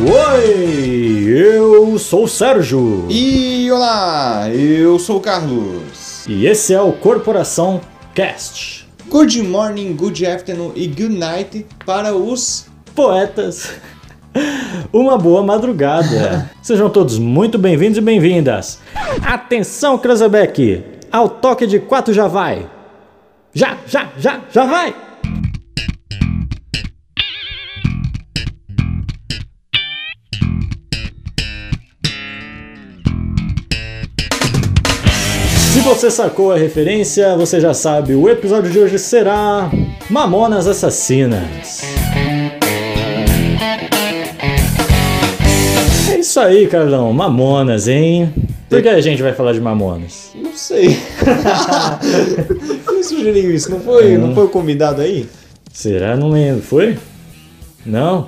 Oi, 0.00 1.24
eu 1.26 1.98
sou 1.98 2.22
o 2.22 2.28
Sérgio. 2.28 3.06
E 3.10 3.68
olá, 3.68 4.48
eu 4.48 4.96
sou 4.96 5.16
o 5.16 5.20
Carlos. 5.20 6.24
E 6.28 6.46
esse 6.46 6.72
é 6.72 6.80
o 6.80 6.92
Corporação 6.92 7.80
Cast. 8.14 8.88
Good 9.08 9.42
morning, 9.42 9.96
good 9.96 10.24
afternoon 10.24 10.70
e 10.76 10.86
good 10.86 11.18
night 11.18 11.66
para 11.84 12.14
os 12.14 12.68
poetas. 12.94 13.72
Uma 14.92 15.18
boa 15.18 15.42
madrugada. 15.42 16.48
Sejam 16.62 16.88
todos 16.88 17.18
muito 17.18 17.58
bem-vindos 17.58 17.98
e 17.98 18.00
bem-vindas. 18.00 18.78
Atenção, 19.20 19.98
Cranzebeck! 19.98 20.84
Ao 21.10 21.28
toque 21.28 21.66
de 21.66 21.80
quatro 21.80 22.14
já 22.14 22.28
vai. 22.28 22.70
Já, 23.52 23.76
já, 23.84 24.10
já, 24.16 24.42
já 24.52 24.64
vai! 24.64 25.07
Você 35.94 36.10
sacou 36.10 36.52
a 36.52 36.56
referência, 36.56 37.34
você 37.34 37.58
já 37.58 37.72
sabe, 37.72 38.14
o 38.14 38.28
episódio 38.28 38.70
de 38.70 38.78
hoje 38.78 38.98
será 38.98 39.70
Mamonas 40.10 40.66
Assassinas. 40.66 41.82
É 46.12 46.18
isso 46.18 46.38
aí, 46.40 46.66
Carlão, 46.66 47.10
Mamonas, 47.14 47.88
hein? 47.88 48.30
Por 48.68 48.82
que 48.82 48.88
a 48.88 49.00
gente 49.00 49.22
vai 49.22 49.32
falar 49.32 49.54
de 49.54 49.62
Mamonas? 49.62 50.32
Não 50.34 50.52
sei. 50.52 50.98
Quem 52.86 53.02
sugeriu 53.02 53.54
isso? 53.54 53.70
Não 53.70 53.80
foi, 53.80 54.18
não 54.18 54.34
foi 54.34 54.44
o 54.44 54.48
convidado 54.48 55.00
aí? 55.00 55.26
Será? 55.72 56.14
Não 56.14 56.28
lembro. 56.28 56.62
Foi? 56.62 56.98
Não? 57.86 58.26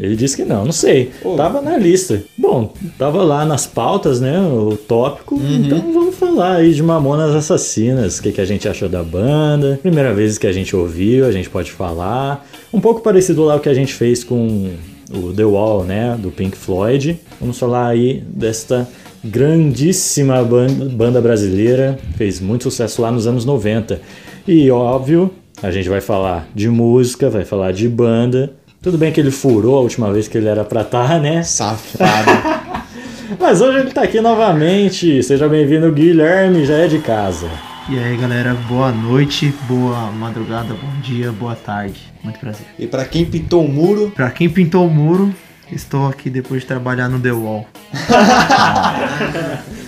Ele 0.00 0.16
disse 0.16 0.34
que 0.34 0.44
não, 0.46 0.64
não 0.64 0.72
sei. 0.72 1.10
Tava 1.36 1.60
na 1.60 1.76
lista. 1.76 2.22
Bom, 2.36 2.72
tava 2.96 3.22
lá 3.22 3.44
nas 3.44 3.66
pautas, 3.66 4.18
né? 4.18 4.40
O 4.40 4.74
tópico. 4.74 5.34
Uhum. 5.34 5.56
Então 5.56 5.92
vamos 5.92 6.14
falar 6.14 6.56
aí 6.56 6.72
de 6.72 6.82
Mamonas 6.82 7.34
Assassinas. 7.34 8.18
O 8.18 8.22
que, 8.22 8.32
que 8.32 8.40
a 8.40 8.46
gente 8.46 8.66
achou 8.66 8.88
da 8.88 9.02
banda. 9.02 9.78
Primeira 9.82 10.14
vez 10.14 10.38
que 10.38 10.46
a 10.46 10.52
gente 10.52 10.74
ouviu, 10.74 11.26
a 11.26 11.32
gente 11.32 11.50
pode 11.50 11.70
falar. 11.70 12.46
Um 12.72 12.80
pouco 12.80 13.02
parecido 13.02 13.44
lá 13.44 13.56
o 13.56 13.60
que 13.60 13.68
a 13.68 13.74
gente 13.74 13.92
fez 13.92 14.24
com 14.24 14.70
o 15.12 15.34
The 15.34 15.44
Wall, 15.44 15.84
né? 15.84 16.16
Do 16.18 16.30
Pink 16.30 16.56
Floyd. 16.56 17.20
Vamos 17.38 17.58
falar 17.58 17.88
aí 17.88 18.24
desta 18.26 18.88
grandíssima 19.22 20.42
banda, 20.42 20.86
banda 20.86 21.20
brasileira. 21.20 21.98
Fez 22.16 22.40
muito 22.40 22.64
sucesso 22.64 23.02
lá 23.02 23.10
nos 23.10 23.26
anos 23.26 23.44
90. 23.44 24.00
E 24.48 24.70
óbvio, 24.70 25.30
a 25.62 25.70
gente 25.70 25.90
vai 25.90 26.00
falar 26.00 26.48
de 26.54 26.70
música, 26.70 27.28
vai 27.28 27.44
falar 27.44 27.72
de 27.72 27.86
banda 27.86 28.54
tudo 28.82 28.96
bem 28.96 29.12
que 29.12 29.20
ele 29.20 29.30
furou 29.30 29.76
a 29.76 29.80
última 29.82 30.10
vez 30.10 30.26
que 30.26 30.38
ele 30.38 30.48
era 30.48 30.64
pra 30.64 30.80
estar, 30.80 31.06
tá, 31.06 31.18
né? 31.18 31.42
Safado. 31.42 32.30
Mas 33.38 33.60
hoje 33.60 33.78
ele 33.78 33.90
tá 33.90 34.02
aqui 34.02 34.20
novamente. 34.20 35.22
Seja 35.22 35.48
bem-vindo, 35.48 35.92
Guilherme, 35.92 36.64
já 36.64 36.74
é 36.74 36.88
de 36.88 36.98
casa. 36.98 37.48
E 37.88 37.98
aí, 37.98 38.16
galera, 38.16 38.54
boa 38.68 38.90
noite, 38.90 39.54
boa 39.68 40.10
madrugada, 40.12 40.72
bom 40.74 41.00
dia, 41.02 41.30
boa 41.30 41.54
tarde. 41.54 42.00
Muito 42.22 42.38
prazer. 42.38 42.66
E 42.78 42.86
para 42.86 43.04
quem 43.04 43.24
pintou 43.24 43.64
o 43.64 43.68
muro? 43.68 44.12
Para 44.14 44.30
quem 44.30 44.48
pintou 44.48 44.86
o 44.86 44.90
muro, 44.90 45.34
estou 45.70 46.08
aqui 46.08 46.30
depois 46.30 46.62
de 46.62 46.66
trabalhar 46.66 47.08
no 47.08 47.20
The 47.20 47.32
Wall. 47.32 47.66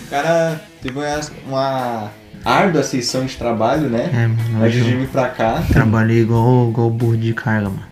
o 0.07 0.11
cara 0.11 0.61
teve 0.83 0.99
uma 1.47 2.11
árdua 2.45 2.83
sessão 2.83 3.25
de 3.25 3.37
trabalho, 3.37 3.89
né? 3.89 4.11
É, 4.13 4.27
mano. 4.27 4.65
Antes 4.65 4.85
de 4.85 4.97
vir 4.97 5.09
pra 5.09 5.29
cá. 5.29 5.63
Trabalhei 5.69 6.21
igual, 6.21 6.69
igual 6.69 6.91
burro 6.91 7.17
de 7.17 7.33
carga, 7.33 7.71
mano. 7.71 7.92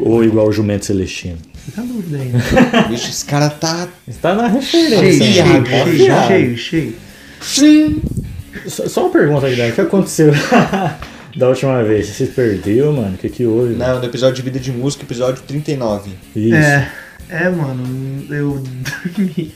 Ou 0.00 0.24
igual 0.24 0.48
o 0.48 0.52
jumento 0.52 0.86
celestino. 0.86 1.38
Fica 1.64 1.82
a 1.82 1.84
dúvida 1.84 2.18
aí. 2.18 2.28
Né? 2.28 2.40
Bicho, 2.88 3.10
esse 3.10 3.24
cara 3.24 3.50
tá. 3.50 3.88
Está 4.08 4.34
na 4.34 4.48
referência. 4.48 5.44
Cheio, 5.44 5.66
cheio, 5.66 5.96
cheio, 5.96 6.26
cheio, 6.26 6.58
cheio. 6.58 6.94
Sim. 7.40 8.02
Só, 8.66 8.88
só 8.88 9.02
uma 9.04 9.10
pergunta, 9.10 9.48
Guilherme. 9.48 9.72
O 9.72 9.74
que 9.74 9.80
aconteceu 9.80 10.32
da 11.36 11.48
última 11.48 11.82
vez? 11.82 12.06
Você 12.06 12.26
se 12.26 12.32
perdeu, 12.32 12.92
mano? 12.92 13.14
O 13.14 13.18
que, 13.18 13.28
que 13.28 13.46
houve? 13.46 13.74
Não, 13.74 13.98
no 13.98 14.04
episódio 14.04 14.36
de 14.36 14.42
Vida 14.42 14.58
de 14.58 14.72
Música, 14.72 15.04
episódio 15.04 15.42
39. 15.46 16.10
Isso. 16.34 16.54
É, 16.54 16.90
é 17.28 17.48
mano, 17.48 18.24
eu 18.34 18.62
dormi. 19.16 19.54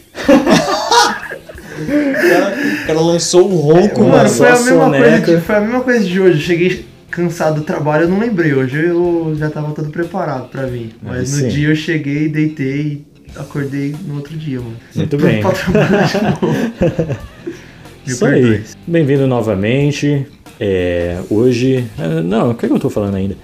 o 2.83 2.87
cara 2.87 3.00
lançou 3.00 3.50
o 3.50 3.56
ronco, 3.56 4.04
é, 4.04 4.06
mano. 4.06 4.28
Foi 4.28 4.49
a, 4.49 4.59
mesma 4.59 4.91
coisa 4.91 5.21
de, 5.21 5.41
foi 5.41 5.54
a 5.54 5.60
mesma 5.60 5.81
coisa 5.81 6.04
de 6.04 6.21
hoje. 6.21 6.38
Eu 6.38 6.41
cheguei 6.41 6.94
cansado 7.15 7.61
do 7.61 7.63
trabalho, 7.63 8.05
eu 8.05 8.09
não 8.09 8.19
lembrei. 8.19 8.53
Hoje 8.53 8.87
eu 8.87 9.35
já 9.39 9.49
tava 9.49 9.73
todo 9.73 9.89
preparado 9.89 10.49
para 10.49 10.67
vir. 10.67 10.91
Mas 11.01 11.41
no 11.41 11.49
dia 11.49 11.69
eu 11.69 11.77
cheguei, 11.77 12.29
deitei 12.29 13.05
e 13.17 13.39
acordei 13.39 13.95
no 14.05 14.17
outro 14.17 14.37
dia, 14.37 14.61
mano. 14.61 14.77
Muito 14.95 15.17
bem. 15.17 15.41
Pra 15.41 15.53
trabalhar 15.53 16.07
de 16.07 16.23
novo. 16.23 17.17
Isso 18.05 18.27
aí. 18.27 18.65
Bem-vindo 18.87 19.29
novamente. 19.29 20.27
É, 20.59 21.21
hoje. 21.31 21.85
É, 21.97 22.21
não, 22.21 22.51
o 22.51 22.55
que, 22.55 22.67
é 22.67 22.69
que 22.69 22.75
eu 22.75 22.81
tô 22.81 22.91
falando 22.91 23.15
ainda? 23.15 23.37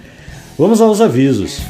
Vamos 0.59 0.81
aos 0.81 1.01
avisos. 1.01 1.63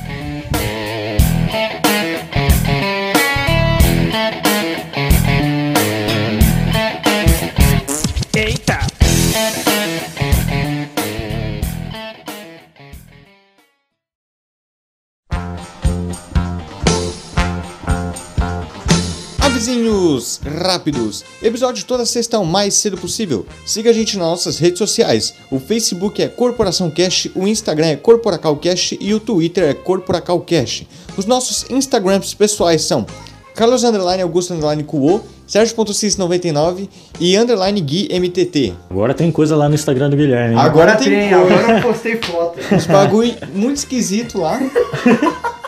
Rápidos. 20.39 21.25
Episódio 21.43 21.85
toda 21.85 22.05
sexta 22.05 22.39
o 22.39 22.45
mais 22.45 22.75
cedo 22.75 22.97
possível. 22.97 23.47
Siga 23.65 23.91
a 23.91 23.93
gente 23.93 24.19
nas 24.19 24.29
nossas 24.29 24.59
redes 24.59 24.79
sociais. 24.79 25.35
O 25.51 25.59
Facebook 25.59 26.23
é 26.23 26.29
Corporação 26.29 26.91
Cash, 26.91 27.29
o 27.35 27.49
Instagram 27.49 27.87
é 27.87 27.97
CorporacalCash 27.97 28.99
e 29.01 29.15
o 29.15 29.21
Twitter 29.21 29.65
é 29.65 29.75
CorporacalCash. 29.75 30.87
Os 31.17 31.27
nossos 31.27 31.69
Instagrams 31.71 32.35
pessoais 32.35 32.83
são 32.83 33.07
Carlos 33.55 33.85
Underline 33.85 34.23
Augusto 34.23 34.55
Underline 34.55 34.85
Cuo, 34.85 35.23
Sérgio.cis99 35.47 36.89
e 37.19 37.37
Underline 37.37 37.81
Gui 37.81 38.09
MTT. 38.11 38.73
Agora 38.89 39.13
tem 39.13 39.31
coisa 39.33 39.57
lá 39.57 39.69
no 39.69 39.75
Instagram 39.75 40.11
do 40.11 40.17
Guilherme. 40.17 40.55
Hein? 40.55 40.61
Agora, 40.61 40.93
agora 40.93 41.05
tem, 41.05 41.35
agora 41.35 41.77
eu 41.77 41.83
postei 41.83 42.17
foto. 42.17 42.59
Uns 42.73 42.87
bagulho 42.87 43.35
muito 43.53 43.79
esquisito 43.79 44.39
lá. 44.39 44.61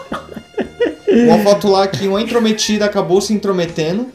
Uma 1.12 1.38
foto 1.38 1.68
lá 1.68 1.86
que 1.86 2.08
uma 2.08 2.22
intrometida 2.22 2.84
acabou 2.84 3.20
se 3.20 3.32
intrometendo. 3.32 4.06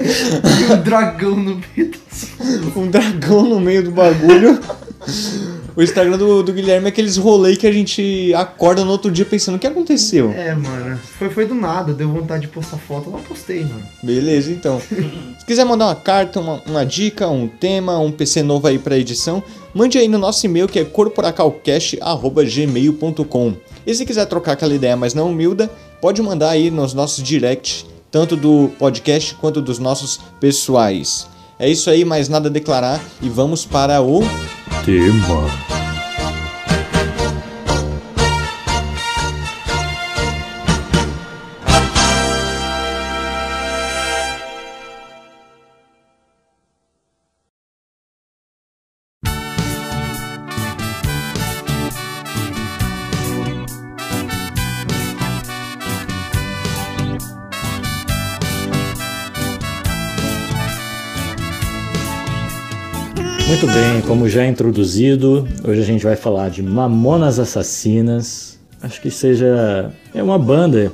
e 0.00 0.72
um 0.72 0.82
dragão 0.82 1.36
no 1.36 1.56
meio 1.56 1.90
do... 1.90 2.80
Um 2.80 2.90
dragão 2.90 3.42
no 3.42 3.60
meio 3.60 3.82
do 3.82 3.90
bagulho. 3.90 4.60
O 5.76 5.82
Instagram 5.82 6.16
do, 6.16 6.42
do 6.42 6.54
Guilherme 6.54 6.86
é 6.86 6.88
aqueles 6.88 7.18
rolês 7.18 7.58
que 7.58 7.66
a 7.66 7.72
gente 7.72 8.32
acorda 8.34 8.82
no 8.82 8.90
outro 8.90 9.10
dia 9.10 9.26
pensando 9.26 9.56
o 9.56 9.58
que 9.58 9.66
aconteceu. 9.66 10.32
É, 10.32 10.54
mano. 10.54 10.98
Foi, 11.18 11.28
foi 11.28 11.44
do 11.44 11.54
nada, 11.54 11.92
deu 11.92 12.08
vontade 12.08 12.46
de 12.46 12.48
postar 12.48 12.78
foto, 12.78 13.10
eu 13.10 13.18
postei, 13.18 13.60
mano. 13.60 13.82
Beleza, 14.02 14.50
então. 14.50 14.80
Se 15.38 15.44
quiser 15.46 15.66
mandar 15.66 15.88
uma 15.88 15.94
carta, 15.94 16.40
uma, 16.40 16.62
uma 16.66 16.86
dica, 16.86 17.28
um 17.28 17.46
tema, 17.46 17.98
um 17.98 18.10
PC 18.10 18.42
novo 18.42 18.66
aí 18.66 18.78
pra 18.78 18.96
edição, 18.96 19.42
mande 19.74 19.98
aí 19.98 20.08
no 20.08 20.16
nosso 20.16 20.46
e-mail 20.46 20.66
que 20.66 20.78
é 20.78 20.84
corporacalcast.gmail.com. 20.84 23.54
E 23.86 23.94
se 23.94 24.06
quiser 24.06 24.24
trocar 24.24 24.52
aquela 24.52 24.74
ideia, 24.74 24.96
mas 24.96 25.12
não 25.12 25.28
humilda, 25.28 25.70
pode 26.00 26.22
mandar 26.22 26.48
aí 26.50 26.70
nos 26.70 26.94
nossos 26.94 27.22
directs, 27.22 27.84
tanto 28.10 28.34
do 28.34 28.70
podcast 28.78 29.34
quanto 29.34 29.60
dos 29.60 29.78
nossos 29.78 30.18
pessoais. 30.40 31.26
É 31.58 31.68
isso 31.68 31.90
aí, 31.90 32.02
mais 32.02 32.30
nada 32.30 32.48
a 32.48 32.52
declarar 32.52 32.98
e 33.20 33.28
vamos 33.28 33.66
para 33.66 34.00
o 34.00 34.22
tema. 34.86 35.75
Bem, 63.76 64.00
como 64.00 64.26
já 64.26 64.46
introduzido, 64.46 65.46
hoje 65.62 65.82
a 65.82 65.84
gente 65.84 66.02
vai 66.02 66.16
falar 66.16 66.48
de 66.48 66.62
Mamonas 66.62 67.38
Assassinas. 67.38 68.58
Acho 68.80 69.02
que 69.02 69.10
seja 69.10 69.92
é 70.14 70.22
uma 70.22 70.38
banda, 70.38 70.90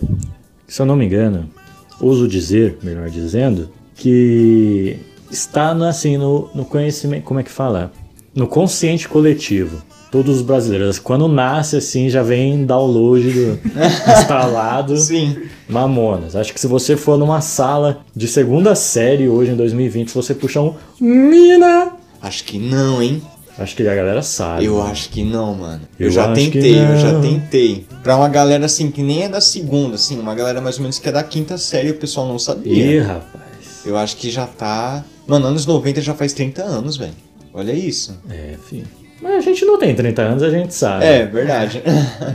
se 0.67 0.83
eu 0.83 0.87
não 0.87 0.97
me 0.97 1.05
engano, 1.05 1.49
ouso 2.01 2.27
dizer, 2.27 2.79
melhor 2.83 3.09
dizendo, 3.09 3.71
que 3.95 4.99
está 5.31 5.71
assim 5.89 6.17
no, 6.17 6.51
no 6.53 6.65
conhecimento, 6.65 7.23
como 7.23 7.39
é 7.39 7.45
que 7.45 7.53
fala? 7.53 7.93
No 8.35 8.49
consciente 8.49 9.09
coletivo. 9.09 9.81
todos 10.11 10.39
os 10.39 10.43
brasileiros. 10.43 10.99
Quando 10.99 11.29
nasce 11.29 11.77
assim, 11.77 12.11
já 12.11 12.23
vem 12.23 12.67
download 12.67 13.31
do, 13.31 13.61
instalado. 14.19 14.97
Sim. 14.97 15.37
Mamonas. 15.69 16.35
Acho 16.35 16.53
que 16.53 16.61
se 16.61 16.67
você 16.67 16.97
for 16.97 17.17
numa 17.17 17.41
sala 17.41 18.01
de 18.15 18.27
segunda 18.27 18.75
série 18.75 19.29
hoje 19.29 19.53
em 19.53 19.57
2020, 19.57 20.09
se 20.09 20.15
você 20.15 20.35
puxar 20.35 20.63
um 20.63 20.75
Mina, 21.01 22.02
Acho 22.23 22.45
que 22.45 22.59
não, 22.59 23.03
hein? 23.03 23.21
acho 23.59 23.77
que 23.77 23.87
a 23.87 23.95
galera 23.95 24.23
sabe. 24.23 24.65
Eu 24.65 24.81
acho 24.83 25.11
que 25.11 25.23
não, 25.23 25.55
mano. 25.55 25.83
Eu, 25.99 26.07
Eu 26.07 26.13
já 26.13 26.33
tentei, 26.33 26.79
eu 26.79 26.97
já 26.97 27.21
tentei. 27.21 27.87
Pra 28.03 28.17
uma 28.17 28.29
galera 28.29 28.65
assim 28.67 28.91
que 28.91 29.03
nem 29.03 29.25
é 29.25 29.29
da 29.29 29.41
segunda, 29.41 29.97
assim, 29.97 30.19
uma 30.19 30.35
galera 30.35 30.61
mais 30.61 30.77
ou 30.77 30.83
menos 30.83 30.99
que 30.99 31.09
é 31.09 31.13
da 31.13 31.23
quinta 31.23 31.59
série, 31.59 31.91
o 31.91 31.95
pessoal 31.95 32.27
não 32.27 32.39
sabia. 32.39 32.73
Ih, 32.73 32.99
rapaz. 33.01 33.43
Eu 33.85 33.97
acho 33.97 34.17
que 34.17 34.31
já 34.31 34.47
tá. 34.47 35.05
Mano, 35.27 35.47
anos 35.47 35.67
90 35.67 36.01
já 36.01 36.15
faz 36.15 36.33
30 36.33 36.63
anos, 36.63 36.97
velho. 36.97 37.13
Olha 37.53 37.73
isso. 37.73 38.19
É, 38.31 38.55
filho. 38.69 38.87
Mas 39.21 39.35
a 39.35 39.41
gente 39.41 39.65
não 39.65 39.79
tem 39.79 39.95
30 39.95 40.23
anos, 40.23 40.43
a 40.43 40.51
gente 40.51 40.75
sabe. 40.75 41.05
É, 41.05 41.27
verdade. 41.27 41.83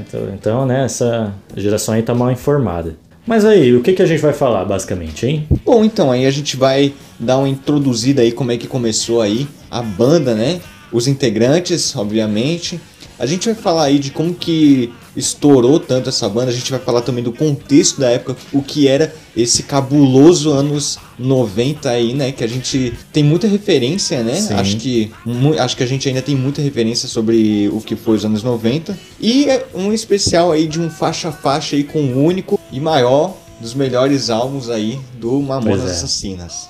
Então, 0.08 0.30
então, 0.34 0.66
né, 0.66 0.86
essa 0.86 1.34
geração 1.56 1.94
aí 1.94 2.02
tá 2.04 2.14
mal 2.14 2.32
informada. 2.32 2.96
Mas 3.28 3.44
aí, 3.44 3.76
o 3.76 3.82
que, 3.82 3.92
que 3.92 4.02
a 4.02 4.06
gente 4.06 4.22
vai 4.22 4.32
falar, 4.32 4.64
basicamente, 4.64 5.26
hein? 5.26 5.46
Bom, 5.66 5.84
então 5.84 6.10
aí 6.10 6.26
a 6.26 6.32
gente 6.32 6.56
vai 6.56 6.94
dar 7.20 7.38
uma 7.38 7.50
introduzida 7.50 8.22
aí 8.22 8.32
como 8.32 8.54
é 8.54 8.58
que 8.58 8.68
começou 8.68 9.22
aí 9.22 9.46
a 9.70 9.82
banda, 9.82 10.34
né? 10.34 10.62
Os 10.94 11.08
integrantes, 11.08 11.94
obviamente. 11.94 12.80
A 13.20 13.26
gente 13.26 13.46
vai 13.46 13.56
falar 13.56 13.86
aí 13.86 14.00
de 14.00 14.12
como 14.12 14.34
que 14.34 14.94
estourou 15.16 15.80
tanto 15.80 16.08
essa 16.08 16.30
banda. 16.30 16.52
A 16.52 16.54
gente 16.54 16.70
vai 16.70 16.80
falar 16.80 17.02
também 17.02 17.24
do 17.24 17.34
contexto 17.34 18.00
da 18.00 18.10
época, 18.10 18.38
o 18.54 18.62
que 18.62 18.88
era 18.88 19.14
esse 19.36 19.64
cabuloso 19.64 20.52
anos 20.52 21.00
90 21.18 21.90
aí, 21.90 22.14
né? 22.14 22.32
Que 22.32 22.44
a 22.44 22.48
gente 22.48 22.94
tem 23.12 23.24
muita 23.24 23.48
referência, 23.48 24.24
né? 24.24 24.36
Sim. 24.36 24.54
Acho 24.54 24.78
que 24.78 25.12
acho 25.60 25.76
que 25.76 25.84
a 25.84 25.88
gente 25.88 26.08
ainda 26.08 26.22
tem 26.22 26.36
muita 26.36 26.62
referência 26.62 27.10
sobre 27.10 27.68
o 27.74 27.82
que 27.82 27.96
foi 27.96 28.16
os 28.16 28.24
anos 28.24 28.44
90 28.44 28.98
e 29.20 29.46
é 29.46 29.66
um 29.74 29.92
especial 29.92 30.52
aí 30.52 30.68
de 30.68 30.80
um 30.80 30.90
faixa 30.90 31.30
a 31.30 31.32
faixa 31.32 31.76
aí 31.76 31.84
com 31.84 32.00
o 32.00 32.24
único 32.24 32.57
e 32.72 32.80
maior 32.80 33.36
dos 33.60 33.74
melhores 33.74 34.30
álbuns 34.30 34.70
aí 34.70 35.00
do 35.14 35.40
Mamonas 35.42 35.90
é. 35.90 35.92
Assassinas. 35.92 36.70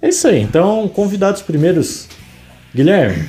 É 0.00 0.08
isso 0.08 0.26
aí. 0.28 0.40
Então, 0.40 0.88
convidados 0.88 1.42
primeiros. 1.42 2.08
Guilherme, 2.74 3.28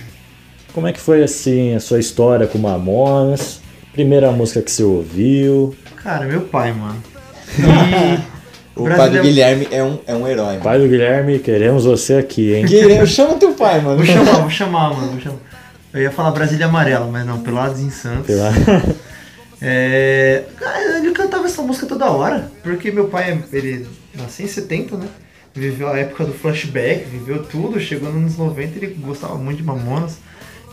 como 0.74 0.88
é 0.88 0.94
que 0.94 1.00
foi 1.00 1.24
assim 1.24 1.74
a 1.74 1.80
sua 1.80 2.00
história 2.00 2.48
com 2.48 2.58
Mamonas? 2.58 3.62
Primeira 3.94 4.32
música 4.32 4.62
que 4.62 4.70
você 4.72 4.84
ouviu? 4.84 5.76
Cara, 6.04 6.26
meu 6.26 6.42
pai, 6.42 6.74
mano. 6.74 7.02
E. 7.58 8.38
O 8.80 8.84
Brasil 8.84 9.04
pai 9.04 9.10
do 9.10 9.18
é- 9.18 9.22
Guilherme 9.22 9.68
é 9.72 9.84
um, 9.84 9.98
é 10.06 10.16
um 10.16 10.28
herói, 10.28 10.52
mano. 10.52 10.62
Pai 10.62 10.80
do 10.80 10.88
Guilherme, 10.88 11.40
queremos 11.40 11.86
você 11.86 12.16
aqui, 12.16 12.54
hein? 12.54 12.66
Guilherme, 12.66 13.08
chama 13.08 13.34
teu 13.36 13.54
pai, 13.54 13.82
mano. 13.82 13.98
Vou 13.98 14.06
chamar, 14.06 14.34
vou 14.34 14.50
chamar, 14.52 14.94
mano. 14.94 15.12
Vou 15.14 15.20
chamar. 15.20 15.38
Eu 15.94 16.02
ia 16.04 16.12
falar 16.12 16.30
Brasília 16.30 16.68
Amarela, 16.68 17.08
mas 17.12 17.26
não, 17.26 17.40
Pelados 17.40 17.80
em 17.80 17.90
Santos. 17.90 18.36
Lá. 18.36 18.52
É. 19.62 20.46
Ele 20.98 21.12
cantava 21.12 21.46
essa 21.46 21.62
música 21.62 21.86
toda 21.86 22.12
hora, 22.12 22.52
porque 22.64 22.92
meu 22.92 23.08
pai, 23.08 23.44
ele 23.52 23.88
nasceu 24.16 24.46
em 24.46 24.50
70, 24.50 24.98
né? 24.98 25.08
Viveu 25.54 25.88
a 25.88 25.98
época 25.98 26.26
do 26.26 26.34
flashback, 26.34 27.06
viveu 27.06 27.44
tudo, 27.44 27.80
chegou 27.80 28.12
nos 28.12 28.22
anos 28.22 28.38
90 28.38 28.78
ele 28.78 28.94
gostava 29.00 29.36
muito 29.36 29.58
de 29.58 29.64
Mamonas. 29.64 30.18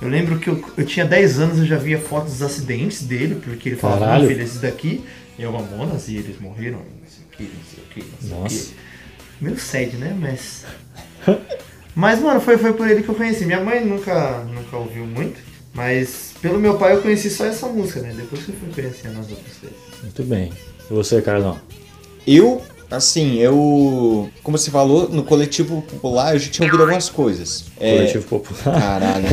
Eu 0.02 0.08
lembro 0.08 0.38
que 0.38 0.48
eu, 0.48 0.62
eu 0.76 0.84
tinha 0.84 1.06
10 1.06 1.40
anos, 1.40 1.58
eu 1.58 1.64
já 1.64 1.78
via 1.78 1.98
fotos 1.98 2.32
dos 2.32 2.42
acidentes 2.42 3.02
dele, 3.02 3.36
porque 3.42 3.70
ele 3.70 3.76
falava, 3.76 4.04
Caralho. 4.04 4.28
filho, 4.28 4.42
esse 4.42 4.58
daqui 4.58 5.02
é 5.38 5.48
o 5.48 5.52
Mamonas 5.52 6.08
e 6.08 6.16
eles 6.16 6.38
morreram, 6.38 6.78
não 6.78 7.08
sei 7.08 7.25
o 7.25 7.36
que, 7.36 7.42
não 7.44 7.64
sei 7.64 7.84
o 7.84 7.86
que, 7.88 8.00
não 8.00 8.20
sei 8.20 8.38
Nossa. 8.38 8.54
o 8.54 8.69
que. 8.69 9.44
Meio 9.44 9.58
sad, 9.58 9.96
né? 9.96 10.16
Mas. 10.20 10.64
Mas, 11.94 12.20
mano, 12.20 12.40
foi, 12.40 12.58
foi 12.58 12.72
por 12.72 12.90
ele 12.90 13.04
que 13.04 13.08
eu 13.08 13.14
conheci. 13.14 13.46
Minha 13.46 13.60
mãe 13.60 13.84
nunca, 13.84 14.40
nunca 14.52 14.76
ouviu 14.76 15.06
muito, 15.06 15.40
mas 15.74 16.32
pelo 16.40 16.58
meu 16.58 16.78
pai 16.78 16.94
eu 16.94 17.02
conheci 17.02 17.28
só 17.28 17.44
essa 17.44 17.66
música, 17.66 18.00
né? 18.00 18.14
Depois 18.16 18.44
que 18.44 18.50
eu 18.50 18.56
fui 18.56 18.68
conhecendo 18.72 19.18
as 19.18 19.28
outras 19.30 19.56
coisas. 19.60 19.78
Muito 20.02 20.22
bem. 20.22 20.52
E 20.90 20.94
você, 20.94 21.20
Carlão? 21.20 21.58
Eu, 22.26 22.62
assim, 22.90 23.38
eu. 23.38 24.30
Como 24.42 24.56
você 24.56 24.70
falou, 24.70 25.08
no 25.08 25.24
coletivo 25.24 25.82
popular 25.82 26.34
eu 26.34 26.38
já 26.38 26.50
tinha 26.50 26.66
ouvido 26.66 26.82
algumas 26.82 27.08
coisas. 27.10 27.64
É, 27.78 27.96
Coletivo 27.96 28.24
Popular. 28.26 28.80
Caralho. 28.80 29.26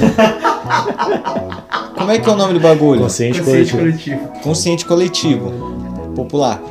Como 1.95 2.11
é 2.11 2.19
que 2.19 2.27
é 2.27 2.31
o 2.31 2.35
nome 2.35 2.53
do 2.53 2.59
bagulho? 2.59 3.01
Consciente 3.01 3.39
Consciente 3.39 3.71
Coletivo. 3.71 4.17
coletivo. 4.17 4.41
Consciente 4.41 4.85
coletivo. 4.85 5.51
Popular. 6.15 6.61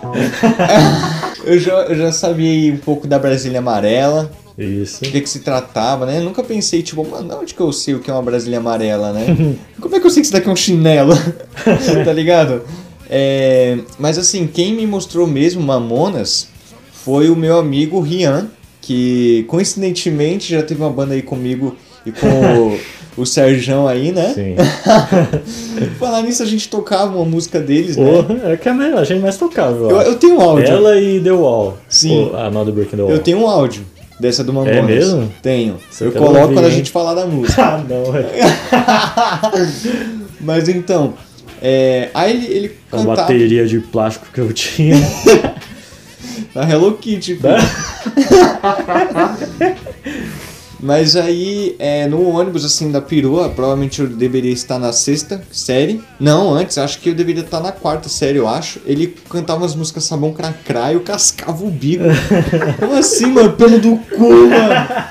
eu, 1.44 1.58
já, 1.58 1.72
eu 1.84 1.94
já 1.96 2.12
sabia 2.12 2.50
aí 2.50 2.72
um 2.72 2.78
pouco 2.78 3.06
da 3.06 3.18
Brasília 3.18 3.60
Amarela, 3.60 4.30
Isso. 4.64 5.02
do 5.02 5.10
que, 5.10 5.20
que 5.20 5.28
se 5.28 5.40
tratava, 5.40 6.04
né? 6.06 6.18
Eu 6.18 6.22
nunca 6.24 6.42
pensei, 6.42 6.82
tipo, 6.82 7.04
mano, 7.08 7.38
onde 7.40 7.54
que 7.54 7.60
eu 7.60 7.72
sei 7.72 7.94
o 7.94 8.00
que 8.00 8.10
é 8.10 8.14
uma 8.14 8.22
Brasília 8.22 8.58
Amarela, 8.58 9.12
né? 9.12 9.56
Como 9.80 9.94
é 9.96 10.00
que 10.00 10.06
eu 10.06 10.10
sei 10.10 10.20
que 10.22 10.26
isso 10.26 10.32
daqui 10.32 10.48
é 10.48 10.52
um 10.52 10.56
chinelo? 10.56 11.14
tá 12.04 12.12
ligado? 12.12 12.62
É, 13.08 13.78
mas 13.98 14.18
assim, 14.18 14.46
quem 14.46 14.72
me 14.74 14.86
mostrou 14.86 15.26
mesmo 15.26 15.60
Mamonas 15.62 16.48
foi 16.92 17.28
o 17.30 17.34
meu 17.36 17.58
amigo 17.58 17.98
Rian, 18.00 18.48
que 18.80 19.44
coincidentemente 19.48 20.52
já 20.52 20.62
teve 20.62 20.80
uma 20.80 20.90
banda 20.90 21.14
aí 21.14 21.22
comigo 21.22 21.74
e 22.06 22.12
com 22.12 22.26
o, 23.16 23.22
o 23.22 23.26
Serjão 23.26 23.88
aí, 23.88 24.12
né? 24.12 24.32
Sim. 24.34 24.54
Falar 25.98 26.22
nisso, 26.22 26.42
a 26.42 26.46
gente 26.46 26.68
tocava 26.68 27.16
uma 27.16 27.24
música 27.24 27.60
deles, 27.60 27.96
né? 27.96 28.04
Porra, 28.04 28.52
é 28.52 28.56
que 28.56 28.68
a 28.68 28.74
me- 28.74 28.84
a 28.92 29.04
gente 29.04 29.20
mais 29.20 29.36
tocava. 29.36 29.76
eu 29.90 30.00
Eu, 30.02 30.14
tenho 30.16 30.36
um 30.36 30.40
áudio. 30.40 30.66
Ela 30.68 31.00
e 31.00 31.20
The 31.20 31.32
Wall. 31.32 31.76
Sim. 31.88 32.30
O- 32.30 32.36
A 32.36 32.46
Another 32.46 32.72
Breaking 32.72 32.96
the 32.96 33.02
Wall. 33.02 33.12
Eu 33.12 33.18
tenho 33.18 33.38
um 33.38 33.46
áudio 33.48 33.84
dessa 34.20 34.44
do 34.44 34.52
Mamonas. 34.52 34.76
É 34.76 34.82
mesmo? 34.82 35.32
Tenho. 35.42 35.78
Você 35.90 36.06
eu 36.06 36.12
coloco 36.12 36.38
ouvir, 36.40 36.54
quando 36.54 36.66
a 36.66 36.70
gente 36.70 36.90
falar 36.90 37.14
da 37.14 37.24
música. 37.26 37.62
Ah, 37.62 37.84
não, 37.88 38.16
é. 38.16 38.26
Mas 40.40 40.68
então, 40.68 41.14
é, 41.60 42.10
aí 42.14 42.30
ele, 42.32 42.46
ele 42.46 42.66
A 42.92 42.96
cantava 42.96 43.16
bateria 43.16 43.66
de 43.66 43.80
plástico 43.80 44.26
que 44.32 44.40
eu 44.40 44.52
tinha. 44.62 44.96
na 46.54 46.68
Hello 46.68 46.96
Kitty. 46.98 47.36
filho. 47.36 47.48
Mas 50.82 51.14
aí, 51.14 51.76
é, 51.78 52.06
no 52.06 52.28
ônibus, 52.28 52.64
assim, 52.64 52.90
da 52.90 53.00
perua, 53.00 53.50
provavelmente 53.50 54.00
eu 54.00 54.06
deveria 54.06 54.52
estar 54.52 54.78
na 54.78 54.92
sexta 54.92 55.42
série. 55.52 56.00
Não, 56.18 56.54
antes, 56.54 56.78
acho 56.78 56.98
que 57.00 57.10
eu 57.10 57.14
deveria 57.14 57.42
estar 57.42 57.60
na 57.60 57.72
quarta 57.72 58.08
série, 58.08 58.38
eu 58.38 58.48
acho. 58.48 58.80
Ele 58.86 59.14
cantava 59.28 59.64
as 59.64 59.74
músicas 59.74 60.04
Sabão 60.04 60.32
Cracra 60.32 60.90
e 60.90 60.94
eu 60.94 61.00
cascava 61.00 61.64
o 61.64 61.70
bico. 61.70 62.04
Como 62.80 62.94
assim, 62.94 63.26
mano? 63.26 63.52
Pelo 63.52 63.78
do 63.78 63.96
cu, 63.96 64.30
mano. 64.48 65.10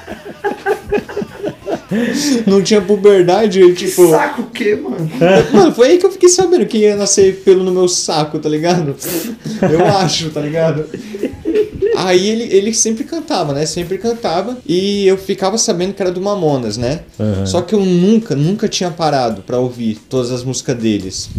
Não 2.46 2.62
tinha 2.62 2.82
puberdade, 2.82 3.60
eu, 3.60 3.74
tipo... 3.74 4.10
Saco 4.10 4.44
o 4.44 4.50
quê, 4.52 4.76
mano? 4.76 5.10
Mano, 5.52 5.74
foi 5.74 5.88
aí 5.88 5.98
que 5.98 6.06
eu 6.06 6.12
fiquei 6.12 6.30
sabendo 6.30 6.66
que 6.66 6.78
ia 6.78 6.96
nascer 6.96 7.42
pelo 7.44 7.64
no 7.64 7.72
meu 7.72 7.88
saco, 7.88 8.38
tá 8.38 8.48
ligado? 8.48 8.96
Eu 9.62 9.86
acho, 9.86 10.30
tá 10.30 10.40
ligado? 10.40 10.86
Aí 12.02 12.30
ele, 12.30 12.44
ele 12.56 12.74
sempre 12.74 13.04
cantava, 13.04 13.54
né? 13.54 13.66
Sempre 13.66 13.98
cantava. 13.98 14.58
E 14.66 15.06
eu 15.06 15.18
ficava 15.18 15.58
sabendo 15.58 15.94
que 15.94 16.02
era 16.02 16.12
do 16.12 16.22
Mamonas, 16.22 16.78
né? 16.78 17.02
Aham. 17.20 17.46
Só 17.46 17.62
que 17.62 17.76
eu 17.76 17.82
nunca, 17.82 18.36
nunca 18.36 18.70
tinha 18.70 18.90
parado 18.90 19.42
pra 19.42 19.60
ouvir 19.60 20.00
todas 20.08 20.32
as 20.32 20.44
músicas 20.44 20.78
deles. 20.78 21.30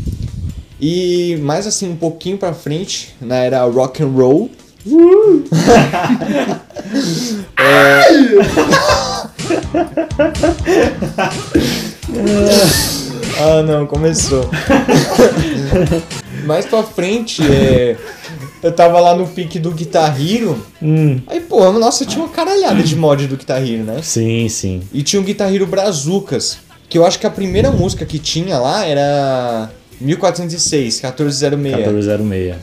E 0.78 1.38
mais 1.42 1.66
assim, 1.66 1.90
um 1.90 1.96
pouquinho 1.96 2.36
pra 2.36 2.52
frente, 2.52 3.14
né? 3.20 3.46
Era 3.46 3.64
rock 3.64 4.02
and 4.02 4.08
roll. 4.08 4.50
Ah, 13.42 13.62
não, 13.62 13.86
começou. 13.86 14.46
Mais 16.44 16.66
pra 16.66 16.82
frente, 16.82 17.42
é, 17.42 17.96
eu 18.62 18.72
tava 18.72 19.00
lá 19.00 19.14
no 19.14 19.26
pique 19.26 19.58
do 19.58 19.70
Guitar 19.70 20.14
Hero. 20.20 20.64
Hum, 20.82 21.20
Aí, 21.26 21.40
pô, 21.40 21.72
nossa, 21.72 22.04
tinha 22.04 22.22
uma 22.24 22.32
caralhada 22.32 22.82
de 22.82 22.94
mod 22.96 23.26
do 23.26 23.36
Guitar 23.36 23.62
Hero, 23.62 23.84
né? 23.84 24.00
sim, 24.02 24.48
sim. 24.48 24.82
E 24.92 25.02
tinha 25.02 25.20
o 25.20 25.24
Guitar 25.24 25.52
Hero 25.54 25.66
Brazucas, 25.66 26.58
que 26.88 26.98
eu 26.98 27.04
acho 27.06 27.18
que 27.18 27.26
a 27.26 27.30
primeira 27.30 27.70
música 27.70 28.04
que 28.04 28.18
tinha 28.18 28.58
lá 28.58 28.84
era 28.84 29.70
1406, 30.00 31.00
1406. 31.02 31.62
1406. 31.62 32.56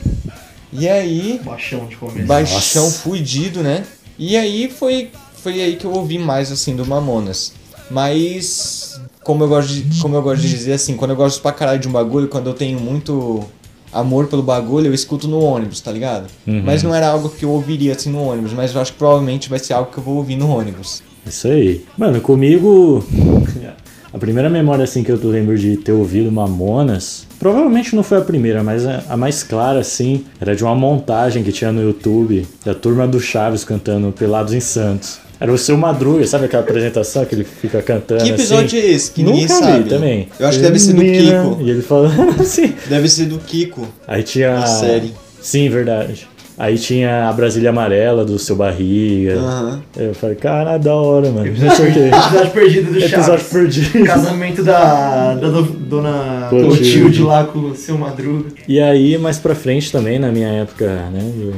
E 0.72 0.86
aí, 0.88 1.40
Baixão 1.42 1.86
de 1.86 1.96
começo. 1.96 2.26
baixão 2.26 2.84
Nossa. 2.84 2.98
fudido, 2.98 3.62
né? 3.62 3.84
E 4.18 4.36
aí 4.36 4.68
foi, 4.70 5.10
foi 5.42 5.62
aí 5.62 5.76
que 5.76 5.84
eu 5.86 5.92
ouvi 5.92 6.18
mais, 6.18 6.52
assim, 6.52 6.76
do 6.76 6.84
Mamonas. 6.84 7.52
Mas, 7.90 9.00
como 9.22 9.44
eu, 9.44 9.48
gosto 9.48 9.68
de, 9.72 10.00
como 10.00 10.14
eu 10.14 10.22
gosto 10.22 10.42
de 10.42 10.48
dizer, 10.50 10.72
assim, 10.74 10.94
quando 10.96 11.12
eu 11.12 11.16
gosto 11.16 11.40
pra 11.40 11.52
caralho 11.52 11.78
de 11.80 11.88
um 11.88 11.92
bagulho, 11.92 12.28
quando 12.28 12.48
eu 12.50 12.54
tenho 12.54 12.78
muito 12.78 13.44
amor 13.92 14.26
pelo 14.26 14.42
bagulho, 14.42 14.86
eu 14.86 14.94
escuto 14.94 15.28
no 15.28 15.40
ônibus, 15.40 15.80
tá 15.80 15.90
ligado? 15.92 16.26
Uhum. 16.46 16.62
Mas 16.64 16.82
não 16.82 16.94
era 16.94 17.08
algo 17.08 17.28
que 17.28 17.44
eu 17.44 17.50
ouviria, 17.50 17.92
assim, 17.92 18.10
no 18.10 18.22
ônibus. 18.22 18.52
Mas 18.52 18.74
eu 18.74 18.80
acho 18.80 18.92
que 18.92 18.98
provavelmente 18.98 19.48
vai 19.48 19.58
ser 19.58 19.72
algo 19.74 19.90
que 19.90 19.98
eu 19.98 20.02
vou 20.04 20.16
ouvir 20.16 20.36
no 20.36 20.48
ônibus. 20.48 21.02
Isso 21.26 21.48
aí. 21.48 21.84
Mano, 21.96 22.20
comigo. 22.20 23.04
A 24.10 24.16
primeira 24.16 24.48
memória 24.48 24.84
assim 24.84 25.02
que 25.02 25.12
eu 25.12 25.20
lembro 25.22 25.56
de 25.58 25.76
ter 25.76 25.92
ouvido 25.92 26.32
Mamonas, 26.32 27.26
provavelmente 27.38 27.94
não 27.94 28.02
foi 28.02 28.16
a 28.16 28.22
primeira, 28.22 28.64
mas 28.64 28.86
a 28.86 29.04
a 29.06 29.18
mais 29.18 29.42
clara 29.42 29.80
assim, 29.80 30.24
era 30.40 30.56
de 30.56 30.64
uma 30.64 30.74
montagem 30.74 31.42
que 31.42 31.52
tinha 31.52 31.70
no 31.70 31.82
YouTube 31.82 32.46
da 32.64 32.74
turma 32.74 33.06
do 33.06 33.20
Chaves 33.20 33.64
cantando 33.64 34.10
Pelados 34.10 34.54
em 34.54 34.60
Santos. 34.60 35.20
Era 35.40 35.52
o 35.52 35.58
seu 35.58 35.76
Madruga, 35.76 36.26
sabe 36.26 36.46
aquela 36.46 36.62
apresentação 36.64 37.24
que 37.24 37.34
ele 37.34 37.44
fica 37.44 37.80
cantando 37.80 38.24
Que 38.24 38.30
episódio 38.30 38.78
assim? 38.78 38.88
é 38.88 38.90
esse? 38.90 39.10
Que 39.12 39.22
ninguém 39.22 39.42
Nunca 39.42 39.54
sabe. 39.54 39.82
vi 39.84 39.88
também. 39.88 40.28
Eu 40.38 40.48
acho 40.48 40.58
que 40.58 40.64
deve 40.64 40.78
ser 40.80 40.92
do 40.94 41.00
Kiko. 41.02 41.58
E 41.62 41.70
ele 41.70 41.82
falando 41.82 42.40
assim. 42.42 42.74
Deve 42.88 43.08
ser 43.08 43.26
do 43.26 43.38
Kiko. 43.38 43.86
Aí 44.06 44.22
tinha. 44.24 44.58
A 44.58 44.66
série. 44.66 45.14
Sim, 45.40 45.68
verdade. 45.68 46.26
Aí 46.60 46.76
tinha 46.76 47.28
a 47.28 47.32
Brasília 47.32 47.70
Amarela 47.70 48.24
do 48.24 48.36
seu 48.36 48.56
barriga. 48.56 49.34
Aham. 49.38 49.80
Eu 49.96 50.12
falei, 50.12 50.34
cara, 50.34 50.76
da 50.76 50.92
hora, 50.92 51.30
mano. 51.30 51.46
Episódio, 51.46 52.06
episódio 52.08 52.50
perdido 52.50 52.90
do 52.90 52.98
Episódio 52.98 53.24
Chaves. 53.24 53.46
perdido. 53.48 54.04
Casamento 54.04 54.64
da, 54.64 55.34
da 55.36 55.48
do- 55.50 55.62
dona 55.62 56.48
Clotilde. 56.50 57.22
Lá 57.22 57.44
com 57.44 57.60
o 57.60 57.76
seu 57.76 57.96
Madruga. 57.96 58.46
E 58.66 58.80
aí, 58.80 59.16
mais 59.18 59.38
pra 59.38 59.54
frente 59.54 59.92
também, 59.92 60.18
na 60.18 60.32
minha 60.32 60.48
época, 60.48 60.86
né? 61.12 61.52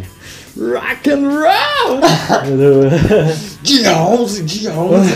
Rock 0.59 1.11
and 1.11 1.31
roll! 1.31 2.01
Dia 3.63 4.03
11, 4.03 4.43
dia 4.43 4.73
11. 4.73 5.11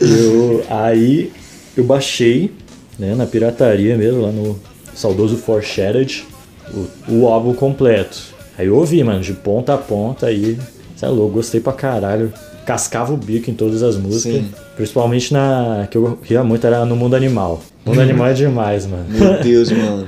eu, 0.00 0.64
aí 0.68 1.32
eu 1.76 1.84
baixei, 1.84 2.52
né, 2.98 3.14
na 3.14 3.26
pirataria 3.26 3.96
mesmo, 3.96 4.22
lá 4.22 4.30
no 4.30 4.58
saudoso 4.94 5.36
Foreshared, 5.36 6.24
o, 6.72 7.12
o 7.12 7.28
álbum 7.28 7.54
completo. 7.54 8.32
Aí 8.58 8.66
eu 8.66 8.76
ouvi, 8.76 9.02
mano, 9.02 9.20
de 9.20 9.32
ponta 9.32 9.74
a 9.74 9.78
ponta 9.78 10.26
aí, 10.26 10.58
sei 10.96 11.08
lá, 11.08 11.14
gostei 11.28 11.60
pra 11.60 11.72
caralho. 11.72 12.32
Cascava 12.66 13.12
o 13.12 13.16
bico 13.16 13.50
em 13.50 13.54
todas 13.54 13.82
as 13.82 13.96
músicas. 13.96 14.40
Sim. 14.40 14.50
Principalmente 14.76 15.32
na. 15.32 15.88
que 15.90 15.98
eu 15.98 16.16
ria 16.22 16.44
muito, 16.44 16.64
era 16.64 16.84
no 16.84 16.94
Mundo 16.94 17.16
Animal. 17.16 17.60
Mundo 17.84 18.00
Animal 18.00 18.28
é 18.28 18.32
demais, 18.34 18.86
mano. 18.86 19.06
Meu 19.08 19.42
Deus, 19.42 19.70
mano. 19.72 20.06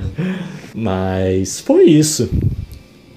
Mas 0.73 1.59
foi 1.59 1.83
isso. 1.83 2.29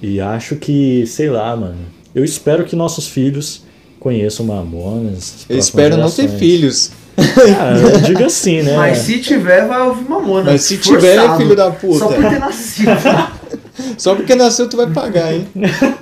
E 0.02 0.20
acho 0.20 0.56
que, 0.56 1.06
sei 1.06 1.30
lá, 1.30 1.56
mano. 1.56 1.97
Eu 2.18 2.24
espero 2.24 2.64
que 2.64 2.74
nossos 2.74 3.06
filhos 3.06 3.62
conheçam 4.00 4.44
Mamonas. 4.44 5.34
as 5.44 5.46
Eu 5.48 5.56
espero 5.56 5.96
não 5.96 6.10
ter 6.10 6.22
gerações. 6.22 6.40
filhos. 6.40 6.90
Ah, 7.16 7.76
eu 7.76 8.00
digo 8.00 8.24
assim, 8.24 8.62
né? 8.62 8.76
Mas 8.76 8.98
se 8.98 9.20
tiver, 9.20 9.68
vai 9.68 9.82
ouvir 9.82 10.08
Mamona. 10.08 10.50
Mas 10.50 10.62
se 10.62 10.78
tiver, 10.78 11.16
Forçado. 11.16 11.38
filho 11.38 11.54
da 11.54 11.70
puta. 11.70 11.98
Só 11.98 12.08
por 12.08 12.16
ter 12.28 12.38
nascido. 12.40 12.90
Só 13.96 14.14
porque 14.16 14.34
nasceu 14.34 14.68
tu 14.68 14.76
vai 14.76 14.88
pagar, 14.90 15.32
hein? 15.32 15.46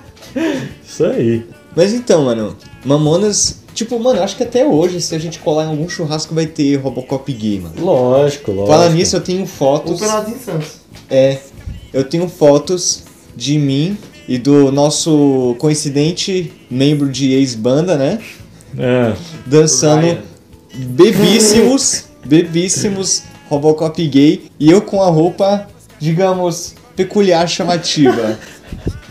Isso 0.86 1.04
aí. 1.04 1.44
Mas 1.74 1.92
então, 1.92 2.24
mano, 2.24 2.56
Mamonas, 2.82 3.58
tipo, 3.74 3.98
mano, 4.00 4.22
acho 4.22 4.36
que 4.36 4.42
até 4.42 4.64
hoje, 4.66 5.02
se 5.02 5.14
a 5.14 5.18
gente 5.18 5.38
colar 5.38 5.64
em 5.64 5.68
algum 5.68 5.86
churrasco, 5.86 6.34
vai 6.34 6.46
ter 6.46 6.76
Robocop 6.76 7.30
gay, 7.30 7.60
mano. 7.60 7.74
Lógico, 7.78 8.52
lógico. 8.52 8.72
Falar 8.72 8.88
nisso, 8.88 9.16
eu 9.16 9.20
tenho 9.20 9.46
fotos. 9.46 10.00
Penados 10.00 10.32
em 10.32 10.38
Santos. 10.38 10.68
É, 11.10 11.38
eu 11.92 12.04
tenho 12.04 12.26
fotos 12.26 13.02
de 13.36 13.58
mim 13.58 13.98
e 14.28 14.38
do 14.38 14.70
nosso 14.72 15.54
coincidente 15.58 16.52
membro 16.70 17.08
de 17.10 17.32
ex-banda, 17.32 17.96
né? 17.96 18.18
É, 18.78 19.12
Dançando 19.46 20.02
Ryan. 20.02 20.18
bebíssimos, 20.74 22.04
bebíssimos 22.26 23.22
Robocop 23.48 24.04
gay 24.08 24.50
e 24.58 24.70
eu 24.70 24.82
com 24.82 25.00
a 25.02 25.06
roupa, 25.08 25.66
digamos, 26.00 26.74
peculiar 26.96 27.48
chamativa. 27.48 28.38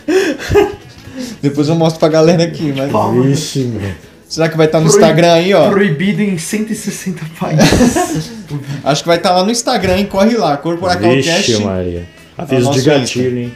Depois 1.41 1.67
eu 1.69 1.75
mostro 1.75 1.99
pra 1.99 2.09
galera 2.09 2.43
aqui, 2.43 2.73
mas 2.75 2.91
vixe, 3.25 3.59
meu. 3.59 3.81
será 4.27 4.49
que 4.49 4.57
vai 4.57 4.65
estar 4.65 4.79
no 4.79 4.85
Proib- 4.87 4.97
Instagram 5.01 5.33
aí, 5.33 5.53
ó? 5.53 5.69
Proibido 5.69 6.21
em 6.21 6.37
160 6.37 7.21
países. 7.39 8.31
Acho 8.83 9.01
que 9.03 9.07
vai 9.07 9.17
estar 9.17 9.31
lá 9.31 9.43
no 9.43 9.51
Instagram, 9.51 9.97
hein? 9.99 10.05
Corre 10.05 10.35
lá, 10.35 10.57
Corporacalcast. 10.57 11.51
Vixe, 11.51 11.63
Maria. 11.63 12.05
Aviso 12.37 12.65
nosso 12.65 12.79
de 12.79 12.85
gatilho, 12.85 13.37
hein? 13.39 13.53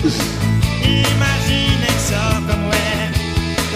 Imaginem 0.00 1.98
só 1.98 2.40
como 2.46 2.72
é 2.72 3.10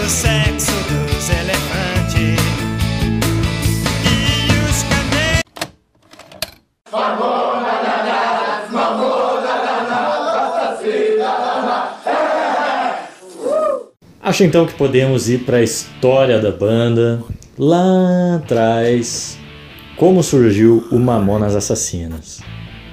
o 0.01 0.09
sexo 0.09 0.71
dos 0.87 1.29
elefantes. 1.29 2.39
E 4.05 4.15
os 4.69 4.83
camelos. 4.83 5.43
Acho 14.21 14.43
então 14.45 14.65
que 14.65 14.73
podemos 14.75 15.27
ir 15.29 15.39
para 15.39 15.57
a 15.57 15.61
história 15.61 16.39
da 16.39 16.51
banda 16.51 17.21
lá 17.57 18.35
atrás. 18.37 19.37
Como 19.97 20.23
surgiu 20.23 20.87
o 20.89 20.97
Mamonas 20.97 21.53
Assassinas? 21.53 22.39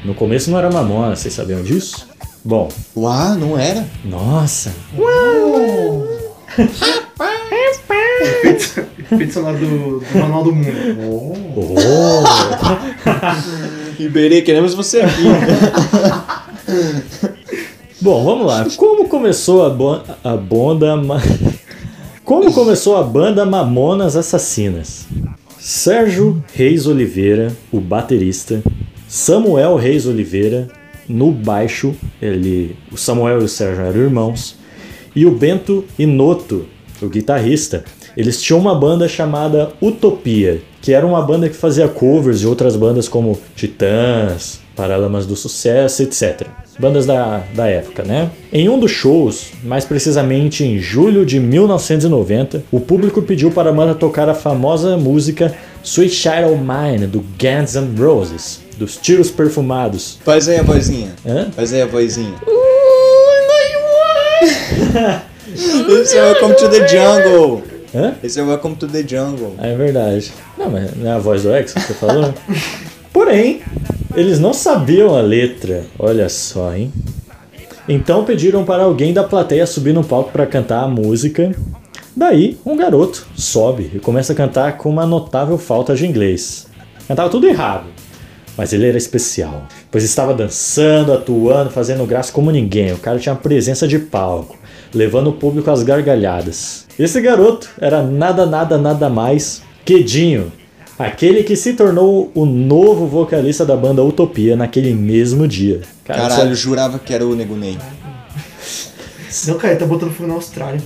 No 0.04 0.14
começo 0.14 0.50
não 0.50 0.58
era 0.58 0.68
Mamonas, 0.68 1.20
vocês 1.20 1.34
sabiam 1.34 1.62
disso? 1.62 2.09
Bom, 2.44 2.68
Uau, 2.96 3.34
não 3.36 3.58
era? 3.58 3.86
nossa, 4.04 4.72
Efeito 9.12 9.32
sonoro 9.32 9.58
do, 9.58 10.00
do 10.00 10.18
Manual 10.18 10.44
do 10.44 10.52
Mundo. 10.54 10.70
oh, 11.08 11.32
Iberê, 14.02 14.42
queremos 14.42 14.74
você 14.74 15.00
aqui. 15.02 15.22
Bom, 18.00 18.24
vamos 18.24 18.46
lá. 18.46 18.66
Como 18.76 19.08
começou 19.08 19.64
a, 19.66 19.70
bo- 19.70 20.00
a 20.24 20.36
banda 20.36 20.96
Ma- 20.96 21.20
Como 22.24 22.52
começou 22.52 22.96
a 22.96 23.02
banda 23.02 23.44
Mamonas 23.44 24.16
Assassinas? 24.16 25.06
Sérgio 25.58 26.42
Reis 26.54 26.86
Oliveira, 26.86 27.52
o 27.70 27.80
baterista, 27.80 28.62
Samuel 29.06 29.76
Reis 29.76 30.06
Oliveira 30.06 30.68
no 31.10 31.32
baixo, 31.32 31.94
ele, 32.22 32.76
o 32.90 32.96
Samuel 32.96 33.40
e 33.40 33.44
o 33.44 33.48
Sérgio 33.48 33.84
eram 33.84 34.00
irmãos, 34.00 34.56
e 35.14 35.26
o 35.26 35.32
Bento 35.32 35.84
Inoto, 35.98 36.66
o 37.02 37.08
guitarrista. 37.08 37.84
Eles 38.16 38.40
tinham 38.40 38.60
uma 38.60 38.74
banda 38.74 39.08
chamada 39.08 39.72
Utopia, 39.80 40.62
que 40.80 40.92
era 40.92 41.06
uma 41.06 41.22
banda 41.22 41.48
que 41.48 41.56
fazia 41.56 41.88
covers 41.88 42.40
de 42.40 42.46
outras 42.46 42.76
bandas 42.76 43.08
como 43.08 43.38
Titãs, 43.56 44.60
Paralamas 44.76 45.26
do 45.26 45.36
Sucesso, 45.36 46.02
etc. 46.02 46.46
Bandas 46.78 47.06
da, 47.06 47.42
da 47.54 47.66
época, 47.66 48.02
né? 48.02 48.30
Em 48.52 48.68
um 48.68 48.78
dos 48.78 48.90
shows, 48.90 49.52
mais 49.62 49.84
precisamente 49.84 50.64
em 50.64 50.78
julho 50.78 51.26
de 51.26 51.38
1990, 51.38 52.64
o 52.70 52.80
público 52.80 53.20
pediu 53.20 53.50
para 53.50 53.70
a 53.70 53.72
banda 53.72 53.94
tocar 53.94 54.28
a 54.28 54.34
famosa 54.34 54.96
música 54.96 55.54
Sweet 55.82 56.14
Child 56.14 56.58
Mine, 56.58 57.06
do 57.06 57.24
Guns 57.38 57.74
N' 57.74 57.94
Roses, 57.98 58.60
dos 58.80 58.96
Tiros 58.96 59.30
Perfumados. 59.30 60.18
Faz 60.24 60.48
aí 60.48 60.58
a 60.58 60.62
vozinha. 60.62 61.14
Hã? 61.26 61.50
Faz 61.54 61.70
aí 61.74 61.82
a 61.82 61.86
vozinha. 61.86 62.34
Esse 65.52 66.16
é 66.16 66.22
Welcome 66.22 66.54
to 66.54 66.68
the 66.70 66.88
Jungle. 66.88 67.62
Hã? 67.94 68.14
Esse 68.24 68.40
é 68.40 68.42
Welcome 68.42 68.76
to 68.76 68.88
the 68.88 69.06
Jungle. 69.06 69.54
É 69.58 69.76
verdade. 69.76 70.32
Não, 70.56 70.70
mas 70.70 70.96
não 70.96 71.10
é 71.10 71.12
a 71.12 71.18
voz 71.18 71.42
do 71.42 71.52
X 71.52 71.74
que 71.74 71.80
você 71.80 71.92
falou? 71.92 72.32
Porém, 73.12 73.60
eles 74.16 74.40
não 74.40 74.54
sabiam 74.54 75.14
a 75.14 75.20
letra. 75.20 75.84
Olha 75.98 76.30
só, 76.30 76.74
hein? 76.74 76.90
Então 77.86 78.24
pediram 78.24 78.64
para 78.64 78.84
alguém 78.84 79.12
da 79.12 79.24
plateia 79.24 79.66
subir 79.66 79.92
no 79.92 80.02
palco 80.02 80.32
para 80.32 80.46
cantar 80.46 80.84
a 80.84 80.88
música. 80.88 81.54
Daí, 82.16 82.58
um 82.64 82.78
garoto 82.78 83.26
sobe 83.36 83.90
e 83.94 83.98
começa 83.98 84.32
a 84.32 84.36
cantar 84.36 84.78
com 84.78 84.88
uma 84.88 85.04
notável 85.04 85.58
falta 85.58 85.94
de 85.94 86.06
inglês. 86.06 86.66
Cantava 87.06 87.28
tudo 87.28 87.46
errado, 87.46 87.84
mas 88.60 88.74
ele 88.74 88.86
era 88.86 88.98
especial, 88.98 89.62
pois 89.90 90.04
estava 90.04 90.34
dançando, 90.34 91.14
atuando, 91.14 91.70
fazendo 91.70 92.04
graça 92.04 92.30
como 92.30 92.50
ninguém. 92.50 92.92
O 92.92 92.98
cara 92.98 93.18
tinha 93.18 93.32
uma 93.32 93.40
presença 93.40 93.88
de 93.88 93.98
palco, 93.98 94.54
levando 94.92 95.28
o 95.30 95.32
público 95.32 95.70
às 95.70 95.82
gargalhadas. 95.82 96.84
Esse 96.98 97.22
garoto 97.22 97.70
era 97.80 98.02
nada, 98.02 98.44
nada, 98.44 98.76
nada 98.76 99.08
mais 99.08 99.62
que 99.82 100.02
Dinho, 100.02 100.52
aquele 100.98 101.42
que 101.42 101.56
se 101.56 101.72
tornou 101.72 102.30
o 102.34 102.44
novo 102.44 103.06
vocalista 103.06 103.64
da 103.64 103.74
banda 103.74 104.04
Utopia 104.04 104.54
naquele 104.56 104.92
mesmo 104.92 105.48
dia. 105.48 105.80
Cara, 106.04 106.20
Caralho, 106.20 106.48
eu 106.50 106.52
isso 106.52 106.62
jurava 106.62 106.98
que 106.98 107.14
era 107.14 107.24
o 107.26 107.34
Nego 107.34 107.56
Ney. 107.56 107.78
Não, 109.46 109.54
cara, 109.56 109.72
ele 109.72 109.80
tá 109.80 109.86
botando 109.86 110.10
fogo 110.12 110.28
na 110.28 110.34
Austrália. 110.34 110.82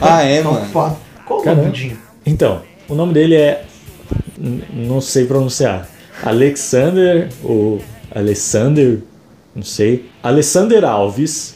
Ah, 0.00 0.22
é, 0.22 0.42
Tá 0.42 0.50
mano. 0.50 0.66
Qual 1.24 1.40
o 1.40 1.44
nome 1.54 1.70
Dinho? 1.70 1.96
Então, 2.26 2.62
o 2.88 2.96
nome 2.96 3.12
dele 3.14 3.36
é. 3.36 3.64
n- 4.36 4.64
Não 4.72 5.00
sei 5.00 5.24
pronunciar. 5.24 5.88
Alexander 6.22 7.28
ou 7.42 7.80
Alessander, 8.14 8.98
não 9.54 9.62
sei. 9.62 10.06
Alessander 10.22 10.84
Alves, 10.84 11.54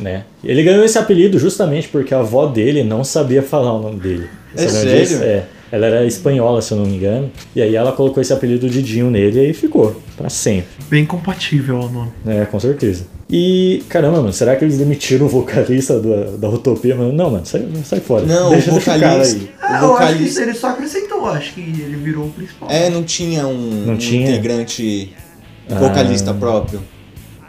né? 0.00 0.24
Ele 0.42 0.62
ganhou 0.62 0.84
esse 0.84 0.98
apelido 0.98 1.38
justamente 1.38 1.88
porque 1.88 2.14
a 2.14 2.20
avó 2.20 2.46
dele 2.46 2.82
não 2.84 3.04
sabia 3.04 3.42
falar 3.42 3.72
o 3.74 3.82
nome 3.82 4.00
dele. 4.00 4.28
É 4.56 4.66
Sabe 4.68 4.72
sério? 4.72 5.00
disso? 5.00 5.22
É. 5.22 5.44
Ela 5.72 5.86
era 5.86 6.04
espanhola, 6.06 6.62
se 6.62 6.70
eu 6.70 6.78
não 6.78 6.86
me 6.86 6.94
engano. 6.96 7.30
E 7.56 7.60
aí 7.60 7.74
ela 7.74 7.90
colocou 7.90 8.20
esse 8.20 8.32
apelido 8.32 8.68
de 8.70 8.80
Dinho 8.80 9.10
nele 9.10 9.40
e 9.40 9.46
aí 9.46 9.52
ficou, 9.52 10.00
pra 10.16 10.28
sempre. 10.28 10.68
Bem 10.88 11.04
compatível 11.04 11.80
o 11.80 11.88
nome. 11.90 12.12
É, 12.24 12.44
com 12.44 12.60
certeza. 12.60 13.06
E, 13.28 13.82
caramba, 13.88 14.18
mano, 14.18 14.32
será 14.32 14.54
que 14.54 14.64
eles 14.64 14.78
demitiram 14.78 15.26
o 15.26 15.28
vocalista 15.28 15.98
da, 15.98 16.36
da 16.36 16.48
Utopia? 16.48 16.94
Mano, 16.94 17.12
não, 17.12 17.30
mano, 17.30 17.44
sai, 17.44 17.66
sai 17.84 17.98
fora. 17.98 18.24
Não, 18.24 18.50
deixa, 18.50 18.70
o 18.70 18.74
deixa 18.74 18.94
o 18.94 19.00
cara 19.00 19.14
vocalista. 19.14 19.36
aí. 19.40 19.50
Ah, 19.60 19.66
O 19.66 19.86
eu 19.86 19.96
acho 19.96 20.06
que 20.06 20.12
vocalista. 20.12 20.42
ele 20.42 20.54
só 20.54 20.72
acho 21.26 21.54
que 21.54 21.60
ele 21.60 21.96
virou 21.96 22.26
o 22.26 22.30
principal. 22.30 22.70
É, 22.70 22.88
não 22.90 23.02
tinha 23.02 23.46
um, 23.46 23.84
Não 23.86 23.94
um 23.94 23.96
tinha? 23.96 24.30
integrante 24.30 25.12
vocalista 25.68 26.32
próprio. 26.34 26.80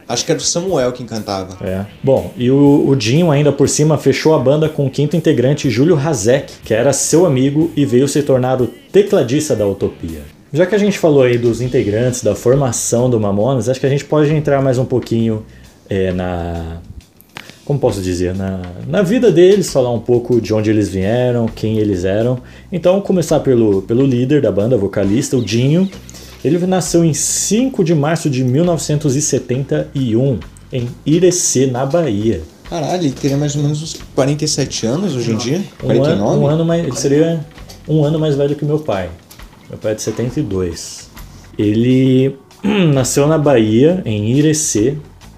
Acho 0.07 0.23
que 0.23 0.31
era 0.31 0.39
o 0.39 0.43
Samuel 0.43 0.91
quem 0.91 1.05
cantava. 1.05 1.57
É. 1.65 1.83
Bom, 2.03 2.31
e 2.37 2.51
o, 2.51 2.85
o 2.87 2.95
Dinho 2.95 3.31
ainda 3.31 3.51
por 3.51 3.67
cima 3.67 3.97
fechou 3.97 4.35
a 4.35 4.39
banda 4.39 4.69
com 4.69 4.85
o 4.85 4.89
quinto 4.89 5.15
integrante 5.15 5.69
Júlio 5.69 5.97
Hazek, 5.97 6.53
que 6.63 6.73
era 6.73 6.93
seu 6.93 7.25
amigo 7.25 7.71
e 7.75 7.85
veio 7.85 8.07
se 8.07 8.21
tornar 8.21 8.61
o 8.61 8.67
tecladista 8.67 9.55
da 9.55 9.67
Utopia. 9.67 10.21
Já 10.53 10.65
que 10.65 10.75
a 10.75 10.77
gente 10.77 10.99
falou 10.99 11.23
aí 11.23 11.37
dos 11.39 11.59
integrantes, 11.59 12.23
da 12.23 12.35
formação 12.35 13.09
do 13.09 13.19
Mamonas, 13.19 13.67
acho 13.67 13.79
que 13.79 13.85
a 13.85 13.89
gente 13.89 14.05
pode 14.05 14.31
entrar 14.31 14.61
mais 14.61 14.77
um 14.77 14.85
pouquinho 14.85 15.43
é, 15.89 16.11
na. 16.11 16.77
Como 17.65 17.79
posso 17.79 17.99
dizer? 17.99 18.35
Na, 18.35 18.61
na 18.87 19.01
vida 19.01 19.31
deles, 19.31 19.73
falar 19.73 19.91
um 19.91 19.99
pouco 19.99 20.39
de 20.39 20.53
onde 20.53 20.69
eles 20.69 20.87
vieram, 20.87 21.47
quem 21.47 21.79
eles 21.79 22.05
eram. 22.05 22.37
Então, 22.71 23.01
começar 23.01 23.39
pelo, 23.39 23.81
pelo 23.81 24.05
líder 24.05 24.39
da 24.39 24.51
banda, 24.51 24.77
vocalista, 24.77 25.35
o 25.35 25.43
Dinho. 25.43 25.89
Ele 26.43 26.63
nasceu 26.67 27.03
em 27.03 27.11
5 27.13 27.83
de 27.83 27.95
março 27.95 28.29
de 28.29 28.43
1971, 28.43 30.39
em 30.71 30.87
Irecê, 31.03 31.65
na 31.65 31.87
Bahia. 31.87 32.43
Caralho, 32.69 33.03
ele 33.03 33.11
teria 33.11 33.35
mais 33.35 33.55
ou 33.55 33.63
menos 33.63 33.81
uns 33.81 33.95
47 34.13 34.85
anos 34.85 35.15
hoje 35.15 35.31
em 35.31 35.37
dia? 35.37 35.63
Um 35.83 35.87
49? 35.87 36.11
ano, 36.11 36.39
um 36.39 36.47
ano 36.47 36.65
mais, 36.65 36.83
ele 36.83 36.95
seria 36.95 37.43
um 37.87 38.03
ano 38.03 38.19
mais 38.19 38.35
velho 38.35 38.55
que 38.55 38.63
meu 38.63 38.77
pai. 38.77 39.09
Meu 39.69 39.79
pai 39.79 39.93
é 39.93 39.95
de 39.95 40.03
72. 40.03 41.09
Ele 41.57 42.35
nasceu 42.93 43.25
na 43.25 43.39
Bahia, 43.39 44.03
em 44.05 44.31
Irecê. 44.31 44.97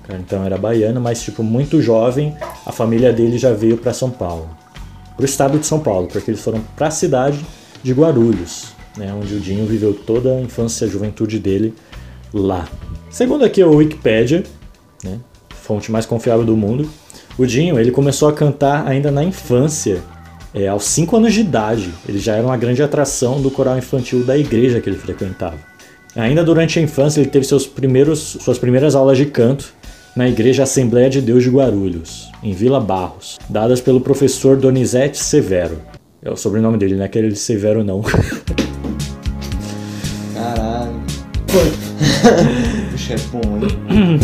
Então 0.10 0.44
era 0.44 0.58
baiano, 0.58 1.02
mas 1.02 1.22
tipo 1.22 1.44
muito 1.44 1.82
jovem, 1.82 2.34
a 2.66 2.72
família 2.72 3.12
dele 3.12 3.38
já 3.38 3.52
veio 3.52 3.78
para 3.78 3.94
São 3.94 4.10
Paulo. 4.10 4.50
Pro 5.16 5.26
estado 5.26 5.60
de 5.60 5.66
São 5.66 5.80
Paulo, 5.80 6.08
porque 6.08 6.32
eles 6.32 6.42
foram 6.42 6.62
para 6.76 6.88
a 6.88 6.92
cidade 6.92 7.40
de 7.84 7.92
Guarulhos, 7.92 8.68
né, 8.96 9.14
onde 9.14 9.36
o 9.36 9.40
Dinho 9.40 9.66
viveu 9.66 9.94
toda 9.94 10.36
a 10.36 10.42
infância 10.42 10.86
e 10.86 10.88
a 10.88 10.92
juventude 10.92 11.40
dele 11.40 11.74
lá. 12.34 12.68
Segundo 13.10 13.44
aqui 13.44 13.64
o 13.64 13.76
Wikipedia, 13.76 14.44
né, 15.04 15.20
fonte 15.50 15.92
mais 15.92 16.06
confiável 16.06 16.46
do 16.46 16.56
mundo, 16.56 16.90
o 17.38 17.46
Dinho 17.46 17.80
ele 17.80 17.92
começou 17.92 18.30
a 18.30 18.34
cantar 18.34 18.88
ainda 18.88 19.12
na 19.12 19.24
infância, 19.24 20.02
é, 20.54 20.68
aos 20.68 20.86
5 20.86 21.18
anos 21.18 21.34
de 21.34 21.42
idade. 21.42 21.94
Ele 22.08 22.18
já 22.18 22.36
era 22.36 22.46
uma 22.46 22.58
grande 22.58 22.82
atração 22.82 23.42
do 23.42 23.52
coral 23.52 23.78
infantil 23.78 24.24
da 24.24 24.38
igreja 24.38 24.80
que 24.80 24.90
ele 24.90 24.98
frequentava. 24.98 25.58
Ainda 26.16 26.44
durante 26.44 26.80
a 26.80 26.82
infância, 26.82 27.20
ele 27.20 27.30
teve 27.30 27.46
seus 27.46 27.68
primeiros, 27.68 28.38
suas 28.42 28.58
primeiras 28.58 28.96
aulas 28.96 29.18
de 29.18 29.28
canto 29.28 29.76
na 30.16 30.28
Igreja 30.28 30.64
Assembleia 30.64 31.10
de 31.10 31.22
Deus 31.22 31.44
de 31.44 31.50
Guarulhos, 31.50 32.30
em 32.44 32.54
Vila 32.54 32.80
Barros, 32.80 33.38
dadas 33.50 33.82
pelo 33.82 34.02
professor 34.02 34.58
Donizete 34.58 35.18
Severo. 35.18 35.82
É 36.22 36.30
o 36.32 36.36
sobrenome 36.36 36.78
dele, 36.78 36.96
não 36.96 37.04
é 37.04 37.06
aquele 37.06 37.36
Severo 37.36 37.84
não. 37.84 38.02
Caralho. 40.34 41.02
Bicho 42.92 43.14
é 43.14 43.18
bom, 43.32 43.60
hein? 43.62 44.20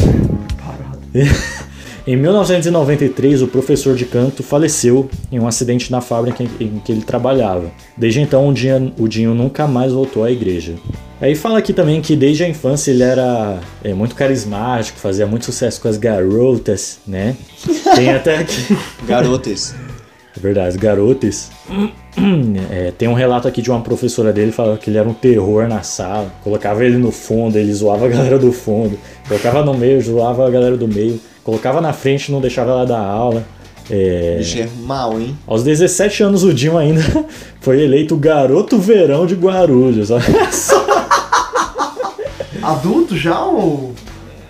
Em 2.06 2.18
1993, 2.18 3.42
o 3.42 3.48
professor 3.48 3.96
de 3.96 4.04
canto 4.04 4.44
faleceu 4.44 5.10
em 5.32 5.40
um 5.40 5.48
acidente 5.48 5.90
na 5.90 6.02
fábrica 6.02 6.44
em, 6.44 6.82
que 6.84 6.92
ele 6.92 7.02
trabalhava. 7.02 7.72
Desde 7.96 8.20
então, 8.20 8.50
o 8.50 8.54
Dinho, 8.54 8.94
o 9.00 9.08
Dinho 9.08 9.34
nunca 9.34 9.68
mais 9.68 9.94
voltou 9.94 10.26
à 10.26 10.30
igreja. 10.30 10.76
Aí 11.22 11.34
fala 11.34 11.60
aqui 11.60 11.72
também 11.72 12.02
que 12.02 12.18
desde 12.18 12.44
a 12.44 12.50
infância 12.50 12.92
ele 12.92 13.04
era 13.04 13.58
é, 13.82 13.94
muito 13.94 14.16
carismático, 14.16 15.00
fazia 15.00 15.26
muito 15.26 15.46
sucesso 15.46 15.80
com 15.80 15.88
as 15.88 15.96
garotas, 15.96 17.00
né? 17.08 17.38
Tem 17.96 18.10
até 18.10 18.40
aqui. 18.40 18.78
Garotas. 19.08 19.74
É 20.36 20.40
verdade, 20.42 20.68
as 20.68 20.76
garotas. 20.76 21.52
É, 22.70 22.92
tem 22.92 23.08
um 23.08 23.14
relato 23.14 23.48
aqui 23.48 23.62
de 23.62 23.72
uma 23.72 23.82
professora 23.82 24.32
dele 24.34 24.52
falando 24.52 24.78
que 24.78 24.90
ele 24.90 24.98
era 24.98 25.08
um 25.08 25.14
terror 25.14 25.68
na 25.68 25.82
sala. 25.84 26.32
Colocava 26.44 26.84
ele 26.84 26.98
no 26.98 27.12
fundo, 27.12 27.58
ele 27.58 27.74
zoava 27.74 28.06
a 28.06 28.10
galera 28.10 28.38
do 28.38 28.52
fundo. 28.52 29.00
Colocava 29.28 29.64
no 29.64 29.74
meio, 29.74 30.02
zoava 30.02 30.46
a 30.46 30.50
galera 30.50 30.76
do 30.76 30.88
meio. 30.88 31.20
Colocava 31.44 31.82
na 31.82 31.92
frente, 31.94 32.32
não 32.32 32.40
deixava 32.42 32.72
ela 32.72 32.86
dar 32.86 33.00
aula. 33.02 33.44
É, 33.90 34.38
Bicho 34.38 34.60
é 34.60 34.70
mal, 34.86 35.20
hein? 35.20 35.38
aos 35.46 35.62
17 35.64 36.24
anos, 36.24 36.44
o 36.44 36.54
Dinho 36.54 36.78
ainda 36.78 37.02
foi 37.60 37.82
eleito 37.82 38.16
o 38.16 38.18
garoto 38.18 38.78
verão 38.80 39.26
de 39.26 39.36
Guarulhos. 39.36 40.10
Olha 40.10 40.24
só. 40.54 40.84
Adulto 42.62 43.18
já 43.18 43.44
ou. 43.44 43.94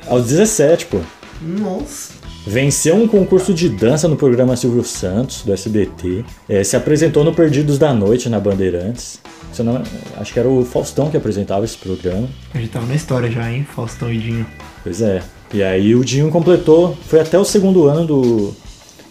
Aos 0.07 0.27
17, 0.27 0.85
pô. 0.87 0.99
Nossa. 1.41 2.13
Venceu 2.45 2.95
um 2.95 3.07
concurso 3.07 3.53
de 3.53 3.69
dança 3.69 4.07
no 4.07 4.15
programa 4.17 4.55
Silvio 4.55 4.83
Santos, 4.83 5.43
do 5.43 5.53
SBT. 5.53 6.25
É, 6.47 6.63
se 6.63 6.75
apresentou 6.75 7.23
no 7.23 7.33
Perdidos 7.33 7.77
da 7.79 7.93
Noite, 7.93 8.27
na 8.29 8.39
Bandeirantes. 8.39 9.19
Se 9.51 9.63
não- 9.63 9.81
acho 10.17 10.33
que 10.33 10.39
era 10.39 10.49
o 10.49 10.65
Faustão 10.65 11.09
que 11.09 11.15
apresentava 11.17 11.63
esse 11.63 11.77
programa. 11.77 12.27
A 12.53 12.57
gente 12.57 12.69
tava 12.69 12.85
na 12.85 12.95
história 12.95 13.31
já, 13.31 13.49
hein? 13.51 13.65
Faustão 13.73 14.11
e 14.11 14.17
Dinho. 14.17 14.45
Pois 14.83 15.01
é. 15.01 15.21
E 15.53 15.61
aí 15.61 15.93
o 15.93 16.03
Dinho 16.03 16.31
completou, 16.31 16.97
foi 17.05 17.19
até 17.19 17.37
o 17.37 17.45
segundo 17.45 17.87
ano 17.87 18.07
do, 18.07 18.55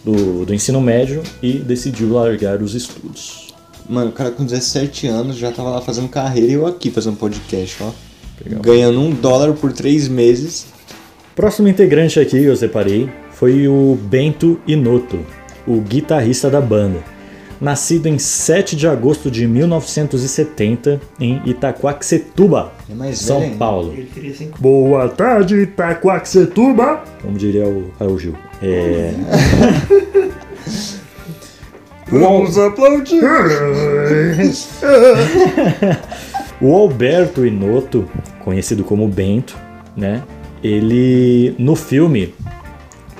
do, 0.03 0.45
do 0.45 0.53
ensino 0.53 0.81
médio 0.81 1.23
e 1.41 1.53
decidiu 1.53 2.11
largar 2.11 2.61
os 2.61 2.75
estudos. 2.75 3.53
Mano, 3.89 4.09
o 4.09 4.13
cara 4.13 4.31
com 4.31 4.43
17 4.43 5.07
anos 5.07 5.37
já 5.37 5.51
tava 5.51 5.69
lá 5.69 5.81
fazendo 5.81 6.09
carreira 6.09 6.51
e 6.51 6.53
eu 6.53 6.67
aqui 6.67 6.91
fazendo 6.91 7.17
podcast, 7.17 7.81
ó. 7.81 7.91
Ganhando 8.61 8.99
um 8.99 9.11
dólar 9.11 9.53
por 9.53 9.71
três 9.71 10.07
meses. 10.07 10.65
Próximo 11.33 11.67
integrante 11.67 12.19
aqui 12.19 12.39
que 12.39 12.45
eu 12.45 12.55
separei 12.55 13.09
foi 13.31 13.67
o 13.67 13.97
Bento 14.03 14.59
Inoto, 14.67 15.19
o 15.65 15.79
guitarrista 15.79 16.49
da 16.49 16.59
banda. 16.59 17.03
Nascido 17.61 18.07
em 18.07 18.19
7 18.19 18.75
de 18.75 18.87
agosto 18.87 19.31
de 19.31 19.47
1970 19.47 20.99
em 21.19 21.41
Itaquaquecetuba, 21.45 22.73
É 22.89 23.13
São 23.13 23.39
velho. 23.39 23.55
Paulo. 23.57 23.93
Ele 23.93 24.09
teria 24.13 24.35
cinco. 24.35 24.61
Boa 24.61 25.07
tarde, 25.09 25.55
Itaquaquecetuba! 25.55 27.03
Como 27.21 27.37
diria 27.37 27.65
o 27.65 27.91
Raul 27.99 28.19
Gil. 28.19 28.35
É... 28.61 29.13
Vamos 32.11 32.57
aplaudir! 32.57 33.23
O 36.61 36.73
Alberto 36.73 37.45
Inoto, 37.45 38.07
conhecido 38.41 38.85
como 38.85 39.05
Bento, 39.05 39.57
né? 39.97 40.23
Ele 40.63 41.53
no 41.59 41.75
filme 41.75 42.33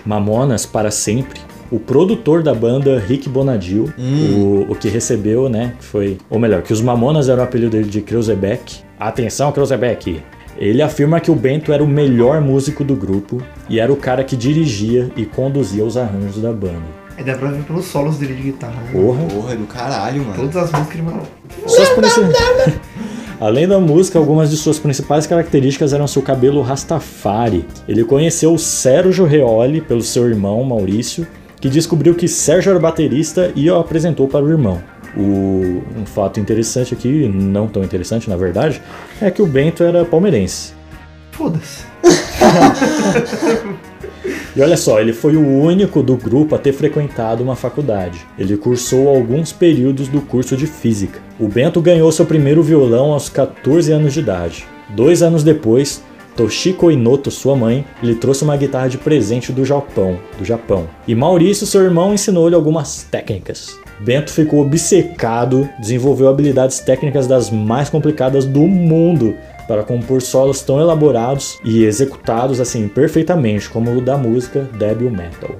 Mamonas 0.06 0.66
para 0.66 0.90
sempre, 0.90 1.42
o 1.76 1.80
produtor 1.80 2.44
da 2.44 2.54
banda 2.54 3.00
Rick 3.00 3.28
Bonadil, 3.28 3.92
o, 3.98 4.72
o 4.72 4.76
que 4.76 4.88
recebeu, 4.90 5.50
né, 5.50 5.74
foi, 5.80 6.18
ou 6.30 6.38
melhor, 6.40 6.62
que 6.62 6.72
os 6.72 6.82
Mamonas 6.82 7.30
eram 7.30 7.42
o 7.42 7.44
apelido 7.44 7.72
dele 7.72 7.90
de 7.90 8.00
Kreuzebeck. 8.02 8.78
Atenção, 9.00 9.52
Kreuzebeck. 9.52 10.22
Ele 10.58 10.82
afirma 10.84 11.20
que 11.20 11.32
o 11.32 11.36
Bento 11.36 11.74
era 11.74 11.84
o 11.84 11.88
melhor 11.88 12.40
músico 12.40 12.84
do 12.84 12.96
grupo 12.96 13.42
e 13.68 13.80
era 13.80 13.92
o 13.92 13.96
cara 13.96 14.24
que 14.24 14.36
dirigia 14.36 15.12
e 15.18 15.26
conduzia 15.26 15.84
os 15.84 15.98
arranjos 15.98 16.42
da 16.42 16.52
banda. 16.54 17.04
Aí 17.18 17.24
dá 17.24 17.34
pra 17.36 17.50
ver 17.50 17.64
pelos 17.64 17.86
solos 17.86 18.18
dele 18.18 18.36
de 18.36 18.44
guitarra. 18.44 18.74
Né? 18.84 18.92
Porra. 18.92 19.24
Porra, 19.26 19.54
é 19.54 19.56
do 19.56 19.66
caralho, 19.66 20.22
mano. 20.24 20.36
Todas 20.36 20.56
as 20.58 20.72
músicas 20.72 20.94
ele 20.94 21.02
mandou. 21.04 21.24
Suas 21.68 21.90
princi- 21.90 22.22
Além 23.42 23.68
da 23.68 23.80
música, 23.80 24.18
algumas 24.18 24.50
de 24.52 24.58
suas 24.58 24.80
principais 24.80 25.28
características 25.28 25.92
eram 25.92 26.08
seu 26.08 26.22
cabelo 26.22 26.62
rastafari. 26.62 27.66
Ele 27.88 28.04
conheceu 28.04 28.54
o 28.54 28.60
Sérgio 28.60 29.26
Reoli 29.26 29.82
pelo 29.82 30.02
seu 30.02 30.30
irmão 30.30 30.64
Maurício, 30.64 31.28
que 31.64 31.70
descobriu 31.70 32.14
que 32.14 32.28
Sérgio 32.28 32.72
era 32.72 32.78
baterista 32.78 33.50
e 33.56 33.72
o 33.72 33.80
apresentou 33.80 34.28
para 34.28 34.44
o 34.44 34.50
irmão. 34.50 34.84
O, 35.16 35.82
um 35.98 36.06
fato 36.06 36.38
interessante 36.38 36.94
aqui, 36.94 37.26
não 37.26 37.70
tão 37.70 37.82
interessante 37.82 38.30
na 38.30 38.36
verdade, 38.36 38.82
é 39.22 39.32
que 39.32 39.42
o 39.42 39.48
Bento 39.48 39.82
era 39.82 40.04
palmeirense. 40.04 40.74
Foda-se. 41.32 41.86
E 44.56 44.62
olha 44.62 44.78
só, 44.78 45.02
ele 45.02 45.12
foi 45.14 45.36
o 45.36 45.62
único 45.64 46.04
do 46.04 46.16
grupo 46.16 46.54
a 46.54 46.60
ter 46.60 46.74
frequentado 46.74 47.44
uma 47.44 47.56
faculdade. 47.56 48.20
Ele 48.38 48.56
cursou 48.56 49.10
alguns 49.10 49.52
períodos 49.52 50.08
do 50.08 50.22
curso 50.22 50.56
de 50.56 50.68
física. 50.68 51.20
O 51.40 51.48
Bento 51.48 51.82
ganhou 51.82 52.12
seu 52.12 52.24
primeiro 52.24 52.62
violão 52.62 53.12
aos 53.12 53.30
14 53.30 53.92
anos 53.92 54.14
de 54.14 54.20
idade. 54.20 54.68
Dois 54.90 55.24
anos 55.24 55.44
depois, 55.44 56.04
Toshiko 56.36 56.92
Inoto, 56.92 57.30
sua 57.30 57.56
mãe, 57.56 57.86
lhe 58.02 58.16
trouxe 58.16 58.44
uma 58.44 58.58
guitarra 58.58 58.88
de 58.88 58.98
presente 58.98 59.52
do 59.52 59.64
Japão, 59.64 60.20
do 60.38 60.44
Japão. 60.44 60.88
E 61.08 61.14
Maurício, 61.14 61.68
seu 61.68 61.84
irmão, 61.84 62.14
ensinou-lhe 62.14 62.56
algumas 62.56 63.04
técnicas. 63.04 63.78
Bento 64.00 64.32
ficou 64.32 64.62
obcecado, 64.62 65.70
desenvolveu 65.80 66.28
habilidades 66.28 66.80
técnicas 66.80 67.28
das 67.28 67.50
mais 67.50 67.90
complicadas 67.90 68.46
do 68.46 68.62
mundo 68.62 69.36
para 69.68 69.84
compor 69.84 70.22
solos 70.22 70.62
tão 70.62 70.80
elaborados 70.80 71.60
e 71.64 71.84
executados 71.84 72.60
assim 72.60 72.88
perfeitamente, 72.88 73.70
como 73.70 73.96
o 73.96 74.02
da 74.02 74.18
música 74.18 74.68
Debil 74.78 75.10
Metal. 75.10 75.56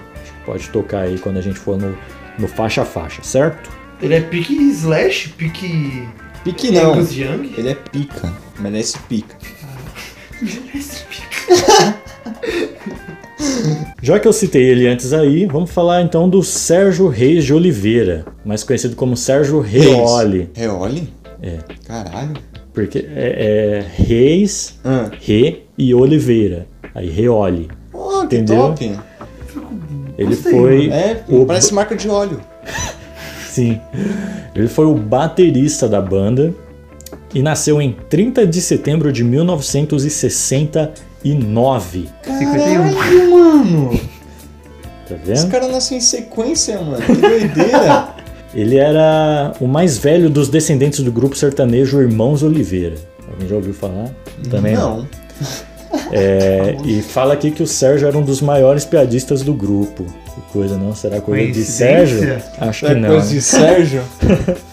Pode 0.46 0.70
tocar 0.70 1.02
aí 1.02 1.18
quando 1.20 1.38
a 1.38 1.42
gente 1.42 1.58
for 1.58 1.78
no, 1.78 1.96
no 2.38 2.48
faixa 2.48 2.82
a 2.82 2.86
faixa, 2.86 3.24
certo? 3.24 3.72
Ele 4.02 4.16
é 4.16 4.22
pique 4.22 4.54
slash, 4.72 5.30
pique. 5.30 6.08
Pique 6.44 6.72
não. 6.72 7.00
Ele 7.00 7.70
é 7.70 7.76
pica. 7.76 8.34
Merece 8.60 9.00
pica. 9.08 9.38
Já 14.02 14.20
que 14.20 14.28
eu 14.28 14.34
citei 14.34 14.64
ele 14.64 14.88
antes 14.88 15.14
aí, 15.14 15.46
vamos 15.46 15.72
falar 15.72 16.02
então 16.02 16.28
do 16.30 16.44
Sérgio 16.44 17.08
Reis 17.08 17.46
de 17.46 17.54
Oliveira, 17.54 18.26
mais 18.44 18.64
conhecido 18.64 18.96
como 18.96 19.16
Sérgio 19.16 19.60
Reoli. 19.62 20.50
Reoli? 20.54 21.14
É. 21.42 21.58
Caralho. 21.86 22.34
Porque 22.74 23.06
é, 23.16 23.86
é 23.98 24.04
Reis, 24.04 24.78
Ah. 24.84 25.10
Re 25.22 25.64
e 25.78 25.94
Oliveira. 25.94 26.68
Aí 26.94 27.10
Reoli. 27.10 27.70
que 28.30 28.36
Entendeu? 28.38 28.58
top. 28.58 29.00
Ele 30.18 30.30
Gostei, 30.36 30.52
foi. 30.52 30.90
É, 30.90 31.24
o 31.30 31.46
parece 31.46 31.74
marca 31.74 31.96
de 31.96 32.10
óleo. 32.10 32.40
Sim. 33.50 33.80
Ele 34.56 34.68
foi 34.68 34.86
o 34.86 34.96
baterista 34.96 35.88
da 35.88 36.02
banda 36.02 36.54
e 37.34 37.42
nasceu 37.42 37.82
em 37.82 37.96
30 38.10 38.46
de 38.48 38.62
setembro 38.62 39.12
de 39.12 39.24
1969. 39.24 42.10
51. 42.24 42.94
Caralho, 42.94 43.32
mano. 43.32 44.00
Tá 45.08 45.16
Esse 45.16 45.26
vendo? 45.44 45.52
cara 45.52 45.68
nasceu 45.68 45.98
em 45.98 46.02
sequência, 46.02 46.80
mano. 46.82 47.02
Que 47.02 47.14
doideira. 47.16 48.10
Ele 48.54 48.78
era 48.78 49.54
o 49.60 49.68
mais 49.68 49.98
velho 49.98 50.30
dos 50.30 50.48
descendentes 50.48 51.00
do 51.00 51.12
grupo 51.12 51.36
sertanejo 51.36 52.00
Irmãos 52.02 52.44
Oliveira. 52.44 52.96
Alguém 53.32 53.48
já 53.48 53.56
ouviu 53.56 53.74
falar? 53.74 54.12
Também 54.50 54.76
não. 54.76 55.08
É, 56.12 56.76
e 56.86 57.02
fala 57.02 57.34
aqui 57.34 57.50
que 57.50 57.64
o 57.64 57.68
Sérgio 57.68 58.08
era 58.08 58.16
um 58.18 58.22
dos 58.22 58.42
maiores 58.42 58.86
piadistas 58.86 59.42
do 59.42 59.54
grupo. 59.56 60.04
Que 60.06 60.42
coisa, 60.52 60.78
não? 60.78 60.94
Será 60.94 61.20
coisa 61.20 61.48
de 61.48 61.54
Coincidência? 61.54 62.20
Sérgio? 62.20 62.44
Acho 62.60 62.86
que 62.86 62.92
É 62.92 62.96
não. 62.96 63.10
coisa 63.10 63.28
de 63.30 63.42
Sérgio. 63.42 64.04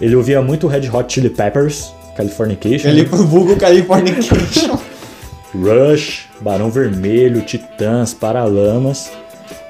Ele 0.00 0.16
ouvia 0.16 0.40
muito 0.40 0.66
Red 0.66 0.88
Hot 0.88 1.12
Chili 1.12 1.30
Peppers, 1.30 1.92
Californication, 2.16 2.88
Ele 2.88 3.04
pro 3.04 3.24
vulgo 3.26 3.56
Californication. 3.56 4.78
Rush, 5.54 6.28
Barão 6.40 6.70
Vermelho, 6.70 7.42
Titãs, 7.42 8.14
Paralamas. 8.14 9.10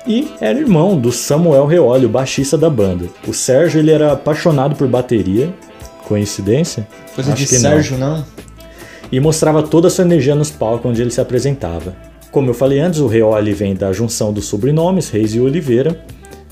E 0.06 0.32
era 0.40 0.58
irmão 0.58 0.98
do 0.98 1.12
Samuel 1.12 1.66
Reolli, 1.66 2.06
o 2.06 2.08
baixista 2.08 2.56
da 2.56 2.70
banda. 2.70 3.06
O 3.26 3.34
Sérgio 3.34 3.80
ele 3.80 3.90
era 3.90 4.12
apaixonado 4.12 4.74
por 4.74 4.88
bateria. 4.88 5.52
Coincidência? 6.06 6.86
Coisa 7.14 7.32
Acho 7.32 7.42
de 7.42 7.48
que 7.48 7.54
não. 7.54 7.70
Sérgio, 7.70 7.98
não. 7.98 8.24
e 9.12 9.20
mostrava 9.20 9.62
toda 9.62 9.88
a 9.88 9.90
sua 9.90 10.04
energia 10.04 10.34
nos 10.34 10.50
palcos 10.50 10.90
onde 10.90 11.02
ele 11.02 11.10
se 11.10 11.20
apresentava. 11.20 11.94
Como 12.30 12.50
eu 12.50 12.54
falei 12.54 12.80
antes, 12.80 13.00
o 13.00 13.06
Reoli 13.06 13.52
vem 13.52 13.74
da 13.74 13.92
junção 13.92 14.32
dos 14.32 14.46
sobrenomes, 14.46 15.08
Reis 15.10 15.34
e 15.34 15.40
Oliveira, 15.40 16.04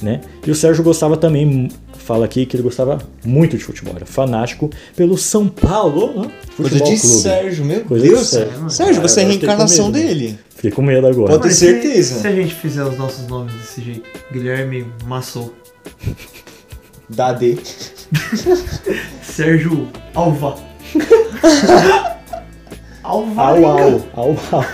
né? 0.02 0.20
E 0.46 0.50
o 0.50 0.54
Sérgio 0.54 0.82
gostava 0.84 1.16
também, 1.16 1.68
fala 2.08 2.24
aqui 2.24 2.46
que 2.46 2.56
ele 2.56 2.62
gostava 2.62 2.98
muito 3.22 3.58
de 3.58 3.62
futebol, 3.62 3.92
era 3.94 4.06
fanático 4.06 4.70
pelo 4.96 5.18
São 5.18 5.46
Paulo, 5.46 6.22
né? 6.22 6.30
Coisa 6.56 6.70
Futebol 6.70 6.94
de 6.94 7.00
Clube. 7.00 7.22
Sérgio, 7.22 7.64
meu 7.66 7.80
Coisa 7.84 8.04
de 8.06 8.10
Deus. 8.10 8.26
Sérgio. 8.26 8.70
Sérgio, 8.70 9.02
você 9.02 9.20
é 9.20 9.22
a 9.22 9.26
com 9.26 9.32
reencarnação 9.32 9.90
dele. 9.90 10.38
Fiquei 10.56 10.70
com 10.70 10.80
medo 10.80 11.06
agora. 11.06 11.32
Pode 11.32 11.42
ter 11.42 11.54
certeza. 11.54 12.14
Se, 12.14 12.20
se 12.22 12.26
a 12.26 12.32
gente 12.32 12.54
fizer 12.54 12.82
os 12.82 12.96
nossos 12.96 13.28
nomes 13.28 13.52
desse 13.52 13.82
jeito, 13.82 14.08
Guilherme 14.32 14.86
Massou, 15.04 15.52
Da 17.10 17.34
D. 17.34 17.58
Sérgio 19.22 19.86
Alva. 20.14 20.56
Alva. 23.04 23.42
Au, 23.42 23.64
au, 23.64 24.02
au, 24.14 24.36
au. 24.52 24.64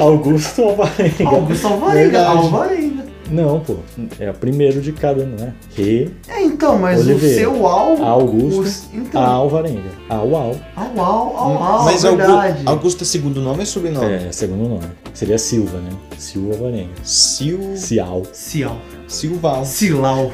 Augusto 0.00 0.62
Alvarenga. 0.62 1.28
Augusto 1.28 1.66
Alvarenga. 1.66 2.10
Verdade. 2.10 2.36
Alvarenga. 2.38 3.11
Não, 3.30 3.60
pô, 3.60 3.76
é 4.18 4.30
o 4.30 4.34
primeiro 4.34 4.80
de 4.80 4.92
cada, 4.92 5.24
não 5.24 5.46
é? 5.46 5.52
Re, 5.74 6.10
É, 6.28 6.42
então, 6.42 6.78
mas 6.78 7.00
Oliveira. 7.00 7.34
o 7.50 7.54
seu 7.54 7.66
Al. 7.66 8.02
Augusto, 8.04 8.60
os- 8.60 8.84
então, 8.92 9.22
Alvarenga. 9.22 9.90
Au, 10.08 10.34
au. 10.36 10.56
Au, 10.76 11.00
au, 11.00 11.36
au, 11.36 11.62
au, 11.62 11.84
Mas 11.84 12.02
verdade. 12.02 12.58
Augu- 12.58 12.70
Augusto 12.70 13.02
é 13.02 13.06
segundo 13.06 13.40
nome 13.40 13.60
ou 13.60 13.66
sobrenome? 13.66 14.06
É, 14.12 14.32
segundo 14.32 14.68
nome. 14.68 14.84
Seria 15.14 15.38
Silva, 15.38 15.78
né? 15.78 15.90
Silva 16.18 16.54
Alvarenga. 16.54 16.90
Sil... 17.04 17.76
Cial. 17.76 18.22
Cial. 18.32 18.76
Silval. 19.08 19.64
Silau. 19.64 20.30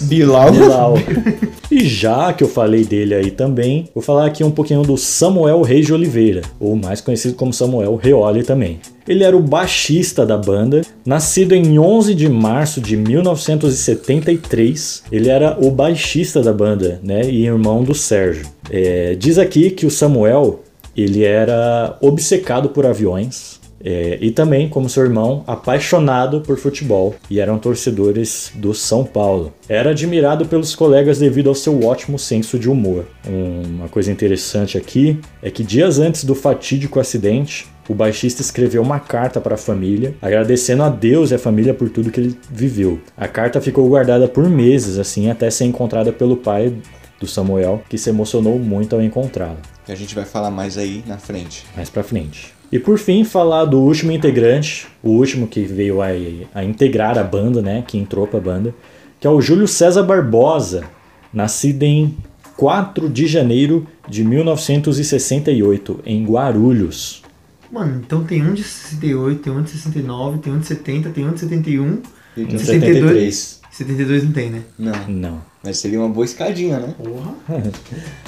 Bilal. 0.00 0.50
Bilal. 0.52 0.94
e 1.70 1.84
já 1.86 2.32
que 2.32 2.42
eu 2.44 2.48
falei 2.48 2.84
dele 2.84 3.14
aí 3.14 3.30
também, 3.30 3.88
vou 3.94 4.02
falar 4.02 4.26
aqui 4.26 4.42
um 4.44 4.50
pouquinho 4.50 4.82
do 4.82 4.96
Samuel 4.96 5.62
Reis 5.62 5.86
de 5.86 5.92
Oliveira, 5.92 6.42
ou 6.60 6.74
mais 6.76 7.00
conhecido 7.00 7.34
como 7.34 7.52
Samuel 7.52 7.96
Reoli 7.96 8.42
também. 8.42 8.80
Ele 9.08 9.24
era 9.24 9.36
o 9.36 9.40
baixista 9.40 10.26
da 10.26 10.36
banda, 10.36 10.82
nascido 11.04 11.54
em 11.54 11.78
11 11.78 12.14
de 12.14 12.28
março 12.28 12.80
de 12.80 12.96
1973. 12.96 15.02
Ele 15.10 15.28
era 15.28 15.56
o 15.60 15.70
baixista 15.70 16.42
da 16.42 16.52
banda, 16.52 17.00
né, 17.02 17.22
e 17.28 17.44
irmão 17.46 17.82
do 17.82 17.94
Sérgio. 17.94 18.46
É, 18.70 19.14
diz 19.14 19.38
aqui 19.38 19.70
que 19.70 19.86
o 19.86 19.90
Samuel 19.90 20.60
ele 20.96 21.24
era 21.24 21.96
obcecado 22.00 22.68
por 22.70 22.86
aviões. 22.86 23.56
é, 23.84 24.16
e 24.22 24.30
também, 24.32 24.68
como 24.70 24.88
seu 24.88 25.04
irmão, 25.04 25.44
apaixonado 25.46 26.40
por 26.40 26.56
futebol 26.58 27.14
e 27.30 27.38
eram 27.38 27.58
torcedores 27.58 28.50
do 28.56 28.72
São 28.74 29.04
Paulo. 29.04 29.52
Era 29.68 29.90
admirado 29.90 30.46
pelos 30.46 30.74
colegas 30.74 31.18
devido 31.18 31.48
ao 31.50 31.54
seu 31.54 31.84
ótimo 31.84 32.18
senso 32.18 32.58
de 32.58 32.68
humor. 32.70 33.04
Um- 33.28 33.76
uma 33.76 33.88
coisa 33.88 34.10
interessante 34.10 34.76
aqui 34.78 35.20
é 35.42 35.50
que 35.50 35.62
dias 35.62 35.98
antes 36.00 36.24
do 36.24 36.34
fatídico 36.34 36.98
acidente, 36.98 37.66
o 37.88 37.94
baixista 37.94 38.42
escreveu 38.42 38.82
uma 38.82 38.98
carta 38.98 39.40
para 39.40 39.54
a 39.54 39.58
família, 39.58 40.14
agradecendo 40.20 40.82
a 40.82 40.88
Deus 40.88 41.30
e 41.30 41.34
a 41.34 41.38
família 41.38 41.74
por 41.74 41.88
tudo 41.88 42.10
que 42.10 42.20
ele 42.20 42.38
viveu. 42.50 43.00
A 43.16 43.28
carta 43.28 43.60
ficou 43.60 43.88
guardada 43.88 44.26
por 44.26 44.48
meses, 44.48 44.98
assim, 44.98 45.30
até 45.30 45.50
ser 45.50 45.64
encontrada 45.64 46.12
pelo 46.12 46.36
pai 46.36 46.74
do 47.20 47.26
Samuel, 47.26 47.82
que 47.88 47.96
se 47.96 48.10
emocionou 48.10 48.58
muito 48.58 48.94
ao 48.94 49.02
encontrá-la 49.02 49.76
a 49.92 49.94
gente 49.94 50.14
vai 50.14 50.24
falar 50.24 50.50
mais 50.50 50.76
aí 50.76 51.02
na 51.06 51.18
frente. 51.18 51.64
mais 51.76 51.88
pra 51.88 52.02
frente. 52.02 52.54
E 52.70 52.78
por 52.78 52.98
fim, 52.98 53.22
falar 53.22 53.64
do 53.64 53.80
último 53.80 54.10
integrante, 54.10 54.88
o 55.02 55.10
último 55.10 55.46
que 55.46 55.60
veio 55.60 56.02
a, 56.02 56.08
a 56.54 56.64
integrar 56.64 57.16
a 57.16 57.22
banda, 57.22 57.62
né, 57.62 57.84
que 57.86 57.96
entrou 57.96 58.26
pra 58.26 58.40
banda, 58.40 58.74
que 59.20 59.26
é 59.26 59.30
o 59.30 59.40
Júlio 59.40 59.68
César 59.68 60.02
Barbosa, 60.02 60.84
nascido 61.32 61.84
em 61.84 62.16
4 62.56 63.08
de 63.08 63.26
janeiro 63.26 63.86
de 64.08 64.24
1968, 64.24 66.00
em 66.04 66.24
Guarulhos. 66.24 67.22
Mano, 67.70 68.00
então 68.04 68.24
tem 68.24 68.42
um 68.42 68.54
de 68.54 68.62
68, 68.62 69.40
tem 69.42 69.52
um 69.52 69.62
de 69.62 69.70
69, 69.70 70.38
tem 70.38 70.52
um 70.52 70.58
de 70.58 70.66
70, 70.66 71.10
tem 71.10 71.26
um 71.26 71.32
de 71.32 71.40
71. 71.40 72.02
E 72.36 72.42
Em 72.42 72.58
72. 72.58 73.60
72 73.70 74.24
não 74.24 74.32
tem, 74.32 74.50
né? 74.50 74.62
Não, 74.78 75.08
Não. 75.08 75.42
mas 75.62 75.78
seria 75.78 75.98
uma 76.00 76.08
boa 76.08 76.24
escadinha, 76.24 76.78
né? 76.78 76.94
Porra. 76.96 77.34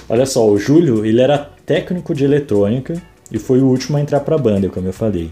Olha 0.09 0.27
só, 0.27 0.47
o 0.47 0.59
Júlio, 0.59 1.05
ele 1.07 1.21
era 1.21 1.39
técnico 1.65 2.15
de 2.15 2.25
eletrônica 2.25 3.01
e 3.31 3.39
foi 3.39 3.61
o 3.61 3.67
último 3.67 3.97
a 3.97 4.01
entrar 4.01 4.21
pra 4.21 4.37
banda, 4.37 4.69
como 4.69 4.87
eu 4.87 4.93
falei. 4.93 5.31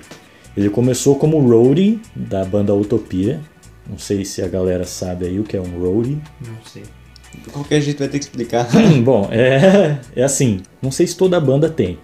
Ele 0.57 0.71
começou 0.71 1.17
como 1.17 1.39
roadie 1.39 2.01
da 2.15 2.45
banda 2.45 2.75
Utopia. 2.75 3.41
Não 3.89 3.99
sei 3.99 4.25
se 4.25 4.41
a 4.41 4.49
galera 4.49 4.85
sabe 4.85 5.27
aí 5.27 5.39
o 5.39 5.45
que 5.45 5.57
é 5.57 5.61
um 5.61 5.79
roadie. 5.79 6.19
Não 6.47 6.57
sei. 6.65 6.83
De 7.45 7.51
qualquer 7.51 7.81
jeito 7.83 7.99
vai 7.99 8.09
ter 8.09 8.19
que 8.19 8.25
explicar. 8.25 8.67
Bom, 9.05 9.29
é, 9.31 9.99
é 10.15 10.23
assim, 10.25 10.63
não 10.81 10.91
sei 10.91 11.07
se 11.07 11.15
toda 11.15 11.39
banda 11.39 11.69
tem, 11.69 11.99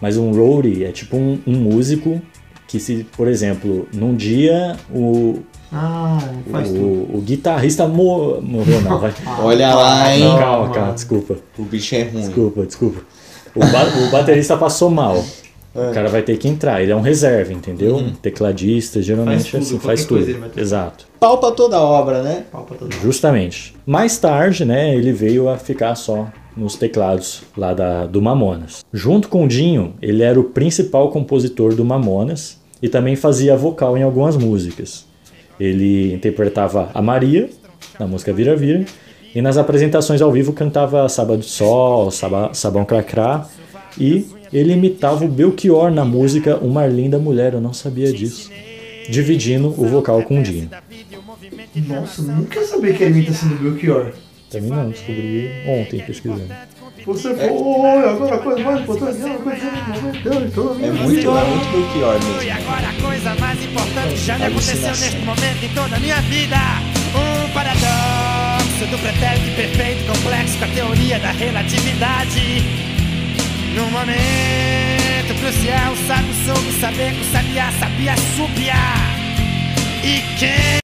mas 0.00 0.16
um 0.16 0.30
roadie 0.32 0.84
é 0.84 0.92
tipo 0.92 1.16
um, 1.16 1.38
um 1.46 1.54
músico 1.54 2.20
que 2.68 2.78
se, 2.80 3.06
por 3.16 3.28
exemplo, 3.28 3.88
num 3.94 4.14
dia 4.16 4.76
o, 4.92 5.40
Ah, 5.72 6.18
faz 6.50 6.68
tudo. 6.68 6.80
o, 6.80 7.16
o 7.18 7.20
guitarrista 7.20 7.86
mo- 7.86 8.40
morreu, 8.40 8.80
não, 8.82 8.98
vai. 8.98 9.14
Olha 9.40 9.74
lá, 9.74 10.14
hein? 10.14 10.20
Não, 10.24 10.38
calma, 10.38 10.58
mano. 10.62 10.74
calma, 10.74 10.92
desculpa, 10.92 11.36
O 11.58 11.62
bicho 11.62 11.94
é 11.94 12.02
ruim. 12.02 12.20
desculpa, 12.22 12.66
desculpa. 12.66 13.00
O, 13.54 13.60
ba- 13.60 14.06
o 14.06 14.10
baterista 14.10 14.56
passou 14.56 14.90
mal. 14.90 15.24
É. 15.74 15.90
O 15.90 15.92
cara 15.92 16.08
vai 16.08 16.22
ter 16.22 16.38
que 16.38 16.48
entrar, 16.48 16.82
ele 16.82 16.90
é 16.90 16.96
um 16.96 17.02
reserva, 17.02 17.52
entendeu? 17.52 18.02
Tecladista, 18.22 19.00
geralmente 19.02 19.50
Faz 19.50 19.52
tudo, 19.68 19.76
assim, 19.76 19.78
faz 19.78 20.04
tudo. 20.06 20.44
Exato. 20.56 21.06
Pau 21.20 21.38
pra 21.38 21.50
toda 21.52 21.78
obra, 21.78 22.22
né? 22.22 22.44
Pau 22.50 22.64
pra 22.64 22.76
todo 22.78 22.90
lado. 22.90 23.02
Justamente. 23.02 23.74
Mais 23.86 24.16
tarde, 24.18 24.64
né, 24.64 24.94
ele 24.94 25.12
veio 25.12 25.48
a 25.50 25.58
ficar 25.58 25.94
só 25.94 26.28
nos 26.56 26.74
teclados 26.76 27.42
lá 27.56 27.74
da, 27.74 28.06
do 28.06 28.22
Mamonas. 28.22 28.84
Junto 28.92 29.28
com 29.28 29.44
o 29.44 29.48
Dinho, 29.48 29.94
ele 30.00 30.22
era 30.22 30.38
o 30.40 30.44
principal 30.44 31.10
compositor 31.10 31.74
do 31.74 31.84
Mamonas 31.84 32.60
e 32.82 32.88
também 32.88 33.14
fazia 33.16 33.56
vocal 33.56 33.96
em 33.96 34.02
algumas 34.02 34.36
músicas. 34.36 35.04
Ele 35.60 36.12
interpretava 36.14 36.90
a 36.94 37.02
Maria 37.02 37.48
na 38.00 38.06
música 38.06 38.32
Vira 38.32 38.56
Vira 38.56 38.84
e 39.34 39.42
nas 39.42 39.58
apresentações 39.58 40.22
ao 40.22 40.32
vivo 40.32 40.52
cantava 40.52 41.08
Sábado 41.08 41.42
Sol, 41.42 42.10
Saba- 42.10 42.50
Sabão 42.54 42.84
Cracrá 42.84 43.46
e 43.98 44.26
ele 44.52 44.72
imitava 44.72 45.24
o 45.24 45.28
Belchior 45.28 45.90
na 45.90 46.04
música 46.04 46.56
Uma 46.58 46.86
Linda 46.86 47.18
Mulher, 47.18 47.54
eu 47.54 47.60
não 47.60 47.72
sabia 47.72 48.12
disso, 48.12 48.50
dividindo 49.10 49.68
o 49.68 49.86
vocal 49.86 50.22
com 50.22 50.40
o 50.40 50.42
Dinho. 50.42 50.70
Nossa, 51.86 52.22
nunca 52.22 52.62
sabia 52.64 52.92
que 52.94 53.02
era 53.04 53.12
imitação 53.12 53.48
do 53.50 53.56
Belchior. 53.56 54.12
Também 54.50 54.70
não, 54.70 54.90
descobri 54.90 55.50
ontem 55.66 56.00
pesquisando. 56.00 56.48
Você 57.04 57.34
foi, 57.34 57.46
agora 58.08 58.34
a 58.34 58.38
coisa 58.38 58.62
mais 58.64 58.80
importante 58.80 59.22
é 59.22 59.26
uma 59.26 59.38
coisa 59.38 59.66
É 59.66 60.00
muito, 60.00 60.76
é 60.82 60.90
muito 60.90 61.70
Belchior 61.70 62.16
E 62.16 62.24
mesmo. 62.24 62.52
agora 62.52 62.88
a 62.88 63.02
coisa 63.02 63.34
mais 63.40 63.64
importante 63.64 64.16
já 64.16 64.38
me 64.38 64.44
aconteceu 64.46 64.88
Alucinação. 64.88 65.06
neste 65.06 65.20
momento 65.20 65.64
em 65.64 65.68
toda 65.74 65.96
a 65.96 66.00
minha 66.00 66.20
vida. 66.22 66.56
Um 67.14 67.52
paradoxo 67.52 68.86
do 68.90 68.98
pretérito 68.98 69.56
perfeito 69.56 70.12
complexo 70.12 70.58
com 70.58 70.64
a 70.64 70.68
teoria 70.68 71.18
da 71.18 71.30
relatividade. 71.30 72.62
Num 73.74 73.90
momento 73.90 75.34
crucial, 75.40 75.92
o 75.92 75.96
sábio 76.06 76.34
soube 76.44 76.72
saber 76.80 77.12
o 77.12 77.24
sabiá 77.32 77.70
sabia 77.78 78.14
subiar. 78.36 79.16
E 80.02 80.22
quem 80.38 80.76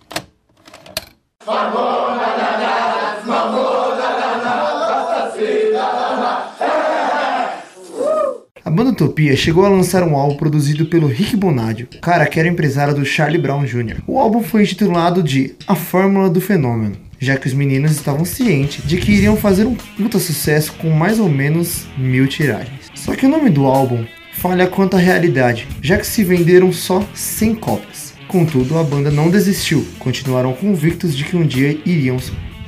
A 8.64 8.70
banda 8.70 8.90
Utopia 8.90 9.34
chegou 9.34 9.66
a 9.66 9.68
lançar 9.68 10.04
um 10.04 10.14
álbum 10.14 10.36
produzido 10.36 10.86
pelo 10.86 11.08
Rick 11.08 11.36
Bonadio, 11.36 11.88
cara 12.00 12.26
que 12.26 12.38
era 12.38 12.48
empresário 12.48 12.94
do 12.94 13.04
Charlie 13.04 13.40
Brown 13.40 13.64
Jr. 13.64 14.00
O 14.06 14.20
álbum 14.20 14.40
foi 14.40 14.62
intitulado 14.62 15.20
de 15.20 15.56
A 15.66 15.74
Fórmula 15.74 16.30
do 16.30 16.40
Fenômeno, 16.40 16.94
já 17.18 17.36
que 17.36 17.48
os 17.48 17.54
meninos 17.54 17.90
estavam 17.90 18.24
cientes 18.24 18.86
de 18.86 18.98
que 18.98 19.10
iriam 19.10 19.36
fazer 19.36 19.66
um 19.66 19.74
puta 19.74 20.20
sucesso 20.20 20.74
com 20.74 20.90
mais 20.90 21.18
ou 21.18 21.28
menos 21.28 21.88
mil 21.98 22.28
tiragens. 22.28 22.88
Só 22.94 23.16
que 23.16 23.26
o 23.26 23.28
nome 23.28 23.50
do 23.50 23.66
álbum 23.66 24.04
falha 24.34 24.68
quanto 24.68 24.96
à 24.96 25.00
realidade, 25.00 25.66
já 25.82 25.98
que 25.98 26.06
se 26.06 26.22
venderam 26.22 26.72
só 26.72 27.04
100 27.14 27.56
cópias. 27.56 28.14
Contudo, 28.28 28.78
a 28.78 28.84
banda 28.84 29.10
não 29.10 29.28
desistiu, 29.28 29.84
continuaram 29.98 30.52
convictos 30.52 31.16
de 31.16 31.24
que 31.24 31.36
um 31.36 31.44
dia 31.44 31.76
iriam, 31.84 32.16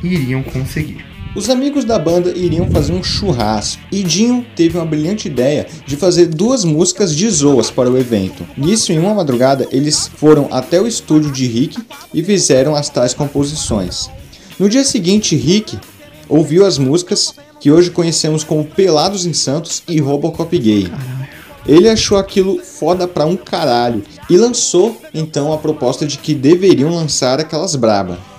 iriam 0.03 0.43
conseguir. 0.43 1.14
Os 1.35 1.51
amigos 1.51 1.85
da 1.85 1.99
banda 1.99 2.31
iriam 2.31 2.71
fazer 2.71 2.93
um 2.93 3.03
churrasco 3.03 3.83
e 3.91 4.05
Dinho 4.05 4.47
teve 4.55 4.79
uma 4.79 4.87
brilhante 4.87 5.27
ideia 5.27 5.67
de 5.85 5.97
fazer 5.97 6.27
duas 6.27 6.65
músicas 6.65 7.15
de 7.15 7.29
zoas 7.29 7.73
para 7.73 7.91
o 7.91 7.99
evento. 7.99 8.47
Nisso, 8.57 8.93
em 8.93 9.01
uma 9.01 9.13
madrugada, 9.13 9.67
eles 9.73 10.09
foram 10.17 10.47
até 10.53 10.81
o 10.81 10.87
estúdio 10.87 11.33
de 11.33 11.45
Rick 11.47 11.77
e 12.15 12.23
fizeram 12.23 12.77
as 12.77 12.89
tais 12.89 13.13
composições. 13.13 14.09
No 14.61 14.69
dia 14.69 14.85
seguinte, 14.85 15.35
Rick 15.35 15.77
ouviu 16.29 16.65
as 16.65 16.79
músicas 16.79 17.35
que 17.59 17.69
hoje 17.69 17.91
conhecemos 17.91 18.45
como 18.45 18.65
Pelados 18.65 19.27
em 19.27 19.33
Santos 19.33 19.83
e 19.89 19.99
Robocop 19.99 20.57
Gay. 20.57 20.89
Ele 21.67 21.89
achou 21.89 22.17
aquilo 22.17 22.61
foda 22.63 23.09
pra 23.09 23.27
um 23.27 23.37
caralho 23.37 24.05
e 24.31 24.37
lançou 24.37 25.01
então 25.13 25.53
a 25.53 25.59
proposta 25.59 26.07
de 26.07 26.17
que 26.17 26.33
deveriam 26.33 26.95
lançar 26.95 27.41
aquelas 27.41 27.75
braba. 27.75 28.34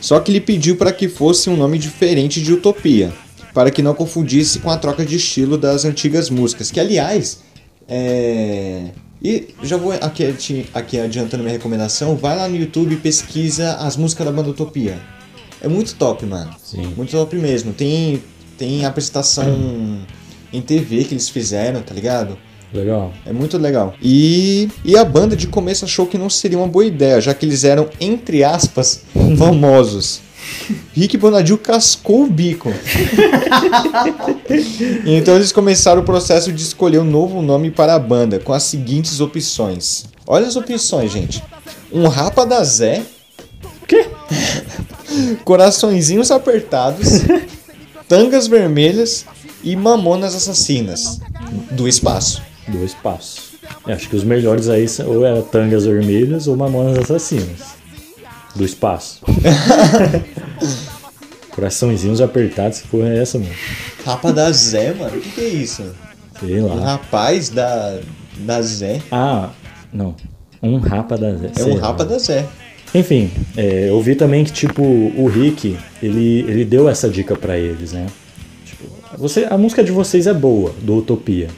Só 0.00 0.18
que 0.20 0.30
ele 0.32 0.40
pediu 0.40 0.76
para 0.76 0.92
que 0.92 1.08
fosse 1.08 1.50
um 1.50 1.56
nome 1.56 1.78
diferente 1.78 2.40
de 2.42 2.52
Utopia, 2.52 3.12
para 3.52 3.70
que 3.70 3.82
não 3.82 3.94
confundisse 3.94 4.58
com 4.58 4.70
a 4.70 4.76
troca 4.76 5.04
de 5.04 5.16
estilo 5.16 5.58
das 5.58 5.84
antigas 5.84 6.30
músicas, 6.30 6.70
que 6.70 6.80
aliás, 6.80 7.40
é... 7.88 8.90
E 9.22 9.48
já 9.62 9.76
vou 9.76 9.92
aqui, 9.92 10.34
aqui 10.72 10.98
adiantando 10.98 11.42
minha 11.42 11.52
recomendação, 11.52 12.16
vai 12.16 12.34
lá 12.34 12.48
no 12.48 12.56
YouTube 12.56 12.94
e 12.94 12.96
pesquisa 12.96 13.74
as 13.74 13.94
músicas 13.94 14.24
da 14.24 14.32
banda 14.32 14.48
Utopia. 14.48 14.98
É 15.60 15.68
muito 15.68 15.94
top, 15.94 16.24
mano. 16.24 16.54
Sim. 16.62 16.94
Muito 16.96 17.10
top 17.10 17.36
mesmo. 17.36 17.74
Tem, 17.74 18.22
tem 18.56 18.86
apresentação 18.86 20.00
em 20.50 20.62
TV 20.62 21.04
que 21.04 21.12
eles 21.12 21.28
fizeram, 21.28 21.82
tá 21.82 21.94
ligado? 21.94 22.38
Legal. 22.72 23.12
É 23.26 23.32
muito 23.32 23.58
legal. 23.58 23.94
E, 24.00 24.68
e 24.84 24.96
a 24.96 25.04
banda 25.04 25.34
de 25.34 25.48
começo 25.48 25.84
achou 25.84 26.06
que 26.06 26.16
não 26.16 26.30
seria 26.30 26.58
uma 26.58 26.68
boa 26.68 26.84
ideia, 26.84 27.20
já 27.20 27.34
que 27.34 27.44
eles 27.44 27.64
eram, 27.64 27.88
entre 28.00 28.44
aspas, 28.44 29.02
famosos. 29.36 30.20
Rick 30.92 31.16
Bonadil 31.16 31.58
cascou 31.58 32.24
o 32.24 32.30
bico. 32.30 32.72
então 35.04 35.36
eles 35.36 35.52
começaram 35.52 36.02
o 36.02 36.04
processo 36.04 36.52
de 36.52 36.62
escolher 36.62 36.98
um 36.98 37.04
novo 37.04 37.42
nome 37.42 37.70
para 37.70 37.94
a 37.94 37.98
banda, 37.98 38.38
com 38.38 38.52
as 38.52 38.62
seguintes 38.64 39.20
opções. 39.20 40.04
Olha 40.26 40.46
as 40.46 40.56
opções, 40.56 41.12
gente. 41.12 41.42
Um 41.92 42.06
Rapa 42.08 42.46
da 42.46 42.62
Zé. 42.62 43.02
Quê? 43.86 44.06
Coraçõezinhos 45.44 46.30
apertados. 46.30 47.22
tangas 48.08 48.46
vermelhas 48.46 49.24
e 49.62 49.74
mamonas 49.76 50.34
assassinas. 50.34 51.20
Do 51.70 51.88
espaço. 51.88 52.49
Do 52.68 52.84
espaço. 52.84 53.50
Eu 53.86 53.94
acho 53.94 54.08
que 54.08 54.16
os 54.16 54.24
melhores 54.24 54.68
aí 54.68 54.86
são- 54.88 55.08
ou 55.08 55.24
era 55.24 55.42
Tangas 55.42 55.84
Vermelhas 55.86 56.46
ou 56.46 56.56
Mamonas 56.56 56.98
Assassinas. 56.98 57.74
Do 58.54 58.64
espaço. 58.64 59.20
Coraçõezinhos 61.50 62.20
apertados, 62.20 62.80
que 62.80 62.88
porra 62.88 63.08
é 63.08 63.18
essa, 63.22 63.38
mano? 63.38 63.50
Rapa 64.04 64.32
da 64.32 64.50
Zé, 64.52 64.94
mano. 64.94 65.16
O 65.16 65.20
que, 65.20 65.30
que 65.30 65.40
é 65.40 65.48
isso? 65.48 65.84
Sei 66.38 66.60
O 66.60 66.68
lá. 66.68 66.92
rapaz 66.92 67.48
da, 67.50 67.98
da 68.38 68.62
Zé. 68.62 69.00
Ah, 69.10 69.50
não. 69.92 70.14
Um 70.62 70.78
rapa 70.78 71.16
da 71.18 71.34
Zé. 71.34 71.50
É 71.58 71.64
um 71.64 71.74
lá. 71.74 71.88
rapa 71.88 72.04
da 72.04 72.18
Zé. 72.18 72.46
Enfim, 72.94 73.30
é, 73.56 73.88
eu 73.88 74.00
vi 74.00 74.14
também 74.14 74.44
que, 74.44 74.52
tipo, 74.52 74.82
o 74.82 75.26
Rick, 75.32 75.76
ele, 76.02 76.40
ele 76.48 76.64
deu 76.64 76.88
essa 76.88 77.08
dica 77.08 77.36
pra 77.36 77.56
eles, 77.58 77.92
né? 77.92 78.06
Tipo, 78.64 78.84
você, 79.18 79.46
a 79.48 79.56
música 79.58 79.82
de 79.84 79.92
vocês 79.92 80.26
é 80.26 80.34
boa, 80.34 80.72
do 80.82 80.96
Utopia, 80.96 81.48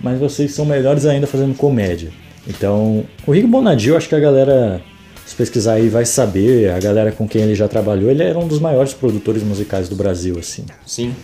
mas 0.00 0.18
vocês 0.18 0.52
são 0.52 0.64
melhores 0.64 1.06
ainda 1.06 1.26
fazendo 1.26 1.54
comédia. 1.54 2.10
Então, 2.46 3.04
o 3.26 3.32
Rick 3.32 3.46
Bonadio, 3.46 3.96
acho 3.96 4.08
que 4.08 4.14
a 4.14 4.20
galera, 4.20 4.80
se 5.26 5.34
pesquisar 5.34 5.74
aí, 5.74 5.88
vai 5.88 6.04
saber, 6.04 6.70
a 6.70 6.78
galera 6.78 7.12
com 7.12 7.28
quem 7.28 7.42
ele 7.42 7.54
já 7.54 7.68
trabalhou, 7.68 8.10
ele 8.10 8.22
era 8.22 8.38
um 8.38 8.48
dos 8.48 8.58
maiores 8.58 8.94
produtores 8.94 9.42
musicais 9.42 9.88
do 9.88 9.96
Brasil, 9.96 10.38
assim. 10.38 10.64
Sim. 10.86 11.14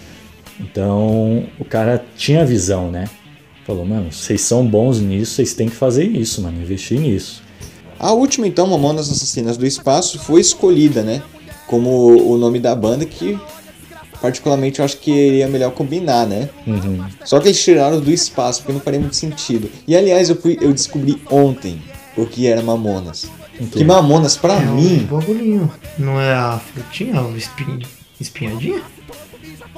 Então, 0.60 1.44
o 1.58 1.64
cara 1.64 2.04
tinha 2.16 2.44
visão, 2.44 2.90
né? 2.90 3.08
Falou, 3.66 3.86
mano, 3.86 4.12
vocês 4.12 4.42
são 4.42 4.66
bons 4.66 5.00
nisso, 5.00 5.34
vocês 5.34 5.54
têm 5.54 5.68
que 5.68 5.74
fazer 5.74 6.04
isso, 6.04 6.42
mano, 6.42 6.60
investir 6.60 7.00
nisso. 7.00 7.42
A 7.98 8.12
última, 8.12 8.46
então, 8.46 8.66
Mamonas 8.66 9.10
Assassinas 9.10 9.56
do 9.56 9.66
Espaço, 9.66 10.18
foi 10.18 10.40
escolhida, 10.40 11.02
né? 11.02 11.22
Como 11.66 12.30
o 12.30 12.36
nome 12.36 12.60
da 12.60 12.74
banda, 12.74 13.06
que 13.06 13.38
particularmente 14.24 14.78
eu 14.78 14.86
acho 14.86 14.96
que 15.00 15.10
iria 15.10 15.46
melhor 15.46 15.70
combinar, 15.72 16.26
né? 16.26 16.48
Uhum. 16.66 17.04
Só 17.26 17.38
que 17.40 17.48
eles 17.48 17.62
tiraram 17.62 18.00
do 18.00 18.10
espaço, 18.10 18.60
porque 18.62 18.72
não 18.72 18.80
faria 18.80 18.98
muito 18.98 19.14
sentido. 19.14 19.70
E 19.86 19.94
aliás, 19.94 20.30
eu, 20.30 20.36
fui, 20.36 20.56
eu 20.62 20.72
descobri 20.72 21.20
ontem 21.30 21.82
o 22.16 22.24
que 22.24 22.46
era 22.46 22.62
Mamonas. 22.62 23.30
quê? 23.58 23.64
Que 23.70 23.84
Mamonas, 23.84 24.34
pra 24.34 24.54
É 24.54 24.60
um 24.60 24.76
mim. 24.76 25.06
bagulhinho. 25.10 25.70
Não 25.98 26.18
é 26.18 26.32
a 26.32 26.58
frutinha, 26.58 27.20
o 27.20 27.36
espin... 27.36 27.80
espinhadinha? 28.18 28.80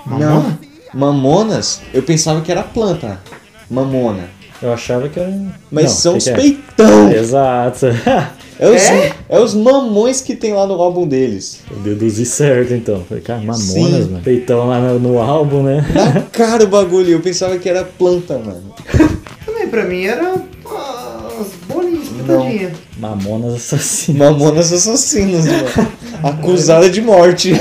Não. 0.06 0.16
Mamona? 0.20 0.61
Mamonas, 0.94 1.80
eu 1.92 2.04
pensava 2.04 2.40
que 2.40 2.52
era 2.52 2.62
planta. 2.62 3.20
Mamona. 3.68 4.30
Eu 4.62 4.73
achava 4.73 5.09
que 5.09 5.21
era. 5.21 5.33
Mas 5.71 5.85
Não, 5.85 5.90
são 5.92 6.12
que 6.12 6.19
os 6.19 6.25
que 6.25 6.31
é? 6.31 6.35
peitão. 6.35 7.12
Exato. 7.12 7.87
É 8.59 8.71
os, 8.71 8.83
É? 8.85 9.12
é 9.29 9.38
os 9.38 9.53
mamões 9.55 10.23
que 10.23 10.35
tem 10.35 10.55
lá 10.55 10.66
no 10.66 10.81
álbum 10.81 11.07
deles. 11.07 11.61
Eu 11.71 11.77
deduzi 11.77 12.25
certo 12.25 12.73
então. 12.73 13.05
Falei, 13.07 13.23
cara, 13.23 13.40
mamonas, 13.40 13.61
Sim. 13.66 13.90
mano. 14.12 14.21
Peitão 14.25 14.66
lá 14.66 14.81
no, 14.81 14.99
no 14.99 15.19
álbum, 15.21 15.62
né? 15.62 15.85
Na 15.95 16.23
cara 16.33 16.64
o 16.64 16.66
bagulho, 16.66 17.11
eu 17.11 17.21
pensava 17.21 17.59
que 17.59 17.69
era 17.69 17.85
planta, 17.85 18.38
mano. 18.38 18.75
Também 19.45 19.69
pra 19.69 19.85
mim 19.85 20.05
era 20.07 20.33
as 20.33 21.49
bolinhas 21.69 22.09
pitadinhas. 22.09 22.73
Mamonas 22.97 23.55
assassinas. 23.57 24.19
Mamonas 24.19 24.73
assassinas, 24.73 25.45
mano. 25.45 25.88
Acusada 26.23 26.88
de 26.88 27.03
morte. 27.03 27.53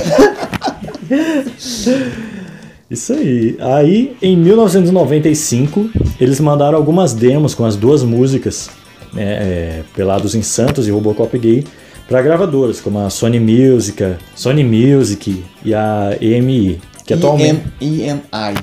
Isso 2.90 3.14
aí. 3.14 3.58
Aí, 3.60 4.16
em 4.22 4.38
1995, 4.38 5.90
eles 6.20 6.40
mandaram 6.40 6.78
algumas 6.78 7.14
demos 7.14 7.56
com 7.56 7.66
as 7.66 7.76
duas 7.76 8.04
músicas, 8.04 8.70
né, 9.12 9.24
é, 9.24 9.84
Pelados 9.96 10.36
em 10.36 10.42
Santos 10.42 10.88
e 10.88 10.92
Robocop 10.92 11.38
Gay, 11.38 11.66
para 12.08 12.22
gravadoras, 12.22 12.80
como 12.80 13.00
a 13.00 13.10
Sony 13.10 13.40
Music, 13.40 14.16
Sony 14.36 14.64
Music 14.64 15.44
e 15.64 15.74
a 15.74 16.16
EMI, 16.22 16.80
que 17.06 17.16
atualmente... 17.16 17.64
EM, 17.82 17.98
EMI, 18.10 18.22
a 18.32 18.54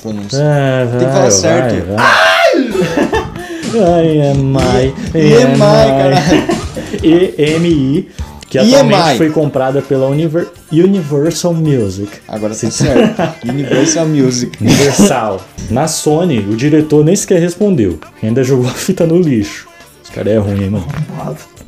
pronúncia. 0.00 0.38
Ah, 0.42 0.86
Tem 0.90 0.98
que 0.98 1.04
falar 1.04 1.20
vai, 1.20 1.30
certo. 1.30 1.86
Vai, 3.72 4.18
vai. 4.52 4.94
EMI, 5.14 5.14
EMI, 5.14 5.58
caralho. 5.58 6.16
EMI, 7.38 8.08
que 8.52 8.58
EMI. 8.58 8.74
atualmente 8.74 9.16
foi 9.16 9.30
comprada 9.30 9.80
pela 9.80 10.06
Univer- 10.08 10.48
Universal 10.70 11.54
Music. 11.54 12.10
Agora 12.28 12.54
tá 12.54 12.70
certo. 12.70 13.22
Universal 13.48 14.06
Music. 14.06 14.58
Universal. 14.62 15.40
Na 15.70 15.88
Sony, 15.88 16.40
o 16.40 16.54
diretor 16.54 17.02
nem 17.02 17.16
sequer 17.16 17.40
respondeu. 17.40 17.98
Ainda 18.22 18.44
jogou 18.44 18.66
a 18.68 18.72
fita 18.72 19.06
no 19.06 19.18
lixo. 19.18 19.66
Os 20.04 20.10
caras 20.10 20.34
é 20.34 20.36
ruim, 20.36 20.64
hein, 20.64 20.70
mano. 20.70 20.86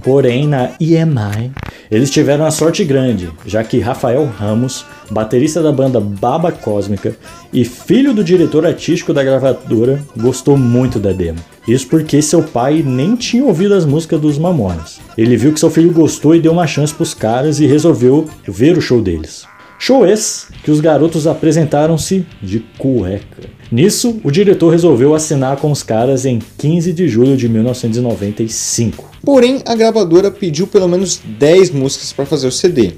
Porém, 0.05 0.47
na 0.47 0.73
EMI, 0.79 1.51
eles 1.91 2.11
tiveram 2.11 2.45
uma 2.45 2.51
sorte 2.51 2.85
grande, 2.85 3.31
já 3.47 3.65
que 3.65 3.81
Rafael 3.81 4.27
Ramos, 4.27 4.85
baterista 5.11 5.63
da 5.63 5.73
banda 5.73 5.99
Baba 5.99 6.53
Cósmica 6.53 7.17
e 7.51 7.65
filho 7.65 8.13
do 8.13 8.23
diretor 8.23 8.67
artístico 8.67 9.15
da 9.15 9.25
gravadora, 9.25 10.03
gostou 10.15 10.59
muito 10.59 10.99
da 10.99 11.11
demo. 11.11 11.39
Isso 11.67 11.89
porque 11.89 12.21
seu 12.21 12.43
pai 12.43 12.83
nem 12.85 13.17
tinha 13.17 13.45
ouvido 13.45 13.73
as 13.73 13.87
músicas 13.87 14.21
dos 14.21 14.39
Mamonas. 14.39 15.01
Ele 15.17 15.39
viu 15.39 15.55
que 15.55 15.61
seu 15.61 15.71
filho 15.71 15.91
gostou 15.91 16.35
e 16.35 16.41
deu 16.41 16.53
uma 16.53 16.67
chance 16.67 16.93
pros 16.93 17.15
caras 17.15 17.59
e 17.59 17.67
resolveu 17.67 18.29
ver 18.47 18.77
o 18.77 18.83
show 18.83 19.01
deles. 19.01 19.47
Show 19.79 20.07
esse 20.07 20.53
que 20.63 20.71
os 20.71 20.81
garotos 20.81 21.27
apresentaram-se 21.27 22.27
de 22.43 22.61
cueca. 22.77 23.54
Nisso, 23.71 24.21
o 24.23 24.31
diretor 24.31 24.71
resolveu 24.71 25.15
assinar 25.15 25.57
com 25.57 25.71
os 25.71 25.83
caras 25.83 26.25
em 26.25 26.41
15 26.59 26.93
de 26.93 27.09
julho 27.09 27.37
de 27.37 27.49
1995. 27.49 29.11
Porém, 29.25 29.63
a 29.65 29.75
gravadora 29.75 30.31
pediu 30.31 30.67
pelo 30.67 30.89
menos 30.89 31.21
10 31.39 31.71
músicas 31.71 32.13
para 32.13 32.27
fazer 32.27 32.47
o 32.47 32.53
CD. 32.53 32.93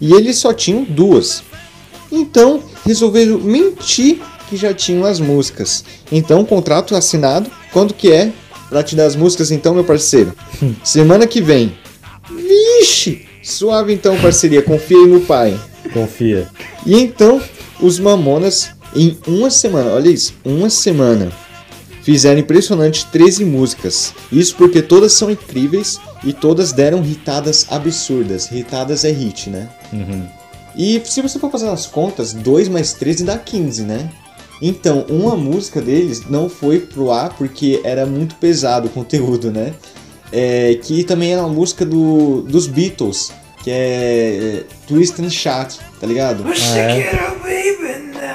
E 0.00 0.12
eles 0.12 0.38
só 0.38 0.52
tinham 0.52 0.84
duas. 0.84 1.42
Então, 2.10 2.62
resolveram 2.84 3.38
mentir 3.38 4.18
que 4.48 4.56
já 4.56 4.74
tinham 4.74 5.04
as 5.04 5.20
músicas. 5.20 5.84
Então, 6.10 6.44
contrato 6.44 6.96
assinado. 6.96 7.50
Quando 7.72 7.94
que 7.94 8.10
é? 8.10 8.32
Pra 8.68 8.82
te 8.82 8.96
dar 8.96 9.06
as 9.06 9.14
músicas 9.14 9.50
então, 9.50 9.74
meu 9.74 9.84
parceiro. 9.84 10.32
Semana 10.82 11.26
que 11.26 11.40
vem. 11.40 11.72
Vixe! 12.30 13.26
Suave 13.42 13.92
então, 13.92 14.18
parceria. 14.18 14.62
Confia 14.62 14.96
aí 14.96 15.06
no 15.06 15.20
pai. 15.20 15.58
Confia. 15.92 16.48
E 16.84 16.94
então, 16.94 17.40
os 17.80 17.98
Mamonas, 17.98 18.70
em 18.94 19.16
uma 19.26 19.50
semana, 19.50 19.90
olha 19.90 20.08
isso, 20.08 20.34
uma 20.44 20.68
semana, 20.68 21.30
fizeram 22.02 22.40
impressionante 22.40 23.06
13 23.06 23.44
músicas. 23.44 24.14
Isso 24.32 24.56
porque 24.56 24.82
todas 24.82 25.12
são 25.12 25.30
incríveis 25.30 25.98
e 26.24 26.32
todas 26.32 26.72
deram 26.72 27.04
hitadas 27.04 27.66
absurdas. 27.70 28.50
Hitadas 28.50 29.04
é 29.04 29.10
hit, 29.10 29.50
né? 29.50 29.68
E 30.76 31.00
se 31.04 31.20
você 31.20 31.38
for 31.38 31.50
fazer 31.50 31.68
as 31.68 31.86
contas, 31.86 32.32
2 32.32 32.68
mais 32.68 32.92
13 32.92 33.24
dá 33.24 33.38
15, 33.38 33.82
né? 33.82 34.10
Então, 34.62 35.06
uma 35.08 35.36
música 35.36 35.80
deles 35.80 36.28
não 36.28 36.48
foi 36.48 36.80
pro 36.80 37.10
ar 37.10 37.34
porque 37.36 37.80
era 37.82 38.04
muito 38.04 38.34
pesado 38.36 38.88
o 38.88 38.90
conteúdo, 38.90 39.50
né? 39.50 39.72
É, 40.32 40.78
que 40.82 41.02
também 41.02 41.32
era 41.32 41.42
uma 41.42 41.52
música 41.52 41.84
do, 41.84 42.42
dos 42.42 42.66
Beatles, 42.66 43.32
que 43.64 43.70
é, 43.70 43.74
é 43.74 44.64
Twist 44.86 45.20
and 45.20 45.30
Shout, 45.30 45.78
tá 45.98 46.06
ligado? 46.06 46.44
Shake 46.54 47.59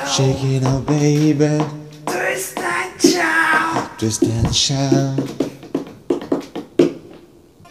Shake 0.08 0.44
it 0.56 0.66
up, 0.66 0.86
baby. 0.86 1.58
Twist 2.06 2.56
that 2.56 2.92
child. 3.00 3.90
Twist 3.98 4.24
and 4.24 4.54
shout. 4.54 5.46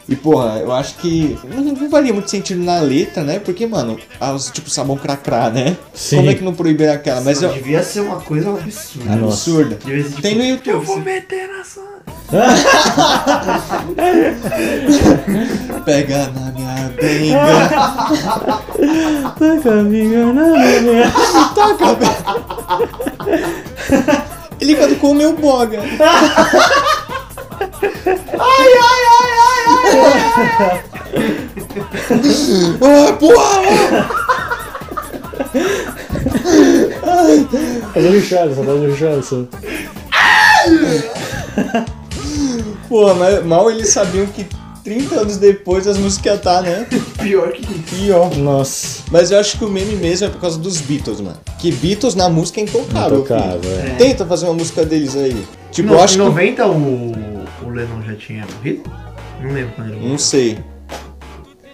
E 0.06 0.14
porra, 0.16 0.58
eu 0.58 0.70
acho 0.70 0.96
que 0.96 1.38
não, 1.48 1.62
não 1.62 1.88
valia 1.88 2.12
muito 2.12 2.30
sentido 2.30 2.62
na 2.62 2.80
letra, 2.80 3.22
né? 3.24 3.38
Porque, 3.38 3.66
mano, 3.66 3.98
as, 4.20 4.50
tipo 4.50 4.68
sabão 4.68 4.96
cracrá, 4.98 5.48
né? 5.48 5.76
Sim. 5.94 6.16
Como 6.16 6.30
é 6.30 6.34
que 6.34 6.44
não 6.44 6.54
proibiram 6.54 6.92
aquela? 6.92 7.22
Mas 7.22 7.40
Não, 7.40 7.50
é 7.50 7.54
devia 7.54 7.82
ser 7.82 8.00
uma 8.00 8.20
coisa 8.20 8.50
absurda. 8.50 9.10
Ah, 9.10 9.14
absurda. 9.14 9.78
Ser, 9.82 10.04
tipo, 10.04 10.22
Tem 10.22 10.34
no 10.34 10.44
YouTube. 10.44 10.74
Eu 10.74 10.82
vou 10.82 11.00
meter 11.00 11.48
na 11.48 11.64
sua... 11.64 11.93
Pega 15.84 16.30
na 16.34 16.50
minha 16.52 16.90
benga. 17.00 17.68
Tá 19.38 19.50
caminhando 19.62 20.34
na 20.34 20.46
minha- 20.80 21.12
Taca, 21.54 21.86
Ele 24.60 24.74
canta 24.76 24.94
com 24.96 25.10
o 25.10 25.14
meu 25.14 25.32
boga. 25.34 25.80
ai, 25.80 25.98
ai, 28.40 28.72
ai, 29.10 29.30
ai, 29.40 29.76
ai, 29.76 29.90
ai. 30.60 30.80
Ah, 32.80 33.12
porra! 33.14 33.54
Fazer 37.92 38.08
o 38.08 38.12
Richardson, 38.12 38.64
fazer 38.64 38.70
o 38.70 38.86
Richardson. 38.90 39.46
Porra, 42.94 43.14
mas 43.14 43.44
mal 43.44 43.68
eles 43.68 43.88
sabiam 43.88 44.24
que 44.26 44.46
30 44.84 45.14
anos 45.16 45.36
depois 45.36 45.84
as 45.88 45.98
músicas 45.98 46.26
iam 46.26 46.36
estar, 46.36 46.62
né? 46.62 46.86
Pior 47.20 47.50
que 47.50 47.62
isso. 47.62 47.96
Pior. 47.96 48.36
Nossa. 48.36 49.02
Mas 49.10 49.32
eu 49.32 49.40
acho 49.40 49.58
que 49.58 49.64
o 49.64 49.68
meme 49.68 49.96
mesmo 49.96 50.28
é 50.28 50.30
por 50.30 50.40
causa 50.40 50.60
dos 50.60 50.80
Beatles, 50.80 51.20
mano. 51.20 51.36
Que 51.58 51.72
Beatles 51.72 52.14
na 52.14 52.28
música 52.28 52.60
é 52.60 52.62
intocável. 52.62 53.18
Intocável, 53.18 53.60
filho. 53.62 53.80
é. 53.80 53.94
Tenta 53.96 54.24
fazer 54.24 54.44
uma 54.44 54.54
música 54.54 54.84
deles 54.86 55.16
aí. 55.16 55.44
Tipo, 55.72 55.88
No, 55.88 55.94
eu 55.94 56.02
acho 56.04 56.14
em 56.14 56.18
que. 56.18 56.24
90 56.24 56.66
o, 56.68 57.12
o 57.64 57.68
Lennon 57.68 58.00
já 58.06 58.14
tinha 58.14 58.46
morrido? 58.54 58.82
Não 59.42 59.52
lembro 59.52 59.72
quando 59.74 59.86
ele 59.88 59.96
Não 59.96 60.02
morreu. 60.02 60.18
sei. 60.20 60.58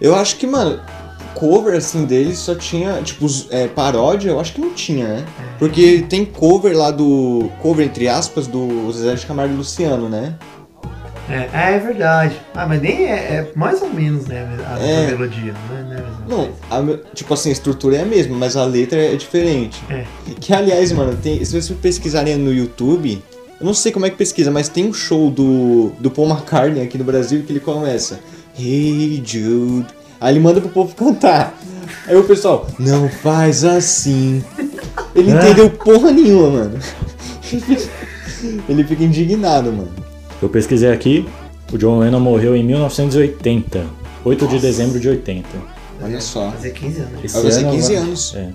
Eu 0.01 0.15
acho 0.15 0.37
que, 0.37 0.47
mano, 0.47 0.79
cover 1.35 1.75
assim 1.77 2.05
deles 2.05 2.39
só 2.39 2.55
tinha, 2.55 2.99
tipo, 3.03 3.27
é, 3.51 3.67
paródia, 3.67 4.31
eu 4.31 4.39
acho 4.39 4.53
que 4.53 4.61
não 4.61 4.73
tinha, 4.73 5.07
né? 5.07 5.25
Porque 5.59 6.03
tem 6.09 6.25
cover 6.25 6.75
lá 6.75 6.89
do. 6.89 7.51
Cover, 7.61 7.85
entre 7.85 8.07
aspas, 8.07 8.47
do 8.47 8.91
Zezé 8.91 9.13
de 9.13 9.25
Camargo 9.27 9.53
e 9.53 9.57
Luciano, 9.57 10.09
né? 10.09 10.33
É, 11.29 11.75
é 11.75 11.79
verdade. 11.79 12.35
Ah, 12.53 12.65
mas 12.65 12.81
nem 12.81 13.05
é, 13.05 13.15
é 13.15 13.51
mais 13.55 13.81
ou 13.81 13.89
menos, 13.89 14.25
né? 14.25 14.47
A, 14.67 14.79
É. 14.79 15.07
melodia, 15.07 15.53
não 15.69 15.77
é, 15.77 15.83
não 16.27 16.43
é 16.43 16.49
Não, 16.69 16.93
a 16.93 16.97
tipo 17.13 17.33
assim, 17.33 17.49
a 17.49 17.53
estrutura 17.53 17.97
é 17.97 18.01
a 18.01 18.05
mesma, 18.05 18.35
mas 18.35 18.57
a 18.57 18.65
letra 18.65 18.99
é 18.99 19.15
diferente. 19.15 19.81
É. 19.89 20.05
Que 20.39 20.53
aliás, 20.53 20.91
mano, 20.91 21.17
tem, 21.21 21.43
se 21.43 21.51
vocês 21.51 21.69
pesquisarem 21.79 22.35
no 22.37 22.51
YouTube, 22.53 23.23
eu 23.59 23.65
não 23.65 23.73
sei 23.73 23.91
como 23.91 24.05
é 24.05 24.09
que 24.09 24.15
pesquisa, 24.17 24.49
mas 24.51 24.67
tem 24.67 24.85
um 24.87 24.93
show 24.93 25.29
do, 25.29 25.91
do 25.99 26.09
Paul 26.09 26.27
McCartney 26.29 26.83
aqui 26.83 26.97
no 26.97 27.03
Brasil 27.03 27.43
que 27.43 27.51
ele 27.53 27.59
começa. 27.59 28.19
Hey 28.59 29.21
Jude. 29.25 29.85
Aí 30.19 30.33
ele 30.33 30.39
manda 30.39 30.59
pro 30.59 30.69
povo 30.69 30.93
cantar. 30.95 31.57
Aí 32.07 32.15
o 32.15 32.23
pessoal, 32.23 32.67
não 32.79 33.07
faz 33.09 33.63
assim. 33.63 34.43
Ele 35.15 35.31
não 35.33 35.39
entendeu 35.39 35.69
porra 35.69 36.11
nenhuma, 36.11 36.49
mano. 36.49 36.79
Ele 38.67 38.83
fica 38.83 39.03
indignado, 39.03 39.71
mano. 39.71 39.91
Eu 40.41 40.49
pesquisei 40.49 40.91
aqui, 40.91 41.25
o 41.71 41.77
John 41.77 41.99
Lennon 41.99 42.19
morreu 42.19 42.55
em 42.55 42.63
1980. 42.63 43.85
8 44.23 44.47
de 44.47 44.59
dezembro 44.59 44.99
de 44.99 45.09
80. 45.09 45.47
Olha 46.01 46.21
só. 46.21 46.51
Fazer 46.51 46.71
15 46.71 46.99
anos. 47.01 47.23
Esse 47.23 47.33
Vai 47.35 47.43
fazer 47.43 47.59
ano 47.63 47.71
15 47.71 47.93
vai- 47.93 48.03
anos. 48.03 48.35
É. 48.35 48.49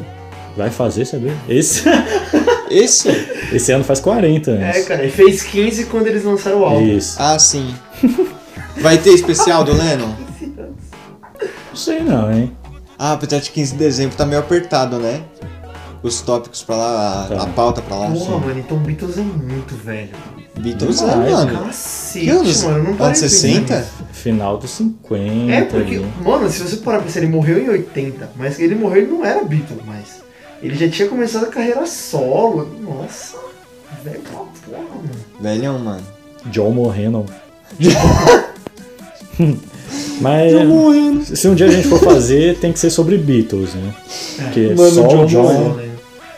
Vai 0.56 0.70
fazer, 0.70 1.04
sabia? 1.04 1.34
Esse, 1.48 1.82
Esse? 2.70 3.08
esse 3.52 3.72
ano 3.72 3.84
faz 3.84 4.00
40 4.00 4.50
anos. 4.52 4.76
É, 4.76 4.82
cara, 4.82 5.02
ele 5.02 5.12
fez 5.12 5.42
15 5.42 5.84
quando 5.86 6.06
eles 6.06 6.24
lançaram 6.24 6.60
o 6.60 6.64
álbum. 6.64 6.86
Isso. 6.86 7.16
Ah, 7.20 7.38
sim. 7.38 7.74
Vai 8.78 8.98
ter 8.98 9.10
especial 9.10 9.64
do 9.64 9.72
Lennon? 9.72 10.12
Não 11.68 11.76
sei 11.76 12.00
não, 12.00 12.32
hein? 12.32 12.52
Ah, 12.98 13.12
apesar 13.12 13.38
de 13.40 13.50
15 13.50 13.72
de 13.72 13.78
dezembro 13.78 14.16
tá 14.16 14.24
meio 14.24 14.40
apertado, 14.40 14.98
né? 14.98 15.20
Os 16.02 16.20
tópicos 16.22 16.62
pra 16.62 16.76
lá, 16.76 17.24
a, 17.24 17.28
Tá. 17.28 17.42
a 17.42 17.46
pauta 17.48 17.82
pra 17.82 17.96
lá. 17.96 18.10
Porra, 18.10 18.38
mano, 18.38 18.58
então 18.58 18.78
Beatles 18.78 19.18
é 19.18 19.22
muito 19.22 19.74
velho. 19.76 20.10
Beatles 20.58 21.02
é, 21.02 21.06
mano. 21.16 21.64
Cacete, 21.66 22.24
Que 22.24 22.30
anos? 22.30 22.62
mano, 22.62 22.78
não 22.84 22.96
parei 22.96 23.06
Anos 23.06 23.20
de 23.20 23.28
60? 23.28 23.66
pensar 23.66 23.90
Final 24.12 24.58
dos 24.58 24.70
50. 24.70 25.52
É, 25.52 25.62
porque, 25.64 25.96
ali. 25.96 26.06
mano, 26.24 26.48
se 26.50 26.60
você 26.62 26.76
parar 26.78 26.98
pra 26.98 27.06
pensar, 27.06 27.20
ele 27.20 27.28
morreu 27.28 27.58
em 27.58 27.68
80, 27.68 28.30
mas 28.36 28.58
ele 28.58 28.74
morreu, 28.74 29.02
ele 29.02 29.10
não 29.12 29.24
era 29.24 29.44
Beatle 29.44 29.78
mais. 29.86 30.24
Ele 30.62 30.74
já 30.74 30.88
tinha 30.88 31.08
começado 31.08 31.44
a 31.44 31.48
carreira 31.48 31.86
solo. 31.86 32.66
Nossa, 32.80 33.36
velho 34.02 34.20
pra 34.20 34.32
porra, 34.32 34.82
mano. 34.94 35.10
Velhão, 35.40 35.78
mano. 35.78 36.02
John 36.46 36.70
morrendo. 36.70 37.26
Mas 40.20 40.52
morrendo. 40.66 41.24
se 41.36 41.46
um 41.48 41.54
dia 41.54 41.66
a 41.66 41.70
gente 41.70 41.88
for 41.88 42.00
fazer, 42.00 42.56
tem 42.58 42.72
que 42.72 42.78
ser 42.78 42.88
sobre 42.90 43.18
Beatles, 43.18 43.74
né? 43.74 43.94
Porque 44.36 44.74
Mano, 44.74 44.90
só 44.90 45.06
John 45.06 45.24
o 45.24 45.26
John. 45.26 45.42
morreu. 45.42 45.90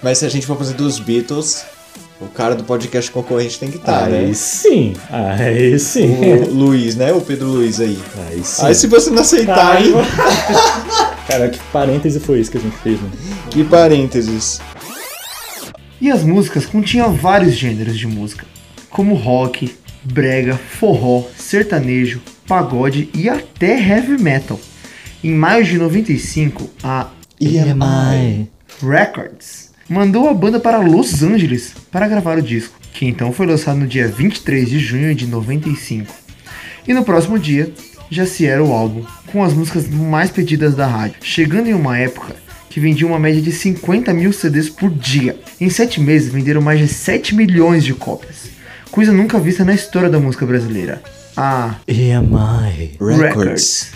Mas 0.02 0.18
se 0.18 0.26
a 0.26 0.28
gente 0.28 0.46
for 0.46 0.56
fazer 0.56 0.74
dos 0.74 0.98
Beatles, 0.98 1.64
o 2.20 2.26
cara 2.26 2.54
do 2.56 2.64
podcast 2.64 3.10
concorrente 3.10 3.58
tem 3.58 3.70
que 3.70 3.76
estar, 3.76 4.04
Aí 4.06 4.26
né? 4.28 4.34
sim, 4.34 4.92
aí 5.08 5.78
sim. 5.78 6.16
O 6.48 6.52
Luiz, 6.52 6.96
né? 6.96 7.12
O 7.12 7.20
Pedro 7.20 7.46
Luiz 7.46 7.80
aí. 7.80 7.98
Aí 8.28 8.42
sim. 8.42 8.66
Aí 8.66 8.74
se 8.74 8.86
você 8.88 9.10
não 9.10 9.22
aceitar, 9.22 9.80
hein? 9.80 9.92
Cara, 11.28 11.48
que 11.48 11.58
parêntese 11.72 12.18
foi 12.18 12.40
isso 12.40 12.50
que 12.50 12.58
a 12.58 12.60
gente 12.60 12.76
fez, 12.78 13.00
né? 13.00 13.08
Que 13.50 13.62
parênteses. 13.62 14.60
E 16.00 16.10
as 16.10 16.24
músicas 16.24 16.66
continham 16.66 17.12
vários 17.12 17.54
gêneros 17.54 17.96
de 17.96 18.06
música, 18.06 18.46
como 18.90 19.14
rock, 19.14 19.76
brega, 20.02 20.56
forró, 20.56 21.24
sertanejo, 21.36 22.20
pagode 22.46 23.10
e 23.14 23.28
até 23.28 23.78
heavy 23.78 24.20
metal. 24.20 24.58
Em 25.22 25.34
maio 25.34 25.64
de 25.64 25.76
95, 25.76 26.70
a 26.82 27.08
EMI. 27.40 28.48
Records 28.80 29.68
mandou 29.88 30.28
a 30.28 30.34
banda 30.34 30.60
para 30.60 30.78
Los 30.78 31.22
Angeles 31.22 31.72
para 31.90 32.08
gravar 32.08 32.38
o 32.38 32.42
disco, 32.42 32.78
que 32.92 33.06
então 33.06 33.32
foi 33.32 33.46
lançado 33.46 33.78
no 33.78 33.86
dia 33.86 34.06
23 34.06 34.68
de 34.68 34.78
junho 34.78 35.14
de 35.14 35.26
95. 35.26 36.12
E 36.86 36.92
no 36.92 37.04
próximo 37.04 37.38
dia 37.38 37.72
já 38.10 38.26
se 38.26 38.46
era 38.46 38.62
o 38.62 38.72
álbum, 38.72 39.04
com 39.26 39.42
as 39.42 39.52
músicas 39.52 39.88
mais 39.88 40.30
pedidas 40.30 40.74
da 40.74 40.86
rádio, 40.86 41.16
chegando 41.22 41.68
em 41.68 41.74
uma 41.74 41.98
época 41.98 42.36
que 42.70 42.80
vendia 42.80 43.06
uma 43.06 43.18
média 43.18 43.40
de 43.40 43.52
50 43.52 44.12
mil 44.12 44.32
CDs 44.32 44.68
por 44.68 44.90
dia. 44.90 45.38
Em 45.60 45.68
7 45.70 46.00
meses 46.00 46.32
venderam 46.32 46.60
mais 46.60 46.78
de 46.78 46.88
7 46.88 47.34
milhões 47.34 47.84
de 47.84 47.94
cópias, 47.94 48.50
coisa 48.90 49.12
nunca 49.12 49.38
vista 49.38 49.64
na 49.64 49.74
história 49.74 50.08
da 50.08 50.20
música 50.20 50.44
brasileira. 50.46 51.02
A 51.36 51.76
EMI. 51.86 52.96
Records. 53.00 53.92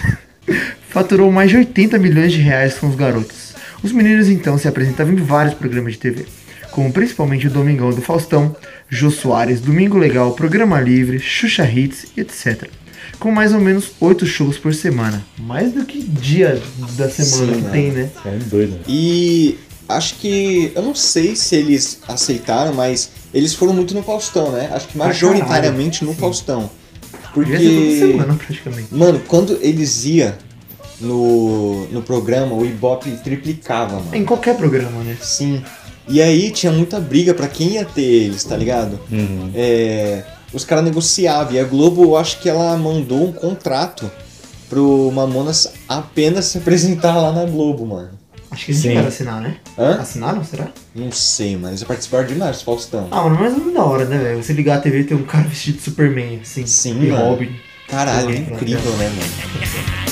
faturou 0.93 1.33
mais 1.33 1.51
de 1.51 1.57
80 1.57 1.99
milhões 1.99 2.33
de 2.33 2.41
reais 2.41 2.75
com 2.75 2.87
os 2.87 2.95
garotos. 2.95 3.52
Os 3.83 3.91
meninos 3.91 4.29
então 4.29 4.57
se 4.57 4.69
apresentavam 4.69 5.13
em 5.13 5.17
vários 5.17 5.55
programas 5.55 5.95
de 5.95 5.99
TV, 5.99 6.27
como 6.71 6.93
principalmente 6.93 7.49
o 7.49 7.51
Domingão 7.51 7.91
do 7.91 8.01
Faustão, 8.01 8.55
Jô 8.89 9.11
Soares, 9.11 9.61
Domingo 9.61 9.99
Legal, 9.99 10.33
Programa 10.35 10.81
Livre, 10.81 11.19
Xuxa 11.19 11.65
Hits, 11.69 12.07
etc. 12.17 12.69
Com 13.19 13.33
mais 13.33 13.53
ou 13.53 13.61
menos 13.61 13.91
8 14.01 14.25
shows 14.25 14.57
por 14.57 14.73
semana. 14.73 15.25
Mais 15.39 15.73
do 15.73 15.85
que 15.85 16.01
dia 16.01 16.61
da 16.97 17.11
semana 17.11 17.55
Sim, 17.55 17.59
que 17.59 17.65
né? 17.65 17.71
tem, 17.71 17.91
né? 17.91 18.11
É 18.25 18.39
doido. 18.49 18.79
E 18.87 19.59
acho 19.89 20.15
que. 20.17 20.73
Eu 20.75 20.83
não 20.83 20.95
sei 20.95 21.35
se 21.35 21.57
eles 21.57 22.01
aceitaram, 22.07 22.75
mas 22.75 23.11
eles 23.35 23.55
foram 23.55 23.75
muito 23.75 23.95
no 23.95 24.03
Faustão, 24.03 24.53
né? 24.53 24.71
Acho 24.73 24.89
que 24.89 24.97
majoritariamente 24.99 26.05
no 26.05 26.13
sim. 26.13 26.21
Faustão. 26.21 26.71
Ser 27.03 27.11
toda 27.11 27.47
Porque. 27.47 27.99
semana 27.99 28.35
praticamente. 28.35 28.95
Mano, 28.95 29.21
quando 29.27 29.59
eles 29.61 30.05
iam 30.05 30.33
no, 31.03 31.87
no 31.89 32.03
programa, 32.03 32.55
o 32.55 32.65
Ibope 32.65 33.11
triplicava, 33.23 33.97
mano. 33.97 34.15
Em 34.15 34.25
qualquer 34.25 34.57
programa, 34.57 35.03
né? 35.03 35.17
Sim. 35.21 35.63
E 36.09 36.21
aí 36.21 36.51
tinha 36.51 36.73
muita 36.73 36.99
briga 36.99 37.35
pra 37.35 37.49
quem 37.49 37.75
ia 37.75 37.85
ter 37.85 38.03
eles, 38.03 38.43
tá 38.45 38.57
ligado? 38.57 38.99
Uhum. 39.11 39.51
É, 39.55 40.25
os 40.53 40.65
caras 40.65 40.85
negociavam. 40.85 41.53
E 41.53 41.59
a 41.59 41.65
Globo, 41.65 42.03
eu 42.03 42.17
acho 42.17 42.41
que 42.41 42.49
ela 42.49 42.77
mandou 42.77 43.29
um 43.29 43.33
contrato 43.33 44.11
pro 44.69 45.11
Mamonas 45.13 45.73
apenas 45.89 46.47
se 46.47 46.59
apresentar 46.59 47.17
lá 47.17 47.33
na 47.33 47.45
Globo, 47.45 47.87
mano. 47.87 48.11
Acho 48.51 48.67
que 48.67 48.73
eles 48.73 48.83
tiveram 48.83 49.09
assinar, 49.09 49.41
né? 49.41 49.57
Hã? 49.79 49.95
Assinaram, 49.95 50.45
será? 50.45 50.69
Não 50.95 51.11
sei, 51.11 51.57
mano. 51.57 51.69
Eles 51.69 51.85
participaram 51.85 52.27
demais 52.27 52.61
Faustão. 52.61 53.09
Ah, 53.11 53.23
mano, 53.23 53.39
mas 53.41 53.55
é 53.55 53.57
muito 53.57 53.73
da 53.75 53.83
hora, 53.83 54.05
né, 54.05 54.19
velho? 54.19 54.43
Você 54.43 54.53
ligar 54.53 54.77
a 54.77 54.81
TV 54.81 55.01
e 55.01 55.05
ter 55.05 55.15
um 55.15 55.23
cara 55.23 55.49
vestido 55.49 55.79
de 55.79 55.85
Superman, 55.85 56.41
assim. 56.43 56.67
Sim, 56.67 57.03
e 57.03 57.07
mano. 57.11 57.31
Robin. 57.31 57.57
Caralho, 57.89 58.31
é 58.31 58.37
incrível, 58.37 58.93
né, 58.97 59.09
mano? 59.09 60.03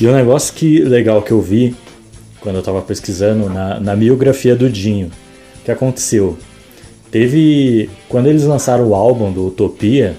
E 0.00 0.06
o 0.06 0.12
negócio 0.12 0.52
que 0.54 0.80
legal 0.80 1.22
que 1.22 1.30
eu 1.32 1.40
vi 1.40 1.74
quando 2.40 2.56
eu 2.56 2.62
tava 2.62 2.82
pesquisando 2.82 3.48
na, 3.48 3.78
na 3.80 3.96
biografia 3.96 4.54
do 4.56 4.68
Dinho, 4.68 5.10
o 5.60 5.64
que 5.64 5.70
aconteceu? 5.70 6.36
Teve. 7.10 7.88
Quando 8.08 8.26
eles 8.28 8.42
lançaram 8.44 8.88
o 8.88 8.94
álbum 8.94 9.32
do 9.32 9.46
Utopia, 9.46 10.16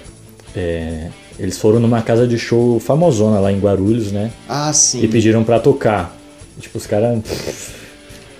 é, 0.56 1.08
eles 1.38 1.58
foram 1.58 1.78
numa 1.78 2.00
casa 2.02 2.26
de 2.26 2.38
show 2.38 2.80
famosona 2.80 3.38
lá 3.38 3.52
em 3.52 3.58
Guarulhos, 3.60 4.10
né? 4.10 4.30
Ah, 4.48 4.70
E 4.70 4.74
sim. 4.74 5.06
pediram 5.08 5.44
pra 5.44 5.60
tocar. 5.60 6.16
Tipo, 6.58 6.78
os 6.78 6.86
caras. 6.86 7.18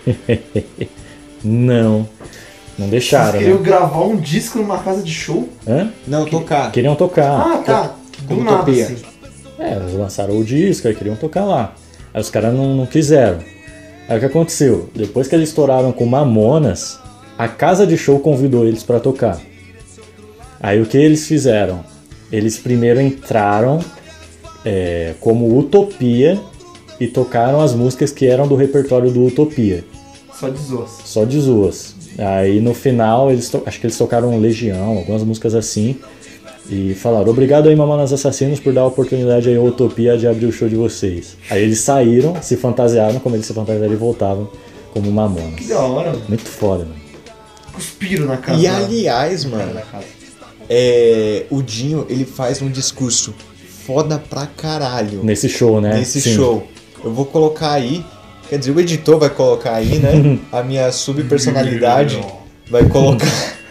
não. 1.44 2.08
Não 2.78 2.88
deixaram, 2.88 3.32
Vocês 3.32 3.42
queriam 3.44 3.58
né? 3.58 3.64
gravar 3.64 4.04
um 4.04 4.16
disco 4.16 4.58
numa 4.58 4.78
casa 4.78 5.02
de 5.02 5.12
show? 5.12 5.48
Hã? 5.66 5.90
Não, 6.06 6.26
tocar. 6.26 6.70
Queriam 6.72 6.94
tocar. 6.94 7.40
Ah, 7.40 7.56
tá. 7.58 7.94
Do 8.22 8.36
nada, 8.36 8.56
Utopia. 8.62 8.84
assim. 8.84 8.96
É, 9.58 9.76
eles 9.76 9.94
lançaram 9.94 10.38
o 10.38 10.44
disco, 10.44 10.86
aí 10.86 10.94
queriam 10.94 11.16
tocar 11.16 11.44
lá. 11.44 11.74
Aí 12.12 12.20
os 12.20 12.30
caras 12.30 12.54
não, 12.54 12.74
não 12.76 12.86
quiseram. 12.86 13.38
Aí 14.08 14.16
o 14.16 14.20
que 14.20 14.26
aconteceu? 14.26 14.88
Depois 14.94 15.26
que 15.28 15.34
eles 15.34 15.48
estouraram 15.48 15.92
com 15.92 16.06
Mamonas, 16.06 16.98
a 17.36 17.48
casa 17.48 17.86
de 17.86 17.96
show 17.96 18.18
convidou 18.20 18.66
eles 18.66 18.82
pra 18.82 19.00
tocar. 19.00 19.40
Aí 20.60 20.80
o 20.80 20.86
que 20.86 20.96
eles 20.96 21.26
fizeram? 21.26 21.84
Eles 22.30 22.58
primeiro 22.58 23.00
entraram 23.00 23.80
é, 24.64 25.14
como 25.20 25.56
Utopia 25.58 26.40
e 26.98 27.06
tocaram 27.06 27.60
as 27.60 27.74
músicas 27.74 28.10
que 28.10 28.26
eram 28.26 28.48
do 28.48 28.56
repertório 28.56 29.10
do 29.10 29.24
Utopia, 29.26 29.84
Só 30.32 30.48
de 30.48 30.58
zoas. 30.58 30.90
só 31.04 31.24
de 31.24 31.38
zoas. 31.40 31.94
Aí 32.18 32.60
no 32.60 32.72
final, 32.72 33.30
eles 33.30 33.52
acho 33.66 33.78
que 33.80 33.86
eles 33.86 33.98
tocaram 33.98 34.38
Legião, 34.38 34.96
algumas 34.98 35.22
músicas 35.22 35.54
assim. 35.54 35.96
E 36.68 36.94
falaram, 36.94 37.30
obrigado 37.30 37.68
aí, 37.68 37.76
Mamonas 37.76 38.12
Assassinos, 38.12 38.58
por 38.58 38.72
dar 38.72 38.80
a 38.82 38.86
oportunidade 38.86 39.48
aí 39.48 39.56
à 39.56 39.60
Utopia 39.60 40.18
de 40.18 40.26
abrir 40.26 40.46
o 40.46 40.52
show 40.52 40.68
de 40.68 40.74
vocês. 40.74 41.36
Aí 41.48 41.62
eles 41.62 41.80
saíram, 41.80 42.40
se 42.42 42.56
fantasiaram, 42.56 43.20
como 43.20 43.36
eles 43.36 43.46
se 43.46 43.54
fantasiaram 43.54 43.92
e 43.92 43.96
voltavam 43.96 44.48
como 44.92 45.10
Mamonas. 45.12 45.54
Que 45.54 45.66
da 45.66 45.80
hora, 45.80 46.10
mano. 46.10 46.22
Muito 46.28 46.48
foda, 46.48 46.84
mano. 46.84 46.96
Cuspiram 47.72 48.26
na 48.26 48.36
casa. 48.38 48.60
E 48.60 48.66
aliás, 48.66 49.44
mano, 49.44 49.80
é, 50.68 51.44
o 51.50 51.62
Dinho, 51.62 52.06
ele 52.08 52.24
faz 52.24 52.60
um 52.60 52.68
discurso 52.70 53.34
foda 53.86 54.18
pra 54.18 54.46
caralho 54.46 55.22
Nesse 55.22 55.48
show, 55.48 55.80
né? 55.80 55.94
nesse 55.94 56.20
Sim. 56.20 56.34
show. 56.34 56.66
Eu 57.04 57.12
vou 57.12 57.24
colocar 57.24 57.72
aí, 57.72 58.04
quer 58.48 58.58
dizer, 58.58 58.72
o 58.72 58.80
editor 58.80 59.18
vai 59.18 59.30
colocar 59.30 59.74
aí, 59.74 59.98
né? 59.98 60.38
A 60.50 60.62
minha 60.62 60.90
subpersonalidade 60.90 62.20
vai 62.68 62.84
colocar. 62.88 63.26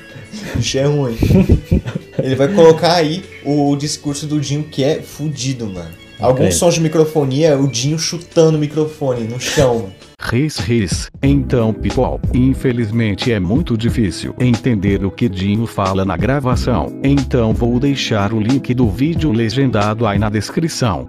Isso 0.57 0.77
é 0.77 0.83
ruim. 0.85 1.17
Ele 2.21 2.35
vai 2.35 2.47
colocar 2.47 2.93
aí 2.95 3.23
o 3.43 3.75
discurso 3.75 4.25
do 4.25 4.39
Dinho 4.39 4.63
que 4.63 4.83
é 4.83 5.01
fudido, 5.01 5.65
mano. 5.67 5.89
Alguns 6.19 6.45
Ok. 6.45 6.51
sons 6.53 6.73
de 6.75 6.81
microfonia, 6.81 7.57
o 7.59 7.67
Dinho 7.67 7.99
chutando 7.99 8.57
o 8.57 8.59
microfone 8.59 9.25
no 9.25 9.39
chão. 9.39 9.75
mano. 9.79 9.93
Ris 10.21 10.57
ris. 10.57 11.09
Então, 11.21 11.71
people, 11.73 12.17
infelizmente 12.33 13.31
é 13.31 13.39
muito 13.39 13.77
difícil 13.77 14.33
entender 14.39 15.05
o 15.05 15.11
que 15.11 15.27
Dinho 15.29 15.67
fala 15.67 16.03
na 16.05 16.15
gravação. 16.17 16.99
Então 17.03 17.53
vou 17.53 17.79
deixar 17.79 18.33
o 18.33 18.39
link 18.39 18.73
do 18.73 18.89
vídeo 18.89 19.31
legendado 19.31 20.07
aí 20.07 20.17
na 20.17 20.29
descrição. 20.29 21.07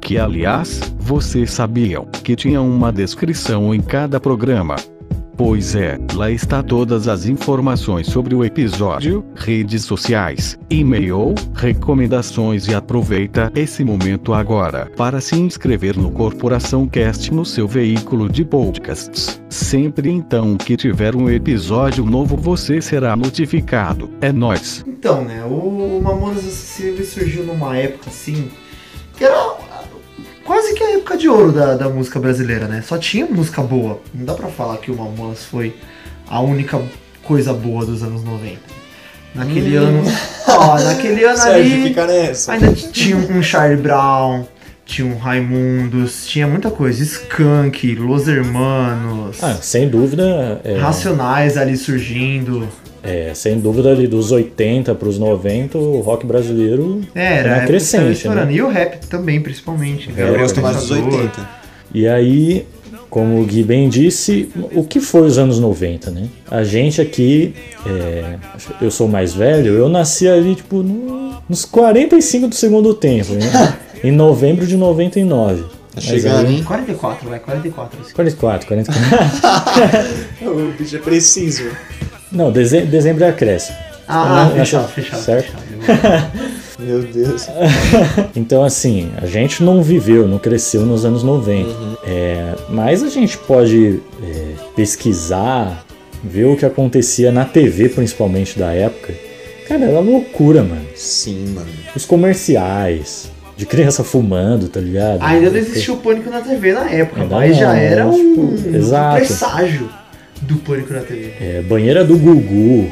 Que 0.00 0.18
aliás, 0.18 0.80
vocês 0.98 1.50
sabiam 1.50 2.06
que 2.22 2.36
tinha 2.36 2.60
uma 2.60 2.92
descrição 2.92 3.74
em 3.74 3.80
cada 3.80 4.20
programa. 4.20 4.76
Pois 5.36 5.74
é, 5.74 5.98
lá 6.14 6.30
está 6.30 6.62
todas 6.62 7.08
as 7.08 7.24
informações 7.24 8.06
sobre 8.06 8.34
o 8.34 8.44
episódio, 8.44 9.24
redes 9.34 9.84
sociais, 9.84 10.58
e-mail, 10.68 11.34
recomendações 11.54 12.68
e 12.68 12.74
aproveita 12.74 13.50
esse 13.54 13.82
momento 13.82 14.34
agora 14.34 14.90
para 14.96 15.20
se 15.20 15.34
inscrever 15.36 15.96
no 15.96 16.10
Corporação 16.10 16.86
Cast 16.86 17.32
no 17.32 17.44
seu 17.44 17.66
veículo 17.66 18.28
de 18.28 18.44
podcasts. 18.44 19.40
Sempre 19.48 20.10
então 20.10 20.56
que 20.56 20.76
tiver 20.76 21.16
um 21.16 21.30
episódio 21.30 22.04
novo 22.04 22.36
você 22.36 22.80
será 22.80 23.16
notificado. 23.16 24.10
É 24.20 24.30
nóis. 24.30 24.84
Então, 24.86 25.24
né, 25.24 25.42
o 25.44 26.00
Mamonas 26.02 26.38
Assassinos 26.38 26.94
ele 26.94 27.04
surgiu 27.04 27.44
numa 27.44 27.76
época 27.76 28.10
assim, 28.10 28.50
que 29.16 29.24
era 29.24 29.61
quase 30.44 30.74
que 30.74 30.82
a 30.82 30.94
época 30.96 31.16
de 31.16 31.28
ouro 31.28 31.52
da, 31.52 31.74
da 31.74 31.88
música 31.88 32.18
brasileira, 32.20 32.66
né? 32.66 32.82
Só 32.86 32.98
tinha 32.98 33.26
música 33.26 33.62
boa. 33.62 34.00
Não 34.14 34.24
dá 34.24 34.34
pra 34.34 34.48
falar 34.48 34.76
que 34.78 34.90
o 34.90 34.96
Mamonas 34.96 35.44
foi 35.44 35.74
a 36.28 36.40
única 36.40 36.80
coisa 37.22 37.52
boa 37.52 37.84
dos 37.86 38.02
anos 38.02 38.22
90. 38.24 38.56
Naquele 39.34 39.76
ano. 39.76 40.02
Ó, 40.46 40.78
naquele 40.78 41.24
ano 41.24 41.36
Sérgio, 41.40 41.74
ali. 41.74 41.88
fica 41.88 42.06
nessa. 42.06 42.52
Ainda 42.52 42.72
tinha 42.72 43.16
um 43.16 43.42
Charlie 43.42 43.80
Brown, 43.80 44.44
tinha 44.84 45.06
um 45.10 45.16
Raimundos, 45.16 46.26
tinha 46.26 46.46
muita 46.46 46.70
coisa. 46.70 47.02
Skunk, 47.02 47.94
Los 47.94 48.28
Hermanos, 48.28 49.42
Ah, 49.42 49.54
sem 49.60 49.88
dúvida, 49.88 50.60
é, 50.64 50.76
Racionais 50.78 51.56
ali 51.56 51.76
surgindo. 51.78 52.68
É, 53.02 53.32
sem 53.34 53.58
dúvida 53.58 53.90
ali 53.90 54.06
dos 54.06 54.30
80 54.32 54.94
pros 54.94 55.18
90, 55.18 55.76
o 55.78 56.00
rock 56.00 56.24
brasileiro 56.26 57.00
É, 57.14 57.20
era 57.20 57.32
Era 57.34 57.38
a 57.38 57.42
época 57.54 57.60
que 57.62 57.66
crescente, 57.68 58.28
né? 58.28 58.48
E 58.50 58.62
o 58.62 58.68
rap 58.68 59.06
também, 59.06 59.40
principalmente. 59.40 60.10
É, 60.16 60.28
Eu 60.28 60.38
gosto 60.38 60.58
é, 60.58 60.62
mais 60.62 60.76
dos 60.76 60.90
80. 60.90 61.62
E 61.94 62.06
aí, 62.08 62.64
como 63.10 63.40
o 63.40 63.44
Gui 63.44 63.62
bem 63.62 63.88
disse, 63.88 64.48
o 64.74 64.84
que 64.84 65.00
foi 65.00 65.22
os 65.22 65.36
anos 65.36 65.58
90, 65.58 66.10
né? 66.10 66.28
A 66.50 66.62
gente 66.64 67.00
aqui, 67.00 67.54
é, 67.86 68.36
eu 68.80 68.90
sou 68.90 69.08
mais 69.08 69.34
velho, 69.34 69.72
eu 69.74 69.88
nasci 69.88 70.26
ali, 70.28 70.54
tipo, 70.54 70.82
no- 70.82 71.32
nos 71.48 71.64
45 71.64 72.48
do 72.48 72.54
segundo 72.54 72.94
tempo, 72.94 73.32
né? 73.34 73.74
em 74.02 74.10
novembro 74.12 74.66
de 74.66 74.76
99. 74.76 75.64
Tá 75.94 76.00
chegando, 76.00 76.46
aí- 76.46 76.54
hein? 76.56 76.62
44, 76.64 77.28
vai, 77.28 77.38
44. 77.38 78.00
assim. 78.00 78.14
44, 78.14 78.66
44. 78.66 79.10
O 80.42 80.72
bicho 80.78 80.96
é 80.96 80.98
preciso. 80.98 81.64
Não, 82.32 82.50
dezembro, 82.50 82.86
dezembro 82.88 83.24
é 83.24 83.28
acréscimo. 83.28 83.76
Ah, 84.08 84.48
Na- 84.48 84.50
fechado, 84.50 84.88
fechado, 84.88 85.20
certo? 85.22 85.52
fechado. 85.80 86.32
Meu 86.78 87.02
Deus. 87.02 87.46
Então, 88.34 88.64
assim, 88.64 89.12
a 89.20 89.26
gente 89.26 89.62
não 89.62 89.82
viveu, 89.82 90.26
não 90.26 90.38
cresceu 90.38 90.82
nos 90.82 91.04
anos 91.04 91.22
90. 91.22 91.70
É, 92.04 92.54
mas 92.68 93.02
a 93.02 93.08
gente 93.08 93.36
pode 93.38 94.00
é, 94.22 94.44
pesquisar, 94.74 95.84
ver 96.24 96.46
o 96.46 96.56
que 96.56 96.64
acontecia 96.64 97.30
na 97.30 97.44
TV, 97.44 97.88
principalmente 97.88 98.58
da 98.58 98.72
época. 98.72 99.12
Cara, 99.68 99.84
era 99.84 100.00
loucura, 100.00 100.62
mano. 100.62 100.84
Sim, 100.96 101.46
mano. 101.54 101.68
Os 101.94 102.04
comerciais, 102.04 103.30
de 103.56 103.64
criança 103.66 104.02
fumando, 104.02 104.68
tá 104.68 104.80
ligado? 104.80 105.22
Ainda 105.22 105.50
não 105.50 105.56
existia 105.58 105.94
o 105.94 105.98
pânico 105.98 106.30
na 106.30 106.40
TV 106.40 106.72
na 106.72 106.90
época, 106.90 107.22
Ainda 107.22 107.34
mas 107.36 107.56
já 107.56 107.68
não, 107.68 107.76
era 107.76 108.06
um, 108.06 108.12
tipo, 108.12 108.68
um 108.70 108.74
exato. 108.74 109.16
presságio 109.18 109.88
do 110.42 110.56
pânico 110.56 110.92
na 110.92 111.00
TV. 111.00 111.32
É, 111.40 111.62
banheira 111.62 112.04
do 112.04 112.16
Gugu. 112.18 112.90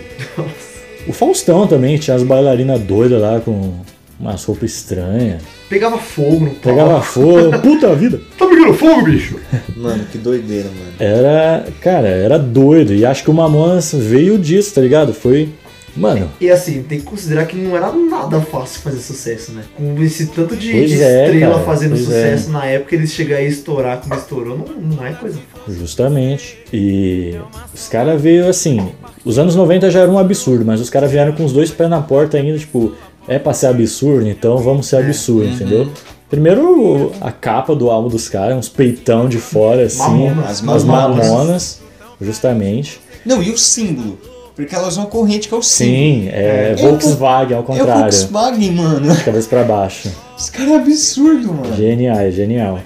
O 1.06 1.12
Faustão 1.12 1.66
também 1.66 1.98
tinha 1.98 2.14
as 2.16 2.22
bailarinas 2.22 2.80
doidas 2.80 3.20
lá 3.20 3.40
com 3.40 3.80
umas 4.18 4.44
roupas 4.44 4.70
estranhas. 4.70 5.42
Pegava 5.68 5.98
fogo 5.98 6.40
no 6.40 6.50
pau. 6.50 6.60
Pegava 6.62 7.00
fogo. 7.02 7.58
Puta 7.62 7.94
vida! 7.94 8.20
Tá 8.38 8.46
pegando 8.46 8.74
fogo, 8.74 9.04
bicho? 9.04 9.38
Mano, 9.76 10.04
que 10.10 10.18
doideira, 10.18 10.68
mano. 10.68 10.92
Era, 10.98 11.66
cara, 11.80 12.08
era 12.08 12.38
doido. 12.38 12.94
E 12.94 13.06
acho 13.06 13.24
que 13.24 13.30
o 13.30 13.34
Mamonas 13.34 13.92
veio 13.94 14.38
disso, 14.38 14.74
tá 14.74 14.80
ligado? 14.80 15.14
Foi, 15.14 15.48
mano, 15.96 16.30
E 16.40 16.50
assim, 16.50 16.82
tem 16.82 16.98
que 17.00 17.04
considerar 17.04 17.46
que 17.46 17.56
não 17.56 17.76
era 17.76 17.92
nada 17.92 18.40
fácil 18.40 18.80
fazer 18.82 19.00
sucesso, 19.00 19.52
né? 19.52 19.64
Com 19.76 20.00
esse 20.02 20.26
tanto 20.26 20.56
de, 20.56 20.68
de 20.86 21.02
é, 21.02 21.24
estrela 21.26 21.54
cara, 21.54 21.64
fazendo 21.66 21.90
pois 21.92 22.04
sucesso 22.04 22.50
na 22.50 22.64
época, 22.66 22.94
eles 22.94 23.12
chegarem 23.12 23.46
a 23.46 23.48
estourar 23.48 24.00
como 24.00 24.14
estourou, 24.14 24.56
não, 24.58 24.96
não 24.96 25.06
é 25.06 25.12
coisa 25.12 25.38
fácil. 25.52 25.74
justamente. 25.80 26.58
E 26.72 27.34
os 27.74 27.88
caras 27.88 28.20
veio 28.20 28.48
assim. 28.48 28.88
Os 29.24 29.38
anos 29.38 29.54
90 29.56 29.90
já 29.90 30.00
era 30.00 30.10
um 30.10 30.18
absurdo, 30.18 30.64
mas 30.64 30.80
os 30.80 30.88
caras 30.90 31.10
vieram 31.10 31.32
com 31.32 31.44
os 31.44 31.52
dois 31.52 31.70
pés 31.70 31.90
na 31.90 32.00
porta 32.00 32.36
ainda, 32.38 32.58
tipo, 32.58 32.94
é 33.28 33.38
pra 33.38 33.52
ser 33.52 33.66
absurdo, 33.66 34.26
então 34.28 34.56
vamos 34.58 34.86
ser 34.86 34.96
absurdo, 34.96 35.46
entendeu? 35.48 35.90
Primeiro 36.30 37.12
a 37.20 37.32
capa 37.32 37.74
do 37.74 37.90
álbum 37.90 38.08
dos 38.08 38.28
caras, 38.28 38.56
uns 38.56 38.68
peitão 38.68 39.28
de 39.28 39.38
fora, 39.38 39.82
assim, 39.84 39.98
Mamonas. 39.98 40.44
as, 40.44 40.68
As 40.68 40.84
mamonas. 40.84 41.26
mamonas. 41.28 41.80
justamente. 42.20 43.00
Não, 43.26 43.42
e 43.42 43.50
o 43.50 43.58
símbolo? 43.58 44.18
Porque 44.60 44.74
elas 44.74 44.88
usam 44.94 45.06
corrente 45.06 45.48
que 45.48 45.54
é 45.54 45.56
o 45.56 45.62
símbolo. 45.62 45.96
Sim, 45.96 46.28
é, 46.32 46.72
É. 46.72 46.74
Volkswagen 46.80 47.56
ao 47.56 47.62
É 47.62 47.66
contrário. 47.66 48.00
Volkswagen, 48.02 48.70
mano. 48.72 49.14
De 49.14 49.24
cabeça 49.24 49.48
pra 49.48 49.64
baixo. 49.64 50.10
Os 50.36 50.50
caras 50.50 50.72
é 50.72 50.76
absurdo, 50.76 51.54
mano. 51.54 51.74
Genial, 51.76 52.18
é 52.18 52.30
genial. 52.30 52.80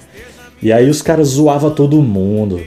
E 0.61 0.71
aí 0.71 0.89
os 0.89 1.01
caras 1.01 1.27
zoavam 1.29 1.69
todo 1.71 2.01
mundo. 2.01 2.61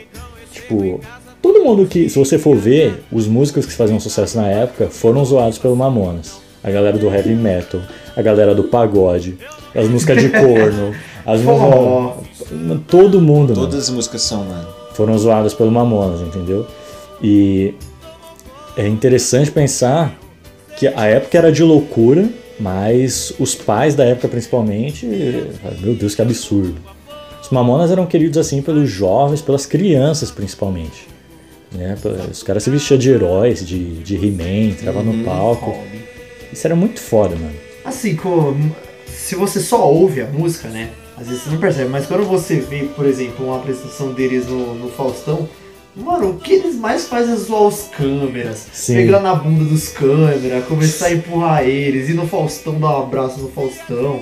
Tipo, 0.53 1.01
todo 1.41 1.65
mundo 1.65 1.87
que, 1.87 2.09
se 2.09 2.19
você 2.19 2.39
for 2.39 2.55
ver, 2.57 3.03
os 3.11 3.27
músicos 3.27 3.65
que 3.67 3.73
faziam 3.73 3.99
sucesso 3.99 4.37
na 4.37 4.49
época 4.49 4.89
foram 4.89 5.25
zoados 5.25 5.59
pelo 5.59 5.75
Mamonas. 5.75 6.39
A 6.63 6.71
galera 6.71 6.99
do 6.99 7.07
heavy 7.09 7.35
metal, 7.35 7.81
a 8.17 8.21
galera 8.21 8.55
do 8.55 8.65
pagode, 8.65 9.39
as 9.75 9.89
músicas 9.89 10.21
de 10.21 10.29
corno, 10.29 10.93
as. 11.25 11.41
Todo 12.87 13.21
mundo, 13.21 13.51
mano 13.55 13.67
Todas 13.69 13.85
as 13.85 13.91
músicas 13.91 14.23
são, 14.23 14.45
mano. 14.45 14.67
foram 14.93 15.17
zoadas 15.17 15.55
pelo 15.55 15.71
Mamonas, 15.71 16.21
entendeu? 16.21 16.67
E 17.23 17.75
é 18.79 18.87
interessante 18.87 19.51
pensar 19.51 20.17
que 20.77 20.87
a 20.87 21.05
época 21.07 21.37
era 21.37 21.51
de 21.51 21.65
loucura, 21.65 22.31
mas 22.61 23.33
os 23.39 23.53
pais 23.53 23.97
da 23.97 24.05
época 24.05 24.29
principalmente, 24.29 25.05
meu 25.81 25.95
Deus, 25.95 26.15
que 26.15 26.23
absurdo. 26.23 26.77
Os 27.43 27.51
Mamonas 27.51 27.91
eram 27.91 28.07
queridos 28.07 28.39
assim 28.39 28.63
pelos 28.63 28.89
jovens, 28.89 29.43
pelas 29.43 29.67
crianças 29.67 30.31
principalmente. 30.31 31.09
Né? 31.73 31.97
Os 32.31 32.45
caras 32.45 32.63
se 32.63 32.71
vestiam 32.71 32.97
de 32.97 33.11
heróis, 33.11 33.67
de, 33.67 33.97
de 33.97 34.15
He-Man, 34.15 34.71
entravam 34.71 35.03
no 35.03 35.25
palco. 35.25 35.77
Isso 36.53 36.65
era 36.65 36.77
muito 36.77 37.01
foda, 37.01 37.35
mano. 37.35 37.55
Assim, 37.85 38.15
como, 38.15 38.75
se 39.07 39.35
você 39.35 39.59
só 39.59 39.91
ouve 39.91 40.21
a 40.21 40.27
música, 40.27 40.69
né? 40.69 40.91
Às 41.17 41.27
vezes 41.27 41.43
você 41.43 41.51
não 41.51 41.59
percebe, 41.59 41.91
mas 41.91 42.07
quando 42.07 42.25
você 42.25 42.61
vê, 42.61 42.85
por 42.95 43.05
exemplo, 43.07 43.47
uma 43.47 43.57
apresentação 43.57 44.13
deles 44.13 44.47
no, 44.47 44.75
no 44.75 44.89
Faustão, 44.89 45.49
mano, 45.99 46.31
o 46.31 46.39
que 46.39 46.53
eles 46.55 46.77
mais 46.77 47.07
fazem 47.09 47.35
é 47.35 47.37
zoar 47.37 47.63
os 47.63 47.83
câmeras, 47.97 48.67
Sim. 48.73 48.95
pegar 48.95 49.21
na 49.21 49.35
bunda 49.35 49.65
dos 49.65 49.89
câmeras, 49.89 50.65
começar 50.67 51.07
a 51.07 51.13
empurrar 51.13 51.63
eles, 51.65 52.09
ir 52.09 52.15
no 52.15 52.27
Faustão 52.27 52.79
dar 52.79 52.99
um 52.99 53.03
abraço 53.03 53.41
no 53.41 53.49
Faustão. 53.51 54.21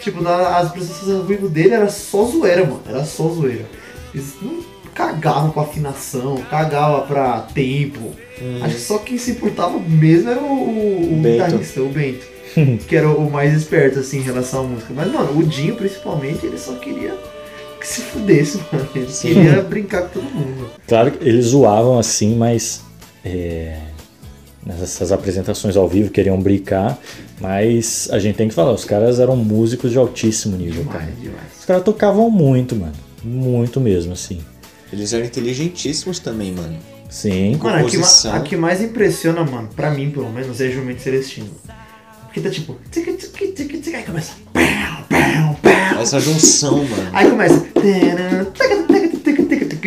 Tipo, 0.00 0.22
na, 0.22 0.58
as 0.58 0.68
apresentações 0.68 1.16
ao 1.16 1.24
vivo 1.24 1.48
dele 1.48 1.74
era 1.74 1.88
só 1.88 2.24
zoeira, 2.24 2.64
mano, 2.64 2.80
era 2.86 3.04
só 3.04 3.28
zoeira. 3.28 3.66
Eles 4.14 4.34
não 4.40 4.60
cagavam 4.94 5.50
pra 5.50 5.62
afinação, 5.62 6.36
cagavam 6.50 7.06
pra 7.06 7.40
tempo. 7.54 8.12
Acho 8.62 8.74
que 8.76 8.80
só 8.80 8.98
quem 8.98 9.18
se 9.18 9.32
importava 9.32 9.78
mesmo 9.78 10.30
era 10.30 10.40
o, 10.40 10.44
o, 10.44 11.12
o 11.14 11.16
Bento. 11.22 11.44
guitarrista, 11.44 11.82
o 11.82 11.88
Bento. 11.88 12.26
que 12.88 12.96
era 12.96 13.08
o 13.08 13.30
mais 13.30 13.52
esperto, 13.54 13.98
assim, 13.98 14.18
em 14.18 14.22
relação 14.22 14.60
à 14.60 14.62
música. 14.64 14.92
Mas, 14.94 15.12
mano, 15.12 15.38
o 15.38 15.42
Dinho, 15.42 15.74
principalmente, 15.76 16.46
ele 16.46 16.58
só 16.58 16.72
queria 16.74 17.14
que 17.78 17.86
se 17.86 18.02
fudesse, 18.02 18.58
mano. 18.72 18.88
Ele 18.94 19.06
queria 19.06 19.62
brincar 19.62 20.02
com 20.02 20.20
todo 20.20 20.30
mundo. 20.30 20.70
Claro 20.86 21.12
que 21.12 21.28
eles 21.28 21.46
zoavam 21.46 21.98
assim, 21.98 22.36
mas 22.36 22.82
é, 23.24 23.78
nessas 24.64 25.12
apresentações 25.12 25.76
ao 25.76 25.88
vivo 25.88 26.10
queriam 26.10 26.40
brincar, 26.40 26.98
mas 27.40 28.08
a 28.12 28.18
gente 28.18 28.36
tem 28.36 28.48
que 28.48 28.54
falar, 28.54 28.72
os 28.72 28.84
caras 28.84 29.18
eram 29.18 29.36
músicos 29.36 29.90
de 29.92 29.98
altíssimo 29.98 30.56
nível, 30.56 30.84
cara. 30.84 31.06
Demais, 31.06 31.20
demais. 31.20 31.58
Os 31.58 31.64
caras 31.64 31.82
tocavam 31.82 32.30
muito, 32.30 32.76
mano. 32.76 32.92
Muito 33.24 33.80
mesmo, 33.80 34.12
assim. 34.12 34.40
Eles 34.92 35.12
eram 35.12 35.26
inteligentíssimos 35.26 36.18
também, 36.18 36.52
mano. 36.52 36.78
Sim. 37.08 37.56
Mano, 37.56 37.86
a 37.86 37.90
que, 37.90 37.96
a 38.28 38.40
que 38.40 38.56
mais 38.56 38.82
impressiona, 38.82 39.44
mano, 39.44 39.68
pra 39.74 39.90
mim, 39.90 40.10
pelo 40.10 40.30
menos, 40.30 40.60
é 40.60 40.68
Jumento 40.70 41.00
Celestino. 41.00 41.48
Porque 42.24 42.40
tá 42.40 42.50
tipo... 42.50 42.76
tic, 42.90 43.04
tic, 43.16 43.54
tic, 43.54 43.80
tic, 43.80 43.94
Aí 43.94 44.02
começa... 44.02 44.32
pau, 44.52 45.06
pau. 45.08 45.57
Essa 46.00 46.20
junção, 46.20 46.78
mano. 46.84 47.08
Aí 47.12 47.28
começa... 47.30 47.66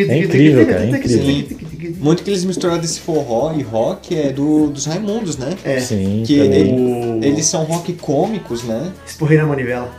É 0.07 0.17
incrível, 0.17 0.65
cara, 0.65 0.83
é 0.85 0.89
incrível. 0.89 1.57
Muito 1.99 2.23
que 2.23 2.29
eles 2.29 2.43
misturaram 2.43 2.79
desse 2.81 2.99
forró 2.99 3.53
e 3.55 3.61
rock 3.61 4.17
é 4.17 4.31
do, 4.31 4.67
dos 4.67 4.85
Raimundos, 4.85 5.37
né? 5.37 5.49
É, 5.63 5.79
Sim, 5.79 6.23
Que 6.25 6.39
ele- 6.39 7.25
eles 7.25 7.45
são 7.45 7.63
rock 7.63 7.93
cômicos, 7.93 8.63
né? 8.63 8.91
esporrei 9.05 9.37
na 9.37 9.45
manivela. 9.45 9.89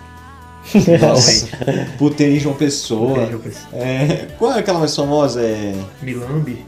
Nossa. 1.00 1.48
Puteiro 1.98 2.34
em 2.34 2.40
João 2.40 2.54
Pessoa. 2.54 3.18
Beijo, 3.20 3.38
pessoal. 3.38 3.66
É, 3.74 4.28
qual 4.38 4.52
é 4.52 4.58
aquela 4.60 4.78
mais 4.78 4.94
famosa? 4.94 5.42
É. 5.42 5.74
Milambi. 6.02 6.64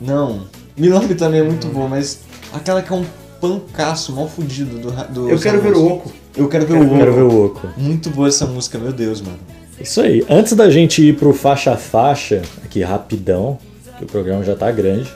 Não. 0.00 0.44
Milambi 0.76 1.14
também 1.14 1.40
é 1.40 1.44
muito 1.44 1.66
boa, 1.68 1.88
mas 1.88 2.20
aquela 2.52 2.82
que 2.82 2.92
é 2.92 2.96
um 2.96 3.04
pancaço 3.40 4.12
mal 4.12 4.28
fudido 4.28 4.78
do, 4.78 4.90
do 5.12 5.30
Eu 5.30 5.38
quero 5.38 5.60
ver 5.60 5.74
o 5.74 5.86
Oco. 5.86 6.12
Eu 6.36 6.48
quero 6.48 6.66
ver 6.66 6.74
o 6.74 6.88
Quero 6.88 7.12
ver 7.12 7.22
Oco. 7.22 7.34
o 7.34 7.44
Oco. 7.46 7.68
Muito 7.76 8.10
boa 8.10 8.28
essa 8.28 8.46
música, 8.46 8.78
meu 8.78 8.92
Deus, 8.92 9.20
mano. 9.20 9.38
Isso 9.80 10.00
aí. 10.00 10.24
Antes 10.28 10.52
da 10.54 10.68
gente 10.70 11.02
ir 11.02 11.16
pro 11.16 11.32
faixa 11.32 11.72
a 11.72 11.76
faixa, 11.76 12.42
aqui 12.64 12.82
rapidão, 12.82 13.58
que 13.96 14.04
o 14.04 14.06
programa 14.06 14.44
já 14.44 14.54
tá 14.54 14.70
grande, 14.70 15.08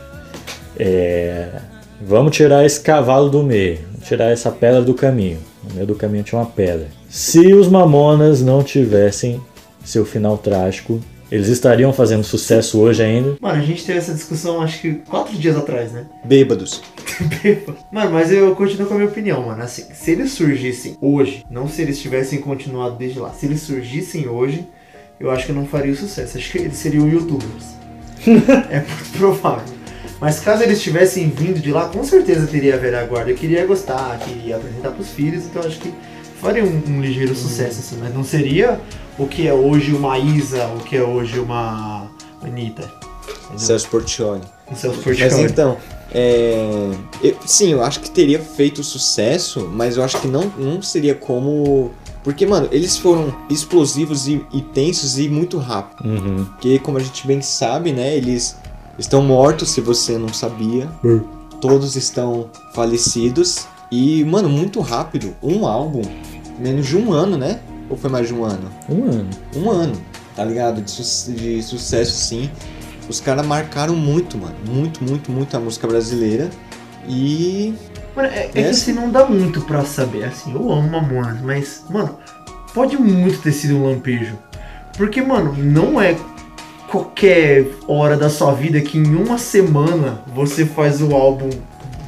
é, 0.78 1.48
vamos 2.00 2.36
tirar 2.36 2.64
esse 2.64 2.80
cavalo 2.80 3.28
do 3.28 3.42
meio, 3.42 3.78
vamos 3.92 4.06
tirar 4.06 4.30
essa 4.30 4.50
pedra 4.50 4.82
do 4.82 4.94
caminho. 4.94 5.38
No 5.68 5.74
meio 5.74 5.86
do 5.86 5.94
caminho 5.94 6.24
tinha 6.24 6.40
uma 6.40 6.46
pedra. 6.46 6.88
Se 7.08 7.52
os 7.52 7.68
Mamonas 7.68 8.40
não 8.42 8.62
tivessem 8.62 9.40
seu 9.84 10.04
final 10.04 10.38
trágico, 10.38 11.00
eles 11.32 11.48
estariam 11.48 11.94
fazendo 11.94 12.22
sucesso 12.22 12.78
hoje 12.78 13.02
ainda? 13.02 13.38
Mano, 13.40 13.58
a 13.58 13.64
gente 13.64 13.86
teve 13.86 13.98
essa 13.98 14.12
discussão 14.12 14.60
acho 14.60 14.82
que 14.82 14.94
quatro 15.08 15.34
dias 15.34 15.56
atrás, 15.56 15.90
né? 15.90 16.04
Bêbados. 16.22 16.82
Mano, 17.90 18.10
mas 18.10 18.30
eu 18.30 18.54
continuo 18.54 18.86
com 18.86 18.92
a 18.92 18.96
minha 18.98 19.08
opinião, 19.08 19.46
mano. 19.46 19.62
Assim, 19.62 19.86
se 19.94 20.10
eles 20.10 20.32
surgissem 20.32 20.94
hoje, 21.00 21.42
não 21.50 21.66
se 21.66 21.80
eles 21.80 21.98
tivessem 21.98 22.38
continuado 22.38 22.96
desde 22.96 23.18
lá, 23.18 23.30
se 23.30 23.46
eles 23.46 23.62
surgissem 23.62 24.28
hoje, 24.28 24.68
eu 25.18 25.30
acho 25.30 25.46
que 25.46 25.52
não 25.52 25.64
faria 25.64 25.92
o 25.92 25.96
sucesso. 25.96 26.36
Acho 26.36 26.52
que 26.52 26.58
eles 26.58 26.76
seriam 26.76 27.08
youtubers. 27.08 27.76
é 28.70 28.80
muito 28.80 29.16
provável. 29.16 29.74
Mas 30.20 30.38
caso 30.38 30.62
eles 30.62 30.82
tivessem 30.82 31.30
vindo 31.30 31.60
de 31.60 31.72
lá, 31.72 31.88
com 31.88 32.04
certeza 32.04 32.46
teria 32.46 32.74
a 32.74 32.78
velha 32.78 33.06
guarda. 33.06 33.30
Eu 33.30 33.36
queria 33.36 33.64
gostar, 33.64 34.18
queria 34.18 34.56
apresentar 34.56 34.90
pros 34.90 35.08
filhos, 35.08 35.46
então 35.46 35.62
acho 35.62 35.80
que 35.80 35.92
faria 36.42 36.64
um, 36.64 36.82
um 36.88 37.00
ligeiro 37.00 37.34
sucesso, 37.34 37.80
assim. 37.80 37.96
Mas 38.00 38.12
não 38.14 38.22
seria 38.24 38.80
o 39.18 39.26
que 39.26 39.46
é 39.46 39.54
hoje 39.54 39.92
uma 39.94 40.18
Isa, 40.18 40.66
o 40.76 40.80
que 40.80 40.96
é 40.96 41.02
hoje 41.02 41.38
uma 41.38 42.10
Anitta. 42.42 42.90
Celso 43.56 43.88
Portioli. 43.88 44.40
Um 44.70 44.74
Celso 44.74 44.96
Mas 44.96 45.04
Portiolli. 45.18 45.44
então, 45.44 45.76
é, 46.12 46.90
eu- 47.22 47.36
sim, 47.46 47.72
eu 47.72 47.82
acho 47.82 48.00
que 48.00 48.10
teria 48.10 48.38
feito 48.40 48.82
sucesso, 48.82 49.70
mas 49.72 49.96
eu 49.96 50.02
acho 50.02 50.20
que 50.20 50.26
não, 50.28 50.52
não 50.58 50.82
seria 50.82 51.14
como. 51.14 51.90
Porque, 52.24 52.46
mano, 52.46 52.68
eles 52.70 52.96
foram 52.96 53.34
explosivos 53.50 54.28
e, 54.28 54.44
e 54.52 54.60
tensos 54.62 55.18
e 55.18 55.28
muito 55.28 55.58
rápido. 55.58 56.08
Uhum. 56.08 56.44
Porque, 56.44 56.78
como 56.78 56.96
a 56.98 57.00
gente 57.00 57.26
bem 57.26 57.42
sabe, 57.42 57.92
né, 57.92 58.16
eles 58.16 58.56
estão 58.98 59.22
mortos, 59.22 59.70
se 59.70 59.80
você 59.80 60.16
não 60.18 60.32
sabia. 60.32 60.88
Todos 61.60 61.96
estão 61.96 62.48
falecidos. 62.74 63.66
E, 63.90 64.24
mano, 64.24 64.48
muito 64.48 64.80
rápido. 64.80 65.34
Um 65.42 65.66
álbum, 65.66 66.02
menos 66.58 66.86
de 66.86 66.96
um 66.96 67.12
ano, 67.12 67.36
né? 67.36 67.58
Ou 67.90 67.96
foi 67.96 68.10
mais 68.10 68.28
de 68.28 68.34
um 68.34 68.44
ano? 68.44 68.70
Um 68.88 69.04
ano. 69.10 69.30
um 69.56 69.70
ano, 69.70 69.92
tá 70.34 70.44
ligado? 70.44 70.80
De, 70.82 70.90
su- 70.90 71.32
de 71.32 71.62
sucesso, 71.62 72.12
sim. 72.12 72.50
Os 73.08 73.20
caras 73.20 73.44
marcaram 73.46 73.94
muito, 73.94 74.38
mano. 74.38 74.54
Muito, 74.66 75.02
muito, 75.04 75.30
muito 75.30 75.56
a 75.56 75.60
música 75.60 75.86
brasileira. 75.86 76.48
E. 77.08 77.74
Mano, 78.14 78.28
é, 78.28 78.44
é 78.44 78.48
que 78.48 78.58
assim, 78.60 78.92
não 78.92 79.10
dá 79.10 79.26
muito 79.26 79.60
pra 79.62 79.84
saber. 79.84 80.24
Assim, 80.24 80.52
eu 80.54 80.70
amo 80.72 80.88
Mamonas, 80.90 81.40
mas, 81.42 81.84
mano, 81.90 82.16
pode 82.72 82.96
muito 82.96 83.40
ter 83.42 83.52
sido 83.52 83.76
um 83.76 83.86
lampejo. 83.90 84.38
Porque, 84.96 85.20
mano, 85.20 85.54
não 85.58 86.00
é 86.00 86.14
qualquer 86.88 87.66
hora 87.88 88.16
da 88.16 88.28
sua 88.28 88.52
vida 88.52 88.80
que 88.80 88.98
em 88.98 89.14
uma 89.14 89.38
semana 89.38 90.22
você 90.34 90.64
faz 90.66 91.00
o 91.02 91.14
álbum 91.14 91.48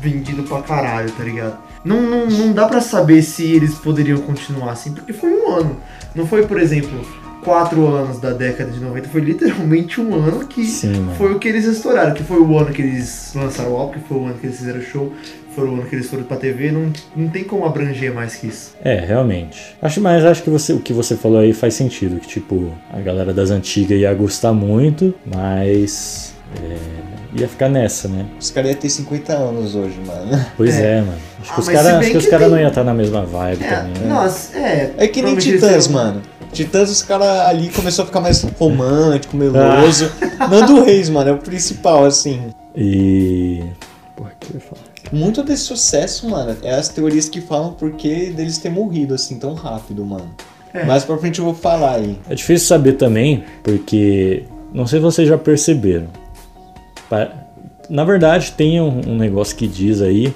vendido 0.01 0.43
pra 0.43 0.61
caralho, 0.63 1.11
tá 1.13 1.25
ligado? 1.25 1.59
Não, 1.85 2.01
não, 2.01 2.27
não 2.27 2.53
dá 2.53 2.67
pra 2.67 2.81
saber 2.81 3.23
se 3.23 3.45
eles 3.45 3.75
poderiam 3.75 4.19
continuar 4.19 4.73
assim, 4.73 4.93
porque 4.93 5.13
foi 5.13 5.31
um 5.31 5.53
ano. 5.53 5.77
Não 6.15 6.27
foi, 6.27 6.47
por 6.47 6.59
exemplo, 6.59 7.05
quatro 7.45 7.87
anos 7.87 8.19
da 8.19 8.33
década 8.33 8.71
de 8.71 8.81
90, 8.81 9.09
foi 9.09 9.21
literalmente 9.21 10.01
um 10.01 10.15
ano 10.15 10.47
que 10.47 10.65
Sim, 10.65 11.09
foi 11.19 11.35
o 11.35 11.39
que 11.39 11.47
eles 11.47 11.67
estouraram, 11.67 12.15
que 12.15 12.25
foi 12.25 12.39
o 12.39 12.59
ano 12.59 12.73
que 12.73 12.81
eles 12.81 13.33
lançaram 13.35 13.73
o 13.73 13.77
álbum, 13.77 13.93
que 13.93 14.09
foi 14.09 14.17
o 14.17 14.25
ano 14.25 14.35
que 14.35 14.47
eles 14.47 14.57
fizeram 14.57 14.81
show, 14.81 15.13
foi 15.55 15.69
o 15.69 15.75
ano 15.75 15.85
que 15.85 15.95
eles 15.95 16.09
foram 16.09 16.25
pra 16.25 16.37
TV, 16.37 16.73
não, 16.73 16.93
não 17.15 17.29
tem 17.29 17.45
como 17.45 17.65
abranger 17.65 18.13
mais 18.13 18.35
que 18.35 18.49
isso. 18.49 18.75
É, 18.83 18.99
realmente. 18.99 19.77
Acho, 19.81 20.01
mas 20.01 20.25
acho 20.25 20.43
que 20.43 20.51
você, 20.51 20.73
o 20.73 20.81
que 20.81 20.93
você 20.93 21.17
falou 21.17 21.39
aí 21.39 21.53
faz 21.53 21.75
sentido. 21.75 22.19
Que, 22.19 22.27
tipo, 22.27 22.73
a 22.93 23.01
galera 23.01 23.33
das 23.33 23.51
antigas 23.51 23.99
ia 23.99 24.13
gostar 24.15 24.53
muito, 24.53 25.15
mas. 25.25 26.34
É, 26.63 27.41
ia 27.41 27.49
ficar 27.49 27.69
nessa, 27.69 28.09
né? 28.09 28.27
Os 28.41 28.51
caras 28.51 28.71
iam 28.71 28.79
ter 28.81 28.89
50 28.91 29.33
anos 29.33 29.75
hoje, 29.75 29.99
mano. 30.07 30.45
Pois 30.57 30.75
É. 30.77 30.99
é, 30.99 31.01
mano. 31.01 31.13
Acho 31.41 31.51
Ah, 31.51 31.55
que 31.55 31.61
os 31.61 31.69
caras 31.69 32.27
cara 32.27 32.49
não 32.49 32.59
iam 32.59 32.69
estar 32.69 32.85
na 32.85 32.95
mesma 32.95 33.25
vibe 33.25 33.65
É, 33.65 33.69
também, 33.77 33.93
né? 34.03 34.09
nossa, 34.09 34.57
é. 34.59 34.95
É 34.97 35.09
que 35.09 35.21
nem 35.23 35.37
Titãs, 35.37 35.89
mano. 35.89 36.23
Titãs, 36.53 36.89
os 36.91 37.03
caras 37.03 37.27
ali 37.49 37.69
começou 37.71 38.05
a 38.05 38.07
ficar 38.07 38.21
mais 38.21 38.41
romântico, 38.59 39.37
meloso. 39.37 40.11
Nando 40.51 40.85
Reis, 40.85 41.09
mano, 41.11 41.31
é 41.31 41.33
o 41.33 41.39
principal, 41.39 42.05
assim. 42.05 42.41
E. 42.77 43.63
Porra, 44.17 44.31
o 44.31 44.39
que 44.39 44.51
eu 44.53 44.55
ia 44.55 44.61
falar? 44.61 44.83
Muito 45.13 45.43
desse 45.43 45.65
sucesso, 45.65 46.29
mano, 46.31 46.57
é 46.63 46.75
as 46.75 46.89
teorias 46.89 47.29
que 47.29 47.41
falam 47.41 47.73
porque 47.73 48.31
deles 48.31 48.57
ter 48.59 48.71
morrido 48.71 49.15
assim 49.15 49.39
tão 49.39 49.53
rápido, 49.55 50.05
mano. 50.05 50.31
É. 50.73 50.85
Mais 50.85 51.05
pra 51.05 51.17
frente 51.19 51.39
eu 51.41 51.45
vou 51.45 51.55
falar 51.55 51.97
aí. 51.97 52.19
É 52.29 52.35
difícil 52.35 52.67
saber 52.69 52.95
também, 52.95 53.45
porque. 53.63 54.45
Não 54.73 54.87
sei 54.87 54.99
se 54.99 55.03
vocês 55.05 55.29
já 55.29 55.37
perceberam. 55.39 56.07
Na 57.89 58.05
verdade, 58.05 58.53
tem 58.53 58.81
um, 58.81 59.01
um 59.09 59.17
negócio 59.17 59.57
que 59.57 59.67
diz 59.69 60.01
aí 60.01 60.35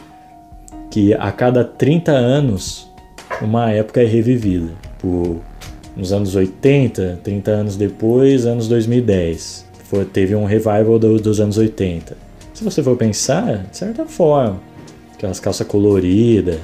que 0.90 1.14
a 1.14 1.30
cada 1.32 1.64
30 1.64 2.12
anos 2.12 2.88
uma 3.42 3.70
época 3.70 4.02
é 4.02 4.06
revivida. 4.06 4.72
Por, 4.98 5.40
nos 5.96 6.12
anos 6.12 6.34
80, 6.36 7.20
30 7.22 7.50
anos 7.50 7.76
depois, 7.76 8.46
anos 8.46 8.68
2010. 8.68 9.66
Foi, 9.84 10.04
teve 10.04 10.34
um 10.34 10.44
revival 10.44 10.98
do- 10.98 11.18
dos 11.18 11.40
anos 11.40 11.56
80. 11.56 12.16
Se 12.52 12.62
você 12.64 12.82
for 12.82 12.96
pensar, 12.96 13.64
de 13.70 13.76
certa 13.76 14.04
forma, 14.04 14.60
aquelas 15.14 15.40
calças 15.40 15.66
coloridas, 15.66 16.58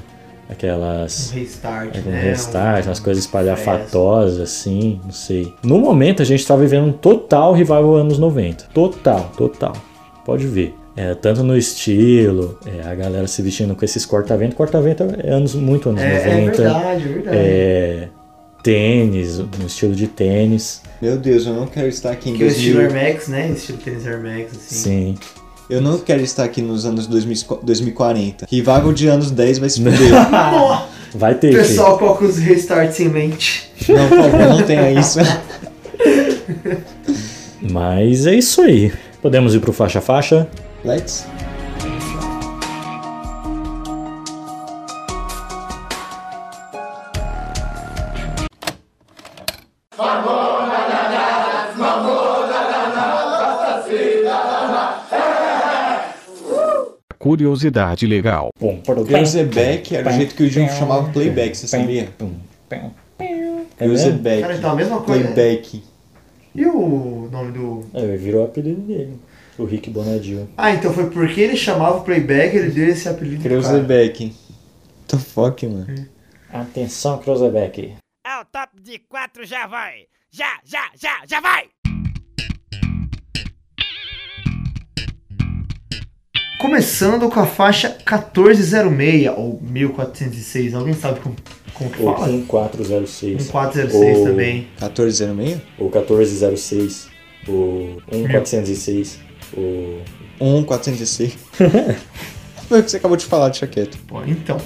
aquelas 0.50 1.30
Um 1.32 1.34
restart, 1.36 1.96
é, 1.96 2.00
com 2.00 2.10
né? 2.10 2.20
restart, 2.22 2.84
Um- 2.84 2.88
umas 2.88 3.00
coisas 3.00 3.24
espalhafatosas, 3.24 4.40
assim, 4.40 5.00
não 5.04 5.12
sei. 5.12 5.52
No 5.64 5.78
momento 5.78 6.20
a 6.20 6.24
gente 6.24 6.46
tá 6.46 6.54
vivendo 6.56 6.86
um 6.88 6.92
total 6.92 7.52
revival 7.54 7.94
anos 7.96 8.18
90. 8.18 8.66
Total, 8.74 9.32
total. 9.36 9.72
Pode 10.24 10.46
ver. 10.46 10.74
É, 10.96 11.12
tanto 11.14 11.42
no 11.42 11.56
estilo, 11.56 12.58
é, 12.64 12.88
a 12.88 12.94
galera 12.94 13.26
se 13.26 13.42
vestindo 13.42 13.74
com 13.74 13.84
esses 13.84 14.06
corta-vento. 14.06 14.54
Corta-vento 14.54 15.02
é 15.22 15.30
anos, 15.30 15.54
muito 15.54 15.88
anos 15.88 16.00
É, 16.00 16.28
é 16.30 16.40
90. 16.42 16.62
verdade, 16.62 17.02
é 17.04 17.08
verdade. 17.08 17.36
É, 17.36 18.08
tênis, 18.62 19.38
no 19.38 19.66
estilo 19.66 19.94
de 19.94 20.06
tênis. 20.06 20.80
Meu 21.02 21.16
Deus, 21.18 21.46
eu 21.46 21.52
não 21.52 21.66
quero 21.66 21.88
estar 21.88 22.12
aqui 22.12 22.30
em 22.30 22.34
Que 22.34 22.44
é 22.44 22.46
o 22.46 22.48
estilo 22.48 22.80
2000. 22.80 22.96
Air 23.00 23.12
Max, 23.12 23.28
né? 23.28 23.50
Estilo 23.50 23.78
tênis 23.78 24.06
Air 24.06 24.22
Max, 24.22 24.52
assim. 24.52 24.74
Sim. 24.74 25.14
Eu 25.68 25.80
não 25.80 25.98
quero 25.98 26.22
estar 26.22 26.44
aqui 26.44 26.62
nos 26.62 26.84
anos 26.86 27.06
2000 27.06 27.60
2040. 27.62 28.46
Revival 28.48 28.92
de 28.92 29.08
anos 29.08 29.30
10 29.30 29.58
vai 29.58 29.68
se 29.70 29.82
fuder. 29.82 29.98
Vai 31.16 31.32
ter, 31.36 31.52
pessoal 31.54 31.96
coloca 31.96 32.24
os 32.24 32.38
restarts 32.38 32.98
em 32.98 33.08
mente. 33.08 33.70
não, 33.88 34.08
por 34.08 34.18
favor, 34.18 34.48
não 34.48 34.62
tenha 34.64 34.90
isso. 34.90 35.20
Mas 37.62 38.26
é 38.26 38.34
isso 38.34 38.60
aí. 38.62 38.92
Podemos 39.24 39.54
ir 39.54 39.60
pro 39.60 39.72
faixa-faixa? 39.72 40.46
Let's. 40.84 41.26
Curiosidade 57.18 58.06
legal. 58.06 58.50
Bom, 58.60 58.76
para 58.84 59.02
Cruzeback 59.02 59.96
era 59.96 60.10
o 60.10 60.12
jeito 60.12 60.34
que 60.34 60.42
o 60.42 60.50
Jim 60.50 60.68
chamava 60.68 61.10
playback, 61.10 61.56
você 61.56 61.66
sabia? 61.66 62.10
É 62.68 62.74
mesmo? 62.74 62.94
Cruzeback. 63.78 64.42
Cara, 64.42 64.54
então 64.54 64.70
a 64.72 64.74
mesma 64.74 65.00
coisa. 65.00 65.28
Playback. 65.28 65.93
E 66.54 66.64
o 66.66 67.28
nome 67.32 67.50
do. 67.50 67.84
É, 67.92 68.16
virou 68.16 68.42
o 68.42 68.44
apelido 68.44 68.80
dele. 68.82 69.18
O 69.58 69.64
Rick 69.64 69.90
Bonadil. 69.90 70.48
Ah, 70.56 70.72
então 70.72 70.92
foi 70.92 71.10
porque 71.10 71.40
ele 71.40 71.56
chamava 71.56 71.98
o 71.98 72.04
playback, 72.04 72.56
ele 72.56 72.70
deu 72.70 72.88
esse 72.88 73.08
apelido. 73.08 73.42
Cruzeback. 73.42 74.34
The 75.08 75.18
fuck, 75.18 75.66
mano. 75.66 75.86
Atenção, 76.52 77.18
Cruzeback. 77.18 77.94
É 78.26 78.40
o 78.40 78.44
top 78.44 78.80
de 78.80 78.98
quatro, 79.00 79.44
já 79.44 79.66
vai! 79.66 80.06
Já, 80.30 80.58
já, 80.64 80.90
já, 80.96 81.22
já 81.28 81.40
vai! 81.40 81.68
Começando 86.58 87.28
com 87.28 87.40
a 87.40 87.46
faixa 87.46 87.98
1406 88.08 89.28
ou 89.36 89.60
1406, 89.60 90.74
alguém 90.74 90.94
sabe 90.94 91.20
como, 91.20 91.36
como 91.74 91.90
que 91.90 92.02
Ou 92.02 92.14
fala? 92.14 92.28
1406. 92.28 93.36
1406 93.36 94.18
Ou- 94.18 94.24
também. 94.24 94.68
1406? 94.80 95.60
O 95.78 95.84
1406. 95.84 97.08
O 97.46 97.96
1406. 98.12 99.18
O. 99.56 100.00
1406. 100.40 101.36
Foi 102.68 102.80
o 102.80 102.82
que 102.82 102.90
você 102.90 102.96
acabou 102.96 103.16
de 103.16 103.26
falar, 103.26 103.48
deixa 103.50 103.66
quieto. 103.66 103.98
Pô, 104.08 104.22
então, 104.26 104.58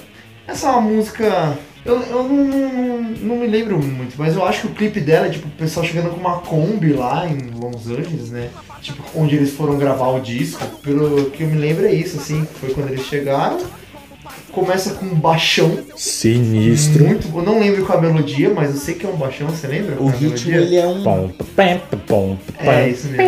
essa 0.47 0.69
é 0.69 0.71
uma 0.71 0.81
música. 0.83 1.59
Eu, 1.85 2.01
eu 2.03 2.23
não, 2.25 2.45
não, 2.45 3.03
não 3.03 3.37
me 3.37 3.47
lembro 3.47 3.79
muito, 3.83 4.15
mas 4.19 4.35
eu 4.35 4.45
acho 4.45 4.63
que 4.63 4.67
o 4.67 4.75
clipe 4.75 5.01
dela 5.01 5.27
é 5.27 5.31
tipo 5.31 5.47
o 5.47 5.51
pessoal 5.53 5.85
chegando 5.87 6.11
com 6.11 6.17
uma 6.21 6.39
Kombi 6.41 6.93
lá 6.93 7.27
em 7.27 7.51
Los 7.51 7.87
Angeles, 7.87 8.31
né? 8.31 8.51
Tipo, 8.83 9.03
onde 9.15 9.37
eles 9.37 9.53
foram 9.53 9.79
gravar 9.79 10.09
o 10.09 10.21
disco. 10.21 10.65
Pelo 10.83 11.31
que 11.31 11.43
eu 11.43 11.49
me 11.49 11.57
lembro 11.59 11.87
é 11.87 11.93
isso, 11.93 12.19
assim, 12.19 12.47
foi 12.61 12.75
quando 12.75 12.91
eles 12.91 13.07
chegaram. 13.07 13.59
Começa 14.53 14.95
com 14.95 15.07
um 15.07 15.15
baixão 15.15 15.79
Sinistro. 15.97 17.05
muito 17.07 17.29
bom. 17.29 17.43
Não 17.43 17.61
lembro 17.61 17.85
qual 17.85 17.99
a 17.99 18.03
melodia, 18.03 18.51
mas 18.51 18.75
eu 18.75 18.81
sei 18.81 18.95
que 18.95 19.07
é 19.07 19.09
um 19.09 19.17
baixão, 19.17 19.49
você 19.49 19.67
lembra? 19.67 20.01
O 20.01 20.09
é 20.09 20.13
ritmo, 20.13 20.51
melodia? 20.51 20.57
ele 20.57 20.77
é 20.77 20.87
um... 20.87 21.03
Pom, 21.03 21.31
pam, 21.55 21.81
É, 22.59 22.89
isso 22.89 23.09
mesmo. 23.09 23.23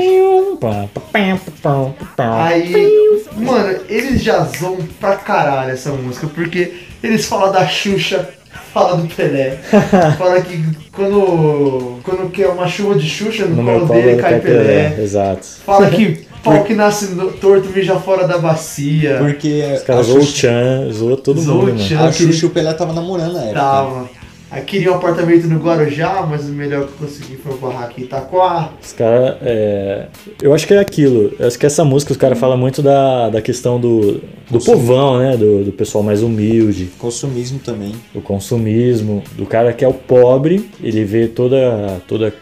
Aí, 2.43 3.25
mano, 3.37 3.81
eles 3.89 4.23
já 4.23 4.45
zoam 4.45 4.79
pra 4.99 5.17
caralho 5.17 5.73
essa 5.73 5.91
música, 5.91 6.27
porque 6.27 6.75
eles 7.03 7.27
falam 7.27 7.53
da 7.53 7.67
Xuxa, 7.67 8.29
falam 8.73 9.01
do 9.03 9.15
Pelé, 9.15 9.59
fala 10.19 10.41
que 10.41 10.63
quando, 10.93 11.99
quando 12.03 12.31
quer 12.31 12.49
uma 12.49 12.67
chuva 12.69 12.95
de 12.97 13.09
Xuxa, 13.09 13.47
no, 13.47 13.63
No 13.63 13.65
colo 13.81 13.87
dele 13.87 14.11
é 14.11 14.17
cai 14.17 14.41
Pelé. 14.41 14.97
Exato. 15.03 15.47
Fala 15.65 15.89
que 15.91 16.27
pau 16.43 16.65
que 16.65 16.75
nasce 16.75 17.07
no- 17.15 17.33
torto 17.33 17.69
mija 17.69 17.97
fora 17.97 18.27
da 18.27 18.39
bacia. 18.39 19.17
Porque 19.19 19.63
Os 19.75 19.83
a 19.83 19.85
caras 19.85 20.07
zoam 20.07 20.19
o 20.19 20.23
Xuxa, 20.25 20.49
Chan, 20.49 20.93
zoou 20.93 21.17
todo 21.17 21.41
Zoou 21.41 21.59
mundo, 21.59 21.71
o 21.71 21.75
mano. 21.75 21.79
Chan. 21.89 22.01
a 22.09 22.13
Xuxa 22.13 22.45
e 22.45 22.49
o 22.49 22.51
Pelé 22.51 22.73
tava 22.75 22.93
namorando 22.93 23.35
na 23.35 23.43
época. 23.43 23.61
Tava. 23.61 24.20
Aí 24.51 24.63
queria 24.63 24.91
um 24.91 24.97
apartamento 24.97 25.47
no 25.47 25.59
Guarujá, 25.61 26.27
mas 26.29 26.49
o 26.49 26.53
melhor 26.53 26.87
que 26.87 26.93
eu 26.93 27.07
consegui 27.07 27.37
foi 27.37 27.53
o 27.53 27.57
barraco 27.57 28.01
em 28.01 28.05
Itaquá. 28.05 28.73
Os 28.83 28.93
caras. 28.93 29.37
É... 29.43 30.07
Eu 30.43 30.53
acho 30.53 30.67
que 30.67 30.75
é 30.75 30.79
aquilo. 30.81 31.33
Eu 31.39 31.47
acho 31.47 31.57
que 31.59 31.67
essa 31.67 31.85
música 31.85 32.11
os 32.11 32.19
caras 32.19 32.39
falam 32.39 32.59
muito 32.59 32.83
da, 32.83 33.31
da 33.31 33.41
questão 33.41 33.79
do, 33.79 34.21
do 34.51 34.59
povão, 34.59 35.19
né? 35.19 35.37
Do, 35.37 35.65
do 35.65 35.73
pessoal 35.73 36.03
mais 36.03 36.21
humilde, 36.23 36.91
Consumismo 36.99 37.61
também. 37.61 37.95
do 38.13 38.21
consumismo, 38.21 39.23
do 39.37 39.47
cara 39.47 39.73
que 39.73 39.85
é 39.85 39.89
o 39.89 39.95
pobre, 39.95 40.69
ele 40.83 41.05
vê 41.05 41.29
toda. 41.29 42.03
toda 42.09 42.35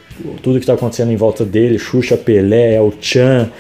tudo 0.43 0.59
que 0.59 0.67
tá 0.67 0.73
acontecendo 0.75 1.13
em 1.13 1.17
volta 1.17 1.45
dele, 1.45 1.79
Xuxa, 1.79 2.17
Pelé, 2.17 2.75
El 2.75 2.93
Chan. 3.01 3.51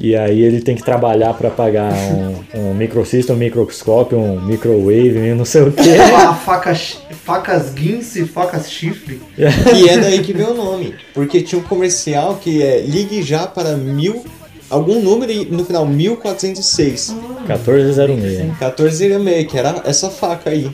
E 0.00 0.16
aí 0.16 0.42
ele 0.42 0.62
tem 0.62 0.74
que 0.74 0.82
trabalhar 0.82 1.34
para 1.34 1.50
pagar 1.50 1.92
um, 1.92 2.34
um 2.54 2.74
microsystem, 2.74 3.36
um 3.36 3.38
microscópio, 3.38 4.18
um 4.18 4.40
microwave, 4.40 5.34
não 5.34 5.44
sei 5.44 5.62
o 5.62 5.72
quê. 5.72 5.96
Fala 6.10 6.34
facas, 6.34 6.98
facas 7.22 7.70
guince, 7.74 8.24
facas 8.24 8.70
chifre. 8.70 9.20
E 9.36 9.88
é 9.90 9.98
daí 9.98 10.20
que 10.22 10.32
veio 10.32 10.52
o 10.52 10.54
nome. 10.54 10.94
Porque 11.12 11.42
tinha 11.42 11.60
um 11.60 11.64
comercial 11.64 12.36
que 12.36 12.62
é 12.62 12.80
ligue 12.80 13.22
já 13.22 13.46
para 13.46 13.76
mil. 13.76 14.24
Algum 14.70 15.02
número 15.02 15.32
e 15.32 15.44
no 15.46 15.64
final 15.64 15.84
1406. 15.84 17.16
1406. 17.46 18.38
1406, 18.38 19.50
que 19.50 19.58
era 19.58 19.82
essa 19.84 20.08
faca 20.08 20.48
aí. 20.48 20.70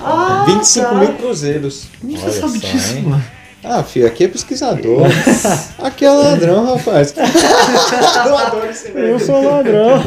Ah, 0.00 0.44
25 0.46 0.86
tá. 0.86 0.94
mil 0.96 1.12
cruzeiros. 1.14 1.86
Como 2.00 2.18
você 2.18 2.40
sabe 2.40 2.58
só, 2.58 2.66
disso, 2.66 2.96
hein? 2.96 3.02
mano? 3.04 3.24
Ah, 3.64 3.82
filho, 3.82 4.06
aqui 4.06 4.24
é 4.24 4.28
pesquisador. 4.28 5.02
aqui 5.78 6.04
é 6.04 6.10
ladrão, 6.10 6.76
rapaz. 6.76 7.14
Eu 8.26 8.36
adoro 8.36 8.66
esse 8.70 8.88
Eu 8.88 8.94
velho. 8.94 9.20
sou 9.20 9.42
ladrão. 9.42 10.02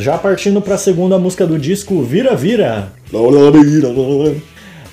Já 0.00 0.16
partindo 0.16 0.60
pra 0.62 0.78
segunda 0.78 1.18
música 1.18 1.46
do 1.46 1.58
disco, 1.58 2.02
Vira 2.02 2.34
Vira. 2.34 2.88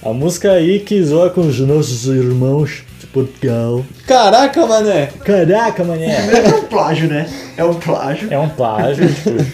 A 0.04 0.12
música 0.12 0.52
aí 0.52 0.80
que 0.80 1.02
zoa 1.02 1.30
com 1.30 1.42
os 1.42 1.58
nossos 1.62 2.06
irmãos 2.08 2.84
de 3.00 3.08
Portugal. 3.08 3.86
Caraca, 4.06 4.66
mané. 4.66 5.10
Caraca, 5.24 5.84
mané. 5.86 6.18
É 6.46 6.56
um 6.56 6.64
plágio, 6.66 7.08
né? 7.08 7.30
É 7.56 7.64
um 7.64 7.76
plágio. 7.76 8.28
É 8.30 8.38
um 8.38 8.50
plágio, 8.50 9.08
tipo, 9.08 9.46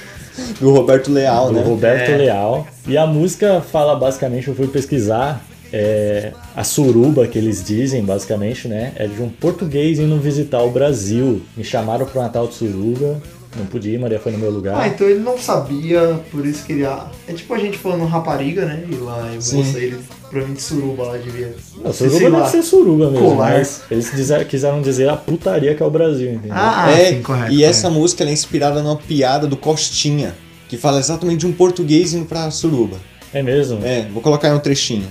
Do 0.60 0.74
Roberto 0.74 1.12
Leal, 1.12 1.48
do 1.50 1.54
né? 1.54 1.62
Roberto 1.64 2.10
É. 2.10 2.18
Leal. 2.18 2.66
E 2.88 2.98
a 2.98 3.06
música 3.06 3.62
fala 3.62 3.96
basicamente, 3.96 4.48
eu 4.48 4.56
fui 4.56 4.68
pesquisar, 4.68 5.42
é, 5.72 6.32
a 6.56 6.64
suruba 6.64 7.28
que 7.28 7.38
eles 7.38 7.64
dizem, 7.64 8.04
basicamente, 8.04 8.68
né? 8.68 8.92
É 8.96 9.08
de 9.08 9.22
um 9.22 9.30
português 9.30 10.00
indo 10.00 10.18
visitar 10.18 10.62
o 10.64 10.72
Brasil. 10.72 11.42
Me 11.56 11.64
chamaram 11.64 12.06
pro 12.06 12.22
Natal 12.22 12.48
de 12.48 12.56
suruba. 12.56 13.22
Não 13.58 13.66
podia 13.66 13.96
ir, 13.96 14.00
Maria 14.00 14.20
foi 14.20 14.32
no 14.32 14.38
meu 14.38 14.52
lugar. 14.52 14.80
Ah, 14.80 14.88
então 14.88 15.08
ele 15.10 15.22
não 15.22 15.36
sabia, 15.36 16.20
por 16.30 16.46
isso 16.46 16.64
que 16.66 16.74
ele. 16.74 16.86
ah, 16.86 17.08
É 17.28 17.34
tipo 17.34 17.52
a 17.52 17.58
gente 17.58 17.80
falando 17.80 18.06
rapariga, 18.06 18.64
né? 18.66 18.84
E 18.88 18.94
lá 18.94 19.28
em 19.36 19.42
Sim. 19.42 19.58
moça, 19.64 19.80
ele 19.80 19.98
provavelmente 20.30 20.62
suruba 20.62 21.04
lá 21.06 21.18
devia. 21.18 21.56
Não, 21.84 21.92
sei 21.92 22.10
suruba 22.12 22.30
lá. 22.30 22.40
deve 22.42 22.52
ser 22.52 22.62
suruba 22.64 23.10
mesmo, 23.10 23.26
Colar. 23.30 23.50
mas 23.58 23.82
eles 23.90 24.08
quiser- 24.12 24.46
quiseram 24.48 24.84
dizer 24.84 25.10
a 25.10 25.16
putaria 25.18 25.74
que 25.74 25.82
é 25.82 25.86
o 25.86 25.90
Brasil, 25.90 26.30
entendeu? 26.34 26.52
Ah, 26.56 26.92
é, 26.92 27.06
sim, 27.16 27.22
correto. 27.24 27.46
e 27.52 27.56
correto. 27.56 27.64
essa 27.64 27.90
música 27.90 28.22
ela 28.24 28.30
é 28.30 28.34
inspirada 28.34 28.84
numa 28.84 28.98
piada 28.98 29.48
do 29.48 29.58
Costinha, 29.58 30.36
que 30.68 30.78
fala 30.78 31.00
exatamente 31.00 31.40
de 31.40 31.48
um 31.48 31.52
português 31.52 32.14
indo 32.14 32.26
pra 32.28 32.52
suruba. 32.52 32.98
É 33.34 33.42
mesmo? 33.42 33.80
É, 33.84 34.08
vou 34.14 34.22
colocar 34.22 34.50
aí 34.50 34.54
um 34.54 34.60
trechinho. 34.60 35.08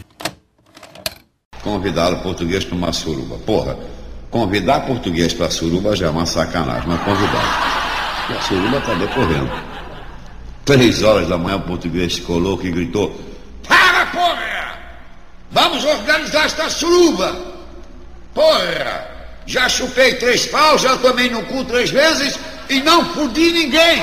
Convidar 1.69 2.14
o 2.14 2.16
português 2.21 2.64
para 2.64 2.77
uma 2.77 2.93
suruba. 2.95 3.37
Porra, 3.45 3.77
convidar 4.31 4.87
português 4.87 5.35
para 5.35 5.51
suruba 5.51 5.95
já 5.95 6.07
é 6.07 6.09
uma 6.09 6.25
sacanagem, 6.25 6.89
mas 6.89 7.03
convidar. 7.03 8.27
E 8.31 8.33
a 8.33 8.41
suruba 8.41 8.79
está 8.79 8.95
decorrendo. 8.95 9.51
Três 10.64 11.03
horas 11.03 11.29
da 11.29 11.37
manhã 11.37 11.57
o 11.57 11.61
português 11.61 12.14
ficou 12.14 12.39
louco 12.39 12.66
e 12.66 12.71
gritou: 12.71 13.14
Para, 13.69 14.07
porra! 14.07 14.79
Vamos 15.51 15.85
organizar 15.85 16.47
esta 16.47 16.71
suruba! 16.71 17.37
Porra! 18.33 19.07
Já 19.45 19.69
chupei 19.69 20.14
três 20.14 20.47
paus, 20.47 20.81
já 20.81 20.97
tomei 20.97 21.29
no 21.29 21.43
cu 21.43 21.64
três 21.64 21.91
vezes, 21.91 22.39
e 22.71 22.81
não 22.81 23.05
fudi 23.12 23.53
ninguém. 23.53 24.03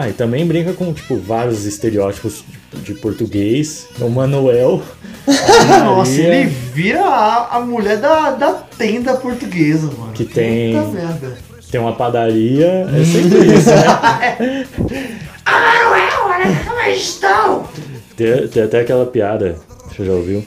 Ah, 0.00 0.08
e 0.08 0.12
também 0.12 0.46
brinca 0.46 0.72
com, 0.74 0.92
tipo, 0.94 1.16
vários 1.16 1.64
estereótipos 1.64 2.44
de, 2.72 2.82
de 2.82 2.94
português. 3.00 3.88
O 4.00 4.08
Manuel. 4.08 4.80
Nossa, 5.84 6.12
ele 6.12 6.44
vira 6.72 7.04
a, 7.04 7.56
a 7.56 7.60
mulher 7.60 7.96
da, 7.96 8.30
da 8.30 8.52
tenda 8.52 9.16
portuguesa, 9.16 9.90
mano. 9.98 10.12
Que 10.12 10.24
tem- 10.24 10.72
Puta 10.80 10.92
merda. 10.92 11.38
Tem 11.68 11.80
uma 11.80 11.96
padaria. 11.96 12.86
É 12.94 13.04
sempre 13.04 13.52
isso, 13.56 13.70
né? 13.70 14.66
olha 15.44 16.64
como 16.64 16.80
estão! 16.94 17.68
Tem, 18.16 18.46
tem 18.46 18.62
até 18.62 18.80
aquela 18.82 19.04
piada, 19.04 19.56
você 19.90 20.04
já 20.04 20.12
ouviu? 20.12 20.46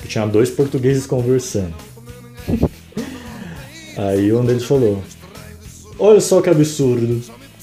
Que 0.00 0.08
tinha 0.08 0.26
dois 0.26 0.48
portugueses 0.48 1.06
conversando. 1.06 1.74
Aí 3.98 4.32
um 4.32 4.42
deles 4.46 4.64
falou: 4.64 5.02
Olha 5.98 6.22
só 6.22 6.40
que 6.40 6.48
absurdo. 6.48 7.20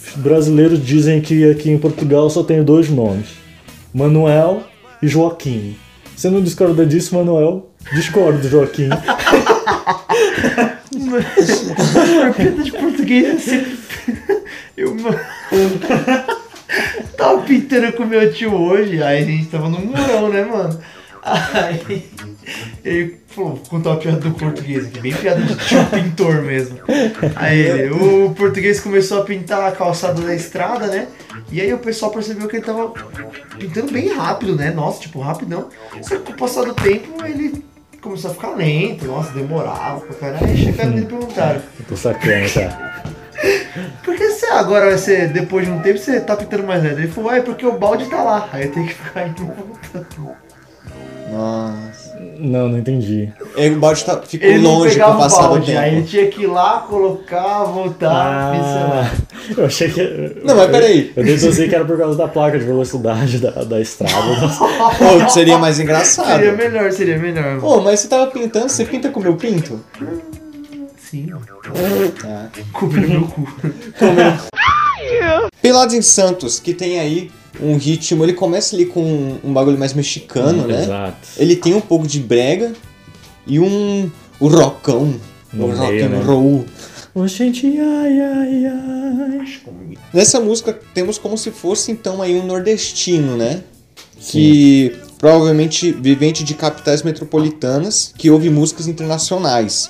Os 0.10 0.16
brasileiros 0.16 0.84
dizem 0.84 1.22
que 1.22 1.50
aqui 1.50 1.70
em 1.70 1.78
Portugal 1.78 2.30
só 2.30 2.44
tem 2.44 2.64
dois 2.64 2.90
nomes: 2.90 3.28
Manuel 3.94 4.64
e 5.02 5.08
Joaquim. 5.08 5.78
Você 6.16 6.30
não 6.30 6.42
discorda 6.42 6.86
disso, 6.86 7.16
Manuel? 7.16 7.70
Discordo, 7.94 8.48
Joaquim. 8.48 8.90
A 8.92 8.98
piada 12.34 12.64
de 12.64 12.72
português 12.72 13.42
sempre. 13.42 13.80
Eu 14.76 14.96
tava 17.18 17.42
pintando 17.44 17.94
com 17.94 18.06
meu 18.06 18.34
tio 18.34 18.54
hoje, 18.54 19.02
aí 19.02 19.24
a 19.24 19.26
gente 19.26 19.48
tava 19.48 19.70
no 19.70 19.80
murão, 19.80 20.30
né, 20.30 20.44
mano? 20.44 20.78
Aí 21.22 22.04
ele 22.84 23.18
falou, 23.28 23.56
vou 23.56 23.66
contar 23.66 23.92
uma 23.92 23.98
piada 23.98 24.18
do 24.18 24.32
português 24.32 24.86
aqui, 24.86 25.00
bem 25.00 25.14
piada 25.14 25.42
de 25.42 25.56
tio 25.56 25.86
pintor 25.86 26.42
mesmo. 26.42 26.80
Aí 27.36 27.60
ele, 27.60 27.90
o 27.92 28.34
português 28.36 28.80
começou 28.80 29.22
a 29.22 29.26
pintar 29.26 29.68
a 29.68 29.72
calçada 29.72 30.22
da 30.22 30.34
estrada, 30.34 30.88
né? 30.88 31.08
E 31.52 31.62
aí 31.62 31.74
o 31.74 31.80
pessoal 31.80 32.12
percebeu 32.12 32.48
que 32.48 32.58
ele 32.58 32.66
tava 32.66 32.94
pintando 33.58 33.92
bem 33.92 34.10
rápido, 34.10 34.56
né? 34.56 34.72
Nossa, 34.72 35.02
tipo, 35.02 35.20
rapidão. 35.20 35.70
Só 36.02 36.16
que 36.16 36.24
com 36.24 36.32
o 36.34 36.38
passar 36.38 36.64
do 36.64 36.74
tempo 36.74 37.24
ele 37.26 37.64
começou 38.02 38.32
a 38.32 38.34
ficar 38.34 38.50
lento, 38.52 39.06
nossa, 39.06 39.32
demorava 39.34 40.02
pra 40.02 40.16
caralho. 40.16 40.48
Aí 40.48 40.58
chegaram 40.58 40.98
e 40.98 41.06
perguntaram, 41.06 41.62
Tô 41.88 41.96
sacando, 41.96 42.54
tá? 42.54 43.04
por 44.04 44.16
que 44.16 44.30
você 44.32 44.48
agora, 44.48 44.98
você, 44.98 45.28
depois 45.28 45.66
de 45.66 45.72
um 45.72 45.80
tempo, 45.80 45.98
você 45.98 46.20
tá 46.20 46.36
pintando 46.36 46.64
mais 46.64 46.84
lento? 46.84 47.00
Ele 47.00 47.08
falou, 47.08 47.32
é 47.32 47.42
porque 47.42 47.66
o 47.66 47.78
balde 47.78 48.06
tá 48.10 48.24
lá. 48.24 48.50
Aí 48.52 48.66
eu 48.66 48.72
tenho 48.72 48.88
que 48.88 48.94
ficar 48.94 49.28
indo 49.28 49.46
voltando. 49.46 50.36
Nossa. 51.32 51.99
Não, 52.42 52.70
não 52.70 52.78
entendi. 52.78 53.32
E 53.58 53.70
o 53.70 53.80
balde 53.80 54.06
tá- 54.06 54.22
ficou 54.22 54.48
Ele 54.48 54.60
longe 54.60 54.90
com 54.90 54.94
pegava 54.96 55.12
o 55.12 55.16
o 55.16 55.20
passar 55.20 55.42
do 55.44 55.48
balde, 55.50 55.76
aí 55.76 55.88
ele 55.90 55.96
tempo. 55.98 56.08
tinha 56.10 56.28
que 56.28 56.44
ir 56.44 56.48
lá, 56.48 56.86
colocar, 56.88 57.64
voltar, 57.66 58.10
Ah, 58.12 59.12
eu 59.58 59.66
achei 59.66 59.90
que. 59.90 60.40
Não, 60.44 60.56
mas 60.56 60.72
peraí. 60.72 61.12
Eu 61.16 61.24
deduzi 61.24 61.68
que 61.68 61.76
era 61.76 61.84
por 61.84 61.98
causa 61.98 62.18
da 62.18 62.28
placa 62.30 62.58
de 62.58 62.64
velocidade 62.66 63.40
da, 63.40 63.52
da 63.52 63.82
estrada. 63.82 64.14
Pô, 64.98 65.30
seria 65.30 65.58
mais 65.58 65.80
engraçado. 65.80 66.28
Seria 66.28 66.54
melhor, 66.54 66.92
seria 66.94 67.18
melhor. 67.18 67.44
mano. 67.44 67.62
Pô, 67.62 67.82
mas 67.82 68.00
você 68.00 68.08
tava 68.08 68.28
pintando, 68.32 68.70
você 68.70 68.86
pinta 68.86 69.10
com 69.10 69.20
o 69.20 69.24
meu 69.24 69.36
pinto? 69.36 69.84
Sim, 70.98 71.28
Ah. 72.24 72.48
comer 72.72 73.08
meu 73.10 73.24
cu. 73.24 73.48
Pelados 75.62 75.94
em 75.94 76.02
Santos, 76.02 76.60
que 76.60 76.74
tem 76.74 77.00
aí 77.00 77.32
um 77.62 77.78
ritmo, 77.78 78.24
ele 78.24 78.34
começa 78.34 78.76
ali 78.76 78.86
com 78.86 79.02
um, 79.04 79.40
um 79.44 79.54
bagulho 79.54 79.78
mais 79.78 79.94
mexicano, 79.94 80.66
né? 80.68 80.84
Exato. 80.84 81.18
Ele 81.38 81.56
tem 81.56 81.74
um 81.74 81.82
pouco 81.82 82.08
de 82.08 82.20
brega 82.20 82.74
e 83.46 83.60
um 83.60 84.10
o 84.40 84.48
rockão, 84.48 85.16
No 85.52 85.66
o 85.68 85.76
rock 85.76 86.02
and 86.02 86.10
né? 86.10 86.22
roll. 86.24 86.66
Gente, 87.26 87.66
ai, 87.68 88.22
ai, 88.22 88.66
ai. 88.66 89.46
Nessa 90.14 90.40
música 90.40 90.80
temos 90.94 91.18
como 91.18 91.38
se 91.38 91.52
fosse 91.52 91.92
então 91.92 92.22
aí 92.22 92.40
um 92.40 92.46
nordestino, 92.46 93.36
né? 93.36 93.62
Que 94.20 94.96
provavelmente 95.18 95.92
vivente 95.92 96.44
de 96.44 96.54
capitais 96.54 97.04
metropolitanas 97.04 98.14
que 98.18 98.30
ouve 98.30 98.50
músicas 98.50 98.88
internacionais. 98.88 99.90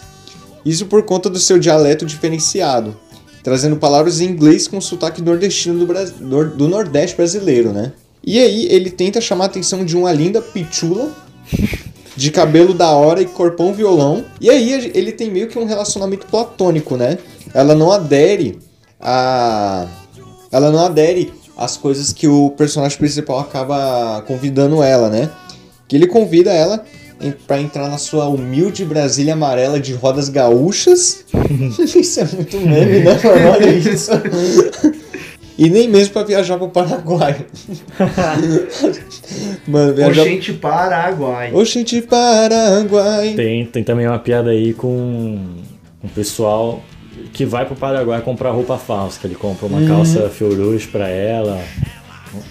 Isso 0.66 0.88
por 0.88 1.03
conta 1.03 1.30
do 1.30 1.39
seu 1.39 1.60
dialeto 1.60 2.05
diferenciado, 2.05 2.97
trazendo 3.43 3.75
palavras 3.77 4.19
em 4.21 4.25
inglês 4.25 4.67
com 4.67 4.79
sotaque 4.81 5.21
nordestino 5.21 5.85
do, 5.85 5.93
nor- 6.21 6.49
do 6.49 6.67
Nordeste 6.67 7.15
brasileiro, 7.15 7.71
né? 7.71 7.91
E 8.23 8.39
aí 8.39 8.65
ele 8.69 8.89
tenta 8.91 9.21
chamar 9.21 9.45
a 9.45 9.47
atenção 9.47 9.85
de 9.85 9.95
uma 9.95 10.11
linda 10.11 10.41
pichula 10.41 11.09
de 12.15 12.31
cabelo 12.31 12.73
da 12.73 12.89
hora 12.91 13.21
e 13.21 13.25
corpão 13.25 13.73
violão. 13.73 14.25
E 14.41 14.49
aí 14.49 14.91
ele 14.93 15.11
tem 15.13 15.31
meio 15.31 15.47
que 15.47 15.57
um 15.57 15.65
relacionamento 15.65 16.27
platônico, 16.27 16.97
né? 16.97 17.17
Ela 17.53 17.73
não 17.73 17.91
adere 17.91 18.59
a 18.99 19.87
ela 20.51 20.71
não 20.71 20.83
adere 20.83 21.31
às 21.55 21.77
coisas 21.77 22.11
que 22.11 22.27
o 22.27 22.49
personagem 22.51 22.97
principal 22.97 23.39
acaba 23.39 24.21
convidando 24.27 24.81
ela, 24.83 25.09
né? 25.09 25.29
Que 25.87 25.95
ele 25.95 26.07
convida 26.07 26.51
ela 26.51 26.83
pra 27.47 27.59
entrar 27.59 27.89
na 27.89 27.97
sua 27.97 28.28
humilde 28.28 28.86
Brasília 28.86 29.34
amarela 29.34 29.80
de 29.80 29.93
rodas 29.93 30.30
gaúchas. 30.30 31.26
isso 31.80 32.20
é 32.20 32.26
muito 32.26 32.57
meme, 32.57 32.99
né? 32.99 33.20
mano? 33.24 33.51
Olha 33.51 33.70
isso. 33.70 34.11
E 35.57 35.70
nem 35.70 35.89
mesmo 35.89 36.13
pra 36.13 36.24
viajar 36.24 36.57
pro 36.57 36.70
Paraguai. 36.70 37.45
Mano, 39.67 39.93
viajar. 39.93 40.22
Oxente 40.22 40.53
Paraguai. 40.53 41.53
Oxente, 41.53 42.01
Paraguai. 42.01 43.34
Tem, 43.36 43.65
tem 43.65 43.84
também 43.84 44.07
uma 44.07 44.20
piada 44.20 44.51
aí 44.51 44.74
com 44.74 44.88
um 46.01 46.07
pessoal 46.15 46.82
que 47.34 47.43
vai 47.45 47.65
pro 47.65 47.76
Paraguai 47.76 48.22
comprar 48.22 48.51
roupa 48.51 48.78
falsa, 48.78 49.20
que 49.20 49.28
ele 49.28 49.36
compra 49.36 49.65
uma 49.65 49.86
calça 49.86 50.30
Fioruz 50.30 50.86
pra 50.86 51.09
ela. 51.09 51.61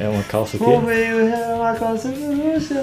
É 0.01 0.09
uma 0.09 0.23
calça 0.25 0.57
o 0.57 0.59
quê? 0.59 0.65
Como 0.65 0.87
veio 0.87 1.19
é 1.29 1.55
uma 1.55 1.73
calça 1.75 2.09
grossa. 2.09 2.75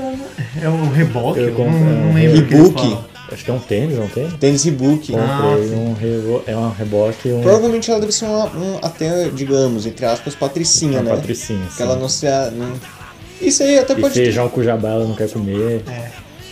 É 0.62 0.70
um 0.70 0.90
reboque? 0.92 1.40
Eu 1.40 1.54
compro- 1.54 1.72
não, 1.72 1.88
é 1.90 1.94
não 1.96 2.10
um 2.10 2.14
lembro 2.14 2.40
o 2.42 2.48
que 2.48 2.54
ele 2.54 2.64
Reboque. 2.64 2.90
fala. 2.90 3.06
Acho 3.32 3.44
que 3.44 3.50
é 3.52 3.54
um 3.54 3.60
tênis, 3.60 3.98
não 3.98 4.08
tem? 4.08 4.30
Tênis 4.32 4.64
Rebook. 4.64 5.12
Comprei 5.12 5.28
Ah, 5.28 5.76
um 5.76 5.94
rebo... 5.94 6.44
é 6.46 6.56
um 6.56 6.70
reboque 6.70 7.30
um, 7.32 7.42
Provavelmente 7.42 7.90
ela 7.90 8.00
deve 8.00 8.12
ser 8.12 8.26
uma, 8.26 8.46
um, 8.46 8.78
até, 8.84 9.30
digamos, 9.30 9.86
entre 9.88 10.06
aspas, 10.06 10.36
patricinha, 10.36 11.00
uma 11.02 11.10
né? 11.10 11.16
patricinha. 11.16 11.60
Que 11.62 11.66
assim. 11.74 11.84
ela 11.84 11.96
não 11.96 12.08
se. 12.08 12.28
Não... 12.52 12.72
Isso 13.42 13.64
aí 13.64 13.80
até 13.80 13.94
E 13.94 14.00
pode. 14.00 14.14
feijão 14.14 14.48
com 14.48 14.62
jabá 14.64 14.90
ela 14.90 15.06
não 15.08 15.16
quer 15.16 15.28
comer. 15.30 15.84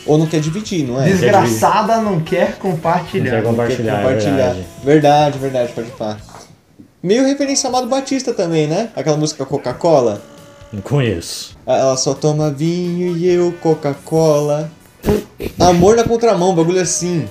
Ou 0.06 0.18
não 0.18 0.26
quer 0.26 0.42
dividir, 0.42 0.86
não 0.86 1.00
é? 1.02 1.06
Desgraçada 1.06 1.98
não 2.02 2.20
quer 2.20 2.50
Não 2.62 2.72
compartilhar. 2.72 3.32
quer 3.32 3.44
compartilhar, 3.44 3.92
Quer 3.94 4.02
compartilhar. 4.02 4.32
é 4.32 4.36
verdade. 4.44 4.66
verdade, 4.84 5.38
verdade, 5.40 5.72
pode 5.74 5.92
pá. 5.92 6.18
Meio 7.02 7.26
referência 7.26 7.68
a 7.68 7.70
Amado 7.70 7.88
Batista 7.88 8.34
também, 8.34 8.66
né? 8.68 8.90
Aquela 8.96 9.16
música 9.16 9.46
Coca-Cola. 9.46 10.22
Não 10.74 10.82
conheço. 10.82 11.56
Ela 11.68 11.96
só 11.96 12.14
toma 12.16 12.50
vinho 12.52 13.16
e 13.16 13.28
eu 13.30 13.54
Coca-Cola. 13.62 14.72
Amor 15.60 15.96
na 15.96 16.04
contramão, 16.04 16.56
bagulho 16.56 16.82
assim. 16.82 17.28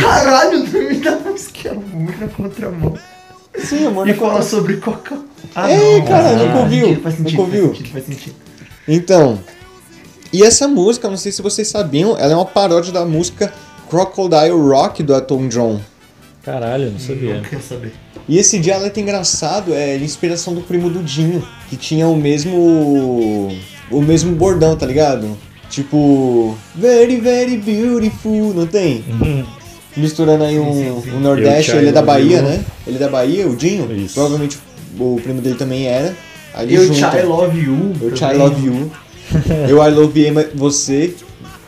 Caralho, 0.00 0.62
o 0.62 0.66
nome 0.66 0.94
da 1.00 1.16
música 1.16 1.68
é 1.68 1.72
Amor 1.72 2.18
na 2.18 2.28
Contramão. 2.28 2.94
Sim, 3.58 3.86
amor 3.86 4.08
E 4.08 4.12
na 4.12 4.16
fala 4.16 4.30
contramão. 4.40 4.42
sobre 4.48 4.76
Coca. 4.78 5.18
Ah, 5.54 5.70
Ei, 5.70 6.00
cara, 6.02 6.28
Ah, 6.30 6.36
nunca 6.36 6.58
ouviu, 6.60 7.00
Faz 7.02 7.16
sentido, 7.16 7.30
nunca 7.38 7.42
ouviu. 7.42 7.66
faz 7.68 7.76
sentido, 7.78 7.92
faz 7.92 8.04
sentido. 8.06 8.36
Então, 8.86 9.38
e 10.32 10.42
essa 10.42 10.66
música, 10.68 11.08
não 11.10 11.16
sei 11.16 11.32
se 11.32 11.42
vocês 11.42 11.68
sabiam, 11.68 12.16
ela 12.18 12.32
é 12.32 12.36
uma 12.36 12.44
paródia 12.46 12.92
da 12.92 13.04
música 13.04 13.52
Crocodile 13.90 14.50
Rock 14.52 15.02
do 15.02 15.12
Elton 15.14 15.48
John. 15.48 15.80
Caralho, 16.48 16.90
não 16.90 16.98
sabia. 16.98 17.34
Não 17.34 17.42
quer 17.42 17.60
saber. 17.60 17.92
E 18.26 18.38
esse 18.38 18.58
dialeto 18.58 18.98
engraçado 18.98 19.74
é 19.74 19.98
de 19.98 20.04
inspiração 20.04 20.54
do 20.54 20.62
primo 20.62 20.88
do 20.88 21.02
Dinho, 21.02 21.46
que 21.68 21.76
tinha 21.76 22.08
o 22.08 22.16
mesmo. 22.16 23.52
o 23.90 24.00
mesmo 24.00 24.34
bordão, 24.34 24.74
tá 24.74 24.86
ligado? 24.86 25.36
Tipo. 25.68 26.56
Very, 26.74 27.20
very 27.20 27.58
beautiful, 27.58 28.54
não 28.54 28.66
tem? 28.66 29.04
Misturando 29.94 30.44
aí 30.44 30.58
um, 30.58 31.02
um 31.14 31.20
Nordeste, 31.20 31.72
ele 31.72 31.90
é 31.90 31.92
da 31.92 32.00
Bahia, 32.00 32.40
né? 32.40 32.64
Ele 32.86 32.96
é 32.96 33.00
da 33.00 33.08
Bahia, 33.10 33.46
o 33.46 33.54
Dinho? 33.54 33.92
Isso. 33.94 34.14
Provavelmente 34.14 34.58
o 34.98 35.20
primo 35.22 35.42
dele 35.42 35.56
também 35.56 35.86
era. 35.86 36.16
Aí 36.54 36.72
Eu 36.72 36.86
juntam. 36.86 37.10
Chai 37.10 37.24
Love 37.24 37.60
You. 37.60 37.74
Eu 37.74 37.98
também. 37.98 38.16
Chai 38.16 38.36
Love 38.38 38.66
You. 38.66 38.90
eu 39.68 39.86
I 39.86 39.90
love 39.90 40.18
you 40.18 40.34
você, 40.56 41.14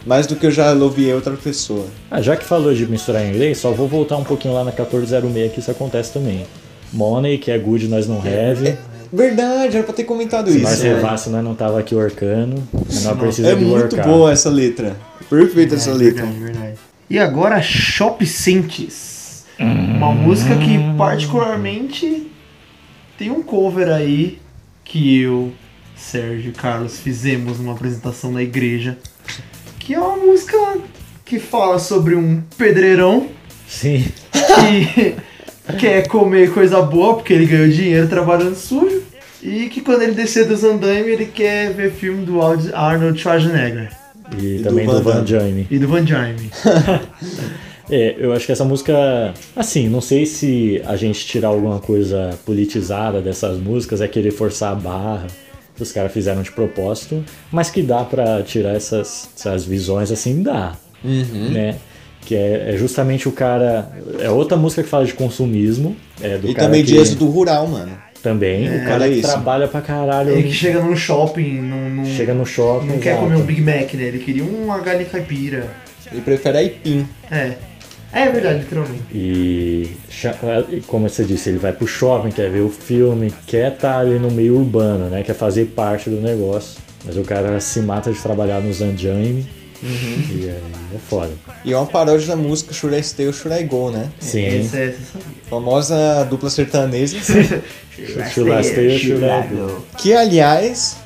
mais 0.07 0.27
do 0.27 0.37
que 0.37 0.47
eu 0.47 0.51
já 0.51 0.71
you 0.73 1.15
outra 1.15 1.33
pessoa. 1.37 1.87
Ah, 2.11 2.21
já 2.21 2.37
que 2.37 2.45
falou 2.45 2.75
de 2.75 2.87
misturar 2.87 3.25
em 3.25 3.31
inglês, 3.31 3.59
só 3.59 3.71
vou 3.73 3.87
voltar 3.89 4.17
um 4.17 4.25
pouquinho 4.25 4.55
lá 4.55 4.65
na 4.65 4.71
1406 4.73 5.53
que 5.53 5.61
isso 5.61 5.71
acontece 5.71 6.13
também. 6.13 6.47
Money, 6.93 7.39
que 7.39 7.51
é 7.51 7.59
good, 7.59 7.87
nós 7.89 8.07
não 8.09 8.19
have. 8.19 8.77
Verdade, 9.13 9.77
era 9.77 9.85
pra 9.85 9.93
ter 9.95 10.05
comentado 10.05 10.51
Se 10.51 10.57
isso. 10.57 10.65
nós 10.65 10.85
É, 10.85 10.95
levasse, 10.95 11.31
nós 11.31 11.43
não 11.45 11.55
tava 11.55 11.79
aqui 11.81 11.95
workando. 11.95 12.63
Nós 12.73 13.05
não 13.05 13.17
precisa 13.17 13.51
é 13.51 13.55
de 13.55 13.65
muito 13.65 13.95
workar. 13.97 14.07
boa 14.07 14.33
essa 14.33 14.49
letra. 14.51 14.97
Perfeita 15.29 15.75
essa 15.77 15.91
É, 15.91 15.95
letra. 15.95 16.25
verdade, 16.27 16.45
verdade. 16.45 16.79
E 17.09 17.19
agora, 17.19 17.61
Shop 17.61 18.25
Sentes. 18.27 19.45
Uma 19.59 20.13
música 20.13 20.57
que 20.57 20.79
particularmente 20.97 22.31
tem 23.19 23.31
um 23.31 23.43
cover 23.43 23.89
aí 23.89 24.39
que 24.85 25.21
eu, 25.21 25.53
Sérgio 25.97 26.51
e 26.51 26.53
Carlos 26.53 26.99
fizemos 26.99 27.59
numa 27.59 27.73
apresentação 27.73 28.33
na 28.33 28.43
igreja. 28.43 28.97
Que 29.91 29.95
é 29.95 29.99
uma 29.99 30.17
música 30.17 30.57
que 31.25 31.41
fala 31.41 31.81
sobre 31.81 32.15
um 32.15 32.41
pedreirão 32.57 33.27
Sim. 33.67 34.05
que 34.31 35.17
quer 35.81 36.07
comer 36.07 36.55
coisa 36.55 36.81
boa 36.81 37.15
porque 37.15 37.33
ele 37.33 37.45
ganhou 37.45 37.67
dinheiro 37.67 38.07
trabalhando 38.07 38.55
sujo. 38.55 39.03
E 39.43 39.69
que 39.69 39.81
quando 39.81 40.03
ele 40.03 40.13
descer 40.13 40.47
dos 40.47 40.63
andaime, 40.63 41.11
ele 41.11 41.27
quer 41.27 41.73
ver 41.73 41.91
filme 41.91 42.25
do 42.25 42.41
Arnold 42.41 43.21
Schwarzenegger 43.21 43.91
E, 44.39 44.59
do 44.59 44.63
também 44.63 44.87
do 44.87 45.03
Van 45.03 45.25
Damme. 45.25 45.27
Jaime. 45.27 45.67
e 45.69 45.79
do 45.81 45.89
Van 45.89 46.07
Jaime. 46.07 46.51
É, 47.93 48.15
eu 48.21 48.33
acho 48.33 48.47
que 48.47 48.53
essa 48.53 48.65
música, 48.65 49.35
assim, 49.57 49.89
não 49.89 50.01
sei 50.01 50.25
se 50.25 50.81
a 50.87 50.95
gente 50.95 51.27
tirar 51.27 51.49
alguma 51.49 51.81
coisa 51.81 52.39
politizada 52.47 53.21
dessas 53.21 53.59
músicas 53.59 54.01
é 54.01 54.07
querer 54.07 54.31
forçar 54.31 54.71
a 54.71 54.77
barra 54.77 55.27
os 55.83 55.93
caras 55.93 56.13
fizeram 56.13 56.43
de 56.43 56.51
propósito, 56.53 57.25
mas 57.51 57.71
que 57.71 57.83
dá 57.83 58.05
pra 58.05 58.43
tirar 58.43 58.75
essas, 58.75 59.29
essas 59.37 59.65
visões 59.65 60.11
assim, 60.11 60.43
dá, 60.43 60.75
Uhum. 61.05 61.51
né? 61.51 61.77
Que 62.27 62.35
é, 62.37 62.75
é 62.75 62.77
justamente 62.77 63.27
o 63.29 63.33
cara. 63.33 63.91
É 64.21 64.29
outra 64.31 64.57
música 64.57 64.83
que 64.83 64.89
fala 64.89 65.07
de 65.07 65.15
consumismo. 65.15 65.97
É 66.21 66.37
do 66.37 66.49
E 66.51 66.55
cara 66.55 66.67
também 66.67 66.83
que, 66.85 66.89
de 66.93 66.99
êxodo 66.99 67.27
rural, 67.27 67.67
mano. 67.67 67.93
Também, 68.23 68.69
o 68.69 68.73
olha 68.73 68.85
cara 68.85 69.09
que 69.09 69.15
isso. 69.15 69.29
trabalha 69.29 69.67
pra 69.67 69.81
caralho. 69.81 70.31
Ele 70.33 70.43
que 70.49 70.53
chega 70.53 70.81
num 70.83 70.95
shopping, 70.95 71.55
num, 71.63 71.89
num- 71.89 72.05
Chega 72.05 72.35
no 72.35 72.45
shopping. 72.45 72.87
não 72.89 72.99
quer 72.99 73.19
comer 73.19 73.37
um 73.37 73.43
Big 73.43 73.63
Mac, 73.63 73.95
né? 73.95 74.03
Ele 74.05 74.19
queria 74.19 74.45
uma 74.45 74.79
galinha 74.81 75.09
caipira. 75.09 75.67
Ele 76.13 76.21
prefere 76.21 76.59
aipim. 76.59 77.09
É. 77.31 77.55
É 78.13 78.29
verdade, 78.29 78.61
literalmente. 78.61 79.03
E, 79.15 79.97
e 80.71 80.81
como 80.81 81.09
você 81.09 81.25
disse, 81.25 81.49
ele 81.49 81.59
vai 81.59 81.73
pro 81.73 81.87
shopping, 81.87 82.31
quer 82.31 82.51
ver 82.51 82.61
o 82.61 82.69
filme, 82.69 83.33
quer 83.47 83.73
estar 83.73 83.99
ali 83.99 84.19
no 84.19 84.31
meio 84.31 84.57
urbano, 84.57 85.09
né? 85.09 85.23
Quer 85.23 85.35
fazer 85.35 85.67
parte 85.67 86.11
do 86.11 86.21
negócio. 86.21 86.81
Mas 87.05 87.17
o 87.17 87.23
cara 87.23 87.59
se 87.61 87.81
mata 87.81 88.13
de 88.13 88.19
trabalhar 88.19 88.61
no 88.61 88.73
Zanjaime. 88.73 89.47
E 89.83 90.47
é, 90.47 90.61
é 90.95 90.99
foda. 91.09 91.31
E 91.65 91.73
é 91.73 91.77
uma 91.77 91.87
paródia 91.87 92.27
da 92.27 92.37
música 92.37 92.75
Should 92.75 92.99
I 92.99 93.03
Stay 93.03 93.29
or 93.29 93.33
Should 93.33 93.59
I 93.59 93.65
Go, 93.65 93.91
né? 93.91 94.11
Sim. 94.19 94.45
Esse 94.45 94.77
é, 94.77 94.87
esse 94.87 95.05
sabia. 95.05 95.27
Famosa 95.49 96.25
dupla 96.25 96.51
sertaneja. 96.51 97.17
Should 97.23 98.51
I 98.51 98.63
stay 98.65 98.95
or 98.95 98.99
should 98.99 99.25
I 99.25 99.55
go? 99.55 99.85
que, 99.99 100.15
aliás, 100.15 100.97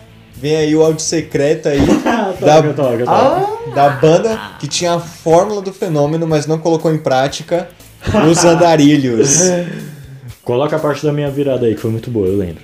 vem 0.45 0.57
aí 0.57 0.77
o 0.77 0.83
áudio 0.83 1.01
secreto 1.01 1.71
aí 1.71 1.81
da, 2.05 2.35
Toca, 2.35 2.75
toca, 2.75 2.99
toca. 2.99 3.11
Ah, 3.11 3.75
da 3.75 3.89
banda 3.89 4.39
que 4.61 4.69
tinha 4.69 4.93
a 4.93 5.01
fórmula 5.01 5.63
do 5.63 5.73
fenômeno, 5.73 6.27
mas 6.27 6.47
não 6.47 6.59
colocou 6.59 6.93
em 6.93 6.99
prática 6.99 7.67
os 8.31 8.39
andarilhos. 8.45 9.39
Coloca 10.43 10.77
a 10.77 10.79
parte 10.79 11.03
da 11.03 11.15
minha 11.15 11.31
virada 11.31 11.65
aí, 11.65 11.75
que 11.75 11.81
foi 11.81 11.91
muito 11.91 12.11
boa, 12.11 12.27
eu 12.27 12.37
lembro. 12.37 12.63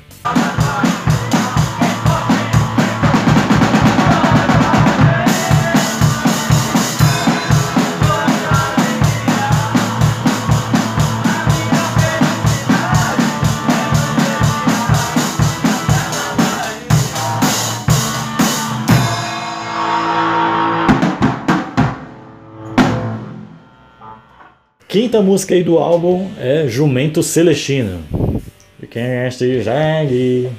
Quinta 24.90 25.22
música 25.22 25.54
aí 25.54 25.62
do 25.62 25.78
álbum 25.78 26.28
é 26.36 26.66
Jumento 26.66 27.22
Celestino. 27.22 28.00
De 28.76 28.88
quem 28.88 29.00
é 29.00 29.28
esse 29.28 29.62
jegue? 29.62 30.50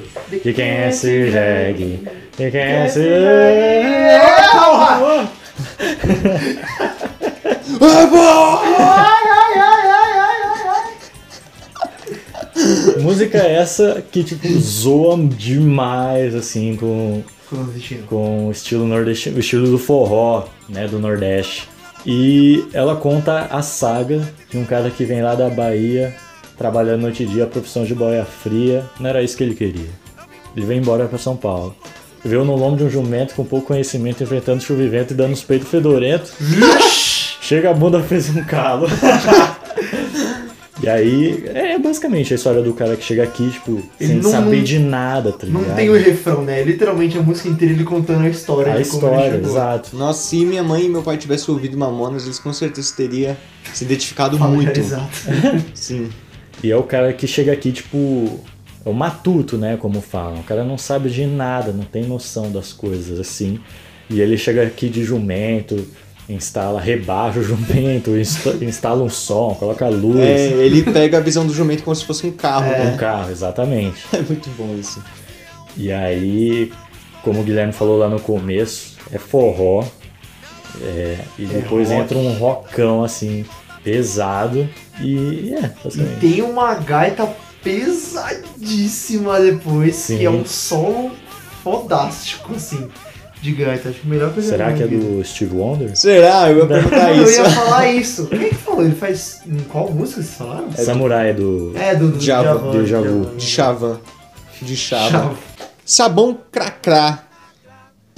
De 0.41 0.53
quem 0.53 0.65
é 0.69 0.87
esse 0.87 1.29
jegue? 1.29 1.99
De 2.37 2.49
quem 2.49 2.61
é 2.61 2.85
esse 2.85 3.01
Música 13.01 13.37
essa 13.39 14.01
que, 14.13 14.23
tipo, 14.23 14.47
zoa 14.61 15.17
demais, 15.17 16.33
assim, 16.35 16.77
com, 16.77 17.21
com 18.07 18.47
o 18.47 18.51
estilo 18.53 18.87
nordestino, 18.87 19.35
o 19.35 19.41
estilo 19.41 19.67
do 19.67 19.77
forró, 19.77 20.45
né, 20.69 20.87
do 20.87 20.99
Nordeste. 20.99 21.70
E 22.05 22.65
ela 22.73 22.95
conta 22.95 23.47
a 23.51 23.61
saga 23.61 24.21
de 24.49 24.57
um 24.57 24.65
cara 24.65 24.89
que 24.89 25.05
vem 25.05 25.21
lá 25.21 25.35
da 25.35 25.49
Bahia, 25.49 26.15
trabalhando 26.57 27.01
noite 27.01 27.23
e 27.23 27.25
dia, 27.25 27.43
a 27.43 27.47
profissão 27.47 27.83
de 27.83 27.93
boia 27.93 28.25
fria. 28.25 28.83
Não 28.99 29.09
era 29.09 29.21
isso 29.21 29.37
que 29.37 29.43
ele 29.43 29.55
queria. 29.55 29.89
Ele 30.55 30.65
veio 30.65 30.81
embora 30.81 31.05
para 31.07 31.17
São 31.17 31.35
Paulo. 31.35 31.75
Veio 32.23 32.43
no 32.43 32.55
lombo 32.55 32.77
de 32.77 32.83
um 32.83 32.89
jumento 32.89 33.33
com 33.35 33.43
pouco 33.43 33.67
conhecimento, 33.67 34.23
enfrentando 34.23 34.61
chuva 34.61 34.83
e 34.83 34.87
vento 34.87 35.11
e 35.11 35.15
dando 35.15 35.33
os 35.33 35.43
peitos 35.43 35.69
fedorentos. 35.69 36.33
Chega 37.41 37.71
a 37.71 37.73
bunda, 37.73 38.01
fez 38.01 38.29
um 38.29 38.43
calo. 38.43 38.87
e 40.81 40.89
aí, 40.89 41.43
é 41.53 41.77
basicamente 41.77 42.33
a 42.33 42.35
história 42.35 42.61
do 42.61 42.73
cara 42.73 42.95
que 42.95 43.03
chega 43.03 43.23
aqui, 43.23 43.49
tipo, 43.51 43.81
Ele 43.99 44.13
sem 44.13 44.21
não- 44.21 44.31
saber 44.31 44.63
de 44.63 44.79
nada, 44.79 45.31
tá 45.31 45.45
Não 45.47 45.61
ligado? 45.61 45.75
tem 45.75 45.89
o 45.89 45.93
refrão, 45.93 46.43
né? 46.43 46.61
É 46.61 46.63
Literalmente 46.63 47.17
a 47.17 47.21
música 47.21 47.49
inteira 47.49 47.73
ele 47.73 47.83
contando 47.83 48.23
a 48.25 48.29
história. 48.29 48.73
A 48.73 48.77
de 48.81 48.89
como 48.89 49.07
ele 49.07 49.15
história, 49.17 49.37
exato. 49.43 49.95
Nossa, 49.95 50.21
se 50.29 50.45
minha 50.45 50.63
mãe 50.63 50.85
e 50.85 50.89
meu 50.89 51.01
pai 51.03 51.17
tivessem 51.17 51.53
ouvido 51.53 51.77
Mamonas, 51.77 52.25
eles 52.25 52.39
com 52.39 52.51
certeza 52.53 52.93
teriam 52.95 53.35
se 53.73 53.83
identificado 53.83 54.37
muito. 54.39 54.51
Familiarizado. 54.51 55.09
Sim. 55.73 56.09
E 56.63 56.71
é 56.71 56.75
o 56.77 56.83
cara 56.83 57.11
que 57.13 57.27
chega 57.27 57.51
aqui, 57.51 57.71
tipo. 57.71 58.39
É 58.83 58.89
o 58.89 58.93
matuto, 58.93 59.57
né? 59.57 59.77
Como 59.77 60.01
falam. 60.01 60.39
O 60.39 60.43
cara 60.43 60.63
não 60.63 60.75
sabe 60.77 61.09
de 61.09 61.25
nada, 61.27 61.71
não 61.71 61.83
tem 61.83 62.03
noção 62.03 62.51
das 62.51 62.73
coisas 62.73 63.19
assim. 63.19 63.59
E 64.09 64.19
ele 64.19 64.37
chega 64.37 64.63
aqui 64.63 64.89
de 64.89 65.03
jumento, 65.03 65.87
instala, 66.29 66.79
rebaixa 66.79 67.39
o 67.39 67.43
jumento, 67.43 68.15
insta- 68.17 68.57
instala 68.61 69.03
um 69.03 69.09
som, 69.09 69.55
coloca 69.59 69.87
luz. 69.89 70.19
É, 70.19 70.47
ele 70.47 70.83
pega 70.83 71.17
a 71.17 71.21
visão 71.21 71.45
do 71.45 71.53
jumento 71.53 71.83
como 71.83 71.95
se 71.95 72.05
fosse 72.05 72.25
um 72.25 72.31
carro, 72.31 72.67
Um 72.67 72.85
né? 72.85 72.97
carro, 72.97 73.31
exatamente. 73.31 73.97
É 74.13 74.21
muito 74.21 74.49
bom 74.57 74.75
isso. 74.79 75.03
E 75.77 75.91
aí, 75.91 76.71
como 77.23 77.41
o 77.41 77.43
Guilherme 77.43 77.73
falou 77.73 77.97
lá 77.97 78.07
no 78.09 78.19
começo, 78.19 78.97
é 79.11 79.17
forró. 79.17 79.83
é, 80.81 81.17
e 81.37 81.45
depois 81.45 81.89
rock. 81.89 82.01
entra 82.01 82.17
um 82.17 82.33
rockão 82.33 83.03
assim, 83.03 83.45
pesado. 83.83 84.67
E 85.01 85.53
é, 85.55 85.71
E 85.85 86.19
tem 86.19 86.41
uma 86.41 86.75
gaita 86.75 87.27
pesadíssima 87.63 89.39
depois, 89.39 89.95
Sim. 89.95 90.17
que 90.17 90.25
é 90.25 90.29
um 90.29 90.45
solo 90.45 91.11
fodástico, 91.63 92.53
assim, 92.55 92.87
de 93.41 93.51
gaita. 93.53 93.89
Acho 93.89 93.99
que 93.99 94.07
melhor 94.07 94.33
Será 94.39 94.71
eu 94.71 94.77
que 94.77 94.83
é 94.83 94.87
do 94.87 95.23
Steve 95.23 95.55
Wonder? 95.55 95.95
Será? 95.97 96.49
Eu 96.51 96.59
ia 96.59 96.65
perguntar 96.67 97.15
Eu 97.15 97.23
isso. 97.23 97.41
ia 97.41 97.49
falar 97.49 97.91
isso. 97.91 98.27
Quem 98.27 98.49
que 98.49 98.55
falou? 98.55 98.83
Ele 98.83 98.95
faz. 98.95 99.41
Em 99.47 99.59
qual 99.61 99.89
música 99.91 100.21
vocês 100.21 100.35
falaram? 100.35 100.71
Samurai 100.73 101.29
é 101.31 101.33
do. 101.33 101.73
É, 101.75 101.95
do, 101.95 102.11
do 102.11 102.17
Djavan, 102.17 102.53
Djavan, 102.53 102.71
Deja 102.71 103.01
vu. 103.01 103.21
Djavan. 103.21 103.37
De 103.37 103.45
Chavan. 103.45 103.99
De 104.61 104.77
Chava. 104.77 105.09
Chava. 105.11 105.35
Sabão 105.83 106.37
Cracrá. 106.51 107.23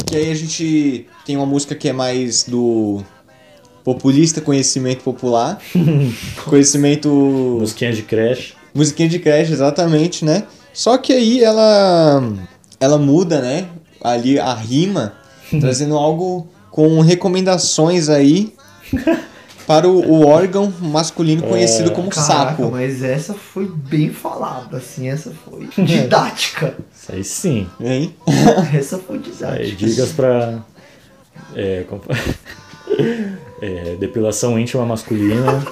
Que 0.05 0.17
aí 0.17 0.32
a 0.32 0.36
gente 0.36 1.07
tem 1.26 1.38
uma 1.38 1.45
música 1.45 1.74
que 1.74 1.88
é 1.88 1.93
mais 1.93 2.43
do 2.43 3.01
populista 3.84 4.41
conhecimento 4.41 5.03
popular. 5.03 5.59
conhecimento. 6.45 7.09
Musiquinha 7.59 7.93
de 7.93 8.01
Crash. 8.01 8.55
Musiquinha 8.74 9.07
de 9.07 9.19
creche, 9.19 9.53
exatamente, 9.53 10.26
né? 10.26 10.43
Só 10.74 10.97
que 10.97 11.13
aí 11.13 11.43
ela. 11.43 12.24
Ela 12.80 12.97
muda, 12.97 13.39
né? 13.39 13.67
Ali 14.03 14.37
a 14.39 14.53
rima, 14.53 15.13
trazendo 15.61 15.97
algo 15.97 16.47
com 16.69 16.99
recomendações 17.01 18.09
aí 18.09 18.53
para 19.65 19.87
o, 19.87 19.99
o 20.11 20.25
órgão 20.27 20.73
masculino 20.81 21.43
conhecido 21.43 21.91
como 21.91 22.09
Caraca, 22.09 22.57
saco. 22.57 22.69
mas 22.71 23.01
essa 23.01 23.33
foi 23.33 23.65
bem 23.65 24.09
falada, 24.11 24.77
assim, 24.77 25.07
essa 25.07 25.31
foi 25.31 25.69
didática. 25.85 26.75
Isso 26.93 27.11
aí 27.11 27.23
sim. 27.23 27.67
Hein? 27.79 28.13
essa 28.73 28.97
foi 28.97 29.17
Aí, 29.17 29.21
didática. 29.21 29.75
dicas 29.77 30.11
pra. 30.11 30.59
É, 31.55 31.85
é, 33.61 33.95
depilação 33.99 34.57
íntima 34.59 34.85
masculina. 34.85 35.63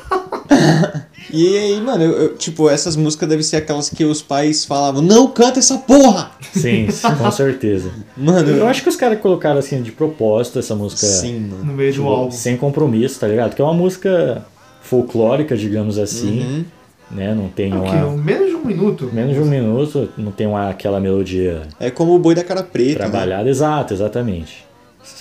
E 1.29 1.57
aí, 1.57 1.81
mano, 1.81 2.03
eu, 2.03 2.11
eu- 2.11 2.35
tipo, 2.37 2.69
essas 2.69 2.95
músicas 2.95 3.27
devem 3.29 3.43
ser 3.43 3.57
aquelas 3.57 3.89
que 3.89 4.03
os 4.05 4.21
pais 4.21 4.65
falavam, 4.65 5.01
não 5.01 5.27
canta 5.27 5.59
essa 5.59 5.77
porra! 5.77 6.30
Sim, 6.53 6.87
com 7.17 7.31
certeza. 7.31 7.91
Mano, 8.17 8.49
Eu 8.49 8.67
acho 8.67 8.83
que 8.83 8.89
os 8.89 8.95
caras 8.95 9.19
colocaram 9.19 9.59
assim 9.59 9.81
de 9.81 9.91
propósito 9.91 10.59
essa 10.59 10.75
música 10.75 11.05
sim, 11.05 11.39
mano. 11.39 11.63
No 11.65 11.73
meio 11.73 11.91
do 11.91 11.95
tipo, 11.95 12.07
álbum. 12.07 12.31
sem 12.31 12.57
compromisso, 12.57 13.19
tá 13.19 13.27
ligado? 13.27 13.55
Que 13.55 13.61
é 13.61 13.65
uma 13.65 13.73
música 13.73 14.45
folclórica, 14.81 15.55
digamos 15.55 15.97
assim, 15.97 16.39
Uhum. 16.41 16.65
né? 17.11 17.33
Não 17.33 17.47
tem 17.47 17.73
O 17.73 17.83
quê? 17.83 17.89
uma. 17.89 18.17
Menos 18.17 18.49
de 18.49 18.55
um 18.55 18.65
minuto. 18.65 19.09
Menos 19.13 19.33
de 19.35 19.39
um 19.41 19.45
minuto, 19.45 20.09
não 20.17 20.31
tem 20.31 20.47
uma, 20.47 20.69
aquela 20.69 20.99
melodia 20.99 21.63
É 21.79 21.89
como 21.89 22.13
o 22.15 22.19
boi 22.19 22.35
da 22.35 22.43
cara 22.43 22.63
preta. 22.63 22.89
Né? 22.89 22.95
trabalhada. 22.95 23.49
Exato, 23.49 23.93
exatamente. 23.93 24.65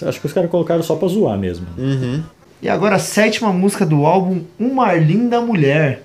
Acho 0.02 0.20
que 0.20 0.26
os 0.26 0.32
caras 0.32 0.50
colocaram 0.50 0.82
só 0.82 0.94
pra 0.96 1.08
zoar 1.08 1.38
mesmo. 1.38 1.66
Uhum. 1.78 2.22
E 2.62 2.68
agora 2.68 2.96
a 2.96 2.98
sétima 2.98 3.52
música 3.52 3.86
do 3.86 4.04
álbum, 4.04 4.42
Uma 4.58 4.92
Linda 4.94 5.40
Mulher. 5.40 6.02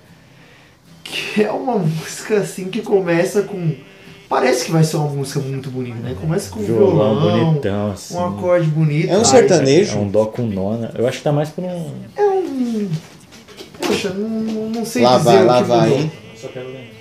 Que 1.04 1.44
é 1.44 1.52
uma 1.52 1.78
música 1.80 2.38
assim 2.38 2.66
que 2.70 2.82
começa 2.82 3.42
com. 3.42 3.74
Parece 4.28 4.66
que 4.66 4.72
vai 4.72 4.84
ser 4.84 4.98
uma 4.98 5.08
música 5.08 5.40
muito 5.40 5.70
bonita, 5.70 6.00
né? 6.00 6.16
Começa 6.20 6.50
com 6.50 6.60
um 6.60 6.64
Violão, 6.64 7.20
violão, 7.20 7.46
bonitão, 7.52 7.92
assim. 7.92 8.16
um 8.16 8.26
acorde 8.26 8.68
bonito. 8.68 9.12
É 9.12 9.18
um 9.18 9.24
sertanejo? 9.26 9.98
É 9.98 10.02
um 10.02 10.08
dó 10.08 10.26
com 10.26 10.42
nona. 10.44 10.92
Eu 10.96 11.08
acho 11.08 11.20
que 11.20 11.24
tá 11.24 11.32
mais 11.32 11.50
pra 11.50 11.64
um. 11.64 11.92
É 12.16 12.24
um. 12.24 12.90
Poxa, 13.86 14.10
não, 14.10 14.70
não 14.70 14.86
sei 14.86 15.04
Lá 15.04 15.18
dizer 15.18 15.30
vai, 15.30 15.44
o 15.44 15.46
lá 15.46 15.58
que 15.62 15.64
vai, 15.70 15.94
hein? 15.94 16.12
Só 16.36 16.48
quero 16.48 16.68
lembrar. 16.68 16.96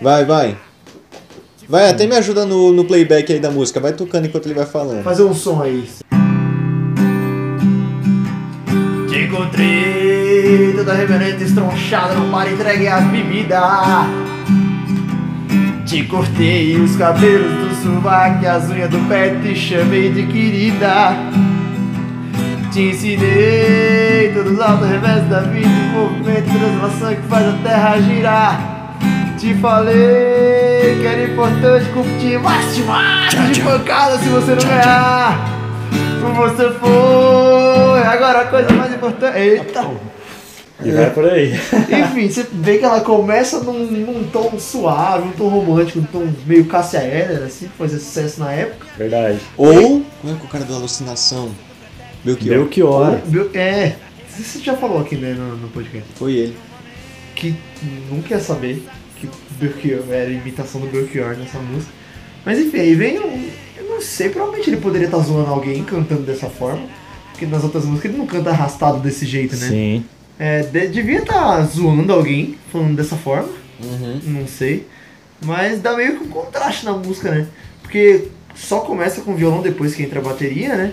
Vai, 0.00 0.24
vai. 0.24 0.56
Vai, 1.68 1.90
até 1.90 2.06
me 2.06 2.14
ajuda 2.14 2.44
no, 2.44 2.72
no 2.72 2.84
playback 2.84 3.32
aí 3.32 3.40
da 3.40 3.50
música. 3.50 3.80
Vai 3.80 3.92
tocando 3.92 4.26
enquanto 4.26 4.46
ele 4.46 4.54
vai 4.54 4.66
falando. 4.66 5.02
Fazer 5.02 5.24
um 5.24 5.34
som 5.34 5.62
aí. 5.62 5.88
Te 9.08 9.18
encontrei 9.18 10.13
toda 10.76 10.92
reverente 10.92 11.44
estronchada 11.44 12.14
no 12.14 12.30
bar 12.30 12.46
entregue 12.46 12.86
as 12.86 13.04
bebidas. 13.04 13.60
Te 15.86 16.04
cortei 16.04 16.76
os 16.76 16.96
cabelos 16.96 17.50
do 17.52 17.74
sovaco 17.82 18.42
e 18.42 18.46
as 18.46 18.68
unhas 18.68 18.90
do 18.90 18.98
pé 19.08 19.30
te 19.42 19.54
chamei 19.54 20.10
de 20.10 20.26
querida. 20.26 21.16
Te 22.70 22.90
ensinei 22.90 24.32
todos 24.34 24.52
os 24.52 24.60
altos 24.60 24.88
revés 24.88 25.24
da 25.28 25.40
vida, 25.40 25.68
o 25.68 26.10
movimento 26.10 26.50
de 26.50 26.58
translação 26.58 27.14
que 27.14 27.22
faz 27.22 27.48
a 27.48 27.52
terra 27.62 28.00
girar. 28.00 28.96
Te 29.38 29.54
falei 29.54 30.98
que 31.00 31.06
era 31.06 31.24
importante 31.24 31.88
competir, 31.90 32.38
mas 32.40 32.74
te 32.74 32.82
mate 32.82 33.36
de 33.52 33.60
pancada 33.60 34.18
se 34.18 34.28
você 34.28 34.54
não 34.54 34.62
ganhar. 34.62 35.38
Você 36.36 36.70
foi, 36.70 38.02
agora 38.02 38.40
a 38.40 38.44
coisa 38.46 38.72
mais 38.72 38.92
importante. 38.92 39.38
Eita! 39.38 40.13
E 40.82 40.90
vai 40.90 41.10
por 41.10 41.24
aí. 41.28 41.52
Enfim, 41.88 42.28
você 42.28 42.46
vê 42.52 42.78
que 42.78 42.84
ela 42.84 43.00
começa 43.00 43.60
num, 43.60 43.86
num 43.86 44.24
tom 44.28 44.58
suave, 44.58 45.28
um 45.28 45.32
tom 45.32 45.48
romântico, 45.48 46.00
um 46.00 46.04
tom 46.04 46.26
meio 46.46 46.64
Cássia 46.66 46.98
Eller, 46.98 47.44
assim, 47.44 47.66
que 47.68 47.72
fazia 47.78 47.98
sucesso 47.98 48.40
na 48.40 48.52
época. 48.52 48.86
Verdade. 48.98 49.38
Ou, 49.56 49.72
como 50.20 50.34
é 50.34 50.36
que 50.36 50.42
é 50.42 50.44
o 50.44 50.48
cara 50.48 50.64
da 50.64 50.74
alucinação? 50.74 51.50
Belchior. 52.24 52.56
Belchior. 52.58 53.18
Meu- 53.26 53.50
É, 53.54 53.94
você 54.28 54.58
já 54.58 54.74
falou 54.76 54.98
aqui 55.00 55.14
né, 55.16 55.32
no, 55.34 55.56
no 55.56 55.68
podcast. 55.68 56.08
Foi 56.16 56.32
ele. 56.32 56.56
que 57.36 57.54
não 58.10 58.20
quer 58.20 58.40
saber 58.40 58.82
que 59.16 59.28
Belchior 59.60 60.02
era 60.10 60.28
imitação 60.30 60.80
do 60.80 60.88
Belchior 60.88 61.36
nessa 61.36 61.58
música. 61.58 61.92
Mas 62.44 62.58
enfim, 62.58 62.78
aí 62.80 62.94
vem 62.94 63.20
um. 63.20 63.48
Eu 63.76 63.84
não 63.88 64.00
sei, 64.00 64.28
provavelmente 64.28 64.70
ele 64.70 64.78
poderia 64.78 65.06
estar 65.06 65.18
zoando 65.18 65.50
alguém 65.50 65.84
cantando 65.84 66.22
dessa 66.22 66.48
forma. 66.50 66.82
Porque 67.30 67.46
nas 67.46 67.62
outras 67.62 67.84
músicas 67.84 68.10
ele 68.10 68.18
não 68.18 68.26
canta 68.26 68.50
arrastado 68.50 68.98
desse 68.98 69.24
jeito, 69.24 69.56
né? 69.56 69.68
Sim. 69.68 70.04
É, 70.38 70.62
de- 70.62 70.88
devia 70.88 71.18
estar 71.18 71.62
zoando 71.64 72.12
alguém 72.12 72.56
falando 72.72 72.96
dessa 72.96 73.16
forma. 73.16 73.48
Uhum. 73.82 74.20
Não 74.24 74.46
sei. 74.46 74.86
Mas 75.44 75.80
dá 75.80 75.94
meio 75.96 76.18
que 76.18 76.24
um 76.24 76.28
contraste 76.28 76.84
na 76.84 76.92
música, 76.92 77.30
né? 77.30 77.46
Porque 77.82 78.24
só 78.54 78.80
começa 78.80 79.20
com 79.20 79.34
violão 79.36 79.62
depois 79.62 79.94
que 79.94 80.02
entra 80.02 80.20
a 80.20 80.22
bateria, 80.22 80.74
né? 80.76 80.92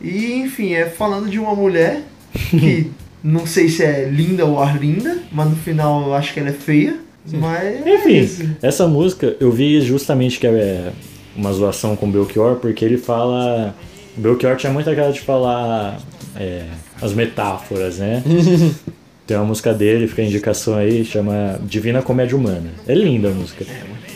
E 0.00 0.34
enfim, 0.34 0.72
é 0.74 0.86
falando 0.86 1.28
de 1.28 1.38
uma 1.38 1.54
mulher 1.54 2.02
que 2.50 2.90
não 3.22 3.46
sei 3.46 3.68
se 3.68 3.82
é 3.82 4.04
linda 4.08 4.44
ou 4.46 4.60
arlinda, 4.60 5.18
mas 5.32 5.48
no 5.50 5.56
final 5.56 6.02
eu 6.06 6.14
acho 6.14 6.32
que 6.32 6.40
ela 6.40 6.50
é 6.50 6.52
feia. 6.54 6.96
Mas. 7.32 7.86
é 7.86 7.94
Enfim, 7.96 8.18
isso. 8.18 8.50
essa 8.62 8.86
música 8.88 9.36
eu 9.40 9.52
vi 9.52 9.80
justamente 9.82 10.38
que 10.38 10.46
é 10.46 10.90
uma 11.36 11.52
zoação 11.52 11.94
com 11.96 12.06
o 12.08 12.10
Belchior, 12.10 12.56
porque 12.56 12.84
ele 12.84 12.96
fala. 12.98 13.74
O 14.16 14.20
Belchior 14.20 14.56
tinha 14.56 14.72
muita 14.72 14.94
cara 14.96 15.12
de 15.12 15.20
falar 15.20 16.00
é, 16.36 16.64
as 17.00 17.12
metáforas, 17.12 17.98
né? 17.98 18.22
Tem 19.26 19.36
uma 19.36 19.46
música 19.46 19.72
dele, 19.72 20.08
fica 20.08 20.22
a 20.22 20.24
indicação 20.24 20.74
aí, 20.74 21.04
chama 21.04 21.58
Divina 21.62 22.02
Comédia 22.02 22.36
Humana. 22.36 22.70
É 22.86 22.94
linda 22.94 23.28
a 23.28 23.30
música. 23.30 23.64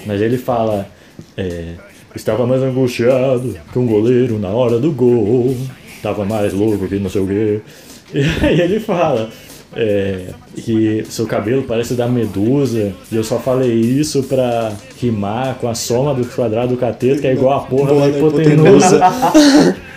Mas 0.04 0.20
ele 0.20 0.36
fala. 0.36 0.88
é, 1.36 1.74
Estava 2.16 2.46
mais 2.46 2.62
angustiado 2.62 3.56
que 3.72 3.78
um 3.78 3.86
goleiro 3.86 4.38
na 4.38 4.48
hora 4.48 4.78
do 4.78 4.90
gol. 4.92 5.56
Tava 6.02 6.24
mais 6.24 6.52
louco 6.52 6.86
que 6.88 6.96
não 6.96 7.10
sei 7.10 7.20
o 7.20 7.26
quê. 7.26 7.60
E 8.14 8.20
aí 8.46 8.60
ele 8.60 8.78
fala 8.78 9.28
é, 9.74 10.26
que 10.54 11.04
seu 11.08 11.26
cabelo 11.26 11.62
parece 11.62 11.94
da 11.94 12.06
medusa. 12.06 12.92
E 13.10 13.16
eu 13.16 13.24
só 13.24 13.38
falei 13.38 13.72
isso 13.72 14.22
pra 14.24 14.72
rimar 15.00 15.56
com 15.56 15.68
a 15.68 15.74
soma 15.74 16.14
do 16.14 16.24
quadrado 16.24 16.74
do 16.74 16.76
cateto, 16.76 17.20
que 17.20 17.26
é 17.26 17.32
igual 17.32 17.58
a 17.58 17.60
porra 17.62 17.94
da 17.94 18.00
da 18.00 18.08
hipotenusa. 18.08 19.00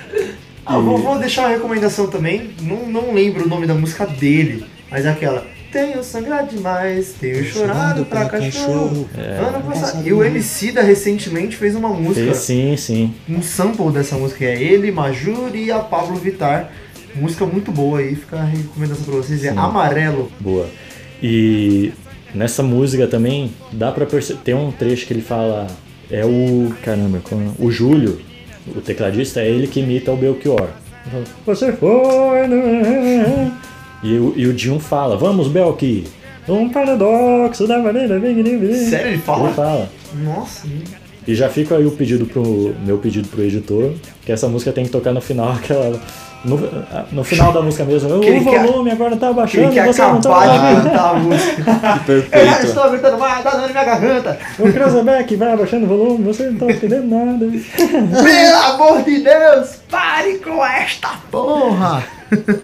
Ah, 0.67 0.77
vou, 0.79 0.97
vou 0.97 1.17
deixar 1.17 1.43
uma 1.43 1.49
recomendação 1.49 2.07
também. 2.07 2.51
Não, 2.61 2.87
não 2.87 3.13
lembro 3.13 3.45
o 3.45 3.47
nome 3.47 3.65
da 3.65 3.73
música 3.73 4.05
dele, 4.05 4.65
mas 4.91 5.05
é 5.05 5.09
aquela. 5.09 5.45
Tenho 5.71 6.01
sangrado 6.03 6.55
demais, 6.55 7.13
tenho 7.19 7.43
chorado 7.43 8.05
pra 8.05 8.25
cachorro. 8.29 9.07
Ano 9.15 9.61
passado. 9.63 10.07
E 10.07 10.13
o 10.13 10.23
MC 10.23 10.71
da 10.71 10.81
recentemente 10.81 11.55
fez 11.57 11.75
uma 11.75 11.89
música. 11.89 12.25
Fez, 12.27 12.37
sim, 12.37 12.75
sim. 12.77 13.13
um 13.29 13.41
sample 13.41 13.91
dessa 13.91 14.15
música 14.17 14.45
é 14.45 14.61
ele, 14.61 14.91
Majur 14.91 15.53
e 15.55 15.71
a 15.71 15.79
Pablo 15.79 16.15
Vittar. 16.15 16.71
Música 17.15 17.45
muito 17.45 17.71
boa 17.71 17.99
aí, 17.99 18.15
fica 18.15 18.37
a 18.37 18.43
recomendação 18.43 19.03
pra 19.03 19.15
vocês. 19.15 19.43
É 19.43 19.49
Amarelo. 19.49 20.31
Boa. 20.39 20.67
E 21.21 21.91
nessa 22.33 22.61
música 22.63 23.07
também 23.07 23.53
dá 23.71 23.91
pra 23.91 24.05
perceber. 24.05 24.39
Tem 24.43 24.53
um 24.55 24.71
trecho 24.71 25.05
que 25.05 25.13
ele 25.13 25.21
fala. 25.21 25.67
É 26.09 26.25
o. 26.25 26.71
Caramba, 26.83 27.19
como- 27.23 27.53
o 27.59 27.69
Júlio, 27.71 28.19
o 28.75 28.81
tecladista, 28.81 29.41
é 29.41 29.49
ele 29.49 29.67
que 29.67 29.79
imita 29.79 30.11
o 30.11 30.15
Belchior. 30.17 30.67
Fala, 31.09 31.23
Você 31.45 31.71
foi. 31.73 32.47
né?" 32.47 33.51
E, 34.03 34.13
o- 34.17 34.33
e 34.35 34.45
o 34.47 34.53
Dinho 34.53 34.79
fala: 34.79 35.15
Vamos, 35.17 35.47
Belchi! 35.47 36.05
Um 36.47 36.69
paradoxo 36.69 37.67
da 37.67 37.77
maneira. 37.79 38.19
Sério, 38.19 39.07
ele 39.11 39.17
fala? 39.17 39.45
Ele 39.47 39.53
fala. 39.53 39.89
Nossa, 40.23 40.65
E 41.27 41.35
já 41.35 41.49
fica 41.49 41.75
aí 41.75 41.85
o 41.85 41.91
pedido 41.91 42.25
pro. 42.25 42.73
meu 42.85 42.97
pedido 42.99 43.27
pro 43.27 43.43
editor, 43.43 43.91
que 44.25 44.31
essa 44.31 44.47
música 44.47 44.71
tem 44.71 44.85
que 44.85 44.89
tocar 44.91 45.11
no 45.11 45.19
final, 45.19 45.51
aquela. 45.59 45.99
No, 46.45 46.57
no 47.11 47.23
final 47.23 47.51
da 47.51 47.61
música 47.61 47.83
mesmo. 47.83 48.15
O 48.15 48.19
Que 48.21 48.27
ele 48.27 48.45
quer- 48.45 48.63
volume 48.65 48.91
agora 48.91 49.17
tá 49.17 49.27
ele 49.27 49.35
baixando, 49.35 49.71
quer 49.73 49.87
você 49.87 50.01
não 50.01 50.21
tá 50.21 50.45
de 50.45 50.47
ouvindo." 50.69 50.83
cantar 50.83 51.09
a 51.09 51.13
música. 51.15 51.63
Que 52.05 52.11
Eu 52.11 52.21
já 52.21 52.27
perfeito. 52.29 52.65
estou 52.67 52.89
gritando 52.91 53.17
mais, 53.17 53.43
tá 53.43 53.49
dando 53.51 53.71
minha 53.71 53.83
garganta. 53.83 54.39
O 54.59 54.71
Cruzeback 54.71 55.35
vai 55.35 55.51
abaixando 55.53 55.85
o 55.85 55.89
volume, 55.89 56.23
você 56.23 56.49
não 56.49 56.59
tá 56.59 56.65
entendendo 56.71 57.07
nada. 57.07 57.45
Pelo 58.23 58.57
amor 58.73 59.03
de 59.03 59.19
Deus, 59.19 59.75
pare 59.89 60.37
com 60.39 60.63
esta 60.65 61.09
porra. 61.31 62.03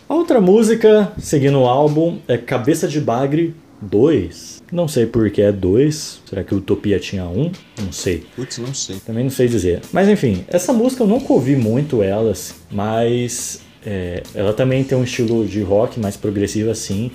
Outra 0.08 0.40
música, 0.40 1.12
seguindo 1.18 1.60
o 1.60 1.66
álbum, 1.68 2.20
é 2.28 2.38
Cabeça 2.38 2.88
de 2.88 3.00
Bagre 3.02 3.56
2. 3.82 4.63
Não 4.74 4.88
sei 4.88 5.06
por 5.06 5.30
que 5.30 5.40
é 5.40 5.52
2. 5.52 6.22
Será 6.28 6.44
que 6.44 6.56
Utopia 6.56 7.00
tinha 7.00 7.26
um? 7.26 7.52
Não 7.80 7.92
sei. 7.92 8.24
Putz, 8.36 8.58
não 8.58 8.74
sei. 8.74 8.96
Também 9.06 9.24
não 9.24 9.30
sei 9.30 9.48
dizer. 9.48 9.82
Mas 9.94 10.10
enfim, 10.10 10.44
essa 10.48 10.74
música 10.74 11.04
eu 11.04 11.08
nunca 11.08 11.32
ouvi 11.32 11.56
muito 11.56 12.02
elas, 12.02 12.56
mas 12.72 13.62
é, 13.86 14.24
ela 14.34 14.52
também 14.52 14.84
tem 14.84 14.98
um 14.98 15.04
estilo 15.04 15.46
de 15.46 15.62
rock 15.62 16.00
mais 16.00 16.18
progressivo 16.18 16.72
assim. 16.72 17.12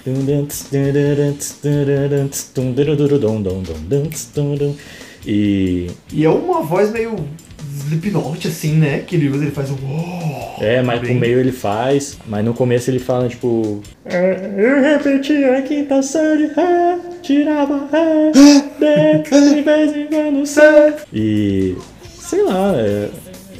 E 5.27 5.89
E 6.13 6.25
é 6.25 6.31
uma 6.31 6.63
voz 6.63 6.93
meio 6.93 7.17
Slipknot, 7.89 8.47
assim, 8.49 8.72
né? 8.74 9.01
Que 9.07 9.16
ele 9.16 9.28
usa, 9.28 9.43
ele 9.45 9.51
faz 9.53 9.70
um. 9.70 9.74
"Oh". 9.74 10.62
É, 10.62 10.82
mas 10.82 10.99
pro 11.01 11.09
Bem- 11.09 11.18
meio 11.18 11.39
ele 11.41 11.53
faz, 11.53 12.16
mas 12.26 12.45
no 12.45 12.53
começo 12.55 12.91
ele 12.91 12.99
fala, 12.99 13.28
tipo. 13.28 13.80
"É, 14.05 14.51
Eu 14.57 14.80
repetia 14.82 15.59
a 15.59 15.62
quinta 15.62 16.03
série, 16.03 16.45
é, 16.57 16.99
tirava 17.22 17.89
é, 17.93 18.30
de, 19.22 19.55
de 19.55 19.62
vez 19.62 19.97
em 19.97 20.07
quando. 20.07 20.45
E. 21.12 21.76
sei 22.20 22.43
lá, 22.43 22.74
é, 22.76 23.09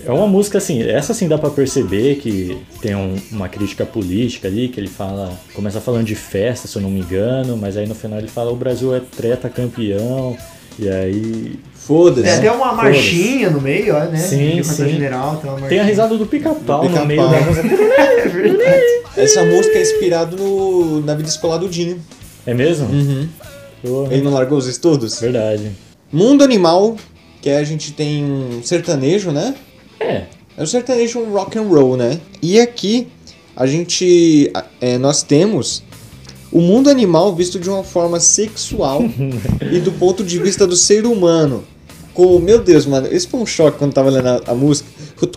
é 0.07 0.11
uma 0.13 0.27
música 0.27 0.59
assim, 0.59 0.83
essa 0.83 1.13
sim 1.15 1.29
dá 1.29 1.39
pra 1.39 1.51
perceber 1.51 2.17
que 2.17 2.59
tem 2.83 2.95
um- 2.95 3.17
uma 3.33 3.49
crítica 3.49 3.85
política 3.87 4.49
ali, 4.49 4.69
que 4.69 4.79
ele 4.81 4.89
fala. 4.89 5.33
Começa 5.55 5.81
falando 5.81 6.07
de 6.07 6.15
festa, 6.15 6.67
se 6.69 6.77
eu 6.77 6.83
não 6.83 6.91
me 6.91 7.01
engano, 7.01 7.57
mas 7.57 7.77
aí 7.77 7.87
no 7.87 7.95
final 7.95 8.19
ele 8.19 8.29
fala 8.29 8.51
o 8.53 8.57
Brasil 8.57 8.95
é 8.95 9.01
treta 9.01 9.49
campeão. 9.49 10.37
E 10.79 10.89
aí. 10.89 11.59
Foda-se. 11.89 12.23
Tem 12.23 12.33
até 12.35 12.53
uma 12.53 12.75
marchinha 12.75 13.49
no 13.49 13.63
meio, 13.63 13.97
ó, 13.97 14.01
né? 14.01 14.19
Sim, 14.19 14.63
sim. 14.63 14.91
general, 14.91 15.37
tem, 15.37 15.51
uma 15.51 15.69
Tem 15.69 15.81
a 15.81 15.85
risada 15.85 16.19
do 16.19 16.27
pica-pau 16.27 16.87
Do 16.87 16.91
no 16.91 17.07
meio 17.07 17.27
da 17.27 17.41
música. 17.41 17.67
É 18.19 18.29
verdade. 18.29 18.85
Essa 19.17 19.43
música 19.43 19.79
é 19.79 19.83
inspirada 19.83 20.37
no, 20.37 21.01
na 21.01 21.15
vida 21.15 21.29
escolar 21.31 21.57
do 21.57 21.67
Dinho. 21.67 21.99
É 22.45 22.53
mesmo? 22.53 22.89
Uhum. 22.89 23.29
Porra. 23.83 24.13
Ele 24.13 24.23
não 24.23 24.35
largou 24.35 24.59
os 24.59 24.67
estudos? 24.67 25.19
Verdade. 25.19 25.73
Mundo 26.13 26.45
Animal, 26.45 26.97
que 27.41 27.49
a 27.49 27.65
gente 27.65 27.93
tem 27.93 28.23
um 28.23 28.63
sertanejo, 28.63 29.31
né? 29.31 29.55
É. 29.99 30.25
É 30.59 30.63
um 30.63 30.67
sertanejo 30.67 31.21
um 31.21 31.33
rock 31.33 31.59
and 31.59 31.63
roll, 31.63 31.97
né? 31.97 32.21
E 32.43 32.61
aqui 32.61 33.09
a 33.57 33.67
gente, 33.67 34.53
é, 34.79 34.99
nós 34.99 35.23
temos 35.23 35.83
o 36.53 36.61
mundo 36.61 36.91
animal 36.91 37.35
visto 37.35 37.59
de 37.59 37.71
uma 37.71 37.83
forma 37.83 38.21
sexual 38.21 39.03
e 39.73 39.81
do 39.81 39.93
ponto 39.93 40.23
de 40.23 40.39
vista 40.39 40.67
do 40.67 40.77
ser 40.77 41.07
humano. 41.07 41.65
Meu 42.41 42.59
Deus, 42.61 42.85
mano, 42.87 43.07
esse 43.11 43.27
foi 43.29 43.41
um 43.41 43.47
choque 43.47 43.79
quando 43.79 43.93
tava 43.93 44.11
lendo 44.11 44.27
a, 44.29 44.41
a 44.49 44.55
música. 44.55 44.89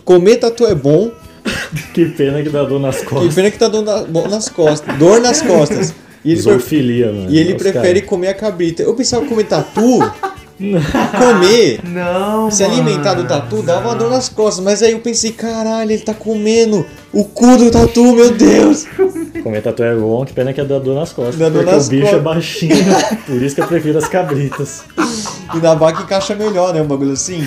Comer 0.04 0.36
tatu 0.36 0.64
é 0.66 0.74
bom, 0.74 1.10
Que 1.94 2.06
pena 2.06 2.42
que 2.42 2.48
dá 2.48 2.62
dor 2.64 2.80
nas 2.80 2.98
que 3.00 3.06
costas. 3.06 3.34
pena 3.34 3.50
que 3.50 3.58
tá 3.58 3.68
dor, 3.68 3.82
na- 3.84 4.02
bom 4.04 4.28
nas 4.28 4.48
costas, 4.48 4.96
dor 4.96 5.20
nas 5.20 5.42
costas. 5.42 5.94
E 6.24 6.32
ele, 6.32 6.40
Zoofilia, 6.40 7.06
mano. 7.12 7.26
e 7.30 7.36
ele 7.38 7.54
Os 7.54 7.62
prefere 7.62 8.00
cara. 8.00 8.06
comer 8.10 8.28
a 8.28 8.34
cabrita. 8.34 8.82
Eu 8.82 8.94
pensava 8.94 9.22
que 9.24 9.28
comer 9.28 9.44
tatu, 9.44 9.98
comer 11.18 11.80
Não. 11.84 12.48
Se 12.50 12.62
mano. 12.62 12.74
alimentar 12.74 13.14
do 13.14 13.24
tatu 13.26 13.62
dava 13.62 13.88
uma 13.88 13.94
dor 13.96 14.10
nas 14.10 14.28
costas, 14.28 14.64
mas 14.64 14.82
aí 14.82 14.92
eu 14.92 15.00
pensei, 15.00 15.32
caralho, 15.32 15.90
ele 15.90 16.02
tá 16.02 16.14
comendo 16.14 16.86
o 17.12 17.24
cu 17.24 17.56
do 17.56 17.70
tatu, 17.72 18.12
meu 18.14 18.30
Deus! 18.32 18.86
Comer 19.42 19.60
tatu 19.60 19.82
é 19.82 19.92
bom, 19.96 20.24
que 20.24 20.32
pena 20.32 20.52
que 20.52 20.60
é 20.60 20.64
da 20.64 20.78
dor 20.78 20.94
nas 20.94 21.12
costas. 21.12 21.36
Dá 21.36 21.48
dor 21.48 21.64
porque 21.64 21.74
nas 21.74 21.86
o 21.88 21.90
bicho 21.90 22.02
é 22.02 22.06
costas. 22.10 22.22
baixinho, 22.22 22.76
por 23.26 23.42
isso 23.42 23.54
que 23.56 23.60
eu 23.60 23.66
prefiro 23.66 23.98
as 23.98 24.06
cabritas. 24.08 24.84
E 25.54 25.58
na 25.60 25.74
vaca 25.74 26.02
encaixa 26.02 26.34
melhor, 26.34 26.72
né? 26.74 26.80
Um 26.82 26.86
bagulho 26.86 27.12
assim. 27.12 27.46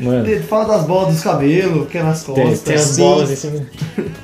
Mano, 0.00 0.26
Ele 0.26 0.42
fala 0.42 0.64
das 0.76 0.86
bolas 0.86 1.14
dos 1.14 1.22
cabelos, 1.22 1.88
que 1.88 1.98
é 1.98 2.02
nas 2.02 2.22
tem, 2.24 2.34
costas. 2.34 2.60
tem 2.60 2.74
as 2.74 2.80
Sim. 2.82 3.02
bolas 3.02 3.30
em 3.30 3.36
cima. 3.36 3.66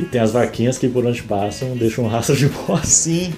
E 0.00 0.04
tem 0.04 0.20
as 0.20 0.32
vaquinhas 0.32 0.78
que 0.78 0.88
por 0.88 1.04
onde 1.04 1.22
passam 1.22 1.76
deixam 1.76 2.04
um 2.04 2.08
rastro 2.08 2.34
de 2.36 2.48
bosta. 2.48 2.86
Sim. 2.86 3.32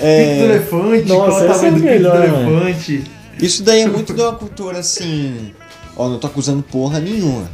É, 0.00 0.44
elefante, 0.44 1.08
Nossa, 1.08 1.46
qual 1.46 1.58
é 1.58 1.62
o 1.62 1.66
é 1.66 1.70
melhor, 1.70 2.16
do 2.16 2.24
elefante? 2.24 3.04
isso 3.40 3.62
daí 3.62 3.82
é 3.82 3.88
muito 3.88 4.14
de 4.14 4.22
uma 4.22 4.32
cultura 4.34 4.78
assim. 4.78 5.52
Ó, 5.96 6.08
não 6.08 6.18
tô 6.18 6.26
acusando 6.26 6.62
porra 6.62 7.00
nenhuma. 7.00 7.48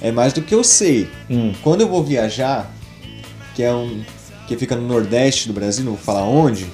É 0.00 0.10
mais 0.10 0.32
do 0.32 0.42
que 0.42 0.54
eu 0.54 0.64
sei. 0.64 1.08
Hum. 1.30 1.52
Quando 1.62 1.82
eu 1.82 1.88
vou 1.88 2.02
viajar, 2.02 2.70
que 3.54 3.62
é 3.62 3.72
um. 3.72 4.02
que 4.48 4.56
fica 4.56 4.74
no 4.74 4.86
Nordeste 4.86 5.46
do 5.48 5.54
Brasil, 5.54 5.84
não 5.84 5.92
vou 5.92 6.00
falar 6.00 6.24
onde, 6.24 6.66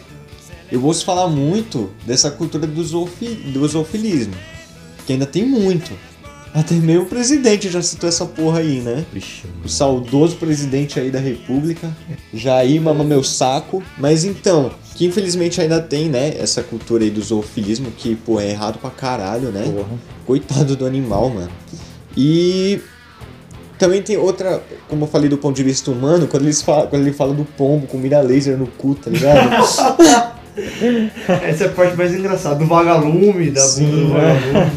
eu 0.71 0.85
ouço 0.85 1.05
falar 1.05 1.29
muito 1.29 1.91
dessa 2.07 2.31
cultura 2.31 2.67
do, 2.67 2.85
zoofi, 2.85 3.29
do 3.29 3.67
zoofilismo. 3.67 4.35
Que 5.07 5.15
ainda 5.15 5.27
tem 5.27 5.45
muito. 5.45 5.91
Até 6.53 6.75
mesmo 6.75 7.03
o 7.03 7.07
presidente 7.07 7.69
já 7.69 7.81
citou 7.83 8.09
essa 8.09 8.25
porra 8.25 8.61
aí, 8.61 8.81
né? 8.81 9.05
Vixe, 9.13 9.45
o 9.65 9.69
saudoso 9.69 10.37
presidente 10.37 10.99
aí 10.99 11.11
da 11.11 11.19
república, 11.19 11.95
Jair 12.33 12.81
mama 12.81 13.05
meu 13.05 13.23
saco. 13.23 13.83
Mas 13.99 14.25
então, 14.25 14.71
que 14.95 15.07
infelizmente 15.07 15.61
ainda 15.61 15.81
tem, 15.81 16.09
né, 16.09 16.35
essa 16.39 16.63
cultura 16.63 17.05
aí 17.05 17.11
do 17.11 17.23
zoofilismo, 17.23 17.91
que, 17.91 18.17
pô, 18.17 18.41
é 18.41 18.51
errado 18.51 18.79
pra 18.79 18.91
caralho, 18.91 19.51
né? 19.51 19.63
porra. 19.63 19.99
Coitado 20.27 20.77
do 20.77 20.87
animal, 20.87 21.31
mano. 21.31 21.51
E 22.17 22.81
também 23.79 24.03
tem 24.03 24.17
outra, 24.17 24.63
como 24.89 25.05
eu 25.05 25.09
falei 25.09 25.29
do 25.29 25.39
ponto 25.39 25.55
de 25.55 25.63
vista 25.63 25.91
humano, 25.91 26.27
quando, 26.27 26.43
eles 26.43 26.61
falam, 26.61 26.89
quando 26.89 27.03
ele 27.03 27.13
fala 27.13 27.33
do 27.33 27.45
pombo 27.45 27.87
com 27.87 27.97
mira 27.97 28.21
laser 28.21 28.59
no 28.59 28.67
cu, 28.67 28.95
tá 28.95 29.11
ligado? 29.11 29.49
Essa 31.45 31.65
é 31.65 31.67
a 31.67 31.71
parte 31.71 31.97
mais 31.97 32.15
engraçada. 32.15 32.57
Do 32.57 32.67
vagalume, 32.67 33.51
da 33.51 33.67
bunda 33.67 33.97
do 33.97 34.09
vagalume. 34.09 34.73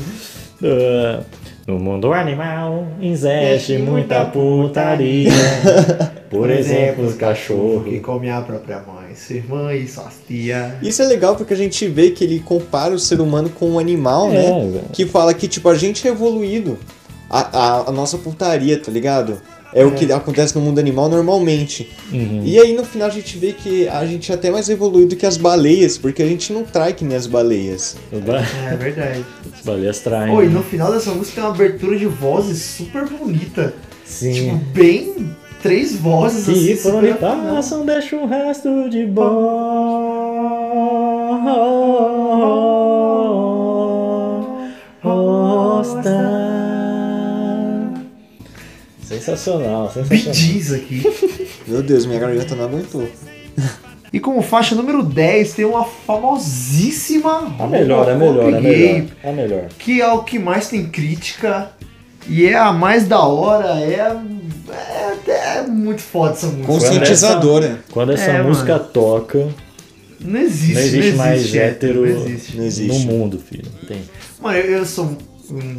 Ah, 0.64 1.24
no 1.68 1.80
mundo 1.80 2.14
animal 2.14 2.88
existe 3.02 3.78
muita 3.78 4.26
putaria. 4.26 5.32
Por 6.30 6.50
exemplo, 6.50 7.06
os 7.06 7.14
que 7.14 7.20
cachorros. 7.20 8.00
come 8.02 8.30
a 8.30 8.42
própria 8.42 8.78
mãe, 8.78 9.14
sua 9.16 9.36
irmã 9.36 9.74
e 9.74 9.88
suas 9.88 10.14
tia. 10.28 10.76
Isso 10.82 11.02
é 11.02 11.06
legal 11.06 11.36
porque 11.36 11.54
a 11.54 11.58
gente 11.58 11.88
vê 11.88 12.12
que 12.12 12.24
ele 12.24 12.40
compara 12.40 12.94
o 12.94 13.00
ser 13.00 13.20
humano 13.20 13.50
com 13.50 13.72
um 13.72 13.80
animal, 13.80 14.30
É, 14.30 14.34
né? 14.34 14.44
velho. 14.72 14.84
Que 14.94 15.06
fala 15.06 15.34
que, 15.34 15.48
tipo, 15.48 15.68
a 15.68 15.76
gente 15.76 16.08
é 16.08 16.12
evoluído. 16.12 16.78
A, 17.30 17.40
a, 17.58 17.90
a 17.90 17.92
nossa 17.92 18.18
putaria, 18.18 18.78
tá 18.80 18.92
ligado? 18.92 19.42
É, 19.74 19.86
o 19.86 19.92
que 19.92 20.12
acontece 20.12 20.56
no 20.56 20.62
mundo 20.62 20.80
animal 20.80 21.08
normalmente. 21.10 21.90
Uhum. 22.12 22.42
E 22.44 22.60
aí 22.60 22.74
no 22.74 22.84
final 22.84 23.08
a 23.08 23.12
gente 23.12 23.38
vê 23.38 23.54
que 23.54 23.88
a 23.88 24.06
gente 24.06 24.32
é 24.32 24.36
até 24.36 24.50
mais 24.52 24.70
evoluído 24.70 25.16
que 25.16 25.26
as 25.26 25.38
baleias, 25.38 25.98
porque 25.98 26.22
a 26.22 26.28
gente 26.28 26.52
não 26.52 26.64
trai 26.64 26.94
que 26.94 27.06
nem 27.06 27.16
as 27.16 27.28
baleias. 27.28 27.96
É 28.12 28.76
verdade. 28.76 29.26
As 29.54 29.66
baleias 29.66 30.00
traem. 30.00 30.34
Oi, 30.34 30.50
no 30.50 30.62
final 30.62 30.92
dessa 30.92 31.12
música 31.12 31.36
tem 31.36 31.44
uma 31.44 31.54
abertura 31.56 31.98
de 31.98 32.06
vozes 32.06 32.62
super 32.62 33.08
bonita. 33.08 33.74
Sim. 34.06 34.34
Tipo, 34.34 34.56
bem. 34.74 35.36
Três 35.62 35.96
vozes 35.96 36.46
Que 36.46 36.74
assim. 36.74 36.82
por 36.82 36.96
onde 36.96 37.14
passam 37.14 37.86
deixa 37.86 38.16
um 38.16 38.26
resto 38.26 38.90
de 38.90 39.06
bosta. 39.06 39.92
Sensacional, 49.22 49.92
sensacional. 49.92 50.34
Bidis 50.34 50.74
aqui. 50.74 51.04
Meu 51.68 51.82
Deus, 51.84 52.06
minha 52.06 52.20
garganta 52.20 52.56
não 52.56 52.66
aguentou. 52.66 53.08
E 54.12 54.20
como 54.20 54.42
faixa 54.42 54.76
número 54.76 55.04
10 55.04 55.54
tem 55.54 55.64
uma 55.66 55.86
famosíssima 55.86 57.56
A 57.60 57.66
melhor, 57.68 58.10
a 58.10 58.16
melhor, 58.16 58.54
a 58.54 58.60
melhor. 58.62 59.06
A 59.24 59.32
melhor. 59.32 59.68
que 59.80 60.02
é 60.02 60.12
o 60.12 60.24
que 60.24 60.38
mais 60.38 60.68
tem 60.68 60.86
crítica 60.88 61.72
e 62.28 62.46
é 62.46 62.58
a 62.58 62.72
mais 62.74 63.08
da 63.08 63.20
hora, 63.20 63.80
é, 63.80 63.94
é 64.70 65.14
até 65.14 65.62
muito 65.68 66.02
foda 66.02 66.34
essa 66.34 66.48
música. 66.48 66.68
Conscientizadora. 66.68 67.80
Quando 67.92 68.12
essa 68.12 68.32
É, 68.32 68.44
música 68.44 68.74
mano. 68.74 68.86
toca, 68.92 69.48
Não 70.20 70.40
existe, 70.40 70.74
não 70.74 70.82
existe 70.82 71.12
mais 71.14 71.56
hétero 71.56 72.02
Não 72.02 72.06
existe. 72.28 72.58
Não 72.58 72.66
existe. 72.66 73.06
no 73.06 73.12
mundo, 73.14 73.40
filho. 73.40 73.66
Tem. 73.88 74.02
Mano, 74.42 74.58
eu, 74.58 74.78
eu 74.80 74.86
sou. 74.86 75.06
um- 75.50 75.78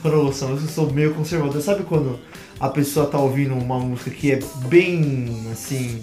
quando 0.00 0.16
eu 0.16 0.32
sou 0.68 0.90
meio 0.92 1.14
conservador. 1.14 1.60
Sabe 1.62 1.82
quando 1.84 2.18
a 2.62 2.68
pessoa 2.68 3.06
tá 3.06 3.18
ouvindo 3.18 3.54
uma 3.54 3.76
música 3.80 4.08
que 4.08 4.30
é 4.30 4.38
bem 4.68 5.48
assim. 5.50 6.00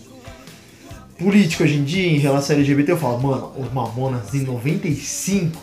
política 1.18 1.64
hoje 1.64 1.78
em 1.78 1.86
dia 1.86 2.06
em 2.06 2.18
relação 2.18 2.54
a 2.54 2.60
LGBT? 2.60 2.92
Eu 2.92 2.98
falo, 2.98 3.18
mano, 3.18 3.54
os 3.58 3.72
Mamonas 3.72 4.34
em 4.34 4.44
95 4.44 5.58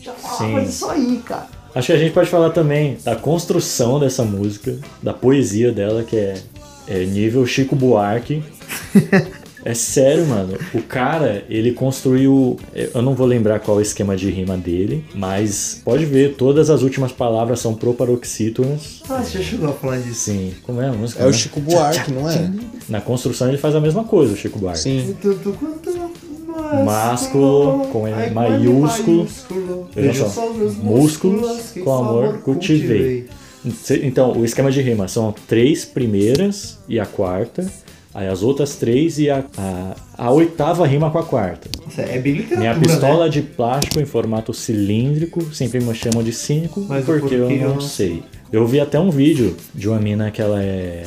já 0.00 0.14
falava 0.14 0.60
Sim. 0.60 0.66
disso 0.66 0.88
aí, 0.88 1.22
cara. 1.22 1.48
Acho 1.74 1.88
que 1.88 1.92
a 1.92 1.98
gente 1.98 2.14
pode 2.14 2.30
falar 2.30 2.48
também 2.48 2.96
da 3.04 3.14
construção 3.14 4.00
dessa 4.00 4.24
música, 4.24 4.78
da 5.02 5.12
poesia 5.12 5.70
dela, 5.70 6.02
que 6.02 6.16
é, 6.16 6.40
é 6.86 7.04
nível 7.04 7.46
Chico 7.46 7.76
Buarque. 7.76 8.42
É 9.68 9.74
sério, 9.74 10.24
mano. 10.26 10.56
O 10.72 10.80
cara, 10.80 11.44
ele 11.46 11.72
construiu. 11.72 12.58
Eu 12.74 13.02
não 13.02 13.14
vou 13.14 13.26
lembrar 13.26 13.60
qual 13.60 13.76
é 13.76 13.80
o 13.80 13.82
esquema 13.82 14.16
de 14.16 14.30
rima 14.30 14.56
dele, 14.56 15.04
mas 15.14 15.82
pode 15.84 16.06
ver, 16.06 16.36
todas 16.36 16.70
as 16.70 16.80
últimas 16.80 17.12
palavras 17.12 17.60
são 17.60 17.74
proparoxítonas. 17.74 19.02
Ah, 19.10 19.22
você 19.22 19.36
já 19.36 19.44
chegou 19.44 19.68
a 19.68 19.72
falar 19.74 19.98
disso. 19.98 20.30
Sim, 20.30 20.54
como 20.62 20.80
é 20.80 20.88
a 20.88 20.92
música? 20.92 21.22
É 21.22 21.26
o 21.26 21.30
né? 21.30 21.32
Chico 21.34 21.60
Buarque, 21.60 22.10
não 22.10 22.30
é? 22.30 22.50
Na 22.88 23.02
construção 23.02 23.46
ele 23.46 23.58
faz 23.58 23.74
a 23.74 23.80
mesma 23.80 24.04
coisa, 24.04 24.32
o 24.32 24.36
Chico 24.38 24.58
Buarque. 24.58 24.80
Sim. 24.80 25.14
Másculo, 26.86 27.88
com 27.88 28.06
Ai, 28.06 28.30
maiúsculo. 28.30 29.18
maiúsculo. 29.18 29.90
Veja 29.94 30.30
só, 30.30 30.50
músculos 30.82 31.72
com 31.84 31.92
amor 31.92 32.38
cultivei. 32.38 33.28
Então, 34.02 34.32
o 34.32 34.46
esquema 34.46 34.70
de 34.70 34.80
rima 34.80 35.08
são 35.08 35.34
três 35.46 35.84
primeiras 35.84 36.78
e 36.88 36.98
a 36.98 37.04
quarta, 37.04 37.70
aí 38.14 38.26
as 38.28 38.42
outras 38.42 38.76
três 38.76 39.18
e 39.18 39.30
a, 39.30 39.44
a, 39.56 39.96
a 40.16 40.30
oitava 40.30 40.86
rima 40.86 41.10
com 41.10 41.18
a 41.18 41.22
quarta. 41.24 41.68
Nossa, 41.84 42.02
é 42.02 42.18
bem 42.18 42.34
literatura, 42.34 42.60
Minha 42.60 42.74
pistola 42.78 43.24
né? 43.24 43.30
de 43.30 43.42
plástico 43.42 44.00
em 44.00 44.06
formato 44.06 44.52
cilíndrico, 44.54 45.42
sempre 45.54 45.80
me 45.80 45.94
chamam 45.94 46.22
de 46.22 46.32
cínico, 46.32 46.84
Mas 46.88 47.04
porque 47.04 47.34
eu 47.34 47.40
porquê 47.46 47.54
eu 47.54 47.68
não 47.68 47.74
não 47.74 47.80
sei. 47.80 48.22
Eu 48.50 48.66
vi 48.66 48.80
até 48.80 48.98
um 48.98 49.10
vídeo 49.10 49.54
de 49.74 49.88
uma 49.88 49.98
mina 49.98 50.30
que 50.30 50.40
ela 50.40 50.62
é. 50.62 51.04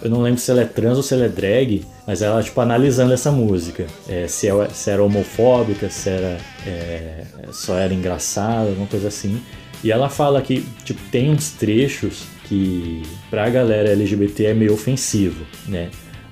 Eu 0.00 0.10
não 0.10 0.20
lembro 0.22 0.38
se 0.40 0.50
ela 0.50 0.60
é 0.62 0.64
trans 0.64 0.96
ou 0.96 1.02
se 1.02 1.12
ela 1.14 1.24
é 1.24 1.28
drag, 1.28 1.82
mas 2.06 2.22
ela, 2.22 2.40
tipo, 2.42 2.60
analisando 2.60 3.12
essa 3.12 3.32
música. 3.32 3.86
É, 4.08 4.28
se, 4.28 4.48
é- 4.48 4.68
se 4.68 4.90
era 4.90 5.02
homofóbica, 5.02 5.88
se 5.90 6.08
era. 6.10 6.38
é, 6.66 7.24
só 7.52 7.76
era 7.76 7.92
engraçada, 7.92 8.68
alguma 8.68 8.86
coisa 8.86 9.08
assim. 9.08 9.40
E 9.82 9.90
ela 9.90 10.08
fala 10.08 10.40
que, 10.40 10.64
tipo, 10.84 11.00
tem 11.10 11.30
uns 11.30 11.50
trechos 11.50 12.22
que 12.44 13.02
pra 13.30 13.48
galera 13.50 13.90
LGBT 13.90 14.46
é 14.46 14.54
meio 14.54 14.72
ofensivo, 14.74 15.44
né? 15.66 15.88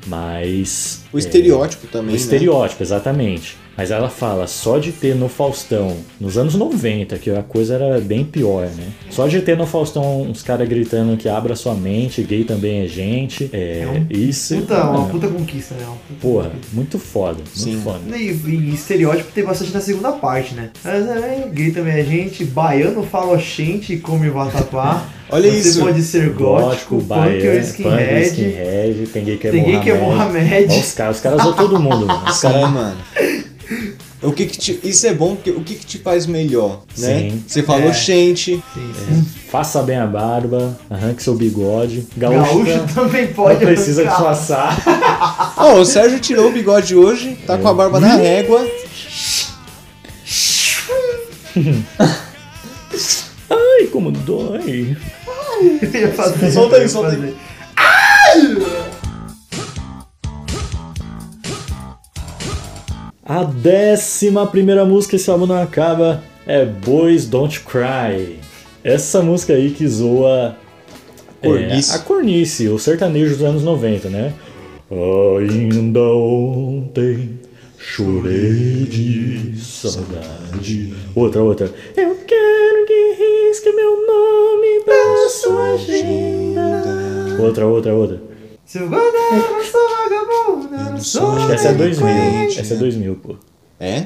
Mas. 0.06 1.04
O 1.12 1.16
é, 1.16 1.20
estereótipo 1.20 1.86
também, 1.86 2.08
o 2.08 2.12
né? 2.12 2.16
estereótipo, 2.16 2.82
exatamente. 2.82 3.56
Mas 3.76 3.90
ela 3.90 4.10
fala, 4.10 4.46
só 4.46 4.78
de 4.78 4.92
ter 4.92 5.14
no 5.14 5.28
Faustão, 5.28 5.96
nos 6.20 6.36
anos 6.36 6.54
90, 6.54 7.16
que 7.18 7.30
a 7.30 7.42
coisa 7.42 7.74
era 7.74 8.00
bem 8.00 8.22
pior, 8.22 8.66
né? 8.66 8.88
Só 9.10 9.26
de 9.26 9.40
ter 9.40 9.56
no 9.56 9.66
Faustão 9.66 10.22
uns 10.22 10.42
caras 10.42 10.68
gritando 10.68 11.16
que 11.16 11.26
abra 11.28 11.56
sua 11.56 11.74
mente, 11.74 12.22
gay 12.22 12.44
também 12.44 12.84
é 12.84 12.86
gente. 12.86 13.48
É, 13.52 13.80
É 13.82 13.88
um 13.88 14.06
isso. 14.10 14.56
Puta, 14.56 14.84
uma 14.84 15.06
é, 15.06 15.10
puta 15.10 15.28
conquista, 15.28 15.74
né? 15.74 15.84
Uma 15.86 15.96
puta 15.96 16.20
Porra, 16.20 16.50
conquista. 16.50 16.68
muito 16.74 16.98
foda, 16.98 17.36
muito 17.36 17.58
Sim. 17.58 17.80
foda. 17.82 18.16
E, 18.16 18.30
e 18.30 18.74
estereótipo 18.74 19.32
tem 19.32 19.44
bastante 19.44 19.72
na 19.72 19.80
segunda 19.80 20.12
parte, 20.12 20.54
né? 20.54 20.70
Mas, 20.84 21.08
é, 21.08 21.48
gay 21.50 21.70
também 21.70 21.94
é 21.94 22.04
gente, 22.04 22.44
baiano 22.44 23.02
fala 23.04 23.34
oxente 23.34 23.94
e 23.94 23.98
come 23.98 24.28
vatapá. 24.28 25.08
Olha 25.32 25.50
Você 25.50 25.68
isso. 25.70 25.80
pode 25.80 26.02
ser 26.02 26.28
gótico, 26.30 26.96
punk 26.96 27.00
ou 27.00 27.06
baiano, 27.06 27.60
skinhead. 27.60 28.06
punk, 28.06 28.22
skinhead, 28.28 29.06
tem 29.12 29.24
gay 29.24 29.36
que 29.38 29.48
é 29.48 29.50
Tem 29.50 29.64
gay 29.64 29.80
que 29.80 29.90
é 29.90 29.98
Mohamed. 29.98 30.44
Mohamed. 30.44 30.72
Olha 30.72 30.80
os 30.80 30.92
caras, 30.92 31.16
os 31.16 31.22
caras 31.22 31.42
zoam 31.42 31.54
todo 31.54 31.80
mundo, 31.80 32.06
mano. 32.06 32.22
Os 32.28 32.38
caras 32.40 32.70
mano. 32.70 32.96
O 34.22 34.30
que 34.30 34.46
que 34.46 34.56
te- 34.58 34.78
isso 34.84 35.04
é 35.06 35.14
bom 35.14 35.34
porque 35.34 35.50
o 35.50 35.60
que, 35.64 35.74
que 35.74 35.86
te 35.86 35.98
faz 35.98 36.26
melhor, 36.26 36.82
né? 36.98 37.30
Sim. 37.30 37.44
Você 37.48 37.62
falou 37.62 37.88
É. 37.88 37.92
gente, 37.92 38.62
Sim, 38.74 38.92
sim. 38.94 39.26
faça 39.50 39.82
bem 39.82 39.96
a 39.96 40.06
barba, 40.06 40.78
arranque 40.88 41.22
seu 41.22 41.34
bigode. 41.34 42.06
Gaúcho, 42.16 42.38
Gaúcho 42.64 42.78
tá- 42.94 43.02
também 43.02 43.26
pode 43.28 43.64
não 43.64 43.72
precisa 43.72 44.04
disfarçar. 44.04 45.54
Ó, 45.56 45.80
o 45.80 45.84
Sérgio 45.84 46.20
tirou 46.20 46.50
o 46.50 46.52
bigode 46.52 46.94
hoje, 46.94 47.36
tá 47.46 47.56
com 47.58 47.66
a 47.68 47.74
barba 47.74 47.98
na 47.98 48.14
régua. 48.16 48.64
Ai, 53.50 53.86
como 53.90 54.10
dói. 54.12 54.96
Ia 55.94 56.12
fazer, 56.12 56.50
Solta 56.50 56.76
aí, 56.76 56.88
solta 56.88 57.12
aí. 57.12 57.34
A 63.24 63.44
décima 63.44 64.46
primeira 64.46 64.84
música 64.84 65.16
esse 65.16 65.30
álbum 65.30 65.46
não 65.46 65.62
acaba 65.62 66.22
é 66.46 66.64
Boys 66.64 67.26
Don't 67.26 67.60
Cry. 67.60 68.38
Essa 68.82 69.22
música 69.22 69.52
aí 69.52 69.70
que 69.70 69.86
zoa 69.86 70.56
é, 71.40 71.46
Cornice. 71.46 71.94
a 71.94 71.98
cornice, 72.00 72.68
o 72.68 72.78
sertanejo 72.78 73.36
dos 73.36 73.44
anos 73.44 73.62
90, 73.62 74.08
né? 74.08 74.32
Ainda 75.38 76.00
ontem 76.00 77.40
chorei 77.78 78.86
de 78.88 79.58
saudade. 79.58 80.92
Outra, 81.14 81.42
outra. 81.42 81.72
Eu 81.96 82.16
meu 83.82 84.06
nome 84.06 84.84
da 84.86 85.28
sua 85.28 85.72
agenda. 85.74 87.42
Outra, 87.42 87.66
outra, 87.66 87.94
outra. 87.94 88.22
Seu 88.64 88.88
guarda-chuva, 88.88 89.58
eu 89.58 89.64
sou 89.64 89.80
vagabundo, 89.88 90.74
eu 90.74 90.90
não 90.92 91.00
sou 91.00 91.32
Acho 91.32 91.46
que 91.48 91.52
essa 91.54 91.68
é 91.68 91.74
2000. 91.74 92.06
delinquente. 92.06 92.60
Essa 92.60 92.74
é 92.74 92.76
2000, 92.76 93.14
pô. 93.16 93.36
É? 93.80 94.04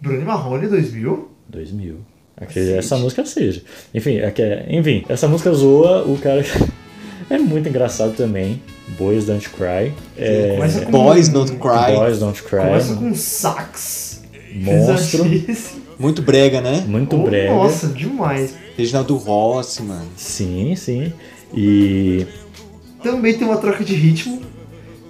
Bruno 0.00 0.24
Marrone 0.24 0.66
2000? 0.66 1.28
2000. 1.48 1.96
Acredito 2.36 2.74
essa 2.78 2.96
música 2.96 3.24
seja. 3.26 3.62
Enfim, 3.94 4.16
é 4.16 4.30
que 4.30 4.42
é- 4.42 4.66
enfim, 4.70 5.04
essa 5.08 5.28
música 5.28 5.52
zoa 5.52 6.02
o 6.04 6.16
cara. 6.18 6.42
é 7.30 7.38
muito 7.38 7.68
engraçado 7.68 8.14
também. 8.16 8.60
Boys 8.98 9.26
Don't 9.26 9.48
Cry. 9.50 9.92
É, 10.18 10.56
com 10.86 10.90
Boys 10.90 11.28
Don't 11.28 11.52
Cry. 11.52 11.94
Boys 11.94 12.18
Don't 12.18 12.42
Cry. 12.42 12.58
Começa 12.60 12.94
com 12.96 13.14
sax. 13.14 14.22
Monstro. 14.54 15.24
Muito 15.98 16.20
brega, 16.22 16.60
né? 16.60 16.82
Muito 16.86 17.14
Oh, 17.16 17.22
brega. 17.22 17.52
Nossa, 17.52 17.86
demais. 17.88 18.54
Reginaldo 18.76 19.16
Rossi, 19.16 19.82
mano. 19.82 20.06
Sim, 20.16 20.74
sim. 20.76 21.12
E. 21.54 22.26
Também 23.02 23.34
tem 23.36 23.46
uma 23.46 23.56
troca 23.56 23.84
de 23.84 23.94
ritmo. 23.94 24.40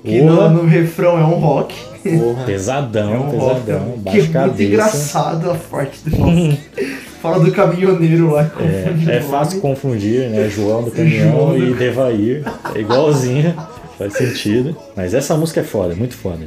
Que 0.05 0.21
no, 0.21 0.51
no 0.51 0.67
refrão 0.67 1.17
é 1.19 1.25
um 1.25 1.35
rock. 1.39 1.77
Porra. 2.03 2.45
Pesadão, 2.45 3.13
É 3.15 3.19
um 3.19 3.23
rock 3.39 3.61
pesadão. 3.61 3.79
também, 3.81 4.03
que 4.03 4.09
é 4.09 4.13
muito 4.15 4.33
cabeça. 4.33 4.63
engraçado 4.65 5.51
a 5.51 5.55
parte 5.55 6.01
do. 6.11 6.17
Fala 7.23 7.39
do 7.39 7.53
caminhoneiro 7.53 8.33
lá. 8.33 8.47
confundindo 8.47 9.11
É, 9.13 9.17
é 9.19 9.21
o 9.21 9.23
fácil 9.23 9.61
confundir, 9.61 10.29
né? 10.29 10.49
João 10.49 10.83
do 10.83 10.91
caminhão 10.93 11.31
João 11.31 11.57
do- 11.57 11.67
e 11.69 11.75
Devair. 11.75 12.43
É 12.75 12.81
igualzinho. 12.81 13.55
Faz 13.97 14.15
sentido. 14.15 14.77
Mas 14.97 15.15
essa 15.15 15.37
música 15.37 15.61
é 15.61 15.63
foda, 15.63 15.95
muito 15.95 16.17
foda. 16.17 16.45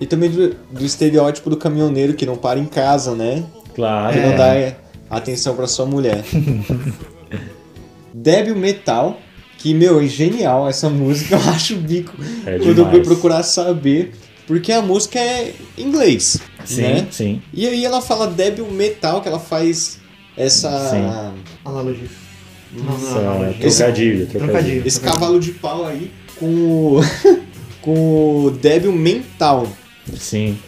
E 0.00 0.06
também 0.06 0.28
do, 0.28 0.56
do 0.72 0.84
estereótipo 0.84 1.48
do 1.48 1.56
caminhoneiro 1.56 2.14
que 2.14 2.26
não 2.26 2.34
para 2.34 2.58
em 2.58 2.64
casa, 2.64 3.14
né? 3.14 3.44
Claro. 3.76 4.12
Que 4.12 4.18
É. 4.18 4.26
não 4.28 4.36
dá 4.36 4.54
é, 4.56 4.74
atenção 5.10 5.56
pra 5.56 5.66
sua 5.66 5.84
mulher. 5.84 6.24
Débil 8.14 8.56
Metal, 8.56 9.20
que, 9.58 9.74
meu, 9.74 10.00
é 10.00 10.06
genial 10.06 10.68
essa 10.68 10.88
música, 10.88 11.34
eu 11.42 11.50
acho 11.50 11.74
o 11.74 11.78
bico 11.78 12.14
É 12.46 12.58
quando 12.58 12.78
eu 12.78 12.90
fui 12.90 13.00
procurar 13.00 13.42
saber, 13.42 14.12
porque 14.46 14.72
a 14.72 14.80
música 14.80 15.18
é 15.18 15.52
em 15.76 15.82
inglês, 15.82 16.38
Sim, 16.64 16.82
né? 16.82 17.06
sim. 17.10 17.42
E 17.52 17.66
aí 17.66 17.84
ela 17.84 18.00
fala 18.00 18.26
Débil 18.26 18.70
Metal, 18.70 19.20
que 19.20 19.28
ela 19.28 19.40
faz 19.40 19.98
essa... 20.36 21.34
Analogia. 21.64 22.08
Não, 22.72 22.98
não, 22.98 23.18
analogia. 23.18 23.68
Trocadilho, 23.68 24.26
trocadilho. 24.26 24.28
Trocadilho. 24.28 24.86
esse 24.86 25.00
cavalo 25.00 25.40
de 25.40 25.52
pau 25.52 25.86
aí 25.86 26.10
com 26.36 26.46
o, 26.46 27.00
com 27.82 28.44
o 28.44 28.50
Débil 28.50 28.92
Mental, 28.92 29.66
Sim. 30.16 30.58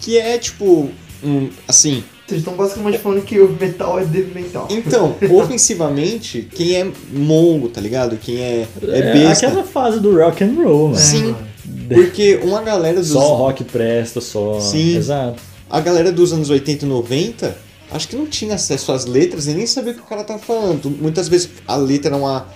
que 0.00 0.18
é 0.18 0.38
tipo, 0.38 0.90
um, 1.22 1.48
assim, 1.66 2.04
Vocês 2.26 2.40
estão 2.40 2.54
basicamente 2.54 2.98
falando 2.98 3.22
que 3.22 3.38
o 3.40 3.48
metal 3.60 3.98
é 3.98 4.04
dedo 4.04 4.34
mental. 4.34 4.66
Então, 4.70 5.16
ofensivamente, 5.34 6.48
quem 6.54 6.76
é 6.76 6.90
mongo, 7.12 7.68
tá 7.68 7.80
ligado? 7.80 8.16
Quem 8.16 8.38
é, 8.40 8.66
é 8.82 8.98
É 8.98 9.12
besta. 9.12 9.46
aquela 9.48 9.64
fase 9.64 10.00
do 10.00 10.16
rock 10.16 10.42
and 10.44 10.54
roll, 10.56 10.88
mano. 10.88 10.96
Sim, 11.00 11.34
porque 11.92 12.40
uma 12.42 12.62
galera 12.62 12.98
dos. 13.00 13.08
Só 13.08 13.34
rock 13.36 13.64
presta, 13.64 14.20
só. 14.20 14.60
Sim. 14.60 14.96
Exato. 14.96 15.42
A 15.68 15.80
galera 15.80 16.12
dos 16.12 16.32
anos 16.32 16.48
80 16.50 16.84
e 16.84 16.88
90, 16.88 17.56
acho 17.90 18.08
que 18.08 18.16
não 18.16 18.26
tinha 18.26 18.54
acesso 18.54 18.92
às 18.92 19.04
letras 19.06 19.46
e 19.46 19.54
nem 19.54 19.66
sabia 19.66 19.92
o 19.92 19.94
que 19.94 20.00
o 20.02 20.04
cara 20.04 20.22
tava 20.22 20.38
falando. 20.38 20.90
Muitas 20.90 21.28
vezes 21.28 21.48
a 21.66 21.76
letra 21.76 22.10
era 22.10 22.16
uma, 22.16 22.46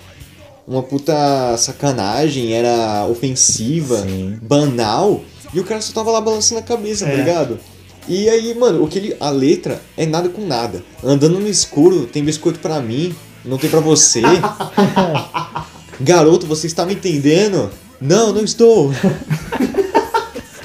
uma 0.67 0.83
puta 0.83 1.13
sacanagem, 1.57 2.53
era 2.53 3.05
ofensiva, 3.07 4.01
Sim. 4.03 4.37
banal, 4.41 5.21
e 5.53 5.59
o 5.59 5.63
cara 5.63 5.81
só 5.81 5.93
tava 5.93 6.11
lá 6.11 6.21
balançando 6.21 6.59
a 6.59 6.63
cabeça, 6.63 7.05
tá 7.05 7.11
É. 7.11 7.15
ligado? 7.17 7.59
E 8.07 8.29
aí, 8.29 8.53
mano, 8.53 8.83
o 8.83 8.87
que 8.87 8.97
ele, 8.99 9.15
a 9.19 9.29
letra 9.29 9.81
é 9.97 10.05
nada 10.05 10.29
com 10.29 10.45
nada. 10.45 10.83
Andando 11.03 11.39
no 11.39 11.47
escuro, 11.47 12.05
tem 12.05 12.23
biscoito 12.23 12.59
pra 12.59 12.79
mim, 12.79 13.13
não 13.43 13.57
tem 13.57 13.69
pra 13.69 13.79
você. 13.81 14.21
Garoto, 15.99 16.45
você 16.45 16.67
está 16.67 16.85
me 16.85 16.93
entendendo? 16.93 17.69
Não, 17.99 18.31
não 18.31 18.43
estou. 18.43 18.93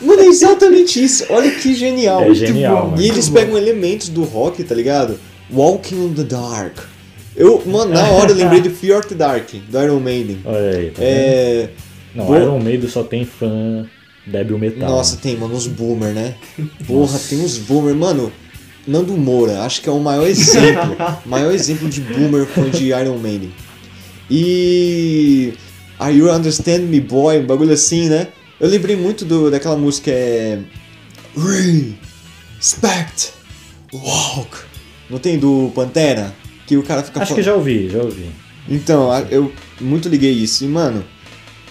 Mano, 0.01 0.23
é 0.23 0.27
exatamente 0.27 1.03
isso. 1.03 1.25
Olha 1.31 1.51
que 1.51 1.75
genial. 1.75 2.23
É 2.23 2.35
genial, 2.35 2.91
mano. 2.91 3.03
E 3.03 3.09
eles 3.09 3.29
pegam 3.29 3.57
elementos 3.57 4.09
do 4.09 4.25
rock, 4.25 4.63
tá 4.63 4.75
ligado? 4.75 5.19
Walking 5.51 6.07
in 6.07 6.15
the 6.15 6.25
Dark. 6.25 6.79
Eu, 7.35 7.63
mano, 7.65 7.93
na 7.93 8.07
hora 8.11 8.31
eu 8.31 8.37
lembrei 8.37 8.61
de 8.61 8.69
Fear 8.69 9.01
of 9.01 9.09
the 9.09 9.15
Dark, 9.15 9.49
do 9.69 9.83
Iron 9.83 10.01
Maiden. 10.01 10.41
Olha 10.45 10.71
aí. 10.77 10.91
Tá? 10.91 11.03
É. 11.03 11.71
Não, 12.15 12.27
Boa. 12.27 12.39
Iron 12.39 12.61
Maiden 12.61 12.89
só 12.91 13.03
tem 13.03 13.25
fã 13.25 13.87
débil 14.27 14.59
metal. 14.59 14.89
Nossa, 14.91 15.17
tem, 15.17 15.37
mano, 15.37 15.55
uns 15.55 15.67
boomer, 15.67 16.13
né? 16.15 16.35
Porra, 16.87 17.19
tem 17.19 17.41
uns 17.41 17.59
boomer, 17.59 17.95
mano. 17.95 18.33
Nando 18.87 19.17
Moura, 19.17 19.63
acho 19.63 19.81
que 19.81 19.89
é 19.89 19.93
o 19.93 20.01
maior 20.01 20.27
exemplo. 20.27 20.97
maior 21.25 21.53
exemplo 21.53 21.89
de 21.89 22.01
boomer 22.01 22.47
fã 22.47 22.69
de 22.69 22.87
Iron 22.89 23.19
Maiden. 23.19 23.53
E. 24.31 25.53
Are 25.99 26.13
You 26.13 26.33
Understand 26.33 26.81
Me 26.81 27.01
Boy? 27.01 27.39
Um 27.41 27.47
bagulho 27.47 27.73
assim, 27.73 28.09
né? 28.09 28.29
Eu 28.59 28.69
lembrei 28.69 28.97
muito 28.97 29.25
do, 29.25 29.51
daquela 29.51 29.77
música 29.77 30.11
é. 30.11 30.59
Respect 31.37 33.33
Walk. 33.93 34.57
Não 35.09 35.19
tem 35.19 35.39
do 35.39 35.71
Pantera? 35.75 36.35
Que 36.67 36.77
o 36.77 36.83
cara 36.83 37.03
fica 37.03 37.21
Acho 37.21 37.29
fal- 37.31 37.37
que 37.37 37.43
já 37.43 37.55
ouvi, 37.55 37.89
já 37.89 38.03
ouvi. 38.03 38.31
Então, 38.69 39.11
eu 39.31 39.53
muito 39.81 40.09
liguei 40.09 40.33
isso. 40.33 40.65
E, 40.65 40.69
mano, 40.69 41.05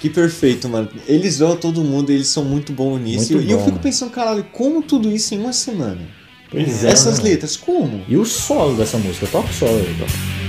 que 0.01 0.09
perfeito, 0.09 0.67
mano. 0.67 0.89
Eles 1.07 1.35
zoam 1.35 1.55
todo 1.55 1.83
mundo, 1.83 2.11
eles 2.11 2.27
são 2.27 2.43
muito 2.43 2.73
bons 2.73 2.99
nisso. 2.99 3.33
Muito 3.33 3.47
e 3.47 3.51
eu 3.51 3.57
bom, 3.59 3.65
fico 3.65 3.75
mano. 3.75 3.83
pensando, 3.83 4.09
caralho, 4.09 4.43
como 4.51 4.81
tudo 4.81 5.11
isso 5.11 5.35
em 5.35 5.37
uma 5.37 5.53
semana? 5.53 6.01
Pois 6.49 6.83
é. 6.83 6.89
Essas 6.89 7.19
mano. 7.19 7.29
letras, 7.29 7.55
como? 7.55 8.03
E 8.07 8.17
o 8.17 8.25
solo 8.25 8.75
dessa 8.75 8.97
música? 8.97 9.27
Toca 9.27 9.49
o 9.49 9.53
solo 9.53 9.77
aí, 9.77 9.95
toca. 9.99 10.40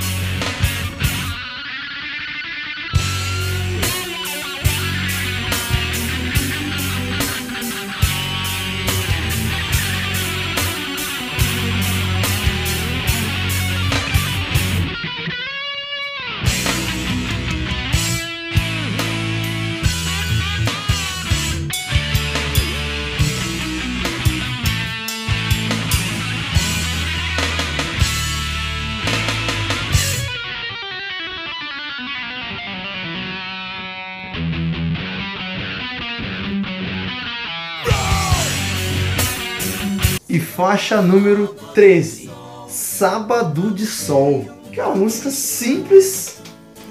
Faixa 40.62 41.02
número 41.02 41.48
13, 41.74 42.30
Sábado 42.68 43.72
de 43.72 43.84
Sol. 43.84 44.44
Que 44.70 44.78
é 44.78 44.84
uma 44.84 44.94
música 44.94 45.28
simples 45.28 46.36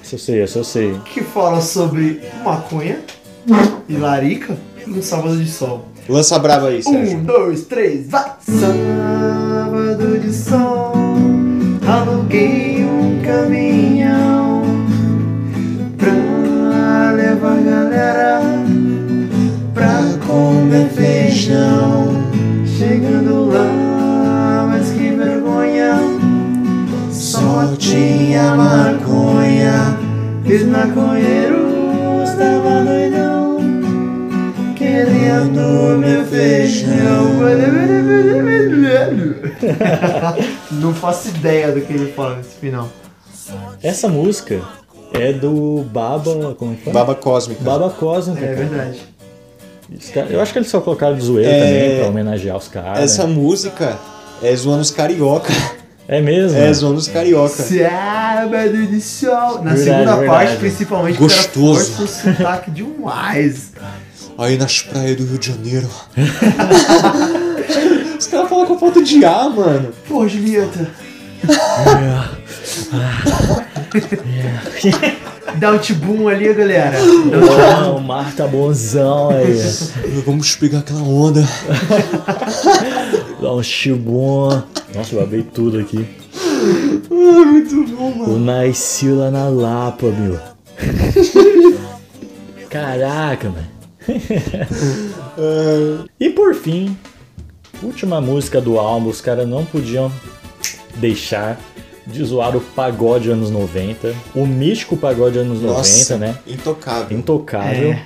Essa 0.04 0.16
eu 0.16 0.20
sei, 0.20 0.42
essa 0.42 0.60
eu 0.60 0.64
sei. 0.66 1.00
que 1.06 1.22
fala 1.24 1.62
sobre 1.62 2.22
maconha 2.44 3.00
e 3.88 3.96
larica 3.96 4.58
no 4.86 5.02
sábado 5.02 5.38
de 5.38 5.50
sol. 5.50 5.86
Lança 6.10 6.38
brava 6.38 6.68
aí, 6.68 6.84
Sérgio. 6.84 7.20
Um, 7.20 7.24
dois, 7.24 7.64
três, 7.64 8.10
vai! 8.10 8.34
Sábado 8.46 10.20
de 10.20 10.34
sol, 10.34 10.92
aluguei 11.88 12.84
um 12.84 13.22
caminhão 13.24 14.64
pra 15.98 17.12
levar 17.14 17.58
a 17.58 17.62
galera 17.62 18.42
pra 19.74 20.28
comer 20.28 20.90
feijão. 20.90 21.91
Tinha 27.82 28.56
maconha. 28.56 29.98
E 30.46 30.54
os 30.54 30.64
maconheiros 30.64 32.30
estavam 32.30 32.86
doidão 32.86 33.58
querendo 34.76 35.98
meu 35.98 36.26
feijão. 36.26 37.32
Não 40.72 40.94
faço 40.94 41.30
ideia 41.30 41.72
do 41.72 41.82
que 41.82 41.94
ele 41.94 42.12
fala 42.12 42.38
nesse 42.38 42.56
final. 42.56 42.88
Essa 43.82 44.08
música 44.08 44.62
é 45.14 45.34
do 45.34 45.84
Baba. 45.92 46.56
Como 46.56 46.78
é? 46.86 46.92
Baba 46.92 47.16
Cósmica. 47.16 47.64
Baba 47.64 47.90
Cósmica. 47.90 48.46
É 48.46 48.56
cara. 48.56 48.68
verdade. 48.68 49.00
Eu 50.32 50.42
acho 50.42 50.54
que 50.54 50.60
eles 50.60 50.70
só 50.70 50.80
colocaram 50.80 51.16
de 51.18 51.24
zoeira 51.24 51.52
É, 51.52 51.60
também, 51.60 52.00
pra 52.00 52.08
homenagear 52.08 52.56
os 52.56 52.68
caras. 52.68 53.04
Essa 53.04 53.28
música 53.28 53.98
é 54.42 54.56
zoando 54.56 54.82
os 54.82 54.92
carioca. 54.92 55.52
É 56.08 56.20
mesmo? 56.22 56.58
É 56.58 56.74
zoando 56.74 56.98
os 56.98 57.08
carioca. 57.08 57.64
Sábado 57.64 58.88
de 58.88 59.00
sol. 59.02 59.62
Na 59.64 59.74
Verdade, 59.74 59.84
segunda 59.84 60.16
verdade. 60.18 60.26
parte, 60.28 60.58
principalmente, 60.58 61.18
Gostoso. 61.18 61.72
o 61.72 61.74
cara 61.76 61.86
força 61.98 62.30
o 62.30 62.36
sotaque 62.36 62.72
demais. 62.72 63.72
Aí 64.38 64.58
nas 64.58 64.82
praias 64.82 65.16
do 65.18 65.26
Rio 65.26 65.38
de 65.40 65.48
Janeiro. 65.48 65.88
Os 68.20 68.28
caras 68.28 68.50
falam 68.50 68.66
com 68.66 68.78
falta 68.80 69.02
de 69.04 69.24
ar, 69.24 69.50
mano. 69.50 69.92
Pô, 70.08 70.28
Julieta. 70.28 70.90
Dá 75.58 75.72
um 75.72 75.78
tibum 75.78 76.28
ali, 76.28 76.54
galera. 76.54 76.92
Dá 76.92 76.98
tibum. 77.00 77.30
Não, 77.82 77.98
o 77.98 78.02
mar 78.02 78.32
tá 78.36 78.48
bonzão 78.48 79.30
aí. 79.30 79.58
Vamos 80.26 80.56
pegar 80.56 80.80
aquela 80.80 81.02
onda. 81.02 81.44
Dá 83.42 83.52
um 83.54 83.64
chibum. 83.64 84.50
Nossa, 84.94 85.16
eu 85.16 85.20
babei 85.22 85.42
tudo 85.44 85.80
aqui. 85.80 86.06
Muito 87.10 87.96
bom, 87.96 88.12
mano. 88.12 88.34
Eu 88.34 88.40
nasci 88.40 89.08
lá 89.10 89.32
na 89.32 89.50
Lapa, 89.50 90.08
meu. 90.08 90.40
Caraca, 92.70 93.50
mano. 93.50 93.68
e 96.20 96.30
por 96.30 96.54
fim, 96.56 96.96
última 97.82 98.22
música 98.22 98.62
do 98.62 98.78
álbum, 98.80 99.10
os 99.10 99.22
caras 99.22 99.48
não 99.48 99.66
podiam 99.66 100.12
deixar 100.96 101.60
de 102.06 102.24
zoar 102.24 102.56
o 102.56 102.62
pagode 102.62 103.30
anos 103.30 103.50
90. 103.52 104.14
O 104.36 104.46
místico 104.46 104.96
pagode 104.98 105.38
anos 105.38 105.62
Nossa, 105.62 106.16
90, 106.16 106.18
né? 106.18 106.38
intocável. 106.48 107.18
Intocável. 107.18 107.92
É. 107.92 108.04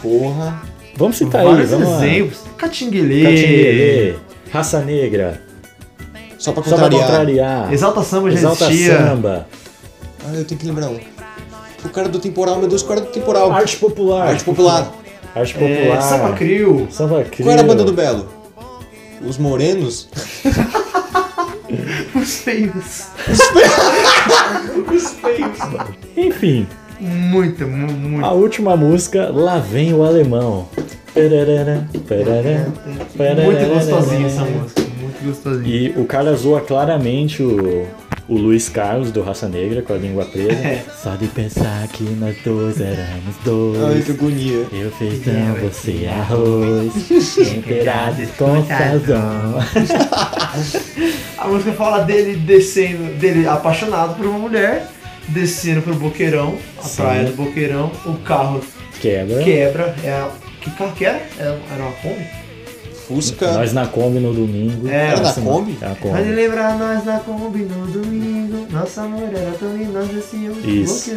Porra. 0.00 0.62
Vamos 0.96 1.16
citar 1.16 1.40
aí, 1.42 1.46
Vários 1.52 1.70
vamos 1.70 1.88
lá. 1.88 2.06
exemplos. 2.06 2.38
Catinguelê. 2.56 3.22
Catinguelê, 3.22 4.14
Raça 4.52 4.80
Negra, 4.80 5.40
Só 6.38 6.52
pra 6.52 6.62
Só 6.62 6.76
pra 6.76 6.84
contrariar. 6.90 7.06
Contrariar, 7.08 7.72
Exalta 7.72 8.02
Samba 8.02 8.30
já 8.30 8.38
Exalta 8.38 8.64
existia. 8.66 8.98
Samba, 8.98 9.46
Ah, 10.26 10.34
eu 10.34 10.44
tenho 10.44 10.60
que 10.60 10.66
lembrar 10.66 10.88
um. 10.88 10.98
O 11.84 11.88
cara 11.88 12.08
do 12.08 12.18
temporal, 12.20 12.58
meu 12.58 12.68
Deus, 12.68 12.82
o 12.82 12.86
cara 12.86 13.00
do 13.00 13.06
temporal. 13.08 13.50
Arte 13.52 13.76
Popular. 13.76 14.28
Arte 14.28 14.44
popular. 14.44 14.92
Arte 15.34 15.56
É, 15.58 15.76
Popular. 15.76 16.00
Samba 16.02 16.32
Crio. 16.34 16.86
Samba 16.90 17.24
Crio. 17.24 17.44
Qual 17.46 17.52
era 17.52 17.62
a 17.62 17.66
banda 17.66 17.82
do 17.84 17.92
Belo? 17.92 18.28
Os 19.26 19.38
Morenos? 19.38 20.08
Os 22.14 22.36
feios. 22.38 23.06
Os 24.92 25.10
feios. 25.14 25.58
Enfim, 26.16 26.66
Muito, 27.00 27.66
mu- 27.66 27.92
muito. 27.92 28.24
a 28.26 28.32
última 28.32 28.76
música, 28.76 29.30
Lá 29.32 29.58
Vem 29.58 29.94
o 29.94 30.04
Alemão. 30.04 30.68
Muito 33.44 33.74
gostosinho 33.74 34.26
essa 34.26 34.44
música. 34.44 34.82
Muito 35.00 35.24
gostosinho. 35.24 35.66
E 35.66 35.90
o 35.96 36.04
cara 36.04 36.34
zoa 36.34 36.60
claramente 36.60 37.42
o, 37.42 37.86
o 38.28 38.34
Luiz 38.34 38.68
Carlos 38.68 39.10
do 39.10 39.22
Raça 39.22 39.46
Negra 39.48 39.82
com 39.82 39.92
a 39.92 39.96
língua 39.96 40.24
presa. 40.24 40.52
É. 40.52 40.82
Só 41.02 41.14
de 41.16 41.26
pensar 41.26 41.86
que 41.88 42.02
nós 42.04 42.36
dois 42.44 42.80
éramos 42.80 43.34
Ai, 43.36 43.44
dois. 43.44 44.04
que 44.04 44.12
agonia. 44.12 44.66
Eu 44.72 44.90
feijão, 44.92 45.54
você 45.62 46.06
arroz, 46.08 46.92
temperado 47.50 48.26
com 48.38 48.64
sazão. 48.66 49.58
A 51.38 51.48
música 51.48 51.72
fala 51.72 52.00
dele 52.04 52.36
descendo, 52.36 53.14
dele 53.18 53.46
apaixonado 53.46 54.14
por 54.16 54.26
uma 54.26 54.38
mulher, 54.38 54.88
descendo 55.28 55.82
pro 55.82 55.94
Boqueirão, 55.94 56.54
a 56.78 56.82
Sim. 56.82 57.02
praia 57.02 57.24
do 57.24 57.32
Boqueirão, 57.36 57.90
o 58.06 58.14
carro 58.18 58.60
Quebra. 59.00 59.42
quebra. 59.42 59.94
É 60.04 60.24
que 60.62 60.70
carro 60.70 60.92
que 60.92 61.04
era? 61.04 61.20
Era, 61.38 61.58
era 61.72 61.82
uma 61.82 61.92
Kombi? 61.92 62.26
Fusca. 63.06 63.52
Nós 63.52 63.72
na 63.72 63.86
Kombi 63.86 64.20
no 64.20 64.32
domingo. 64.32 64.88
É, 64.88 65.08
Era 65.08 65.20
na 65.20 65.30
Assim, 65.30 65.42
Kombi? 65.42 65.76
É 65.80 65.86
a 65.86 65.88
Pode 65.90 66.00
Kombi. 66.00 66.22
lembrar 66.30 66.78
nós 66.78 67.04
na 67.04 67.18
Kombi 67.18 67.58
no 67.60 67.86
domingo, 67.88 68.66
nossa 68.70 69.02
amor 69.02 69.28
era 69.34 69.50
tão 69.58 69.76
lindo, 69.76 69.92
nós 69.92 70.08
descíamos 70.08 70.64
Isso. 70.64 71.16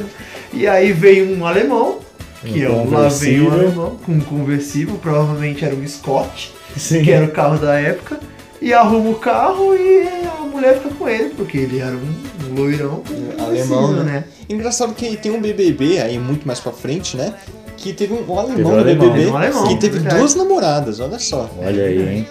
E 0.52 0.68
aí 0.68 0.92
veio 0.92 1.38
um 1.38 1.46
alemão, 1.46 2.00
que 2.44 2.64
é 2.64 2.70
Um 2.70 2.86
o 2.88 2.90
lá 2.92 3.08
veio 3.08 3.50
um 3.50 3.54
alemão, 3.54 3.98
com 4.06 4.12
um 4.14 4.20
conversível, 4.22 4.96
provavelmente 5.02 5.64
era 5.64 5.76
um 5.76 5.88
Scott. 5.88 6.52
Sim. 6.76 7.04
que 7.04 7.12
era 7.12 7.26
o 7.26 7.32
carro 7.32 7.58
da 7.58 7.76
época, 7.80 8.20
e 8.62 8.74
arruma 8.74 9.12
o 9.12 9.16
carro 9.16 9.74
e 9.76 10.06
a 10.28 10.42
mulher 10.46 10.74
fica 10.82 10.90
com 10.96 11.08
ele, 11.08 11.30
porque 11.30 11.58
ele 11.58 11.80
era 11.80 11.96
um 11.96 12.54
loirão 12.56 13.02
É, 13.38 13.42
alemão, 13.42 13.84
conhecido, 13.84 14.04
né? 14.04 14.26
Engraçado 14.50 14.94
que 14.94 15.16
tem 15.16 15.32
um 15.32 15.40
BBB 15.40 16.02
aí 16.02 16.20
muito 16.20 16.46
mais 16.46 16.60
pra 16.60 16.72
frente, 16.74 17.16
né? 17.16 17.34
Que 17.78 17.94
teve 17.94 18.14
um, 18.14 18.32
um 18.32 18.40
alemão 18.40 18.56
Teve 18.56 18.64
no 18.64 18.80
alemão. 18.80 19.10
BBB 19.10 19.26
Um 19.32 19.38
alemão, 19.38 19.68
que 19.68 19.76
teve 19.78 20.00
verdade. 20.00 20.18
duas 20.18 20.36
namoradas, 20.36 21.00
olha 21.00 21.20
só. 21.20 21.50
Olha 21.60 21.86
aí, 21.86 22.18
hein? 22.18 22.28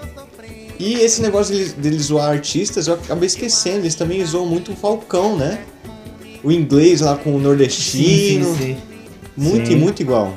E 0.78 0.94
esse 0.94 1.22
negócio 1.22 1.54
deles, 1.54 1.72
deles 1.72 2.02
zoar 2.02 2.30
artistas, 2.30 2.88
eu 2.88 2.94
acabei 2.94 3.26
esquecendo, 3.26 3.80
eles 3.80 3.94
também 3.94 4.24
zoam 4.24 4.46
muito 4.46 4.72
o 4.72 4.76
Falcão, 4.76 5.36
né? 5.36 5.60
O 6.42 6.50
inglês 6.50 7.00
lá 7.00 7.16
com 7.16 7.34
o 7.34 7.38
nordestino. 7.38 8.54
sim. 8.56 8.76
Muito 9.36 9.66
Sim. 9.66 9.72
e 9.72 9.76
muito 9.76 10.00
igual. 10.00 10.32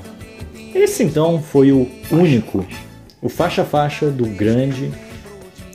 Esse 0.74 1.04
então 1.04 1.42
foi 1.42 1.72
o 1.72 1.88
único, 2.12 2.66
o 3.22 3.30
faixa-faixa 3.30 4.10
do 4.10 4.26
grande, 4.26 4.92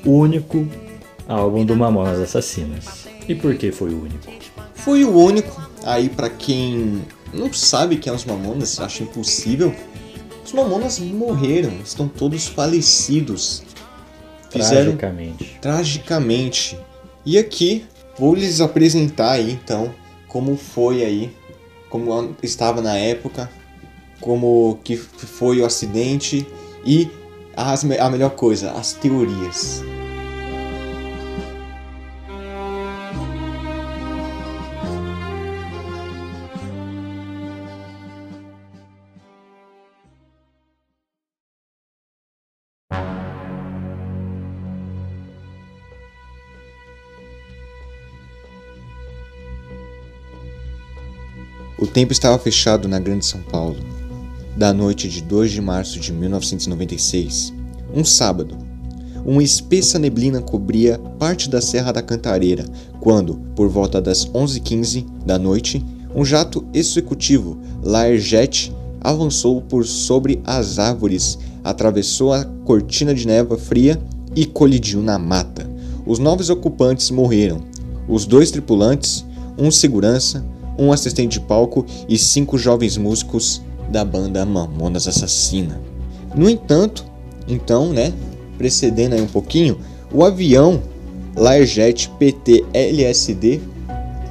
único 0.04 0.66
álbum 1.28 1.64
do 1.64 1.76
Mamonas 1.76 2.18
Assassinas. 2.18 3.06
E 3.28 3.34
por 3.34 3.54
que 3.54 3.70
foi 3.70 3.90
o 3.90 4.02
único? 4.02 4.32
Foi 4.74 5.04
o 5.04 5.16
único, 5.16 5.62
aí 5.84 6.08
pra 6.08 6.28
quem 6.28 7.02
não 7.32 7.52
sabe 7.52 7.96
quem 7.96 8.12
é 8.12 8.16
os 8.16 8.24
Mamonas, 8.24 8.78
acha 8.80 9.02
impossível, 9.02 9.74
os 10.44 10.52
Mamonas 10.52 10.98
morreram, 10.98 11.72
estão 11.84 12.08
todos 12.08 12.46
falecidos. 12.46 13.62
Fizeram 14.50 14.96
Tragicamente. 14.96 15.58
tragicamente. 15.62 16.78
E 17.24 17.38
aqui 17.38 17.86
vou 18.18 18.34
lhes 18.34 18.60
apresentar 18.60 19.32
aí 19.32 19.52
então 19.52 19.94
como 20.28 20.56
foi 20.56 21.04
aí, 21.04 21.34
como 21.88 22.34
estava 22.42 22.80
na 22.82 22.96
época, 22.96 23.50
como 24.20 24.78
que 24.82 24.96
foi 24.96 25.60
o 25.60 25.66
acidente 25.66 26.46
e 26.84 27.08
as, 27.56 27.84
a 27.84 28.10
melhor 28.10 28.30
coisa, 28.30 28.72
as 28.72 28.92
teorias. 28.92 29.82
O 51.82 51.86
tempo 51.88 52.12
estava 52.12 52.38
fechado 52.38 52.86
na 52.86 53.00
Grande 53.00 53.26
São 53.26 53.40
Paulo, 53.40 53.74
da 54.56 54.72
noite 54.72 55.08
de 55.08 55.20
2 55.20 55.50
de 55.50 55.60
março 55.60 55.98
de 55.98 56.12
1996, 56.12 57.52
um 57.92 58.04
sábado. 58.04 58.56
Uma 59.26 59.42
espessa 59.42 59.98
neblina 59.98 60.40
cobria 60.40 60.96
parte 61.18 61.50
da 61.50 61.60
Serra 61.60 61.90
da 61.90 62.00
Cantareira, 62.00 62.64
quando, 63.00 63.34
por 63.56 63.68
volta 63.68 64.00
das 64.00 64.24
11h15 64.26 65.04
da 65.26 65.36
noite, 65.40 65.84
um 66.14 66.24
jato 66.24 66.64
executivo 66.72 67.58
Laerjet 67.82 68.72
avançou 69.00 69.60
por 69.60 69.84
sobre 69.84 70.40
as 70.44 70.78
árvores, 70.78 71.36
atravessou 71.64 72.32
a 72.32 72.44
cortina 72.64 73.12
de 73.12 73.26
névoa 73.26 73.58
fria 73.58 74.00
e 74.36 74.46
colidiu 74.46 75.02
na 75.02 75.18
mata. 75.18 75.68
Os 76.06 76.20
novos 76.20 76.48
ocupantes 76.48 77.10
morreram. 77.10 77.60
Os 78.06 78.24
dois 78.24 78.52
tripulantes, 78.52 79.26
um 79.58 79.68
segurança, 79.68 80.44
um 80.86 80.92
assistente 80.92 81.38
de 81.38 81.40
palco 81.40 81.84
e 82.08 82.18
cinco 82.18 82.58
jovens 82.58 82.96
músicos 82.96 83.62
da 83.88 84.04
banda 84.04 84.44
Mamonas 84.44 85.06
Assassina. 85.06 85.80
No 86.34 86.48
entanto, 86.48 87.04
então, 87.46 87.92
né, 87.92 88.12
precedendo 88.56 89.14
aí 89.14 89.20
um 89.20 89.26
pouquinho, 89.26 89.78
o 90.12 90.24
avião 90.24 90.82
Learjet 91.36 92.10
PT 92.18 92.64
LSD, 92.72 93.60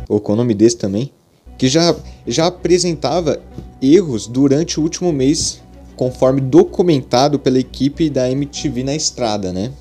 ou 0.07 0.19
com 0.19 0.33
o 0.33 0.35
nome 0.35 0.53
desse 0.53 0.77
também, 0.77 1.11
que 1.57 1.67
já, 1.67 1.95
já 2.25 2.47
apresentava 2.47 3.39
erros 3.81 4.27
durante 4.27 4.79
o 4.79 4.83
último 4.83 5.11
mês, 5.11 5.61
conforme 5.95 6.41
documentado 6.41 7.37
pela 7.37 7.59
equipe 7.59 8.09
da 8.09 8.29
MTV 8.29 8.83
na 8.83 8.95
estrada, 8.95 9.53
né? 9.53 9.71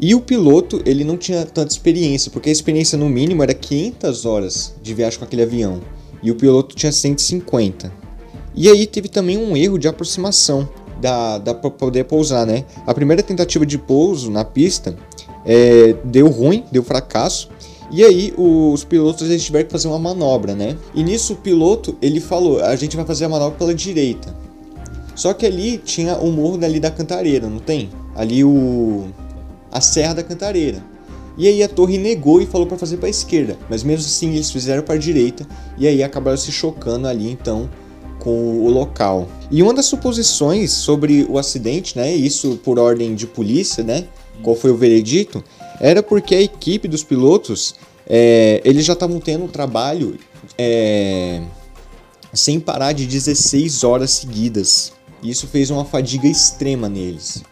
E 0.00 0.14
o 0.14 0.20
piloto, 0.20 0.80
ele 0.86 1.02
não 1.02 1.16
tinha 1.16 1.44
tanta 1.44 1.72
experiência, 1.72 2.30
porque 2.30 2.48
a 2.48 2.52
experiência 2.52 2.96
no 2.96 3.08
mínimo 3.08 3.42
era 3.42 3.52
500 3.52 4.24
horas 4.24 4.74
de 4.80 4.94
viagem 4.94 5.18
com 5.18 5.24
aquele 5.24 5.42
avião, 5.42 5.80
e 6.22 6.30
o 6.30 6.34
piloto 6.34 6.74
tinha 6.74 6.92
150. 6.92 7.92
E 8.54 8.68
aí 8.68 8.86
teve 8.86 9.08
também 9.08 9.36
um 9.36 9.56
erro 9.56 9.78
de 9.78 9.86
aproximação 9.86 10.68
da, 11.00 11.38
da 11.38 11.54
para 11.54 11.70
poder 11.70 12.04
pousar, 12.04 12.46
né? 12.46 12.64
A 12.86 12.92
primeira 12.92 13.22
tentativa 13.22 13.64
de 13.64 13.78
pouso 13.78 14.30
na 14.30 14.44
pista 14.44 14.96
é, 15.44 15.94
deu 16.04 16.28
ruim, 16.28 16.64
deu 16.70 16.82
fracasso. 16.82 17.48
E 17.90 18.04
aí 18.04 18.34
os 18.36 18.84
pilotos 18.84 19.28
eles 19.28 19.44
tiveram 19.44 19.66
que 19.66 19.72
fazer 19.72 19.88
uma 19.88 19.98
manobra, 19.98 20.54
né? 20.54 20.76
E 20.94 21.02
nisso 21.02 21.34
o 21.34 21.36
piloto 21.36 21.96
ele 22.02 22.20
falou: 22.20 22.62
a 22.62 22.76
gente 22.76 22.96
vai 22.96 23.04
fazer 23.04 23.24
a 23.24 23.28
manobra 23.28 23.56
pela 23.56 23.74
direita. 23.74 24.34
Só 25.14 25.32
que 25.32 25.46
ali 25.46 25.78
tinha 25.78 26.16
o 26.16 26.30
morro 26.30 26.58
dali 26.58 26.78
da 26.78 26.90
Cantareira, 26.90 27.48
não 27.48 27.58
tem? 27.58 27.90
Ali 28.14 28.44
o 28.44 29.06
a 29.70 29.80
Serra 29.80 30.14
da 30.14 30.22
Cantareira. 30.22 30.82
E 31.38 31.46
aí 31.46 31.62
a 31.62 31.68
torre 31.68 31.96
negou 31.96 32.42
e 32.42 32.46
falou 32.46 32.66
para 32.66 32.76
fazer 32.76 32.96
para 32.96 33.06
a 33.06 33.10
esquerda, 33.10 33.56
mas 33.70 33.84
mesmo 33.84 34.04
assim 34.04 34.34
eles 34.34 34.50
fizeram 34.50 34.82
para 34.82 34.96
a 34.96 34.98
direita 34.98 35.46
e 35.78 35.86
aí 35.86 36.02
acabaram 36.02 36.36
se 36.36 36.50
chocando 36.50 37.06
ali 37.06 37.30
então 37.30 37.70
com 38.18 38.64
o 38.64 38.68
local. 38.68 39.28
E 39.48 39.62
uma 39.62 39.72
das 39.72 39.86
suposições 39.86 40.72
sobre 40.72 41.24
o 41.28 41.38
acidente, 41.38 41.96
né, 41.96 42.12
isso 42.12 42.58
por 42.64 42.76
ordem 42.76 43.14
de 43.14 43.26
polícia, 43.26 43.84
né, 43.84 44.08
qual 44.42 44.56
foi 44.56 44.72
o 44.72 44.76
veredito, 44.76 45.42
era 45.80 46.02
porque 46.02 46.34
a 46.34 46.42
equipe 46.42 46.88
dos 46.88 47.04
pilotos, 47.04 47.76
é, 48.04 48.60
eles 48.64 48.84
já 48.84 48.94
estavam 48.94 49.20
tendo 49.20 49.44
um 49.44 49.48
trabalho 49.48 50.18
é, 50.56 51.40
sem 52.32 52.58
parar 52.58 52.92
de 52.92 53.06
16 53.06 53.84
horas 53.84 54.10
seguidas. 54.10 54.92
Isso 55.22 55.46
fez 55.46 55.70
uma 55.70 55.84
fadiga 55.84 56.26
extrema 56.26 56.88
neles. 56.88 57.42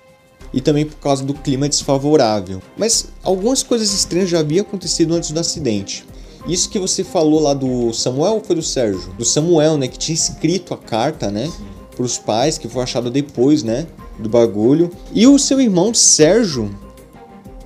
E 0.53 0.61
também 0.61 0.87
por 0.87 0.97
causa 0.97 1.25
do 1.25 1.35
clima 1.35 1.69
desfavorável. 1.69 2.63
Mas 2.77 3.09
algumas 3.23 3.63
coisas 3.63 3.93
estranhas 3.93 4.31
já 4.31 4.41
haviam 4.41 4.63
acontecido 4.63 5.15
antes 5.15 5.31
do 5.31 5.41
acidente. 5.41 6.05
Isso 6.49 6.71
que 6.71 6.79
você 6.79 7.03
falou 7.03 7.41
lá 7.41 7.53
do 7.53 7.93
Samuel 7.93 8.35
ou 8.35 8.41
foi 8.41 8.55
do 8.55 8.63
Sérgio? 8.63 9.13
Do 9.19 9.25
Samuel, 9.25 9.77
né? 9.77 9.89
Que 9.89 9.99
tinha 9.99 10.15
escrito 10.15 10.73
a 10.73 10.79
carta, 10.79 11.31
né? 11.31 11.51
Para 11.95 12.05
os 12.05 12.19
pais, 12.19 12.57
que 12.57 12.69
foi 12.69 12.83
achado 12.83 13.11
depois, 13.11 13.65
né? 13.65 13.87
Do 14.19 14.29
bagulho. 14.29 14.91
E 15.13 15.27
o 15.27 15.39
seu 15.39 15.61
irmão 15.61 15.93
Sérgio, 15.93 16.71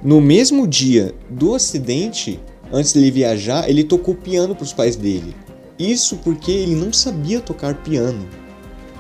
no 0.03 0.19
mesmo 0.21 0.67
dia 0.67 1.15
do 1.29 1.55
acidente, 1.55 2.41
antes 2.73 2.95
dele 2.95 3.11
viajar, 3.11 3.69
ele 3.69 3.85
tocou 3.85 4.15
piano 4.15 4.55
para 4.55 4.65
os 4.65 4.73
pais 4.73 4.97
dele. 4.97 5.37
Isso 5.79 6.17
porque 6.17 6.51
ele 6.51 6.75
não 6.75 6.93
sabia 6.93 7.41
tocar 7.41 7.75
piano. 7.75 8.27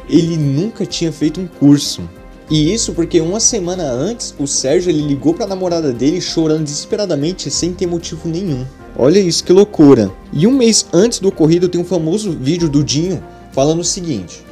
Ele 0.08 0.36
nunca 0.36 0.84
tinha 0.84 1.10
feito 1.10 1.40
um 1.40 1.46
curso. 1.46 2.02
E 2.50 2.72
isso 2.72 2.92
porque 2.94 3.20
uma 3.20 3.38
semana 3.38 3.84
antes, 3.84 4.34
o 4.38 4.46
Sérgio 4.46 4.90
ele 4.90 5.02
ligou 5.06 5.32
para 5.32 5.44
a 5.44 5.48
namorada 5.48 5.92
dele 5.92 6.20
chorando 6.20 6.64
desesperadamente 6.64 7.48
sem 7.50 7.72
ter 7.72 7.86
motivo 7.86 8.28
nenhum. 8.28 8.66
Olha 8.98 9.20
isso 9.20 9.44
que 9.44 9.52
loucura. 9.52 10.10
E 10.32 10.46
um 10.46 10.52
mês 10.52 10.84
antes 10.92 11.20
do 11.20 11.28
ocorrido 11.28 11.68
tem 11.68 11.80
um 11.80 11.84
famoso 11.84 12.32
vídeo 12.32 12.68
do 12.68 12.82
Dinho 12.82 13.22
falando 13.52 13.80
o 13.80 13.84
seguinte: 13.84 14.44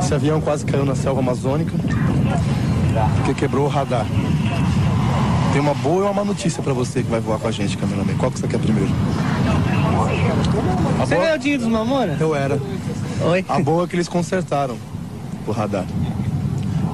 Esse 0.00 0.14
avião 0.14 0.40
quase 0.40 0.64
caiu 0.64 0.84
na 0.86 0.94
selva 0.94 1.20
amazônica 1.20 1.72
porque 3.16 3.34
quebrou 3.34 3.66
o 3.66 3.68
radar. 3.68 4.06
Tem 5.52 5.60
uma 5.60 5.74
boa 5.74 5.98
e 5.98 6.02
uma 6.04 6.14
má 6.14 6.24
notícia 6.24 6.62
pra 6.62 6.72
você 6.72 7.02
que 7.02 7.10
vai 7.10 7.20
voar 7.20 7.38
com 7.38 7.46
a 7.48 7.50
gente, 7.50 7.76
cameraman. 7.76 8.14
Qual 8.16 8.30
que 8.30 8.38
você 8.38 8.48
quer 8.48 8.58
primeiro? 8.58 8.90
A 10.98 11.04
Você 11.04 11.14
boa? 11.14 11.26
é 11.26 11.34
o 11.34 11.38
Dinho 11.38 11.58
dos 11.58 11.68
Mamonas? 11.68 12.18
Eu 12.18 12.34
era. 12.34 12.58
Oi. 13.30 13.44
A 13.46 13.60
boa 13.60 13.84
é 13.84 13.86
que 13.86 13.94
eles 13.96 14.08
consertaram 14.08 14.76
o 15.46 15.50
radar. 15.52 15.84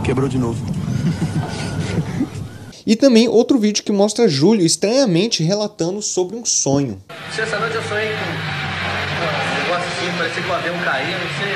Quebrou 0.09 0.27
de 0.27 0.39
novo. 0.39 0.65
E 2.87 2.97
também 2.97 3.29
outro 3.29 3.59
vídeo 3.59 3.85
que 3.85 3.93
mostra 3.93 4.27
Júlio 4.27 4.65
estranhamente 4.65 5.43
relatando 5.43 6.01
sobre 6.01 6.35
um 6.35 6.47
sonho. 6.47 6.97
Essa 7.39 7.59
noite 7.59 7.77
eu 7.77 7.83
sonhei 7.83 8.09
com 8.09 8.15
um 9.25 9.63
negócio 9.65 9.87
assim, 9.87 10.07
parecia 10.17 10.43
que 10.43 10.49
o 10.49 10.55
avião 10.55 10.79
caía, 10.83 11.19
não 11.19 11.27
sei. 11.39 11.53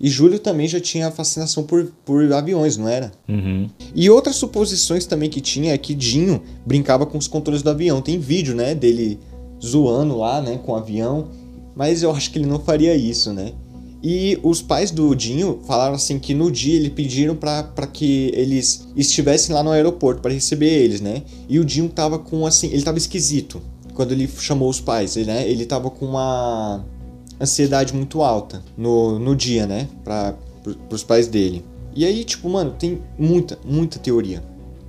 E 0.00 0.10
Júlio 0.10 0.40
também 0.40 0.66
já 0.66 0.80
tinha 0.80 1.08
fascinação 1.12 1.62
por, 1.62 1.84
por 2.04 2.32
aviões, 2.32 2.76
não 2.76 2.88
era? 2.88 3.12
Uhum. 3.28 3.70
E 3.94 4.10
outras 4.10 4.34
suposições 4.34 5.06
também 5.06 5.30
que 5.30 5.40
tinha 5.40 5.72
é 5.72 5.78
que 5.78 5.94
Dinho 5.94 6.42
brincava 6.66 7.06
com 7.06 7.16
os 7.16 7.28
controles 7.28 7.62
do 7.62 7.70
avião. 7.70 8.02
Tem 8.02 8.18
vídeo, 8.18 8.56
né, 8.56 8.74
dele 8.74 9.20
zoando 9.64 10.18
lá, 10.18 10.40
né, 10.40 10.58
com 10.58 10.72
o 10.72 10.74
avião, 10.74 11.28
mas 11.76 12.02
eu 12.02 12.10
acho 12.10 12.32
que 12.32 12.40
ele 12.40 12.46
não 12.46 12.58
faria 12.58 12.96
isso, 12.96 13.32
né? 13.32 13.52
E 14.06 14.38
os 14.42 14.60
pais 14.60 14.90
do 14.90 15.14
Dinho 15.14 15.60
falaram 15.66 15.94
assim 15.94 16.18
que 16.18 16.34
no 16.34 16.50
dia 16.50 16.76
eles 16.76 16.90
pediram 16.90 17.34
para 17.34 17.86
que 17.90 18.30
eles 18.34 18.86
estivessem 18.94 19.54
lá 19.54 19.62
no 19.62 19.70
aeroporto 19.70 20.20
para 20.20 20.30
receber 20.30 20.68
eles, 20.68 21.00
né? 21.00 21.22
E 21.48 21.58
o 21.58 21.64
Dinho 21.64 21.88
tava 21.88 22.18
com 22.18 22.44
assim, 22.44 22.66
ele 22.66 22.82
tava 22.82 22.98
esquisito 22.98 23.62
quando 23.94 24.12
ele 24.12 24.28
chamou 24.28 24.68
os 24.68 24.78
pais, 24.78 25.16
ele, 25.16 25.24
né? 25.24 25.48
Ele 25.48 25.64
tava 25.64 25.90
com 25.90 26.04
uma 26.04 26.84
ansiedade 27.40 27.94
muito 27.94 28.20
alta 28.20 28.62
no, 28.76 29.18
no 29.18 29.34
dia, 29.34 29.66
né? 29.66 29.88
Para 30.04 30.36
os 30.90 31.02
pais 31.02 31.26
dele. 31.26 31.64
E 31.96 32.04
aí, 32.04 32.24
tipo, 32.24 32.46
mano, 32.46 32.72
tem 32.78 33.00
muita, 33.18 33.58
muita 33.64 33.98
teoria 33.98 34.44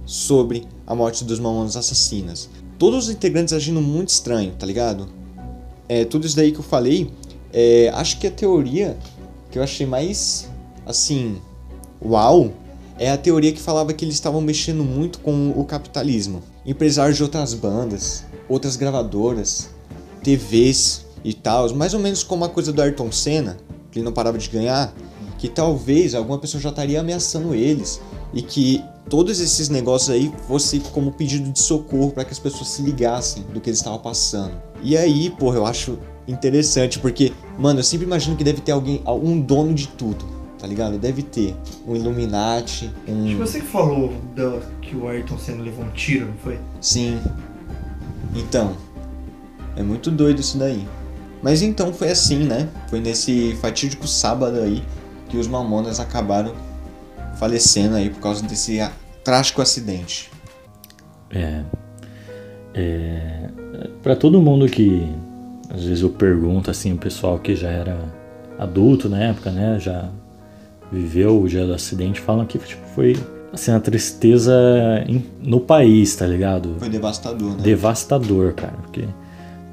sobre 0.06 0.68
a 0.86 0.94
morte 0.94 1.24
dos 1.24 1.40
Mamonas 1.40 1.78
Assassinas. 1.78 2.50
Todos 2.78 3.06
os 3.06 3.14
integrantes 3.14 3.54
agindo 3.54 3.82
muito 3.82 4.10
estranho, 4.10 4.52
tá 4.60 4.66
ligado? 4.66 5.08
É, 5.88 6.04
tudo 6.04 6.28
isso 6.28 6.36
daí 6.36 6.52
que 6.52 6.60
eu 6.60 6.64
falei, 6.64 7.10
é, 7.58 7.90
acho 7.94 8.20
que 8.20 8.28
a 8.28 8.32
teoria 8.32 8.98
que 9.50 9.58
eu 9.58 9.64
achei 9.64 9.86
mais, 9.86 10.50
assim, 10.86 11.38
uau, 12.04 12.52
é 13.00 13.10
a 13.10 13.18
teoria 13.18 13.54
que 13.54 13.62
falava 13.62 13.94
que 13.94 14.04
eles 14.04 14.16
estavam 14.16 14.42
mexendo 14.42 14.84
muito 14.84 15.20
com 15.20 15.52
o 15.56 15.64
capitalismo. 15.64 16.44
Empresários 16.66 17.16
de 17.16 17.24
outras 17.24 17.54
bandas, 17.54 18.26
outras 18.50 18.76
gravadoras, 18.76 19.70
TVs 20.22 21.06
e 21.24 21.34
tal, 21.34 21.74
mais 21.74 21.94
ou 21.94 22.00
menos 22.02 22.24
como 22.24 22.44
a 22.44 22.50
coisa 22.50 22.74
do 22.74 22.82
Ayrton 22.82 23.10
Senna, 23.10 23.56
que 23.90 24.00
ele 24.00 24.06
não 24.06 24.12
parava 24.12 24.38
de 24.38 24.50
ganhar, 24.50 24.94
que 25.38 25.48
talvez 25.48 26.14
alguma 26.14 26.38
pessoa 26.38 26.60
já 26.60 26.70
estaria 26.70 27.00
ameaçando 27.00 27.56
eles 27.56 28.02
e 28.34 28.42
que 28.42 28.84
todos 29.10 29.40
esses 29.40 29.70
negócios 29.70 30.10
aí 30.10 30.30
fosse 30.46 30.82
como 30.92 31.14
pedido 31.14 31.50
de 31.50 31.60
socorro 31.62 32.12
para 32.12 32.26
que 32.26 32.34
as 32.34 32.40
pessoas 32.40 32.68
se 32.68 32.82
ligassem 32.82 33.44
do 33.54 33.62
que 33.62 33.70
eles 33.70 33.80
estavam 33.80 34.00
passando. 34.00 34.62
E 34.84 34.98
aí, 34.98 35.30
porra, 35.30 35.56
eu 35.56 35.66
acho 35.66 35.98
interessante 36.28 37.00
porque, 37.00 37.32
mano, 37.58 37.80
eu 37.80 37.84
sempre 37.84 38.06
imagino 38.06 38.36
que 38.36 38.44
deve 38.44 38.62
ter 38.62 38.72
alguém, 38.72 39.02
um 39.06 39.40
dono 39.40 39.74
de 39.74 39.88
tudo, 39.88 40.26
tá 40.60 40.66
ligado? 40.68 40.98
Deve 40.98 41.22
ter 41.22 41.56
um 41.88 41.96
Illuminati, 41.96 42.90
um 43.08 43.24
Acho 43.26 43.30
que 43.30 43.36
você 43.36 43.60
que 43.60 43.68
falou 43.68 44.14
da- 44.36 44.60
que 44.82 44.96
o 44.96 45.08
Ayrton 45.08 45.38
Senna 45.38 45.64
levou 45.64 45.86
um 45.86 45.92
tiro, 45.92 46.28
não 46.28 46.38
foi? 46.38 46.60
Sim. 46.82 47.20
Então, 48.36 48.76
é 49.76 49.84
muito 49.84 50.10
doido 50.12 50.40
isso 50.40 50.58
daí. 50.58 50.86
Mas 51.44 51.62
então 51.62 51.94
foi 51.94 52.10
assim, 52.10 52.40
né? 52.44 52.68
Foi 52.90 53.00
nesse 53.00 53.56
fatídico 53.62 54.08
sábado 54.08 54.58
aí 54.60 54.84
que 55.30 55.38
os 55.38 55.48
Mamonas 55.48 56.00
acabaram 56.00 56.54
falecendo 57.38 57.96
aí 57.96 58.10
por 58.10 58.20
causa 58.20 58.42
desse 58.44 58.80
trágico 59.24 59.62
acidente. 59.62 60.32
É. 61.30 61.62
É. 62.74 63.50
Pra 64.02 64.16
todo 64.16 64.42
mundo 64.42 64.68
que. 64.68 65.08
Às 65.76 65.84
vezes 65.84 66.02
eu 66.02 66.10
pergunto 66.10 66.72
assim, 66.72 66.94
o 66.94 66.98
pessoal 66.98 67.38
que 67.38 67.54
já 67.54 67.70
era 67.70 67.98
adulto 68.58 69.10
na 69.10 69.22
época, 69.22 69.52
né? 69.52 69.78
Já 69.78 70.10
viveu 70.90 71.42
o 71.42 71.48
dia 71.48 71.66
do 71.66 71.74
acidente, 71.74 72.22
falam 72.22 72.46
que 72.46 72.58
tipo, 72.58 72.86
foi 72.96 73.18
assim, 73.52 73.72
uma 73.72 73.82
tristeza 73.82 74.54
no 75.42 75.60
país, 75.60 76.16
tá 76.16 76.26
ligado? 76.26 76.76
Foi 76.80 76.90
devastador, 76.90 77.50
né? 77.52 77.58
devastador, 77.62 78.54
cara. 78.54 78.76
Porque 78.84 79.04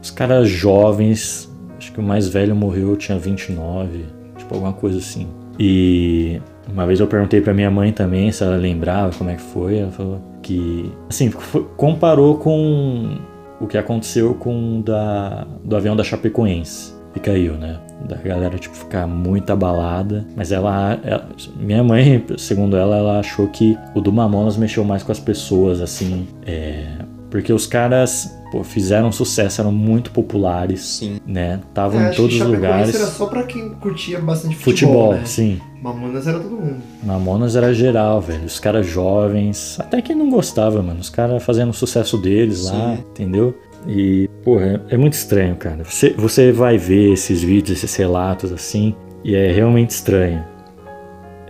os 0.03 0.11
caras 0.11 0.49
jovens, 0.49 1.49
acho 1.79 1.93
que 1.93 2.01
o 2.01 2.03
mais 2.03 2.27
velho 2.27 2.57
morreu, 2.57 2.97
tinha 2.97 3.17
29, 3.17 4.05
tipo 4.37 4.55
alguma 4.55 4.73
coisa 4.73 4.99
assim. 4.99 5.29
E 5.57 6.41
uma 6.73 6.85
vez 6.85 6.99
eu 6.99 7.07
perguntei 7.07 7.41
pra 7.41 7.55
minha 7.55 7.71
mãe 7.71 7.93
também 7.93 8.33
se 8.33 8.43
ela 8.43 8.57
lembrava 8.57 9.17
como 9.17 9.31
é 9.31 9.37
que 9.37 9.43
foi. 9.43 9.79
Ela 9.79 9.93
falou 9.93 10.21
que, 10.43 10.91
assim, 11.09 11.31
comparou 11.77 12.39
com 12.39 13.19
o 13.63 13.67
que 13.67 13.79
aconteceu 13.79 14.35
com 14.35 14.81
o 14.81 14.83
da, 14.83 15.47
do 15.65 15.77
avião 15.77 15.95
da 15.97 16.05
Chapecoense. 16.05 16.93
Que 17.15 17.21
caiu, 17.21 17.55
né? 17.59 17.79
Da 18.09 18.17
galera, 18.17 18.57
tipo, 18.59 18.75
ficar 18.75 19.07
muito 19.07 19.51
abalada. 19.53 20.25
Mas 20.35 20.51
ela, 20.51 20.99
ela- 21.05 21.29
Minha 21.61 21.85
mãe, 21.85 22.25
segundo 22.39 22.75
ela, 22.75 22.97
ela 22.97 23.19
achou 23.21 23.49
que 23.49 23.79
o 23.95 24.01
do 24.01 24.11
Mamonas 24.11 24.57
mexeu 24.57 24.83
mais 24.83 25.03
com 25.03 25.13
as 25.13 25.21
pessoas, 25.21 25.83
assim. 25.83 26.27
É, 26.47 26.87
porque 27.33 27.51
os 27.51 27.67
caras 27.67 28.39
pô, 28.53 28.63
fizeram 28.63 29.11
sucesso, 29.11 29.63
eram 29.63 29.73
muito 29.73 30.11
populares, 30.11 30.83
Sim. 30.83 31.19
né? 31.27 31.59
Estavam 31.67 31.99
É, 32.03 32.13
em 32.13 32.15
todos 32.15 32.39
os 32.39 32.47
lugares. 32.47 32.95
era 32.95 33.07
só 33.07 33.25
pra 33.25 33.45
quem 33.45 33.71
curtia 33.71 34.21
bastante 34.21 34.55
Futebol, 34.55 34.93
futebol, 34.93 35.15
né? 35.15 35.25
sim. 35.25 35.59
Mamonas 35.83 36.27
era 36.27 36.39
todo 36.39 36.55
mundo. 36.55 36.77
Mamonas 37.03 37.57
era 37.57 37.73
geral, 37.73 38.21
velho. 38.21 38.45
Os 38.45 38.61
caras 38.61 38.87
jovens, 38.87 39.81
até 39.81 40.03
quem 40.03 40.15
não 40.15 40.29
gostava, 40.29 40.83
mano. 40.83 41.01
Os 41.01 41.09
caras 41.09 41.43
fazendo 41.43 41.71
o 41.71 41.73
sucesso 41.73 42.19
deles 42.19 42.67
lá, 42.67 42.95
Sim. 42.97 43.05
entendeu? 43.11 43.57
E, 43.89 44.29
porra, 44.45 44.83
é, 44.91 44.95
é 44.95 44.97
muito 44.99 45.15
estranho, 45.15 45.57
cara. 45.57 45.83
Você, 45.85 46.11
você 46.11 46.53
vai 46.53 46.77
ver 46.77 47.15
esses 47.15 47.43
vídeos, 47.43 47.79
esses 47.83 47.97
relatos 47.97 48.53
assim, 48.53 48.95
e 49.25 49.35
é 49.35 49.51
realmente 49.51 49.91
estranho. 49.91 50.45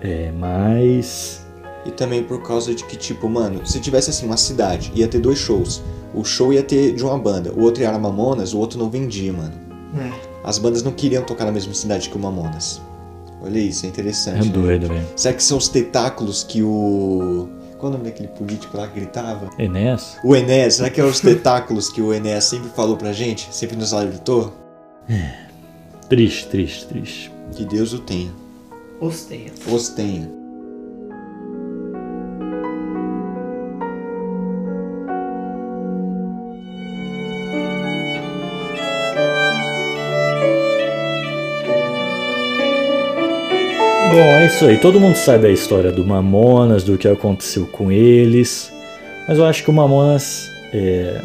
É, 0.01 0.31
mas. 0.39 1.42
E 1.85 1.91
também 1.91 2.23
por 2.23 2.43
causa 2.43 2.75
de 2.75 2.85
que, 2.85 2.97
tipo, 2.97 3.29
mano, 3.29 3.67
se 3.67 3.81
tivesse 3.81 4.11
assim 4.11 4.27
uma 4.27 4.37
cidade, 4.37 4.93
ia 4.95 5.09
ter 5.09 5.19
dois 5.19 5.39
shows. 5.39 5.83
O 6.15 6.25
show 6.25 6.53
ia 6.53 6.63
ter 6.63 6.95
de 6.95 7.05
uma 7.05 7.19
banda, 7.19 7.53
o 7.53 7.63
outro 7.63 7.83
era 7.83 7.99
Mamonas, 7.99 8.53
o 8.53 8.59
outro 8.59 8.79
não 8.79 8.91
vendia, 8.91 9.33
mano. 9.33 9.55
É. 9.99 10.11
As 10.45 10.59
bandas 10.59 10.83
não 10.83 10.93
queriam 10.93 11.23
tocar 11.23 11.45
na 11.45 11.53
mesma 11.53 11.75
cidade 11.75 12.09
que 12.09 12.17
o 12.17 12.21
Mamonas. 12.21 12.81
Olha 13.43 13.59
isso, 13.59 13.85
é 13.87 13.89
interessante. 13.89 14.41
É 14.41 14.45
né? 14.45 14.51
doido, 14.51 14.89
velho. 14.89 15.07
Será 15.17 15.35
que 15.35 15.43
são 15.43 15.59
os 15.59 15.69
tentáculos 15.69 16.45
que 16.45 16.63
o. 16.63 17.49
Qual 17.79 17.91
o 17.91 17.93
nome 17.95 18.05
daquele 18.05 18.29
político 18.29 18.77
lá 18.77 18.87
que 18.87 19.01
gritava? 19.01 19.51
Enéas? 19.59 20.17
O 20.23 20.37
Enéas, 20.37 20.75
será 20.75 20.89
que 20.89 21.01
é 21.01 21.05
os 21.05 21.19
tentáculos 21.19 21.89
que 21.89 22.01
o 22.01 22.15
Enéas 22.15 22.45
sempre 22.45 22.71
falou 22.71 22.97
pra 22.97 23.13
gente? 23.13 23.53
Sempre 23.53 23.77
nos 23.77 23.93
alertou? 23.93 24.53
Triste, 26.09 26.47
triste, 26.49 26.87
triste. 26.87 27.33
Que 27.53 27.65
Deus 27.65 27.93
o 27.93 27.99
tenha. 27.99 28.31
Os 29.01 29.25
tenha. 29.25 29.51
Os 29.67 29.89
tenha. 29.89 30.42
Isso 44.55 44.67
aí. 44.67 44.77
Todo 44.77 45.01
mundo 45.01 45.17
sabe 45.17 45.47
a 45.47 45.51
história 45.51 45.91
do 45.91 46.05
Mamonas, 46.05 46.85
do 46.85 46.99
que 46.99 47.09
aconteceu 47.09 47.67
com 47.67 47.91
eles. 47.91 48.71
Mas 49.27 49.39
eu 49.39 49.47
acho 49.47 49.65
que 49.65 49.71
o 49.71 49.73
Mamonas 49.73 50.51
é, 50.75 51.21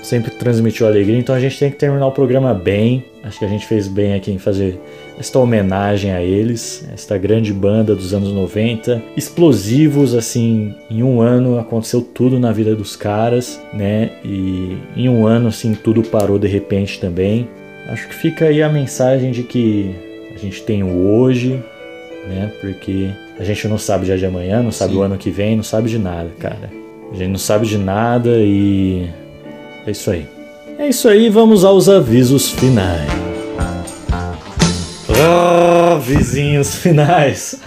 sempre 0.00 0.30
transmitiu 0.30 0.86
alegria, 0.86 1.18
então 1.18 1.34
a 1.34 1.40
gente 1.40 1.58
tem 1.58 1.70
que 1.70 1.76
terminar 1.76 2.06
o 2.06 2.12
programa 2.12 2.54
bem. 2.54 3.04
Acho 3.24 3.40
que 3.40 3.44
a 3.44 3.48
gente 3.48 3.66
fez 3.66 3.88
bem 3.88 4.14
aqui 4.14 4.30
em 4.30 4.38
fazer 4.38 4.80
esta 5.18 5.40
homenagem 5.40 6.12
a 6.12 6.22
eles, 6.22 6.88
esta 6.94 7.18
grande 7.18 7.52
banda 7.52 7.96
dos 7.96 8.14
anos 8.14 8.32
90. 8.32 9.02
Explosivos, 9.16 10.14
assim, 10.14 10.72
em 10.88 11.02
um 11.02 11.20
ano 11.20 11.58
aconteceu 11.58 12.00
tudo 12.00 12.38
na 12.38 12.52
vida 12.52 12.76
dos 12.76 12.94
caras, 12.94 13.60
né? 13.74 14.12
E 14.24 14.76
em 14.96 15.08
um 15.08 15.26
ano, 15.26 15.48
assim, 15.48 15.74
tudo 15.74 16.02
parou 16.02 16.38
de 16.38 16.46
repente 16.46 17.00
também. 17.00 17.48
Acho 17.88 18.06
que 18.06 18.14
fica 18.14 18.46
aí 18.46 18.62
a 18.62 18.68
mensagem 18.68 19.32
de 19.32 19.42
que 19.42 19.94
a 20.32 20.38
gente 20.38 20.62
tem 20.62 20.84
o 20.84 21.08
hoje, 21.08 21.60
né? 22.28 22.52
Porque 22.60 23.10
a 23.38 23.44
gente 23.44 23.66
não 23.66 23.78
sabe 23.78 24.02
o 24.02 24.06
dia 24.06 24.18
de 24.18 24.26
amanhã, 24.26 24.62
não 24.62 24.70
sabe 24.70 24.92
Sim. 24.92 24.98
o 24.98 25.02
ano 25.02 25.16
que 25.16 25.30
vem, 25.30 25.56
não 25.56 25.64
sabe 25.64 25.88
de 25.88 25.98
nada, 25.98 26.30
cara. 26.38 26.70
A 27.10 27.16
gente 27.16 27.30
não 27.30 27.38
sabe 27.38 27.66
de 27.66 27.78
nada 27.78 28.30
e 28.38 29.08
é 29.86 29.90
isso 29.90 30.10
aí. 30.10 30.26
É 30.78 30.88
isso 30.88 31.08
aí, 31.08 31.28
vamos 31.28 31.64
aos 31.64 31.88
avisos 31.88 32.50
finais. 32.50 33.10
Ah, 35.20 35.98
vizinhos 36.00 36.74
finais. 36.76 37.56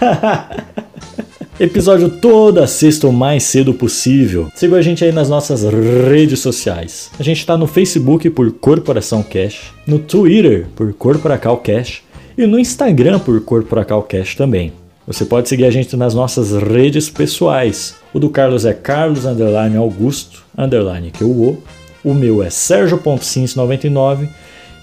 Episódio 1.60 2.08
toda 2.08 2.66
sexta 2.66 3.06
o 3.06 3.12
mais 3.12 3.44
cedo 3.44 3.74
possível. 3.74 4.48
Siga 4.54 4.76
a 4.76 4.82
gente 4.82 5.04
aí 5.04 5.12
nas 5.12 5.28
nossas 5.28 5.62
redes 5.62 6.40
sociais. 6.40 7.10
A 7.20 7.22
gente 7.22 7.44
tá 7.44 7.56
no 7.56 7.66
Facebook 7.66 8.30
por 8.30 8.50
Corporação 8.52 9.22
Cash, 9.22 9.72
no 9.86 9.98
Twitter 9.98 10.66
por 10.74 10.92
Corporacal 10.94 11.58
Cash 11.58 12.02
e 12.42 12.46
no 12.46 12.58
Instagram 12.58 13.20
por 13.20 13.40
Corporacal 13.42 14.02
Cash 14.02 14.34
também. 14.34 14.72
Você 15.06 15.24
pode 15.24 15.48
seguir 15.48 15.64
a 15.64 15.70
gente 15.70 15.96
nas 15.96 16.14
nossas 16.14 16.52
redes 16.52 17.08
pessoais. 17.08 17.96
O 18.12 18.18
do 18.18 18.28
Carlos 18.28 18.64
é 18.64 18.72
Carlos 18.72 19.24
underline 19.24 19.76
Augusto 19.76 20.44
underline 20.56 21.10
que 21.10 21.22
eu 21.22 21.30
o. 21.30 21.62
O 22.04 22.14
meu 22.14 22.42
é 22.42 22.50
Sérgio.cins99 22.50 24.28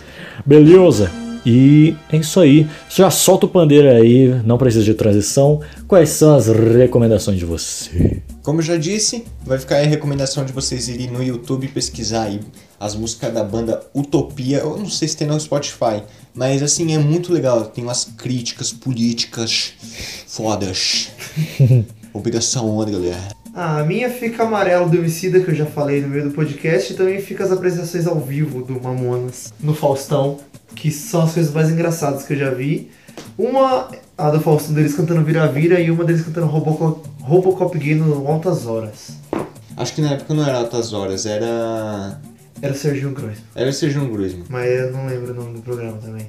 Beleza? 0.46 1.12
E 1.44 1.94
é 2.10 2.16
isso 2.16 2.40
aí. 2.40 2.66
Já 2.88 3.10
solta 3.10 3.44
o 3.44 3.48
pandeiro 3.50 3.90
aí, 3.90 4.28
não 4.42 4.56
precisa 4.56 4.82
de 4.82 4.94
transição. 4.94 5.60
Quais 5.86 6.08
são 6.08 6.34
as 6.34 6.46
recomendações 6.46 7.38
de 7.38 7.44
você? 7.44 8.22
Como 8.42 8.60
eu 8.60 8.64
já 8.64 8.78
disse, 8.78 9.26
vai 9.44 9.58
ficar 9.58 9.76
a 9.76 9.82
recomendação 9.82 10.46
de 10.46 10.52
vocês 10.54 10.88
irem 10.88 11.08
no 11.08 11.22
YouTube 11.22 11.66
e 11.66 11.68
pesquisar 11.68 12.22
aí 12.22 12.40
as 12.80 12.94
músicas 12.94 13.34
da 13.34 13.44
banda 13.44 13.82
Utopia. 13.94 14.60
Eu 14.60 14.78
não 14.78 14.88
sei 14.88 15.08
se 15.08 15.16
tem 15.18 15.28
no 15.28 15.38
Spotify, 15.38 16.02
mas 16.34 16.62
assim, 16.62 16.94
é 16.94 16.98
muito 16.98 17.34
legal. 17.34 17.66
Tem 17.66 17.84
umas 17.84 18.06
críticas 18.06 18.72
políticas 18.72 19.74
fodas. 20.26 21.10
Obrigação 22.12 22.68
onda, 22.68 22.90
galera. 22.90 23.28
Ah, 23.54 23.78
a 23.80 23.84
minha 23.84 24.08
fica 24.10 24.44
amarelo 24.44 24.88
do 24.88 24.96
Emicida, 24.96 25.40
que 25.40 25.50
eu 25.50 25.54
já 25.54 25.66
falei 25.66 26.00
no 26.00 26.08
meio 26.08 26.24
do 26.24 26.30
podcast, 26.30 26.92
e 26.92 26.96
também 26.96 27.20
fica 27.20 27.44
as 27.44 27.50
apresentações 27.50 28.06
ao 28.06 28.18
vivo 28.20 28.62
do 28.62 28.80
Mamonas 28.80 29.52
no 29.60 29.74
Faustão, 29.74 30.38
que 30.74 30.90
são 30.90 31.22
as 31.22 31.32
coisas 31.34 31.52
mais 31.52 31.70
engraçadas 31.70 32.24
que 32.24 32.34
eu 32.34 32.38
já 32.38 32.50
vi. 32.50 32.90
Uma, 33.36 33.88
a 34.16 34.30
do 34.30 34.40
Faustão 34.40 34.74
deles 34.74 34.94
cantando 34.94 35.24
Vira-Vira, 35.24 35.80
e 35.80 35.90
uma 35.90 36.04
deles 36.04 36.22
cantando 36.22 36.46
Robocop, 36.46 37.08
Robocop 37.20 37.76
Gay 37.78 37.94
no 37.96 38.26
Altas 38.28 38.66
Horas. 38.66 39.12
Acho 39.76 39.94
que 39.94 40.00
na 40.02 40.12
época 40.12 40.34
não 40.34 40.44
era 40.44 40.58
Altas 40.58 40.92
Horas, 40.92 41.26
era. 41.26 42.20
Era 42.60 42.72
o 42.72 42.76
Serginho 42.76 43.12
Grosso, 43.12 43.40
Era 43.54 43.70
o 43.70 43.72
Sejam 43.72 44.08
Grusman. 44.08 44.44
mas 44.48 44.68
eu 44.68 44.90
não 44.90 45.06
lembro 45.06 45.32
o 45.32 45.34
nome 45.36 45.54
do 45.54 45.62
programa 45.62 45.96
também. 45.98 46.28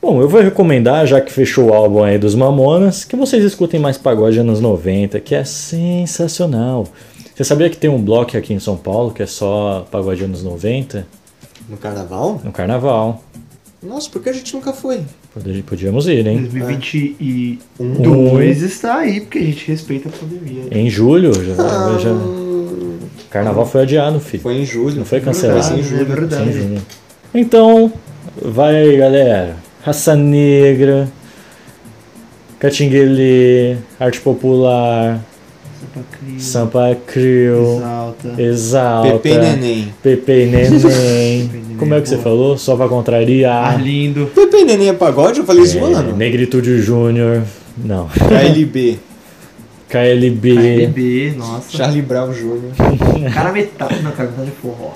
Bom, 0.00 0.20
eu 0.20 0.28
vou 0.28 0.40
recomendar, 0.40 1.06
já 1.06 1.20
que 1.20 1.32
fechou 1.32 1.70
o 1.70 1.74
álbum 1.74 2.02
aí 2.04 2.18
dos 2.18 2.34
Mamonas, 2.34 3.04
que 3.04 3.16
vocês 3.16 3.42
escutem 3.42 3.80
mais 3.80 3.98
pagode 3.98 4.38
anos 4.38 4.60
90, 4.60 5.18
que 5.20 5.34
é 5.34 5.42
sensacional. 5.44 6.86
Você 7.34 7.42
sabia 7.44 7.68
que 7.68 7.76
tem 7.76 7.90
um 7.90 8.00
bloco 8.00 8.36
aqui 8.36 8.54
em 8.54 8.60
São 8.60 8.76
Paulo 8.76 9.10
que 9.10 9.22
é 9.22 9.26
só 9.26 9.86
pagode 9.90 10.22
anos 10.24 10.42
90? 10.42 11.06
No 11.68 11.76
carnaval? 11.76 12.40
No 12.44 12.52
carnaval. 12.52 13.22
Nossa, 13.82 14.08
por 14.10 14.22
que 14.22 14.28
a 14.28 14.32
gente 14.32 14.54
nunca 14.54 14.72
foi? 14.72 15.00
Podíamos 15.66 16.06
ir, 16.08 16.26
hein? 16.26 16.48
2022 16.50 18.62
está 18.62 18.96
aí, 18.98 19.20
porque 19.20 19.38
a 19.38 19.42
gente 19.42 19.66
respeita 19.68 20.08
a 20.08 20.12
pandemia. 20.12 20.62
Em 20.70 20.88
julho, 20.88 21.32
já, 21.34 21.54
já- 21.98 22.14
Carnaval 23.28 23.66
foi 23.66 23.82
adiado, 23.82 24.18
filho. 24.20 24.42
Foi 24.42 24.54
em 24.54 24.64
julho. 24.64 24.96
Não 24.96 25.04
foi 25.04 25.20
cancelado. 25.20 25.62
Foi 25.62 25.78
em 25.78 25.82
julho. 25.82 26.00
É 26.00 26.04
verdade. 26.04 26.78
Então, 27.34 27.92
vai 28.40 28.74
aí, 28.76 28.96
galera. 28.96 29.56
Raça 29.86 30.16
Negra, 30.16 31.08
Catinguele, 32.58 33.78
Arte 34.00 34.18
Popular, 34.18 35.20
Sampa 36.40 36.96
Crio, 37.06 37.76
Exalta. 37.76 38.42
Exalta, 38.42 39.18
Pepe 39.20 39.28
e 39.28 39.38
Neném. 39.38 39.94
Pepe 40.02 40.32
e 40.32 40.46
Neném. 40.46 41.50
Como 41.78 41.94
é 41.94 42.00
que 42.00 42.08
você 42.08 42.18
falou? 42.18 42.58
Só 42.58 42.74
pra 42.74 42.88
contrariar. 42.88 43.74
Arlindo. 43.74 44.26
Pepe 44.34 44.56
e 44.56 44.64
Neném 44.64 44.88
é 44.88 44.92
pagode? 44.92 45.38
Eu 45.38 45.46
falei 45.46 45.62
É, 45.62 45.66
zoando. 45.66 46.16
Negritude 46.16 46.80
Júnior. 46.80 47.44
Não. 47.78 48.08
KLB. 48.08 48.98
KLB. 49.88 50.54
KLB, 50.56 51.34
nossa. 51.38 51.76
Charlie 51.76 52.02
Brown 52.02 52.32
Jr. 52.32 53.32
Cara 53.32 53.52
metade. 53.52 54.02
Não, 54.02 54.10
cara 54.10 54.30
metade 54.30 54.48
é 54.48 54.60
forró. 54.60 54.94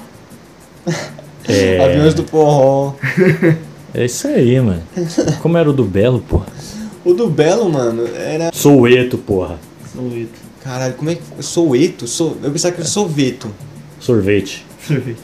É, 1.48 1.78
Aviões 1.84 2.12
do 2.12 2.24
Porró. 2.24 2.94
é 3.94 4.04
isso 4.04 4.28
aí, 4.28 4.60
mano. 4.60 4.82
Como 5.40 5.56
era 5.56 5.68
o 5.68 5.72
do 5.72 5.84
Belo, 5.84 6.20
porra? 6.20 6.46
O 7.04 7.14
do 7.14 7.28
Belo, 7.28 7.70
mano, 7.70 8.06
era. 8.06 8.50
Soueto, 8.52 9.18
porra. 9.18 9.58
Sorvete. 9.92 10.30
Caralho, 10.62 10.94
como 10.94 11.10
é 11.10 11.14
que. 11.14 11.22
Soueto? 11.42 12.06
Sou... 12.06 12.36
Eu 12.42 12.50
pensava 12.50 12.74
que 12.74 12.80
era 12.80 12.88
Soveto. 12.88 13.50
Sorvete. 13.98 14.64
Sorvete. 14.86 15.20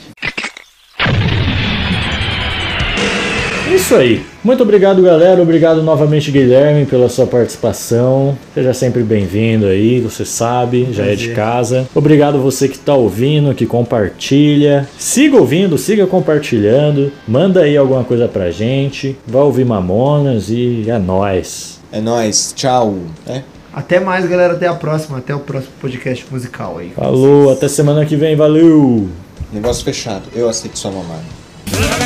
Isso 3.72 3.94
aí. 3.96 4.24
Muito 4.44 4.62
obrigado, 4.62 5.02
galera. 5.02 5.42
Obrigado 5.42 5.82
novamente, 5.82 6.30
Guilherme, 6.30 6.86
pela 6.86 7.08
sua 7.08 7.26
participação. 7.26 8.38
Seja 8.54 8.72
sempre 8.72 9.02
bem-vindo 9.02 9.66
aí, 9.66 10.00
você 10.00 10.24
sabe, 10.24 10.88
já 10.92 11.04
é 11.04 11.14
de 11.14 11.30
Prazer. 11.30 11.34
casa. 11.34 11.88
Obrigado 11.94 12.38
você 12.40 12.68
que 12.68 12.78
tá 12.78 12.94
ouvindo, 12.94 13.54
que 13.54 13.66
compartilha. 13.66 14.88
Siga 14.96 15.36
ouvindo, 15.36 15.76
siga 15.76 16.06
compartilhando. 16.06 17.12
Manda 17.26 17.62
aí 17.62 17.76
alguma 17.76 18.04
coisa 18.04 18.28
pra 18.28 18.50
gente. 18.50 19.16
Vai 19.26 19.42
ouvir 19.42 19.64
Mamonas 19.64 20.48
e 20.48 20.84
é 20.88 20.98
nóis. 20.98 21.80
É 21.90 22.00
nóis, 22.00 22.52
tchau. 22.56 22.94
É? 23.26 23.42
Até 23.74 24.00
mais, 24.00 24.26
galera. 24.28 24.54
Até 24.54 24.68
a 24.68 24.74
próxima. 24.74 25.18
Até 25.18 25.34
o 25.34 25.40
próximo 25.40 25.72
podcast 25.80 26.24
musical 26.30 26.78
aí. 26.78 26.92
Falou, 26.94 27.52
até 27.52 27.68
semana 27.68 28.06
que 28.06 28.16
vem, 28.16 28.36
valeu! 28.36 29.08
Negócio 29.52 29.84
fechado. 29.84 30.22
Eu 30.34 30.48
aceito 30.48 30.78
sua 30.78 30.92
mamada. 30.92 32.05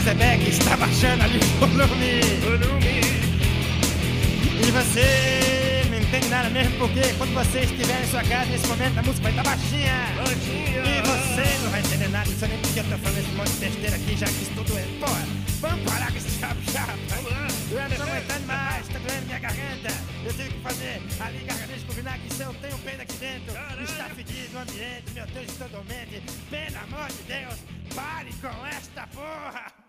Krezebeck 0.00 0.48
está 0.48 0.76
baixando 0.78 1.24
ali 1.24 1.36
o 1.36 1.66
volume. 1.66 2.20
E 4.66 4.70
você 4.70 5.82
não 5.90 5.98
entende 5.98 6.28
nada 6.28 6.48
mesmo 6.48 6.78
porque 6.78 7.02
quando 7.18 7.34
você 7.34 7.60
estiver 7.60 8.02
em 8.02 8.06
sua 8.06 8.22
casa 8.24 8.46
nesse 8.46 8.66
momento 8.66 8.98
a 8.98 9.02
música 9.02 9.22
vai 9.24 9.32
estar 9.32 9.42
baixinha. 9.42 9.92
E 10.88 11.02
você 11.02 11.62
não 11.62 11.70
vai 11.70 11.80
entender 11.80 12.08
nada, 12.08 12.30
isso 12.30 12.46
nem 12.46 12.58
porque 12.60 12.80
eu 12.80 12.84
tô 12.84 12.96
falando 12.96 13.18
esse 13.18 13.30
monte 13.32 13.50
de 13.50 13.58
besteira 13.58 13.96
aqui, 13.96 14.16
já 14.16 14.26
que 14.26 14.42
isso 14.42 14.52
tudo 14.54 14.78
é. 14.78 14.82
Porra, 15.00 15.22
vamos 15.60 15.92
parar 15.92 16.10
com 16.10 16.16
esse 16.16 16.30
chapa-chapa. 16.40 16.92
Eu 17.70 17.88
não 17.90 17.96
tô 17.96 18.02
aguentando 18.02 18.46
mais, 18.46 18.88
tá 18.88 18.98
doendo 18.98 19.26
minha 19.26 19.38
garganta. 19.38 19.92
Eu 20.24 20.32
tenho 20.32 20.50
que 20.50 20.60
fazer 20.60 21.02
ali 21.20 21.44
gargarejo 21.44 21.84
com 21.84 21.92
vinagre, 21.92 22.22
se 22.30 22.42
eu 22.42 22.54
tenho 22.54 22.78
pena 22.78 23.02
aqui 23.02 23.16
dentro. 23.18 23.52
Está 23.84 24.04
fedido 24.16 24.56
o 24.56 24.60
ambiente, 24.60 25.12
meu 25.12 25.26
Deus, 25.26 25.46
estou 25.46 25.68
dormente. 25.68 26.22
Pelo 26.48 26.78
amor 26.88 27.08
de 27.08 27.22
Deus, 27.28 27.56
pare 27.94 28.32
com 28.40 28.66
esta 28.66 29.06
porra. 29.08 29.79